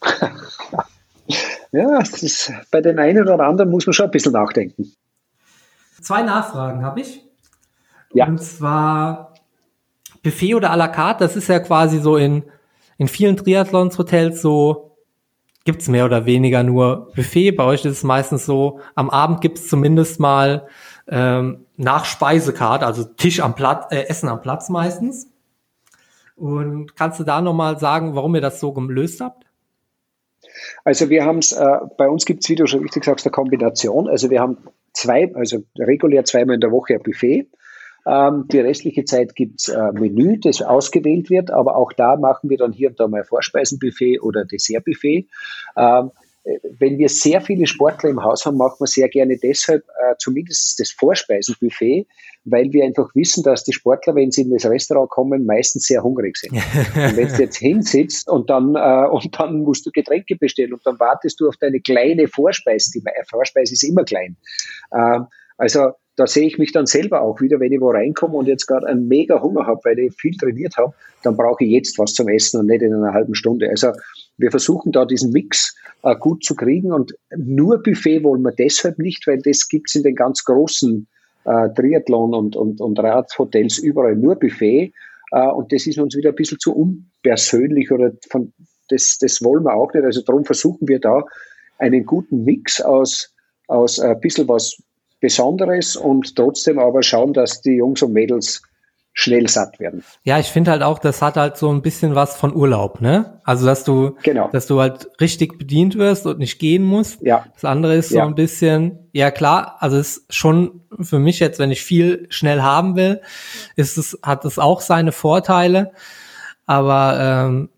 ja, 1.72 1.98
ist, 1.98 2.52
bei 2.70 2.80
den 2.80 2.98
einen 2.98 3.22
oder 3.22 3.44
anderen 3.44 3.70
muss 3.70 3.86
man 3.86 3.94
schon 3.94 4.06
ein 4.06 4.10
bisschen 4.10 4.32
nachdenken. 4.32 4.92
Zwei 6.00 6.22
Nachfragen 6.22 6.84
habe 6.84 7.00
ich. 7.00 7.22
Ja. 8.12 8.26
Und 8.26 8.42
zwar 8.42 9.34
Buffet 10.22 10.54
oder 10.54 10.70
à 10.70 10.76
la 10.76 10.88
carte, 10.88 11.24
das 11.24 11.36
ist 11.36 11.48
ja 11.48 11.58
quasi 11.60 11.98
so 11.98 12.16
in, 12.16 12.44
in 12.98 13.08
vielen 13.08 13.36
Triathlons-Hotels 13.36 14.42
so, 14.42 14.96
gibt's 15.64 15.88
mehr 15.88 16.04
oder 16.04 16.26
weniger 16.26 16.62
nur 16.62 17.12
Buffet. 17.14 17.52
Bei 17.52 17.64
euch 17.64 17.84
ist 17.84 17.98
es 17.98 18.04
meistens 18.04 18.44
so, 18.44 18.80
am 18.94 19.10
Abend 19.10 19.40
gibt's 19.40 19.68
zumindest 19.68 20.20
mal 20.20 20.66
ähm, 21.08 21.66
nach 21.76 22.04
Speisekarte, 22.04 22.86
also 22.86 23.04
Tisch 23.04 23.40
am 23.40 23.54
Platz, 23.54 23.86
äh, 23.90 24.06
Essen 24.08 24.28
am 24.28 24.42
Platz 24.42 24.68
meistens. 24.68 25.28
Und 26.36 26.96
kannst 26.96 27.20
du 27.20 27.24
da 27.24 27.40
nochmal 27.40 27.78
sagen, 27.78 28.14
warum 28.14 28.34
ihr 28.34 28.40
das 28.40 28.60
so 28.60 28.72
gelöst 28.72 29.20
habt? 29.20 29.41
Also 30.84 31.10
wir 31.10 31.24
haben 31.24 31.38
es, 31.38 31.52
äh, 31.52 31.78
bei 31.96 32.08
uns 32.08 32.24
gibt 32.24 32.42
es, 32.42 32.50
wie 32.50 32.54
du 32.54 32.66
schon 32.66 32.80
richtig 32.80 33.04
sagst, 33.04 33.26
eine 33.26 33.32
Kombination. 33.32 34.08
Also 34.08 34.30
wir 34.30 34.40
haben 34.40 34.58
zwei, 34.92 35.32
also 35.34 35.64
regulär 35.78 36.24
zweimal 36.24 36.54
in 36.54 36.60
der 36.60 36.70
Woche 36.72 36.94
ein 36.94 37.02
Buffet. 37.02 37.48
Ähm, 38.04 38.46
die 38.50 38.58
restliche 38.58 39.04
Zeit 39.04 39.34
gibt's 39.34 39.68
äh, 39.68 39.92
Menü, 39.92 40.38
das 40.40 40.60
ausgewählt 40.60 41.30
wird, 41.30 41.50
aber 41.52 41.76
auch 41.76 41.92
da 41.92 42.16
machen 42.16 42.50
wir 42.50 42.58
dann 42.58 42.72
hier 42.72 42.88
und 42.88 42.98
da 42.98 43.06
mal 43.06 43.24
Vorspeisenbuffet 43.24 44.20
oder 44.20 44.44
Dessertbuffet. 44.44 45.28
Ähm, 45.76 46.10
wenn 46.78 46.98
wir 46.98 47.08
sehr 47.08 47.40
viele 47.40 47.66
Sportler 47.66 48.10
im 48.10 48.22
Haus 48.22 48.44
haben, 48.44 48.56
machen 48.56 48.76
wir 48.80 48.86
sehr 48.86 49.08
gerne 49.08 49.36
deshalb 49.36 49.84
äh, 49.84 50.14
zumindest 50.18 50.80
das 50.80 50.90
Vorspeisenbuffet, 50.90 52.06
weil 52.44 52.72
wir 52.72 52.84
einfach 52.84 53.14
wissen, 53.14 53.44
dass 53.44 53.62
die 53.62 53.72
Sportler, 53.72 54.16
wenn 54.16 54.32
sie 54.32 54.42
in 54.42 54.50
das 54.50 54.66
Restaurant 54.66 55.10
kommen, 55.10 55.46
meistens 55.46 55.86
sehr 55.86 56.02
hungrig 56.02 56.36
sind. 56.36 56.52
und 56.94 57.16
wenn 57.16 57.28
du 57.28 57.42
jetzt 57.42 57.58
hinsitzt 57.58 58.28
und 58.28 58.50
dann, 58.50 58.74
äh, 58.74 59.08
und 59.08 59.38
dann 59.38 59.62
musst 59.62 59.86
du 59.86 59.90
Getränke 59.92 60.36
bestellen 60.36 60.72
und 60.72 60.84
dann 60.84 60.98
wartest 60.98 61.38
du 61.40 61.48
auf 61.48 61.56
deine 61.58 61.80
kleine 61.80 62.26
Vorspeise, 62.26 62.90
die 62.92 63.02
Vorspeise 63.30 63.74
ist 63.74 63.84
immer 63.84 64.04
klein. 64.04 64.36
Äh, 64.90 65.20
also 65.58 65.92
da 66.16 66.26
sehe 66.26 66.46
ich 66.46 66.58
mich 66.58 66.72
dann 66.72 66.86
selber 66.86 67.22
auch 67.22 67.40
wieder, 67.40 67.60
wenn 67.60 67.72
ich 67.72 67.80
wo 67.80 67.90
reinkomme 67.90 68.34
und 68.34 68.46
jetzt 68.46 68.66
gerade 68.66 68.86
einen 68.86 69.08
mega 69.08 69.40
Hunger 69.40 69.66
habe, 69.66 69.80
weil 69.84 69.98
ich 69.98 70.14
viel 70.14 70.36
trainiert 70.36 70.76
habe, 70.76 70.92
dann 71.22 71.36
brauche 71.36 71.64
ich 71.64 71.70
jetzt 71.70 71.98
was 71.98 72.12
zum 72.12 72.28
Essen 72.28 72.60
und 72.60 72.66
nicht 72.66 72.82
in 72.82 72.92
einer 72.92 73.14
halben 73.14 73.34
Stunde. 73.34 73.68
Also 73.70 73.92
wir 74.42 74.50
versuchen 74.50 74.92
da 74.92 75.06
diesen 75.06 75.32
Mix 75.32 75.74
äh, 76.02 76.14
gut 76.16 76.44
zu 76.44 76.54
kriegen 76.54 76.92
und 76.92 77.14
nur 77.36 77.82
Buffet 77.82 78.22
wollen 78.22 78.42
wir 78.42 78.52
deshalb 78.52 78.98
nicht, 78.98 79.26
weil 79.26 79.38
das 79.38 79.68
gibt's 79.68 79.94
in 79.94 80.02
den 80.02 80.14
ganz 80.14 80.44
großen 80.44 81.06
äh, 81.44 81.68
Triathlon 81.74 82.34
und, 82.34 82.56
und, 82.56 82.80
und 82.80 82.98
Radhotels 82.98 83.78
überall 83.78 84.16
nur 84.16 84.36
Buffet 84.36 84.92
äh, 85.30 85.48
und 85.48 85.72
das 85.72 85.86
ist 85.86 85.98
uns 85.98 86.16
wieder 86.16 86.30
ein 86.30 86.34
bisschen 86.34 86.58
zu 86.58 86.74
unpersönlich 86.74 87.90
oder 87.90 88.12
von, 88.28 88.52
das, 88.88 89.16
das 89.18 89.42
wollen 89.42 89.64
wir 89.64 89.74
auch 89.74 89.92
nicht. 89.94 90.04
Also 90.04 90.22
darum 90.22 90.44
versuchen 90.44 90.86
wir 90.88 91.00
da 91.00 91.24
einen 91.78 92.04
guten 92.04 92.44
Mix 92.44 92.80
aus, 92.80 93.34
aus 93.68 93.98
ein 93.98 94.20
bisschen 94.20 94.48
was 94.48 94.76
Besonderes 95.20 95.96
und 95.96 96.34
trotzdem 96.34 96.78
aber 96.78 97.02
schauen, 97.02 97.32
dass 97.32 97.62
die 97.62 97.76
Jungs 97.76 98.02
und 98.02 98.12
Mädels 98.12 98.60
schnell 99.14 99.48
satt 99.48 99.78
werden. 99.78 100.02
Ja, 100.24 100.38
ich 100.38 100.46
finde 100.46 100.70
halt 100.70 100.82
auch, 100.82 100.98
das 100.98 101.20
hat 101.20 101.36
halt 101.36 101.56
so 101.56 101.70
ein 101.70 101.82
bisschen 101.82 102.14
was 102.14 102.36
von 102.36 102.54
Urlaub, 102.54 103.00
ne? 103.00 103.40
Also 103.44 103.66
dass 103.66 103.84
du, 103.84 104.16
genau. 104.22 104.48
dass 104.50 104.66
du 104.66 104.80
halt 104.80 105.08
richtig 105.20 105.58
bedient 105.58 105.98
wirst 105.98 106.26
und 106.26 106.38
nicht 106.38 106.58
gehen 106.58 106.82
musst. 106.82 107.20
Ja. 107.20 107.44
Das 107.52 107.64
andere 107.64 107.94
ist 107.96 108.08
so 108.08 108.16
ja. 108.16 108.26
ein 108.26 108.34
bisschen, 108.34 108.98
ja 109.12 109.30
klar, 109.30 109.76
also 109.80 109.98
ist 109.98 110.24
schon 110.30 110.82
für 111.00 111.18
mich 111.18 111.40
jetzt, 111.40 111.58
wenn 111.58 111.70
ich 111.70 111.82
viel 111.82 112.26
schnell 112.30 112.62
haben 112.62 112.96
will, 112.96 113.20
ist 113.76 113.98
es, 113.98 114.18
hat 114.22 114.44
es 114.46 114.58
auch 114.58 114.80
seine 114.80 115.12
Vorteile. 115.12 115.92
Aber 116.64 117.18
ähm, 117.20 117.68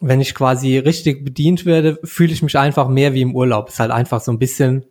wenn 0.00 0.20
ich 0.20 0.34
quasi 0.34 0.76
richtig 0.76 1.24
bedient 1.24 1.64
werde, 1.64 1.98
fühle 2.04 2.32
ich 2.32 2.42
mich 2.42 2.58
einfach 2.58 2.88
mehr 2.88 3.14
wie 3.14 3.22
im 3.22 3.34
Urlaub. 3.34 3.70
Ist 3.70 3.80
halt 3.80 3.90
einfach 3.90 4.20
so 4.20 4.32
ein 4.32 4.38
bisschen 4.38 4.84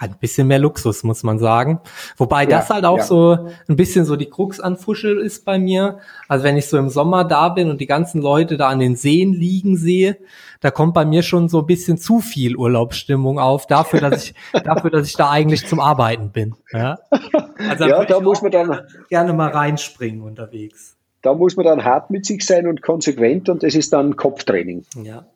ein 0.00 0.16
bisschen 0.18 0.46
mehr 0.46 0.58
Luxus, 0.58 1.02
muss 1.02 1.22
man 1.22 1.38
sagen. 1.38 1.80
Wobei 2.16 2.44
ja, 2.44 2.48
das 2.48 2.70
halt 2.70 2.84
auch 2.84 2.98
ja. 2.98 3.04
so 3.04 3.48
ein 3.68 3.76
bisschen 3.76 4.04
so 4.04 4.16
die 4.16 4.30
Krux 4.30 4.58
an 4.58 4.76
Fuschel 4.76 5.18
ist 5.18 5.44
bei 5.44 5.58
mir. 5.58 5.98
Also 6.28 6.44
wenn 6.44 6.56
ich 6.56 6.68
so 6.68 6.78
im 6.78 6.88
Sommer 6.88 7.24
da 7.24 7.50
bin 7.50 7.70
und 7.70 7.80
die 7.80 7.86
ganzen 7.86 8.22
Leute 8.22 8.56
da 8.56 8.68
an 8.68 8.78
den 8.78 8.96
Seen 8.96 9.32
liegen 9.32 9.76
sehe, 9.76 10.16
da 10.60 10.70
kommt 10.70 10.94
bei 10.94 11.04
mir 11.04 11.22
schon 11.22 11.48
so 11.48 11.60
ein 11.60 11.66
bisschen 11.66 11.98
zu 11.98 12.20
viel 12.20 12.56
Urlaubsstimmung 12.56 13.38
auf, 13.38 13.66
dafür, 13.66 14.00
dass 14.00 14.24
ich, 14.24 14.34
dafür, 14.64 14.90
dass 14.90 15.06
ich 15.06 15.14
da 15.14 15.30
eigentlich 15.30 15.66
zum 15.66 15.80
Arbeiten 15.80 16.30
bin. 16.30 16.54
Ja, 16.72 16.98
also 17.68 17.84
ja 17.84 18.04
da 18.04 18.20
muss 18.20 18.42
man 18.42 18.50
dann 18.50 18.80
gerne 19.08 19.32
mal 19.32 19.50
reinspringen 19.50 20.22
unterwegs. 20.22 20.96
Da 21.22 21.34
muss 21.34 21.56
man 21.56 21.66
dann 21.66 21.84
hart 21.84 22.10
mit 22.10 22.24
sich 22.24 22.46
sein 22.46 22.66
und 22.66 22.80
konsequent 22.80 23.50
und 23.50 23.62
das 23.62 23.74
ist 23.74 23.92
dann 23.92 24.16
Kopftraining. 24.16 24.84
Ja. 25.02 25.26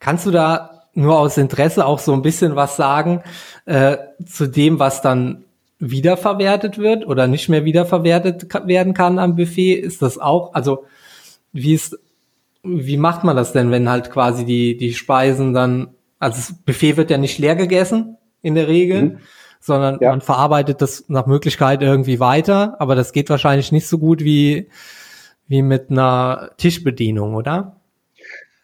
Kannst 0.00 0.26
du 0.26 0.32
da 0.32 0.79
nur 0.94 1.18
aus 1.18 1.38
Interesse 1.38 1.86
auch 1.86 1.98
so 1.98 2.12
ein 2.12 2.22
bisschen 2.22 2.56
was 2.56 2.76
sagen 2.76 3.22
äh, 3.66 3.96
zu 4.24 4.46
dem, 4.46 4.78
was 4.78 5.02
dann 5.02 5.44
wiederverwertet 5.78 6.78
wird 6.78 7.06
oder 7.06 7.26
nicht 7.26 7.48
mehr 7.48 7.64
wiederverwertet 7.64 8.46
werden 8.66 8.94
kann 8.94 9.18
am 9.18 9.36
Buffet? 9.36 9.74
Ist 9.74 10.02
das 10.02 10.18
auch, 10.18 10.54
also 10.54 10.84
wie 11.52 11.74
ist, 11.74 11.98
wie 12.62 12.98
macht 12.98 13.24
man 13.24 13.36
das 13.36 13.52
denn, 13.52 13.70
wenn 13.70 13.88
halt 13.88 14.10
quasi 14.10 14.44
die, 14.44 14.76
die 14.76 14.92
Speisen 14.92 15.54
dann, 15.54 15.94
also 16.18 16.36
das 16.36 16.54
Buffet 16.64 16.96
wird 16.96 17.10
ja 17.10 17.18
nicht 17.18 17.38
leer 17.38 17.56
gegessen 17.56 18.18
in 18.42 18.54
der 18.54 18.68
Regel, 18.68 19.02
mhm. 19.02 19.18
sondern 19.58 19.98
ja. 20.00 20.10
man 20.10 20.20
verarbeitet 20.20 20.82
das 20.82 21.04
nach 21.08 21.26
Möglichkeit 21.26 21.82
irgendwie 21.82 22.20
weiter, 22.20 22.76
aber 22.78 22.94
das 22.94 23.12
geht 23.12 23.30
wahrscheinlich 23.30 23.72
nicht 23.72 23.88
so 23.88 23.98
gut 23.98 24.22
wie, 24.22 24.68
wie 25.48 25.62
mit 25.62 25.90
einer 25.90 26.50
Tischbedienung, 26.58 27.34
oder? 27.34 27.80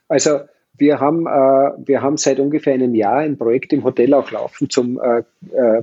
Also 0.09 0.40
wir 0.78 1.01
haben, 1.01 1.27
äh, 1.27 1.86
wir 1.86 2.03
haben 2.03 2.16
seit 2.16 2.39
ungefähr 2.39 2.74
einem 2.74 2.94
Jahr 2.94 3.19
ein 3.19 3.39
Projekt 3.39 3.73
im 3.73 3.85
Hotel 3.85 4.15
auch 4.15 4.31
laufen 4.31 4.70
zum, 4.70 5.01
äh, 5.01 5.23
äh, 5.53 5.82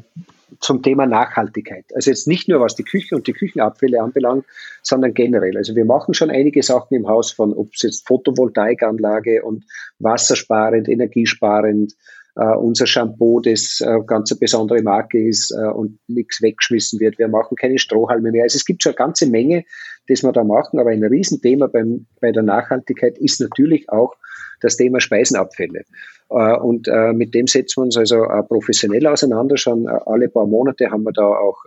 zum 0.60 0.82
Thema 0.82 1.06
Nachhaltigkeit. 1.06 1.86
Also 1.95 2.11
jetzt 2.11 2.28
nicht 2.28 2.48
nur 2.48 2.60
was 2.60 2.76
die 2.76 2.84
Küche 2.84 3.15
und 3.15 3.28
die 3.28 3.34
Küchenabfälle 3.34 4.02
anbelangt, 4.02 4.45
sondern 4.82 5.14
generell. 5.14 5.57
Also 5.57 5.76
wir 5.76 5.86
machen 5.86 6.14
schon 6.14 6.30
einige 6.30 6.64
Sachen 6.64 6.95
im 6.95 7.07
Haus 7.07 7.32
von, 7.32 7.53
ob 7.53 7.74
es 7.74 7.82
jetzt 7.82 8.07
Photovoltaikanlage 8.07 9.44
und 9.44 9.65
wassersparend, 9.99 10.88
energiesparend, 10.88 11.94
Uh, 12.36 12.57
unser 12.57 12.88
Shampoo, 12.88 13.41
das 13.41 13.80
uh, 13.86 14.03
ganz 14.06 14.32
eine 14.32 14.40
besondere 14.40 14.82
Marke 14.82 15.24
ist 15.24 15.52
uh, 15.52 15.70
und 15.70 15.99
nichts 16.07 16.41
weggeschmissen 16.41 16.99
wird. 16.99 17.20
Wir 17.20 17.28
machen 17.28 17.56
keine 17.56 17.78
Strohhalme 17.78 18.32
mehr. 18.32 18.41
Also 18.41 18.56
es 18.56 18.65
gibt 18.65 18.82
schon 18.82 18.94
eine 18.94 18.98
ganze 18.98 19.28
Menge, 19.28 19.65
das 20.08 20.24
wir 20.24 20.32
da 20.32 20.44
machen, 20.44 20.80
aber 20.80 20.90
ein 20.90 21.04
Riesenthema 21.04 21.68
beim, 21.68 22.06
bei 22.20 22.32
der 22.32 22.44
Nachhaltigkeit 22.44 23.18
ist 23.18 23.40
natürlich 23.40 23.90
auch 23.90 24.16
das 24.64 24.78
Thema 24.78 25.00
Speisenabfälle. 25.00 25.84
Äh, 26.30 26.58
und 26.58 26.88
äh, 26.88 27.14
mit 27.14 27.34
dem 27.34 27.48
setzen 27.48 27.82
wir 27.82 27.86
uns 27.86 27.98
also 27.98 28.24
äh, 28.24 28.44
professionell 28.44 29.06
auseinander. 29.08 29.58
Schon 29.58 29.88
alle 29.88 30.30
paar 30.30 30.48
Monate 30.48 30.90
haben 30.90 31.04
wir 31.04 31.14
da 31.14 31.26
auch 31.26 31.64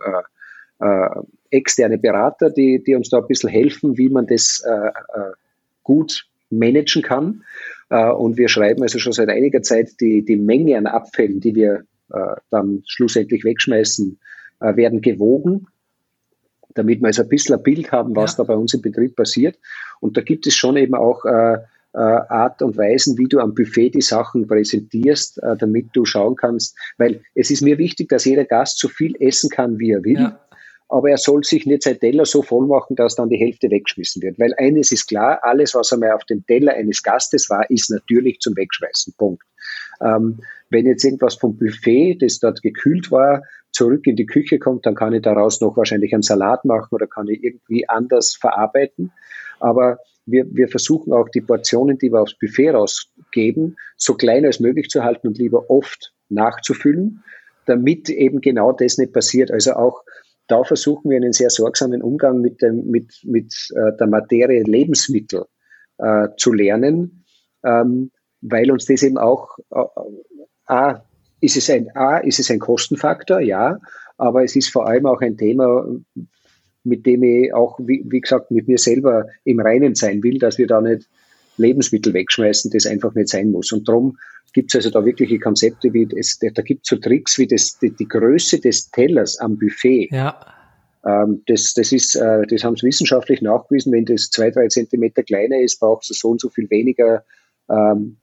externe 1.49 1.97
Berater, 1.97 2.51
die, 2.51 2.83
die 2.83 2.93
uns 2.93 3.09
da 3.09 3.17
ein 3.17 3.25
bisschen 3.25 3.49
helfen, 3.49 3.97
wie 3.97 4.09
man 4.09 4.27
das 4.27 4.63
gut 5.81 6.27
managen 6.51 7.01
kann. 7.01 7.41
Und 7.89 8.37
wir 8.37 8.47
schreiben 8.47 8.83
also 8.83 8.99
schon 8.99 9.13
seit 9.13 9.29
einiger 9.29 9.63
Zeit 9.63 9.89
die, 9.99 10.23
die 10.23 10.35
Menge 10.35 10.77
an 10.77 10.85
Abfällen, 10.85 11.39
die 11.39 11.55
wir 11.55 11.85
dann 12.51 12.83
schlussendlich 12.85 13.43
wegschmeißen, 13.43 14.19
werden 14.59 15.01
gewogen 15.01 15.65
damit 16.77 17.01
wir 17.01 17.07
also 17.07 17.23
ein 17.23 17.29
bisschen 17.29 17.55
ein 17.55 17.63
Bild 17.63 17.91
haben, 17.91 18.15
was 18.15 18.37
ja. 18.37 18.43
da 18.43 18.53
bei 18.53 18.55
uns 18.55 18.73
im 18.73 18.81
Betrieb 18.81 19.15
passiert. 19.15 19.57
Und 19.99 20.17
da 20.17 20.21
gibt 20.21 20.47
es 20.47 20.55
schon 20.55 20.77
eben 20.77 20.95
auch 20.95 21.25
äh, 21.25 21.57
äh, 21.93 21.99
Art 21.99 22.61
und 22.61 22.77
Weisen, 22.77 23.17
wie 23.17 23.27
du 23.27 23.39
am 23.39 23.55
Buffet 23.55 23.89
die 23.89 24.01
Sachen 24.01 24.47
präsentierst, 24.47 25.41
äh, 25.41 25.57
damit 25.57 25.87
du 25.93 26.05
schauen 26.05 26.35
kannst, 26.35 26.77
weil 26.97 27.21
es 27.33 27.49
ist 27.49 27.61
mir 27.61 27.77
wichtig, 27.77 28.09
dass 28.09 28.25
jeder 28.25 28.45
Gast 28.45 28.79
so 28.79 28.87
viel 28.87 29.15
essen 29.19 29.49
kann, 29.49 29.79
wie 29.79 29.91
er 29.91 30.03
will. 30.03 30.19
Ja. 30.19 30.39
Aber 30.89 31.09
er 31.09 31.17
soll 31.17 31.43
sich 31.43 31.65
nicht 31.65 31.83
sein 31.83 31.99
Teller 31.99 32.25
so 32.25 32.41
voll 32.41 32.65
machen, 32.65 32.95
dass 32.95 33.15
dann 33.15 33.29
die 33.29 33.37
Hälfte 33.37 33.69
weggeschmissen 33.69 34.21
wird. 34.21 34.39
Weil 34.39 34.53
eines 34.57 34.91
ist 34.91 35.07
klar, 35.07 35.39
alles, 35.41 35.75
was 35.75 35.91
einmal 35.91 36.11
auf 36.11 36.23
dem 36.25 36.45
Teller 36.45 36.73
eines 36.75 37.03
Gastes 37.03 37.49
war, 37.49 37.69
ist 37.69 37.89
natürlich 37.89 38.39
zum 38.39 38.55
Wegschmeißen. 38.55 39.13
Punkt. 39.17 39.43
Ähm, 40.01 40.39
wenn 40.69 40.85
jetzt 40.85 41.03
irgendwas 41.03 41.35
vom 41.35 41.57
Buffet, 41.57 42.17
das 42.21 42.39
dort 42.39 42.61
gekühlt 42.61 43.11
war, 43.11 43.43
zurück 43.71 44.07
in 44.07 44.15
die 44.15 44.25
Küche 44.25 44.59
kommt, 44.59 44.85
dann 44.85 44.95
kann 44.95 45.13
ich 45.13 45.21
daraus 45.21 45.61
noch 45.61 45.77
wahrscheinlich 45.77 46.13
einen 46.13 46.23
Salat 46.23 46.65
machen 46.65 46.89
oder 46.91 47.07
kann 47.07 47.27
ich 47.27 47.43
irgendwie 47.43 47.87
anders 47.87 48.35
verarbeiten. 48.35 49.11
Aber 49.59 49.99
wir, 50.25 50.45
wir 50.53 50.67
versuchen 50.67 51.13
auch 51.13 51.29
die 51.29 51.41
Portionen, 51.41 51.97
die 51.97 52.11
wir 52.11 52.21
aufs 52.21 52.37
Buffet 52.37 52.71
rausgeben, 52.71 53.77
so 53.95 54.15
klein 54.15 54.45
als 54.45 54.59
möglich 54.59 54.89
zu 54.89 55.03
halten 55.03 55.27
und 55.27 55.37
lieber 55.37 55.69
oft 55.69 56.13
nachzufüllen, 56.29 57.23
damit 57.65 58.09
eben 58.09 58.41
genau 58.41 58.71
das 58.71 58.97
nicht 58.97 59.13
passiert. 59.13 59.51
Also 59.51 59.73
auch 59.73 60.03
da 60.47 60.63
versuchen 60.63 61.09
wir 61.09 61.17
einen 61.17 61.33
sehr 61.33 61.49
sorgsamen 61.49 62.01
Umgang 62.01 62.41
mit, 62.41 62.61
dem, 62.61 62.87
mit, 62.87 63.13
mit 63.23 63.53
äh, 63.75 63.95
der 63.97 64.07
Materie 64.07 64.63
Lebensmittel 64.63 65.45
äh, 65.97 66.29
zu 66.37 66.53
lernen, 66.53 67.25
ähm, 67.63 68.11
weil 68.41 68.71
uns 68.71 68.85
das 68.85 69.03
eben 69.03 69.17
auch, 69.17 69.57
äh, 69.71 69.83
A, 70.67 71.01
ist 71.41 71.57
es 71.57 71.69
ein, 71.69 71.89
A, 71.95 72.17
ist 72.17 72.39
es 72.39 72.51
ein 72.51 72.59
Kostenfaktor, 72.59 73.39
ja, 73.39 73.79
aber 74.17 74.43
es 74.43 74.55
ist 74.55 74.69
vor 74.69 74.87
allem 74.87 75.05
auch 75.05 75.21
ein 75.21 75.37
Thema, 75.37 75.85
mit 76.83 77.05
dem 77.05 77.23
ich 77.23 77.53
auch, 77.53 77.79
wie, 77.79 78.03
wie 78.07 78.21
gesagt, 78.21 78.51
mit 78.51 78.67
mir 78.67 78.77
selber 78.77 79.27
im 79.43 79.59
Reinen 79.59 79.95
sein 79.95 80.23
will, 80.23 80.39
dass 80.39 80.57
wir 80.57 80.67
da 80.67 80.81
nicht 80.81 81.07
Lebensmittel 81.57 82.13
wegschmeißen, 82.13 82.71
das 82.71 82.85
einfach 82.85 83.13
nicht 83.13 83.29
sein 83.29 83.51
muss. 83.51 83.71
Und 83.71 83.87
darum 83.87 84.17
gibt 84.53 84.71
es 84.71 84.75
also 84.75 84.89
da 84.89 85.05
wirkliche 85.05 85.39
Konzepte, 85.39 85.93
wie 85.93 86.07
es, 86.17 86.39
da 86.39 86.61
gibt 86.61 86.85
es 86.85 86.89
so 86.89 86.95
Tricks 86.97 87.37
wie 87.37 87.47
das, 87.47 87.77
die, 87.79 87.91
die, 87.91 88.07
Größe 88.07 88.59
des 88.59 88.89
Tellers 88.91 89.39
am 89.39 89.57
Buffet. 89.57 90.09
Ja. 90.11 90.39
Ähm, 91.05 91.41
das, 91.47 91.73
das 91.73 91.91
ist, 91.91 92.15
äh, 92.15 92.45
das 92.47 92.63
haben 92.63 92.75
sie 92.75 92.87
wissenschaftlich 92.87 93.41
nachgewiesen. 93.41 93.91
Wenn 93.91 94.05
das 94.05 94.29
zwei, 94.29 94.49
drei 94.49 94.67
Zentimeter 94.67 95.23
kleiner 95.23 95.59
ist, 95.59 95.79
braucht 95.79 96.09
es 96.09 96.19
so 96.19 96.29
und 96.29 96.41
so 96.41 96.49
viel 96.49 96.69
weniger 96.69 97.23
ähm, 97.69 98.17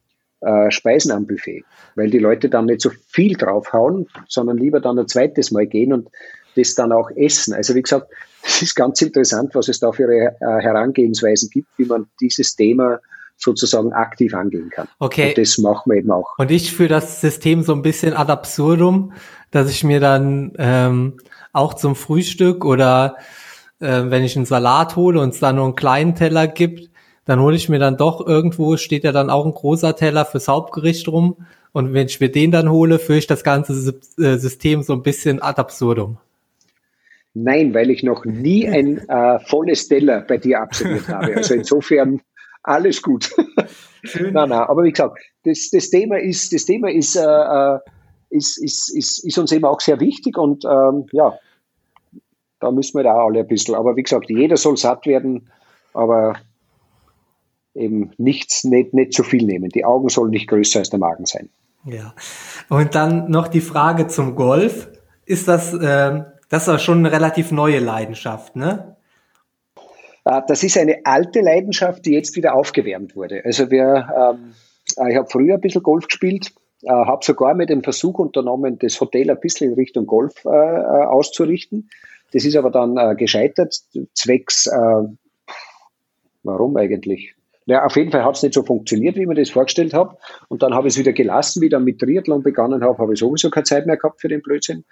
äh, 0.45 0.71
Speisen 0.71 1.13
am 1.13 1.27
Buffet, 1.27 1.65
weil 1.95 2.11
die 2.11 2.19
Leute 2.19 2.49
dann 2.49 2.67
nicht 2.67 2.81
so 2.81 2.91
viel 3.09 3.37
draufhauen, 3.37 4.07
sondern 4.29 4.59
lieber 4.59 4.81
dann 4.81 4.99
ein 4.99 5.09
zweites 5.09 5.51
Mal 5.51 5.67
gehen 5.67 5.93
und 5.93 6.09
das 6.57 6.75
dann 6.75 6.93
auch 6.93 7.11
essen. 7.17 7.55
Also 7.55 7.75
wie 7.75 7.83
gesagt, 7.83 8.09
es 8.45 8.63
ist 8.63 8.75
ganz 8.75 9.01
interessant, 9.03 9.55
was 9.55 9.69
es 9.69 9.81
da 9.81 9.93
für 9.93 10.11
äh, 10.11 10.31
Herangehensweisen 10.41 11.51
gibt, 11.51 11.69
wie 11.77 11.87
man 11.87 12.07
dieses 12.21 12.57
Thema 12.57 13.01
sozusagen 13.37 13.93
aktiv 13.93 14.35
angehen 14.35 14.71
kann. 14.71 14.89
Okay. 14.99 15.31
Und 15.31 15.39
das 15.39 15.59
machen 15.59 15.91
wir 15.91 15.99
eben 15.99 16.11
auch. 16.11 16.39
Und 16.39 16.51
ich 16.51 16.73
führe 16.73 16.91
das 16.91 17.21
System 17.21 17.63
so 17.63 17.75
ein 17.75 17.83
bisschen 17.83 18.15
ad 18.15 18.31
absurdum, 18.31 19.13
dass 19.51 19.71
ich 19.71 19.83
mir 19.83 20.01
dann 20.01 20.53
ähm, 20.59 21.15
auch 21.53 21.75
zum 21.75 21.97
Frühstück 21.97 22.65
oder 22.65 23.17
äh, 23.81 24.05
wenn 24.07 24.23
ich 24.23 24.37
einen 24.37 24.47
Salat 24.47 24.97
hole 24.97 25.21
und 25.21 25.31
es 25.31 25.41
dann 25.41 25.57
nur 25.57 25.65
einen 25.65 25.75
kleinen 25.75 26.15
Teller 26.15 26.47
gibt, 26.47 26.91
dann 27.25 27.41
hole 27.41 27.57
ich 27.57 27.69
mir 27.69 27.79
dann 27.79 27.97
doch 27.97 28.27
irgendwo, 28.27 28.77
steht 28.77 29.05
ja 29.05 29.13
dann 29.13 29.31
auch 29.31 29.47
ein 29.47 29.55
großer 29.55 29.97
Teller 29.97 30.25
fürs 30.25 30.49
Hauptgericht 30.49 31.09
rum. 31.09 31.37
Und 31.73 31.93
wenn 31.93 32.07
ich 32.07 32.21
mir 32.21 32.31
den 32.31 32.51
dann 32.51 32.71
hole, 32.71 32.99
führe 32.99 33.19
ich 33.19 33.27
das 33.27 33.43
ganze 33.43 33.99
äh, 34.19 34.37
System 34.37 34.83
so 34.83 34.93
ein 34.93 35.03
bisschen 35.03 35.43
ad 35.43 35.61
absurdum. 35.61 36.19
Nein, 37.33 37.75
weil 37.75 37.91
ich 37.91 38.03
noch 38.03 38.25
nie 38.25 38.69
ein 38.69 38.99
äh, 39.09 39.41
volles 39.41 39.89
Teller 39.89 40.21
bei 40.21 40.39
dir 40.39 40.61
absolviert 40.61 41.09
habe. 41.09 41.37
Also 41.37 41.55
insofern 41.55 42.21
alles 42.63 43.03
gut. 43.03 43.31
Schön. 44.05 44.35
nein, 44.35 44.51
nein, 44.51 44.59
aber 44.59 44.85
wie 44.85 44.91
gesagt, 44.91 45.19
das, 45.45 45.71
das 45.71 45.91
Thema 45.91 46.19
ist, 46.19 46.53
das 46.53 46.67
Thema 46.67 46.91
ist, 46.91 47.17
äh, 47.17 47.23
äh, 47.23 47.79
ist, 48.31 48.63
ist, 48.63 48.95
ist, 48.95 49.25
ist 49.25 49.39
uns 49.39 49.53
eben 49.53 49.65
auch 49.65 49.81
sehr 49.81 49.99
wichtig 50.01 50.37
und 50.37 50.65
ähm, 50.65 51.07
ja, 51.13 51.39
da 52.61 52.71
müssen 52.71 52.99
wir 52.99 53.05
da 53.05 53.15
alle 53.15 53.41
ein 53.41 53.47
bisschen. 53.47 53.75
Aber 53.75 53.97
wie 53.97 54.03
gesagt, 54.03 54.29
jeder 54.29 54.57
soll 54.57 54.77
satt 54.77 55.07
werden, 55.07 55.51
aber 55.93 56.37
eben 57.75 58.13
nichts, 58.19 58.65
nicht, 58.65 58.95
nicht 58.95 59.13
zu 59.13 59.23
viel 59.23 59.45
nehmen. 59.45 59.69
Die 59.69 59.85
Augen 59.85 60.09
sollen 60.09 60.31
nicht 60.31 60.49
größer 60.49 60.81
als 60.81 60.91
der 60.91 60.99
Magen 60.99 61.27
sein. 61.27 61.49
Ja. 61.85 62.15
Und 62.69 62.95
dann 62.95 63.31
noch 63.31 63.49
die 63.49 63.61
Frage 63.61 64.07
zum 64.07 64.37
Golf. 64.37 64.89
Ist 65.27 65.49
das, 65.49 65.73
äh, 65.75 66.23
das 66.49 66.69
ist 66.69 66.83
schon 66.83 66.99
eine 66.99 67.13
relativ 67.13 67.51
neue 67.51 67.79
Leidenschaft, 67.79 68.57
ne? 68.57 68.97
Äh, 70.25 70.43
das 70.47 70.63
ist 70.63 70.77
eine 70.77 71.05
alte 71.05 71.41
Leidenschaft, 71.41 72.05
die 72.07 72.13
jetzt 72.13 72.37
wieder 72.37 72.55
aufgewärmt 72.55 73.17
wurde. 73.17 73.43
Also 73.45 73.71
wir, 73.71 74.09
ähm, 74.17 74.55
äh, 74.97 75.13
ich 75.13 75.17
habe 75.17 75.29
früher 75.29 75.55
ein 75.55 75.61
bisschen 75.61 75.83
Golf 75.83 76.07
gespielt, 76.07 76.53
äh, 76.83 76.91
habe 76.91 77.25
sogar 77.25 77.55
mit 77.55 77.71
dem 77.71 77.83
Versuch 77.83 78.19
unternommen, 78.19 78.79
das 78.79 79.01
Hotel 79.01 79.31
ein 79.31 79.41
bisschen 79.41 79.71
in 79.71 79.75
Richtung 79.75 80.07
Golf 80.07 80.45
äh, 80.45 80.49
äh 80.49 81.05
auszurichten. 81.07 81.91
Das 82.33 82.45
ist 82.45 82.57
aber 82.57 82.71
dann 82.71 82.97
äh, 82.97 83.15
gescheitert, 83.15 83.81
zwecks, 84.15 84.69
warum 86.43 86.77
eigentlich? 86.77 87.35
Ja, 87.67 87.85
auf 87.85 87.97
jeden 87.97 88.11
Fall 88.11 88.25
hat 88.25 88.37
es 88.37 88.43
nicht 88.43 88.55
so 88.55 88.63
funktioniert, 88.63 89.17
wie 89.17 89.23
ich 89.23 89.27
mir 89.27 89.35
das 89.35 89.51
vorgestellt 89.51 89.95
habe. 89.95 90.17
Und 90.49 90.63
dann 90.63 90.75
habe 90.75 90.87
ich 90.87 90.95
es 90.95 90.99
wieder 90.99 91.13
gelassen, 91.13 91.63
wieder 91.63 91.81
mit 91.81 91.99
Triathlon 91.99 92.43
begonnen 92.43 92.85
habe, 92.85 92.99
habe 92.99 93.15
ich 93.15 93.21
sowieso 93.21 93.49
keine 93.49 93.65
Zeit 93.65 93.87
mehr 93.87 93.97
gehabt 93.97 94.21
für 94.21 94.29
den 94.29 94.43
Blödsinn. 94.43 94.85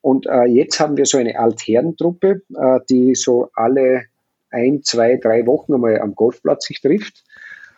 Und 0.00 0.26
äh, 0.26 0.44
jetzt 0.44 0.78
haben 0.78 0.96
wir 0.96 1.06
so 1.06 1.18
eine 1.18 1.38
Altherrentruppe, 1.38 2.42
äh, 2.56 2.80
die 2.88 3.14
so 3.14 3.50
alle 3.54 4.04
ein, 4.50 4.82
zwei, 4.82 5.16
drei 5.16 5.46
Wochen 5.46 5.74
einmal 5.74 6.00
am 6.00 6.14
Golfplatz 6.14 6.66
sich 6.66 6.80
trifft, 6.80 7.24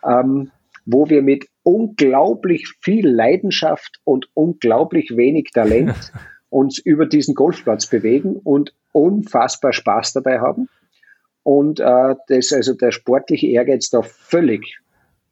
ähm, 0.07 0.51
wo 0.85 1.09
wir 1.09 1.21
mit 1.21 1.47
unglaublich 1.63 2.67
viel 2.81 3.07
Leidenschaft 3.07 3.99
und 4.03 4.27
unglaublich 4.33 5.15
wenig 5.15 5.51
Talent 5.53 6.11
uns 6.49 6.77
über 6.77 7.05
diesen 7.07 7.33
Golfplatz 7.33 7.87
bewegen 7.87 8.35
und 8.35 8.73
unfassbar 8.91 9.73
Spaß 9.73 10.13
dabei 10.13 10.39
haben. 10.39 10.69
Und 11.43 11.79
äh, 11.79 12.15
dass 12.27 12.53
also 12.53 12.73
der 12.73 12.91
sportliche 12.91 13.47
Ehrgeiz 13.47 13.89
da 13.89 14.01
völlig 14.01 14.79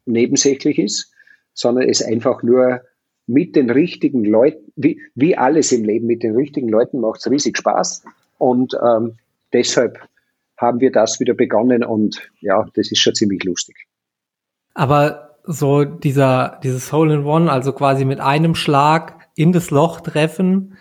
nebensächlich 0.04 0.78
ist, 0.78 1.12
sondern 1.54 1.88
es 1.88 2.02
einfach 2.02 2.42
nur 2.42 2.82
mit 3.26 3.56
den 3.56 3.70
richtigen 3.70 4.24
Leuten, 4.24 4.72
wie, 4.76 5.00
wie 5.14 5.36
alles 5.36 5.72
im 5.72 5.84
Leben, 5.84 6.06
mit 6.06 6.22
den 6.22 6.34
richtigen 6.34 6.68
Leuten 6.68 7.00
macht 7.00 7.20
es 7.20 7.30
riesig 7.30 7.56
Spaß. 7.56 8.04
Und 8.38 8.74
ähm, 8.74 9.16
deshalb 9.52 9.98
haben 10.56 10.80
wir 10.80 10.92
das 10.92 11.20
wieder 11.20 11.34
begonnen 11.34 11.84
und 11.84 12.30
ja, 12.40 12.66
das 12.74 12.90
ist 12.92 12.98
schon 12.98 13.14
ziemlich 13.14 13.42
lustig. 13.44 13.76
Aber 14.74 15.36
so 15.44 15.84
dieser, 15.84 16.60
dieses 16.62 16.92
Hole 16.92 17.14
in 17.14 17.24
One, 17.24 17.50
also 17.50 17.72
quasi 17.72 18.04
mit 18.04 18.20
einem 18.20 18.54
Schlag 18.54 19.28
in 19.34 19.52
das 19.52 19.70
Loch 19.70 20.00
treffen, 20.00 20.76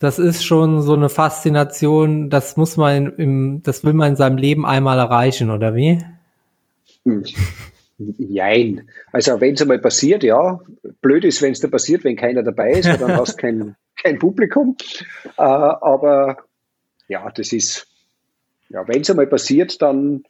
das 0.00 0.18
ist 0.18 0.44
schon 0.44 0.80
so 0.80 0.94
eine 0.94 1.10
Faszination, 1.10 2.30
das 2.30 2.56
muss 2.56 2.78
man 2.78 3.14
im, 3.16 3.62
das 3.62 3.84
will 3.84 3.92
man 3.92 4.10
in 4.10 4.16
seinem 4.16 4.38
Leben 4.38 4.64
einmal 4.64 4.98
erreichen, 4.98 5.50
oder 5.50 5.74
wie? 5.74 6.02
Hm. 7.04 7.22
Jein. 8.16 8.88
Also 9.12 9.40
wenn 9.42 9.54
es 9.54 9.60
einmal 9.60 9.78
passiert, 9.78 10.22
ja. 10.22 10.58
Blöd 11.02 11.24
ist, 11.26 11.42
wenn 11.42 11.52
es 11.52 11.60
da 11.60 11.68
passiert, 11.68 12.02
wenn 12.04 12.16
keiner 12.16 12.42
dabei 12.42 12.72
ist, 12.72 12.86
dann 12.86 13.14
hast 13.14 13.34
du 13.34 13.36
kein, 13.42 13.76
kein 14.02 14.18
Publikum. 14.18 14.74
Äh, 15.36 15.42
aber 15.42 16.38
ja, 17.06 17.30
das 17.30 17.52
ist, 17.52 17.86
ja, 18.70 18.88
wenn 18.88 19.02
es 19.02 19.10
einmal 19.10 19.26
passiert, 19.26 19.82
dann 19.82 20.24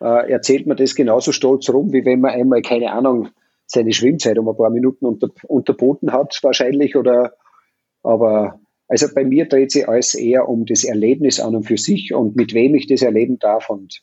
äh, 0.00 0.30
erzählt 0.30 0.68
man 0.68 0.76
das 0.76 0.94
genauso 0.94 1.32
stolz 1.32 1.68
rum, 1.70 1.92
wie 1.92 2.04
wenn 2.04 2.20
man 2.20 2.34
einmal, 2.34 2.62
keine 2.62 2.92
Ahnung, 2.92 3.30
seine 3.66 3.92
Schwimmzeit 3.92 4.38
um 4.38 4.48
ein 4.48 4.56
paar 4.56 4.70
Minuten 4.70 5.04
unter, 5.06 5.28
unterboten 5.42 6.12
hat, 6.12 6.38
wahrscheinlich. 6.42 6.94
Oder 6.94 7.32
aber 8.04 8.60
also 8.88 9.06
bei 9.14 9.24
mir 9.24 9.46
dreht 9.46 9.70
sich 9.70 9.86
alles 9.86 10.14
eher 10.14 10.48
um 10.48 10.64
das 10.64 10.82
Erlebnis 10.82 11.40
an 11.40 11.54
und 11.54 11.64
für 11.64 11.76
sich 11.76 12.14
und 12.14 12.36
mit 12.36 12.54
wem 12.54 12.74
ich 12.74 12.86
das 12.86 13.02
erleben 13.02 13.38
darf. 13.38 13.68
Und 13.68 14.02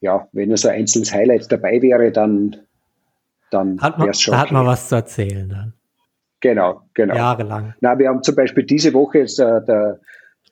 ja, 0.00 0.28
wenn 0.32 0.48
nur 0.48 0.56
so 0.56 0.68
ein 0.68 0.76
einzelnes 0.80 1.12
Highlight 1.12 1.52
dabei 1.52 1.82
wäre, 1.82 2.10
dann, 2.10 2.56
dann 3.50 3.78
wäre 3.78 4.10
es 4.10 4.22
schon. 4.22 4.32
Da 4.32 4.40
hat 4.40 4.50
man 4.50 4.66
was 4.66 4.88
zu 4.88 4.94
erzählen 4.94 5.48
dann. 5.48 5.74
Genau, 6.40 6.80
genau. 6.94 7.14
Jahrelang. 7.14 7.74
Na, 7.80 7.98
wir 7.98 8.08
haben 8.08 8.22
zum 8.22 8.34
Beispiel 8.34 8.64
diese 8.64 8.94
Woche 8.94 9.18
jetzt 9.18 9.38
äh, 9.38 9.62
der, 9.64 10.00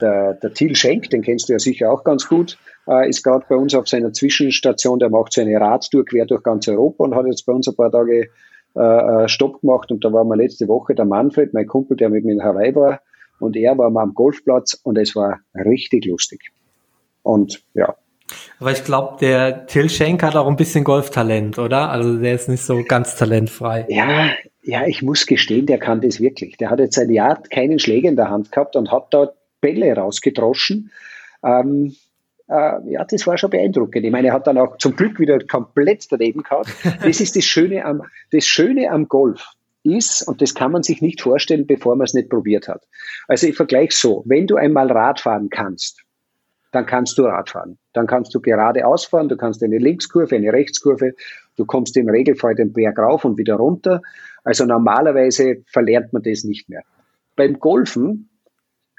der, 0.00 0.34
der 0.34 0.52
Thiel 0.52 0.76
Schenk, 0.76 1.08
den 1.10 1.22
kennst 1.22 1.48
du 1.48 1.54
ja 1.54 1.58
sicher 1.58 1.90
auch 1.90 2.04
ganz 2.04 2.28
gut, 2.28 2.58
äh, 2.86 3.08
ist 3.08 3.24
gerade 3.24 3.44
bei 3.48 3.56
uns 3.56 3.74
auf 3.74 3.88
seiner 3.88 4.12
Zwischenstation, 4.12 5.00
der 5.00 5.08
macht 5.08 5.32
so 5.32 5.40
eine 5.40 5.58
Radtour 5.58 6.04
quer 6.04 6.26
durch 6.26 6.44
ganz 6.44 6.68
Europa 6.68 7.02
und 7.04 7.14
hat 7.16 7.26
jetzt 7.26 7.44
bei 7.44 7.54
uns 7.54 7.66
ein 7.66 7.74
paar 7.74 7.90
Tage 7.90 8.28
äh, 8.76 8.80
äh 8.80 9.28
Stopp 9.28 9.62
gemacht 9.62 9.90
und 9.90 10.04
da 10.04 10.12
war 10.12 10.24
wir 10.24 10.36
letzte 10.36 10.68
Woche 10.68 10.94
der 10.94 11.06
Manfred, 11.06 11.54
mein 11.54 11.66
Kumpel, 11.66 11.96
der 11.96 12.10
mit 12.10 12.24
mir 12.24 12.34
in 12.34 12.44
Hawaii 12.44 12.72
war 12.76 13.00
und 13.40 13.56
er 13.56 13.76
war 13.78 13.90
mal 13.90 14.02
am 14.02 14.14
Golfplatz 14.14 14.74
und 14.82 14.98
es 14.98 15.16
war 15.16 15.40
richtig 15.54 16.04
lustig. 16.06 16.52
Und 17.22 17.62
ja. 17.74 17.94
Aber 18.58 18.72
ich 18.72 18.84
glaube, 18.84 19.16
der 19.20 19.66
Till 19.66 19.90
Schenk 19.90 20.22
hat 20.22 20.36
auch 20.36 20.46
ein 20.46 20.56
bisschen 20.56 20.84
Golftalent, 20.84 21.58
oder? 21.58 21.90
Also 21.90 22.16
der 22.16 22.34
ist 22.34 22.48
nicht 22.48 22.62
so 22.62 22.84
ganz 22.84 23.16
talentfrei. 23.16 23.86
Ja, 23.88 24.30
ja, 24.62 24.86
ich 24.86 25.02
muss 25.02 25.26
gestehen, 25.26 25.66
der 25.66 25.78
kann 25.78 26.00
das 26.00 26.20
wirklich. 26.20 26.56
Der 26.56 26.70
hat 26.70 26.78
jetzt 26.78 26.98
ein 26.98 27.10
Jahr 27.10 27.42
keinen 27.42 27.78
Schläger 27.78 28.08
in 28.08 28.16
der 28.16 28.30
Hand 28.30 28.52
gehabt 28.52 28.76
und 28.76 28.92
hat 28.92 29.08
dort 29.10 29.34
Bälle 29.60 29.94
rausgedroschen. 29.94 30.90
Ähm, 31.42 31.96
äh, 32.48 32.90
ja, 32.90 33.04
das 33.04 33.26
war 33.26 33.38
schon 33.38 33.50
beeindruckend. 33.50 34.04
Ich 34.04 34.12
meine, 34.12 34.28
er 34.28 34.34
hat 34.34 34.46
dann 34.46 34.58
auch 34.58 34.76
zum 34.78 34.96
Glück 34.96 35.18
wieder 35.18 35.38
komplett 35.40 36.06
daneben 36.10 36.42
gehabt. 36.42 36.70
Das 37.02 37.20
ist 37.20 37.36
das 37.36 37.44
Schöne 37.44 37.84
am, 37.84 38.02
das 38.32 38.44
Schöne 38.44 38.90
am 38.90 39.08
Golf 39.08 39.54
ist, 39.82 40.23
und 40.23 40.43
das 40.43 40.55
kann 40.55 40.73
man 40.73 40.82
sich 40.82 41.01
nicht 41.01 41.20
vorstellen, 41.20 41.66
bevor 41.66 41.97
man 41.97 42.05
es 42.05 42.15
nicht 42.15 42.28
probiert 42.28 42.69
hat. 42.69 42.86
Also 43.28 43.47
ich 43.47 43.57
vergleiche 43.57 43.97
so, 43.97 44.23
wenn 44.27 44.47
du 44.47 44.57
einmal 44.57 44.90
Radfahren 44.90 45.48
kannst, 45.51 46.02
dann 46.73 46.86
kannst 46.86 47.19
du 47.19 47.24
Radfahren. 47.24 47.78
Dann 47.93 48.07
kannst 48.07 48.35
du 48.35 48.40
geradeaus 48.40 49.05
fahren, 49.05 49.28
du 49.28 49.36
kannst 49.36 49.62
eine 49.62 49.78
Linkskurve, 49.78 50.36
eine 50.36 50.52
Rechtskurve, 50.52 51.15
du 51.57 51.65
kommst 51.65 51.97
im 51.97 52.09
Regelfall 52.09 52.55
den 52.55 52.73
Berg 52.73 52.98
rauf 52.98 53.24
und 53.24 53.39
wieder 53.39 53.57
runter. 53.57 54.02
Also 54.44 54.65
normalerweise 54.65 55.62
verlernt 55.66 56.12
man 56.12 56.23
das 56.23 56.44
nicht 56.44 56.69
mehr. 56.69 56.82
Beim 57.36 57.59
Golfen 57.59 58.28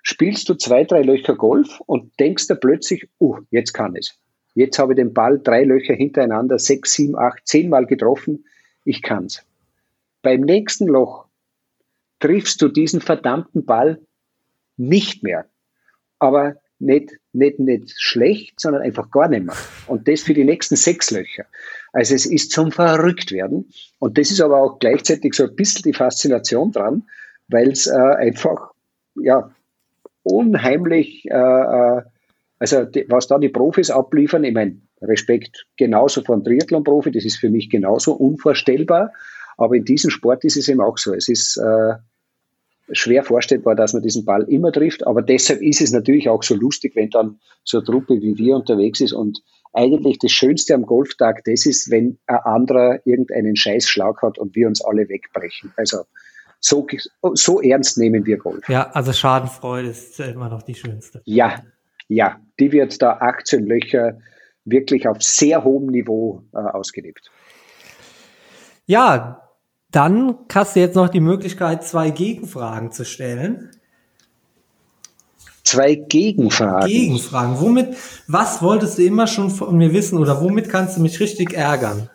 spielst 0.04 0.50
du 0.50 0.56
zwei, 0.56 0.84
drei 0.84 1.02
Löcher 1.02 1.36
Golf 1.36 1.80
und 1.86 2.20
denkst 2.20 2.48
da 2.48 2.56
plötzlich, 2.56 3.08
uh, 3.20 3.38
jetzt 3.52 3.74
kann 3.74 3.96
es. 3.96 4.18
Jetzt 4.54 4.80
habe 4.80 4.94
ich 4.94 4.98
den 4.98 5.14
Ball 5.14 5.40
drei 5.40 5.64
Löcher 5.64 5.94
hintereinander, 5.94 6.60
sechs, 6.60 6.94
sieben, 6.94 7.16
acht, 7.16 7.48
zehn 7.48 7.70
Mal 7.70 7.86
getroffen. 7.86 8.46
Ich 8.84 9.02
kann's. 9.02 9.46
Beim 10.22 10.42
nächsten 10.42 10.88
Loch 10.88 11.26
triffst 12.20 12.62
du 12.62 12.68
diesen 12.68 13.02
verdammten 13.02 13.66
Ball 13.66 14.00
nicht 14.78 15.24
mehr. 15.24 15.46
Aber 16.20 16.56
nicht, 16.80 17.12
nicht, 17.32 17.60
nicht 17.60 17.94
schlecht, 17.98 18.60
sondern 18.60 18.82
einfach 18.82 19.12
gar 19.12 19.28
nicht 19.28 19.46
mehr. 19.46 19.56
Und 19.88 20.08
das 20.08 20.22
für 20.22 20.34
die 20.34 20.44
nächsten 20.44 20.76
sechs 20.76 21.12
Löcher. 21.12 21.46
Also 21.94 22.16
es 22.16 22.26
ist 22.26 22.52
zum 22.52 22.72
Verrücktwerden. 22.72 23.72
Und 24.00 24.18
das 24.18 24.32
ist 24.32 24.42
aber 24.42 24.58
auch 24.58 24.80
gleichzeitig 24.80 25.34
so 25.34 25.44
ein 25.44 25.56
bisschen 25.56 25.84
die 25.84 25.94
Faszination 25.94 26.72
dran, 26.72 27.04
weil 27.48 27.70
es 27.70 27.88
äh, 27.88 27.96
einfach, 27.96 28.72
ja, 29.16 29.52
unheimlich, 30.24 31.26
äh, 31.26 31.36
äh, 31.36 32.02
also 32.60 32.86
die, 32.86 33.06
was 33.10 33.28
da 33.28 33.38
die 33.38 33.50
Profis 33.50 33.90
abliefern, 33.90 34.44
ich 34.44 34.54
meine, 34.54 34.78
Respekt 35.02 35.66
genauso 35.78 36.22
von 36.22 36.44
Triathlon-Profi, 36.44 37.12
das 37.12 37.26
ist 37.26 37.38
für 37.38 37.50
mich 37.50 37.70
genauso 37.70 38.14
unvorstellbar. 38.14 39.14
Aber 39.62 39.76
in 39.76 39.86
diesem 39.86 40.10
Sport 40.10 40.44
ist 40.44 40.58
es 40.58 40.68
eben 40.68 40.82
auch 40.82 40.98
so. 40.98 41.14
Es 41.14 41.28
ist 41.28 41.58
äh, 41.58 41.94
schwer 42.92 43.24
vorstellbar, 43.24 43.76
dass 43.76 43.94
man 43.94 44.02
diesen 44.02 44.26
Ball 44.26 44.44
immer 44.44 44.72
trifft. 44.72 45.06
Aber 45.06 45.22
deshalb 45.22 45.62
ist 45.62 45.82
es 45.82 45.92
natürlich 45.92 46.30
auch 46.30 46.44
so 46.44 46.56
lustig, 46.56 46.96
wenn 46.96 47.10
dann 47.10 47.40
so 47.64 47.78
eine 47.78 47.86
Truppe 47.86 48.16
wie 48.22 48.38
wir 48.38 48.56
unterwegs 48.56 49.02
ist. 49.02 49.14
Und 49.14 49.42
eigentlich 49.74 50.18
das 50.20 50.32
Schönste 50.32 50.74
am 50.74 50.86
Golftag, 50.86 51.44
das 51.46 51.66
ist, 51.66 51.92
wenn 51.92 52.18
ein 52.26 52.38
anderer 52.38 53.00
irgendeinen 53.06 53.56
Scheißschlag 53.56 54.22
hat 54.22 54.38
und 54.38 54.56
wir 54.56 54.68
uns 54.68 54.84
alle 54.84 55.08
wegbrechen. 55.08 55.72
Also 55.78 56.04
so, 56.60 56.88
so 57.34 57.62
ernst 57.62 57.98
nehmen 57.98 58.26
wir 58.26 58.38
Golf. 58.38 58.68
Ja, 58.68 58.90
also 58.92 59.14
Schadenfreude 59.14 59.90
ist 59.90 60.20
immer 60.20 60.50
noch 60.50 60.64
die 60.64 60.76
schönste. 60.76 61.22
Ja, 61.26 61.64
ja, 62.08 62.40
die 62.60 62.72
wird 62.72 63.02
da 63.02 63.14
18 63.14 63.66
Löcher 63.66 64.18
wirklich 64.66 65.08
auf 65.08 65.22
sehr 65.22 65.64
hohem 65.64 65.88
Niveau 65.88 66.44
äh, 66.54 66.58
ausgelebt. 66.58 67.32
Ja, 68.86 69.41
dann 69.92 70.38
hast 70.52 70.76
du 70.76 70.80
jetzt 70.80 70.96
noch 70.96 71.10
die 71.10 71.20
Möglichkeit, 71.20 71.84
zwei 71.84 72.10
Gegenfragen 72.12 72.92
zu 72.92 73.06
stellen. 73.06 73.72
Zwei 75.64 75.96
Gegenfragen. 75.96 76.88
Gegenfragen. 76.88 77.60
Womit, 77.60 77.96
was 78.28 78.62
wolltest 78.62 78.98
du 78.98 79.04
immer 79.04 79.28
schon 79.28 79.50
von 79.50 79.78
mir 79.78 79.94
wissen 79.94 80.18
oder 80.18 80.42
womit 80.42 80.70
kannst 80.70 80.98
du 80.98 81.02
mich 81.02 81.20
richtig 81.20 81.54
ärgern? 81.54 82.10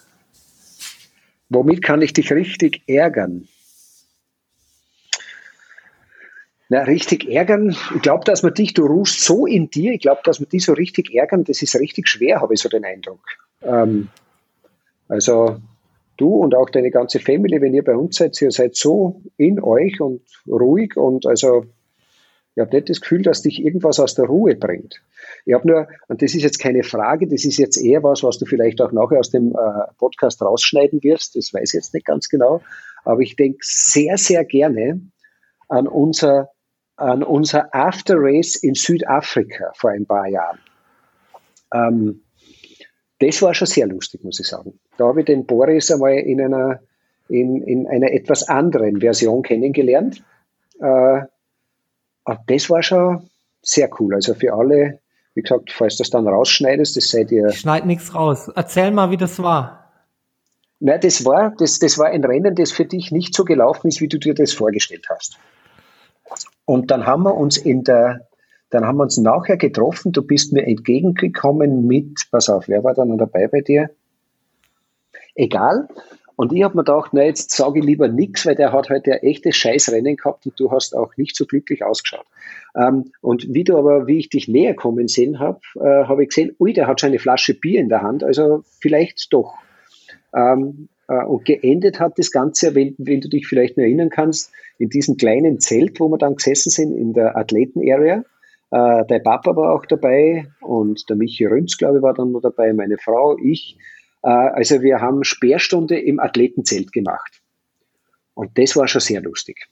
Womit 1.48 1.82
kann 1.82 2.02
ich 2.02 2.12
dich 2.12 2.32
richtig 2.32 2.82
ärgern? 2.86 3.46
Na, 6.68 6.80
richtig 6.82 7.28
ärgern. 7.28 7.76
Ich 7.94 8.02
glaube, 8.02 8.24
dass 8.24 8.42
man 8.42 8.52
dich, 8.52 8.74
du 8.74 8.86
ruhst 8.86 9.20
so 9.20 9.46
in 9.46 9.70
dir, 9.70 9.92
ich 9.92 10.00
glaube, 10.00 10.22
dass 10.24 10.40
man 10.40 10.48
dich 10.48 10.64
so 10.64 10.72
richtig 10.72 11.14
ärgern, 11.14 11.44
das 11.44 11.62
ist 11.62 11.76
richtig 11.76 12.08
schwer, 12.08 12.40
habe 12.40 12.54
ich 12.54 12.60
so 12.60 12.68
den 12.68 12.84
Eindruck. 12.84 13.20
Ähm, 13.62 14.08
also 15.08 15.60
du 16.16 16.28
und 16.28 16.54
auch 16.54 16.70
deine 16.70 16.90
ganze 16.90 17.20
Family, 17.20 17.60
wenn 17.60 17.74
ihr 17.74 17.84
bei 17.84 17.96
uns 17.96 18.16
seid, 18.16 18.40
ihr 18.40 18.50
seid 18.50 18.76
so 18.76 19.22
in 19.36 19.62
euch 19.62 20.00
und 20.00 20.22
ruhig 20.48 20.96
und 20.96 21.26
also 21.26 21.66
ich 22.54 22.60
habe 22.62 22.74
nicht 22.74 22.88
das 22.88 23.02
Gefühl, 23.02 23.22
dass 23.22 23.42
dich 23.42 23.62
irgendwas 23.62 24.00
aus 24.00 24.14
der 24.14 24.24
Ruhe 24.24 24.56
bringt. 24.56 25.02
Ich 25.44 25.52
habe 25.52 25.68
nur, 25.68 25.88
und 26.08 26.22
das 26.22 26.34
ist 26.34 26.42
jetzt 26.42 26.58
keine 26.58 26.82
Frage, 26.84 27.28
das 27.28 27.44
ist 27.44 27.58
jetzt 27.58 27.76
eher 27.76 28.02
was, 28.02 28.22
was 28.22 28.38
du 28.38 28.46
vielleicht 28.46 28.80
auch 28.80 28.92
nachher 28.92 29.18
aus 29.18 29.30
dem 29.30 29.52
äh, 29.52 29.92
Podcast 29.98 30.40
rausschneiden 30.40 31.02
wirst, 31.02 31.36
das 31.36 31.52
weiß 31.52 31.74
ich 31.74 31.78
jetzt 31.78 31.92
nicht 31.92 32.06
ganz 32.06 32.30
genau, 32.30 32.62
aber 33.04 33.20
ich 33.20 33.36
denke 33.36 33.58
sehr, 33.60 34.16
sehr 34.16 34.44
gerne 34.44 35.02
an 35.68 35.86
unser 35.86 36.50
an 36.96 37.22
unser 37.22 37.74
After 37.74 38.14
Race 38.16 38.56
in 38.56 38.74
Südafrika 38.74 39.70
vor 39.74 39.90
ein 39.90 40.06
paar 40.06 40.28
Jahren. 40.28 40.58
Ähm, 41.74 42.22
das 43.18 43.42
war 43.42 43.54
schon 43.54 43.66
sehr 43.66 43.86
lustig, 43.86 44.22
muss 44.24 44.40
ich 44.40 44.46
sagen. 44.46 44.78
Da 44.96 45.06
habe 45.06 45.20
ich 45.20 45.26
den 45.26 45.46
Boris 45.46 45.90
einmal 45.90 46.14
in 46.14 46.40
einer, 46.40 46.80
in, 47.28 47.62
in 47.62 47.86
einer 47.86 48.12
etwas 48.12 48.48
anderen 48.48 49.00
Version 49.00 49.42
kennengelernt. 49.42 50.22
Äh, 50.80 51.22
das 52.46 52.70
war 52.70 52.82
schon 52.82 53.28
sehr 53.62 53.88
cool. 53.98 54.14
Also 54.14 54.34
für 54.34 54.52
alle, 54.52 55.00
wie 55.34 55.42
gesagt, 55.42 55.72
falls 55.72 55.96
du 55.96 56.02
das 56.02 56.10
dann 56.10 56.26
rausschneidest, 56.26 56.96
das 56.96 57.08
seid 57.08 57.30
ihr. 57.32 57.48
Ich 57.48 57.60
schneid 57.60 57.86
nichts 57.86 58.14
raus. 58.14 58.50
Erzähl 58.54 58.90
mal, 58.90 59.10
wie 59.10 59.16
das 59.16 59.42
war. 59.42 59.86
Nein, 60.78 61.00
das 61.00 61.24
war, 61.24 61.54
das, 61.58 61.78
das 61.78 61.96
war 61.98 62.06
ein 62.06 62.22
Rennen, 62.24 62.54
das 62.54 62.70
für 62.70 62.84
dich 62.84 63.10
nicht 63.10 63.34
so 63.34 63.44
gelaufen 63.44 63.88
ist, 63.88 64.00
wie 64.00 64.08
du 64.08 64.18
dir 64.18 64.34
das 64.34 64.52
vorgestellt 64.52 65.06
hast. 65.08 65.38
Und 66.66 66.90
dann 66.90 67.06
haben 67.06 67.22
wir 67.22 67.34
uns 67.34 67.56
in 67.56 67.82
der, 67.84 68.28
dann 68.70 68.84
haben 68.84 68.96
wir 68.96 69.04
uns 69.04 69.18
nachher 69.18 69.56
getroffen. 69.56 70.12
Du 70.12 70.22
bist 70.22 70.52
mir 70.52 70.66
entgegengekommen 70.66 71.86
mit, 71.86 72.26
pass 72.30 72.48
auf, 72.48 72.68
wer 72.68 72.84
war 72.84 72.94
da 72.94 73.04
noch 73.04 73.18
dabei 73.18 73.48
bei 73.48 73.60
dir? 73.60 73.90
Egal. 75.34 75.88
Und 76.36 76.52
ich 76.52 76.62
habe 76.62 76.76
mir 76.76 76.84
gedacht, 76.84 77.10
na, 77.12 77.24
jetzt 77.24 77.50
sage 77.50 77.78
ich 77.78 77.84
lieber 77.84 78.08
nichts, 78.08 78.44
weil 78.44 78.54
der 78.54 78.72
hat 78.72 78.90
heute 78.90 79.14
ein 79.14 79.22
echtes 79.22 79.56
Scheißrennen 79.56 80.16
gehabt 80.16 80.44
und 80.44 80.60
du 80.60 80.70
hast 80.70 80.94
auch 80.94 81.16
nicht 81.16 81.34
so 81.34 81.46
glücklich 81.46 81.82
ausgeschaut. 81.82 82.26
Ähm, 82.76 83.12
und 83.22 83.54
wie 83.54 83.64
du 83.64 83.78
aber, 83.78 84.06
wie 84.06 84.18
ich 84.18 84.28
dich 84.28 84.46
näher 84.46 84.74
kommen 84.74 85.08
sehen 85.08 85.38
habe, 85.38 85.60
äh, 85.76 86.04
habe 86.04 86.24
ich 86.24 86.28
gesehen, 86.28 86.54
ui, 86.60 86.74
der 86.74 86.86
hat 86.86 87.00
schon 87.00 87.08
eine 87.08 87.18
Flasche 87.18 87.54
Bier 87.54 87.80
in 87.80 87.88
der 87.88 88.02
Hand, 88.02 88.22
also 88.22 88.62
vielleicht 88.80 89.32
doch. 89.32 89.54
Ähm, 90.34 90.88
äh, 91.08 91.24
und 91.24 91.46
geendet 91.46 92.00
hat 92.00 92.18
das 92.18 92.30
Ganze, 92.30 92.74
wenn, 92.74 92.94
wenn 92.98 93.22
du 93.22 93.28
dich 93.28 93.46
vielleicht 93.46 93.78
noch 93.78 93.84
erinnern 93.84 94.10
kannst, 94.10 94.52
in 94.78 94.90
diesem 94.90 95.16
kleinen 95.16 95.58
Zelt, 95.58 95.98
wo 96.00 96.08
wir 96.08 96.18
dann 96.18 96.36
gesessen 96.36 96.68
sind, 96.68 96.94
in 96.94 97.14
der 97.14 97.36
Athleten-Area. 97.36 98.24
Äh, 98.70 99.04
der 99.06 99.20
Papa 99.20 99.54
war 99.54 99.74
auch 99.74 99.86
dabei 99.86 100.48
und 100.60 101.08
der 101.08 101.16
Michi 101.16 101.46
Rünz, 101.46 101.76
glaube 101.76 101.98
ich, 101.98 102.02
war 102.02 102.14
dann 102.14 102.32
noch 102.32 102.40
dabei, 102.40 102.72
meine 102.72 102.98
Frau, 102.98 103.36
ich. 103.42 103.78
Äh, 104.22 104.28
also 104.28 104.82
wir 104.82 105.00
haben 105.00 105.24
Sperrstunde 105.24 105.98
im 105.98 106.18
Athletenzelt 106.18 106.92
gemacht. 106.92 107.42
Und 108.34 108.58
das 108.58 108.76
war 108.76 108.88
schon 108.88 109.00
sehr 109.00 109.22
lustig. 109.22 109.68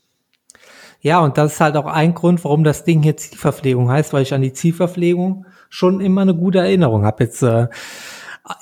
Ja, 1.01 1.21
und 1.21 1.37
das 1.37 1.55
ist 1.55 1.61
halt 1.61 1.77
auch 1.77 1.85
ein 1.85 2.15
Grund, 2.15 2.43
warum 2.45 2.65
das 2.65 2.85
Ding 2.85 3.03
hier 3.03 3.17
Zielverpflegung 3.17 3.91
heißt, 3.91 4.15
weil 4.15 4.23
ich 4.23 4.33
an 4.33 4.41
die 4.41 4.55
Zielverpflegung 4.55 5.45
schon 5.69 6.01
immer 6.01 6.23
eine 6.23 6.35
gute 6.35 6.61
Erinnerung 6.61 7.05
habe. 7.05 7.25
Jetzt, 7.25 7.43
äh, 7.43 7.67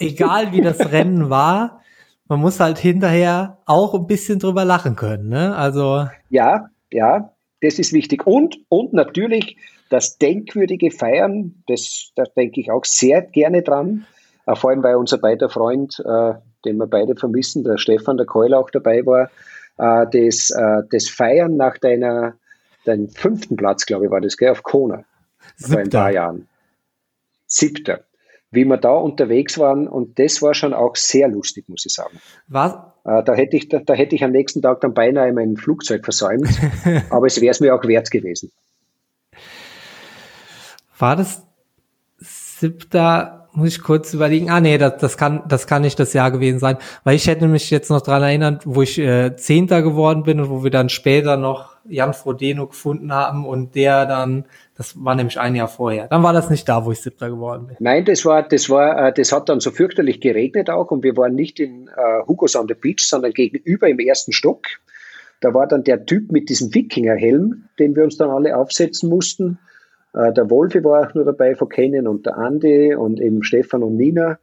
egal 0.00 0.52
wie 0.52 0.60
das 0.60 0.80
Rennen 0.92 1.30
war, 1.30 1.82
man 2.26 2.40
muss 2.40 2.58
halt 2.58 2.78
hinterher 2.78 3.58
auch 3.66 3.94
ein 3.94 4.06
bisschen 4.06 4.40
drüber 4.40 4.64
lachen 4.64 4.96
können, 4.96 5.28
ne? 5.28 5.54
Also. 5.54 6.08
Ja, 6.30 6.70
ja, 6.90 7.32
das 7.60 7.78
ist 7.78 7.92
wichtig. 7.92 8.26
Und, 8.26 8.58
und 8.68 8.92
natürlich 8.92 9.56
das 9.92 10.16
denkwürdige 10.16 10.90
Feiern, 10.90 11.62
das, 11.66 12.12
da 12.16 12.24
denke 12.36 12.60
ich 12.60 12.70
auch 12.70 12.84
sehr 12.84 13.20
gerne 13.22 13.62
dran. 13.62 14.06
Äh, 14.46 14.56
vor 14.56 14.70
allem 14.70 14.82
bei 14.82 14.96
unser 14.96 15.18
beider 15.18 15.50
Freund, 15.50 16.00
äh, 16.00 16.34
den 16.64 16.78
wir 16.78 16.86
beide 16.86 17.14
vermissen, 17.14 17.62
der 17.64 17.78
Stefan, 17.78 18.16
der 18.16 18.26
Keul 18.26 18.54
auch 18.54 18.70
dabei 18.70 19.04
war, 19.04 19.30
äh, 19.78 20.06
das, 20.10 20.50
äh, 20.50 20.82
das 20.90 21.08
Feiern 21.08 21.56
nach 21.56 21.76
deiner, 21.78 22.34
deinem 22.86 23.08
fünften 23.10 23.56
Platz, 23.56 23.84
glaube 23.84 24.06
ich, 24.06 24.10
war 24.10 24.20
das, 24.20 24.36
gell, 24.36 24.50
auf 24.50 24.62
Kona. 24.62 25.04
Siebter. 25.56 25.72
Vor 25.72 25.80
ein 25.80 25.90
paar 25.90 26.10
Jahren. 26.10 26.48
Siebter 27.46 28.00
wie 28.54 28.66
wir 28.66 28.76
da 28.76 28.92
unterwegs 28.92 29.58
waren. 29.58 29.88
Und 29.88 30.18
das 30.18 30.42
war 30.42 30.52
schon 30.52 30.74
auch 30.74 30.94
sehr 30.94 31.26
lustig, 31.26 31.70
muss 31.70 31.86
ich 31.86 31.94
sagen. 31.94 32.20
Was? 32.48 32.76
Da, 33.02 33.34
hätte 33.34 33.56
ich, 33.56 33.70
da, 33.70 33.78
da, 33.78 33.94
hätte 33.94 34.14
ich 34.14 34.22
am 34.22 34.30
nächsten 34.30 34.60
Tag 34.60 34.82
dann 34.82 34.92
beinahe 34.92 35.32
mein 35.32 35.56
Flugzeug 35.56 36.04
versäumt. 36.04 36.50
aber 37.10 37.28
es 37.28 37.40
wäre 37.40 37.50
es 37.50 37.60
mir 37.60 37.74
auch 37.74 37.82
wert 37.84 38.10
gewesen. 38.10 38.52
War 40.98 41.16
das 41.16 41.42
siebter 42.18 43.42
muss 43.54 43.68
ich 43.68 43.82
kurz 43.82 44.14
überlegen. 44.14 44.50
Ah, 44.50 44.60
nee, 44.60 44.78
das, 44.78 44.96
das 44.98 45.16
kann, 45.16 45.42
das 45.46 45.66
kann 45.66 45.82
nicht 45.82 45.98
das 45.98 46.14
Jahr 46.14 46.30
gewesen 46.30 46.58
sein. 46.58 46.78
Weil 47.04 47.16
ich 47.16 47.26
hätte 47.26 47.46
mich 47.48 47.70
jetzt 47.70 47.90
noch 47.90 48.00
dran 48.00 48.22
erinnert, 48.22 48.62
wo 48.64 48.82
ich 48.82 48.98
äh, 48.98 49.36
Zehnter 49.36 49.82
geworden 49.82 50.22
bin 50.22 50.40
und 50.40 50.48
wo 50.48 50.64
wir 50.64 50.70
dann 50.70 50.88
später 50.88 51.36
noch 51.36 51.76
Jan 51.84 52.14
Frodeno 52.14 52.66
gefunden 52.66 53.12
haben 53.12 53.44
und 53.44 53.74
der 53.74 54.06
dann, 54.06 54.46
das 54.76 54.94
war 55.04 55.14
nämlich 55.14 55.38
ein 55.38 55.54
Jahr 55.54 55.68
vorher. 55.68 56.08
Dann 56.08 56.22
war 56.22 56.32
das 56.32 56.48
nicht 56.48 56.68
da, 56.68 56.84
wo 56.84 56.92
ich 56.92 57.00
Siebter 57.00 57.28
geworden 57.28 57.66
bin. 57.66 57.76
Nein, 57.80 58.04
das 58.04 58.24
war, 58.24 58.42
das 58.42 58.70
war, 58.70 59.08
äh, 59.08 59.12
das 59.12 59.32
hat 59.32 59.48
dann 59.48 59.60
so 59.60 59.70
fürchterlich 59.70 60.20
geregnet 60.20 60.70
auch 60.70 60.90
und 60.90 61.02
wir 61.02 61.16
waren 61.16 61.34
nicht 61.34 61.60
in 61.60 61.88
äh, 61.88 62.26
Hugo's 62.26 62.56
on 62.56 62.68
the 62.68 62.74
Beach, 62.74 63.00
sondern 63.00 63.32
gegenüber 63.32 63.88
im 63.88 63.98
ersten 63.98 64.32
Stock. 64.32 64.62
Da 65.40 65.52
war 65.52 65.66
dann 65.66 65.82
der 65.84 66.06
Typ 66.06 66.30
mit 66.30 66.48
diesem 66.48 66.72
Wikingerhelm, 66.72 67.64
den 67.78 67.96
wir 67.96 68.04
uns 68.04 68.16
dann 68.16 68.30
alle 68.30 68.56
aufsetzen 68.56 69.10
mussten. 69.10 69.58
Äh, 70.14 70.32
der 70.32 70.50
Wolfi 70.50 70.82
war 70.84 71.08
auch 71.08 71.14
nur 71.14 71.24
dabei 71.24 71.54
von 71.54 71.68
Kennen 71.68 72.06
und 72.06 72.26
der 72.26 72.36
Andi 72.36 72.94
und 72.94 73.20
eben 73.20 73.42
Stefan 73.42 73.82
und 73.82 73.96
Nina. 73.96 74.38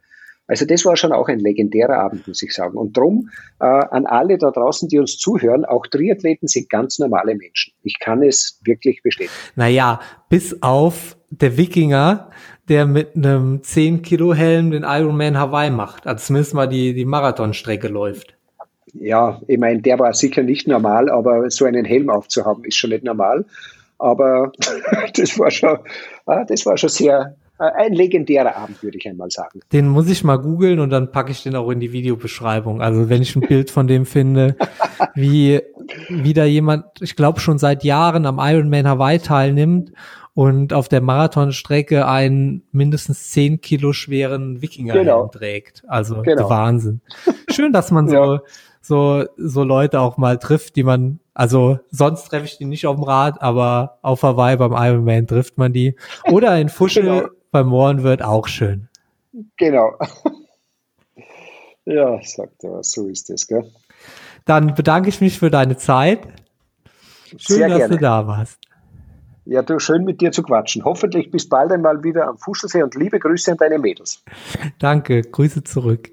Also 0.50 0.66
das 0.66 0.84
war 0.84 0.96
schon 0.96 1.12
auch 1.12 1.28
ein 1.28 1.38
legendärer 1.38 1.96
Abend, 1.96 2.26
muss 2.26 2.42
ich 2.42 2.52
sagen. 2.52 2.76
Und 2.76 2.96
drum 2.96 3.30
äh, 3.60 3.66
an 3.66 4.06
alle 4.06 4.36
da 4.36 4.50
draußen, 4.50 4.88
die 4.88 4.98
uns 4.98 5.16
zuhören, 5.16 5.64
auch 5.64 5.86
Triathleten 5.86 6.48
sind 6.48 6.68
ganz 6.68 6.98
normale 6.98 7.36
Menschen. 7.36 7.72
Ich 7.84 8.00
kann 8.00 8.20
es 8.20 8.60
wirklich 8.64 9.00
bestätigen. 9.04 9.32
Naja, 9.54 10.00
bis 10.28 10.60
auf 10.60 11.16
der 11.30 11.56
Wikinger, 11.56 12.30
der 12.68 12.86
mit 12.86 13.14
einem 13.14 13.62
10 13.62 14.02
Kilo 14.02 14.34
Helm 14.34 14.72
den 14.72 14.82
Ironman 14.82 15.38
Hawaii 15.38 15.70
macht. 15.70 16.08
Also 16.08 16.26
zumindest 16.26 16.54
mal 16.54 16.66
die, 16.66 16.94
die 16.94 17.04
Marathonstrecke 17.04 17.86
läuft. 17.86 18.34
Ja, 18.92 19.40
ich 19.46 19.58
meine, 19.58 19.80
der 19.82 20.00
war 20.00 20.12
sicher 20.14 20.42
nicht 20.42 20.66
normal, 20.66 21.10
aber 21.10 21.48
so 21.50 21.64
einen 21.64 21.84
Helm 21.84 22.10
aufzuhaben 22.10 22.64
ist 22.64 22.74
schon 22.74 22.90
nicht 22.90 23.04
normal. 23.04 23.44
Aber 24.00 24.50
das 25.14 25.38
war 25.38 25.50
schon, 25.50 25.78
ah, 26.26 26.44
das 26.44 26.66
war 26.66 26.76
schon 26.76 26.88
sehr, 26.88 27.36
äh, 27.60 27.70
ein 27.76 27.92
legendärer 27.92 28.56
Abend, 28.56 28.82
würde 28.82 28.96
ich 28.96 29.06
einmal 29.06 29.30
sagen. 29.30 29.60
Den 29.72 29.86
muss 29.86 30.08
ich 30.08 30.24
mal 30.24 30.38
googeln 30.38 30.80
und 30.80 30.88
dann 30.90 31.12
packe 31.12 31.30
ich 31.30 31.42
den 31.42 31.54
auch 31.54 31.70
in 31.70 31.78
die 31.78 31.92
Videobeschreibung. 31.92 32.80
Also 32.80 33.10
wenn 33.10 33.20
ich 33.20 33.36
ein 33.36 33.42
Bild 33.42 33.70
von 33.70 33.86
dem 33.86 34.06
finde, 34.06 34.56
wie, 35.14 35.60
wie 36.08 36.32
da 36.32 36.44
jemand, 36.44 36.86
ich 37.00 37.16
glaube 37.16 37.38
schon 37.40 37.58
seit 37.58 37.84
Jahren 37.84 38.24
am 38.24 38.38
Ironman 38.40 38.88
Hawaii 38.88 39.18
teilnimmt 39.18 39.92
und 40.32 40.72
auf 40.72 40.88
der 40.88 41.02
Marathonstrecke 41.02 42.06
einen 42.06 42.62
mindestens 42.72 43.30
zehn 43.30 43.60
Kilo 43.60 43.92
schweren 43.92 44.62
Wikinger 44.62 44.94
genau. 44.94 45.26
trägt. 45.26 45.82
Also 45.86 46.22
genau. 46.22 46.48
Wahnsinn. 46.48 47.02
Schön, 47.50 47.74
dass 47.74 47.90
man 47.90 48.08
so, 48.08 48.14
ja. 48.14 48.42
so, 48.80 49.24
so 49.36 49.64
Leute 49.64 50.00
auch 50.00 50.16
mal 50.16 50.38
trifft, 50.38 50.76
die 50.76 50.82
man, 50.82 51.19
also 51.40 51.78
sonst 51.90 52.24
treffe 52.24 52.44
ich 52.44 52.58
die 52.58 52.66
nicht 52.66 52.86
auf 52.86 52.96
dem 52.96 53.04
Rad, 53.04 53.40
aber 53.40 53.98
auf 54.02 54.22
Hawaii 54.22 54.58
beim 54.58 54.72
Ironman 54.72 55.26
trifft 55.26 55.56
man 55.56 55.72
die. 55.72 55.96
Oder 56.30 56.60
in 56.60 56.68
Fuschel 56.68 57.02
genau 57.02 57.28
beim 57.50 57.68
Mohren 57.68 58.02
wird 58.02 58.22
auch 58.22 58.46
schön. 58.46 58.90
Genau. 59.56 59.94
ja, 61.86 62.20
sagt 62.22 62.62
er, 62.62 62.84
so 62.84 63.06
ist 63.06 63.30
es, 63.30 63.46
gell? 63.46 63.64
Dann 64.44 64.74
bedanke 64.74 65.08
ich 65.08 65.22
mich 65.22 65.38
für 65.38 65.50
deine 65.50 65.78
Zeit. 65.78 66.26
Schön, 67.24 67.56
Sehr 67.56 67.68
dass 67.70 67.78
gerne. 67.78 67.96
du 67.96 68.02
da 68.02 68.26
warst. 68.26 68.58
Ja, 69.46 69.62
du, 69.62 69.78
schön 69.78 70.04
mit 70.04 70.20
dir 70.20 70.32
zu 70.32 70.42
quatschen. 70.42 70.84
Hoffentlich 70.84 71.30
bis 71.30 71.48
bald 71.48 71.72
einmal 71.72 72.04
wieder 72.04 72.28
am 72.28 72.36
Fuschelsee 72.36 72.82
und 72.82 72.94
liebe 72.96 73.18
Grüße 73.18 73.52
an 73.52 73.56
deine 73.56 73.78
Mädels. 73.78 74.22
Danke, 74.78 75.22
Grüße 75.22 75.64
zurück. 75.64 76.10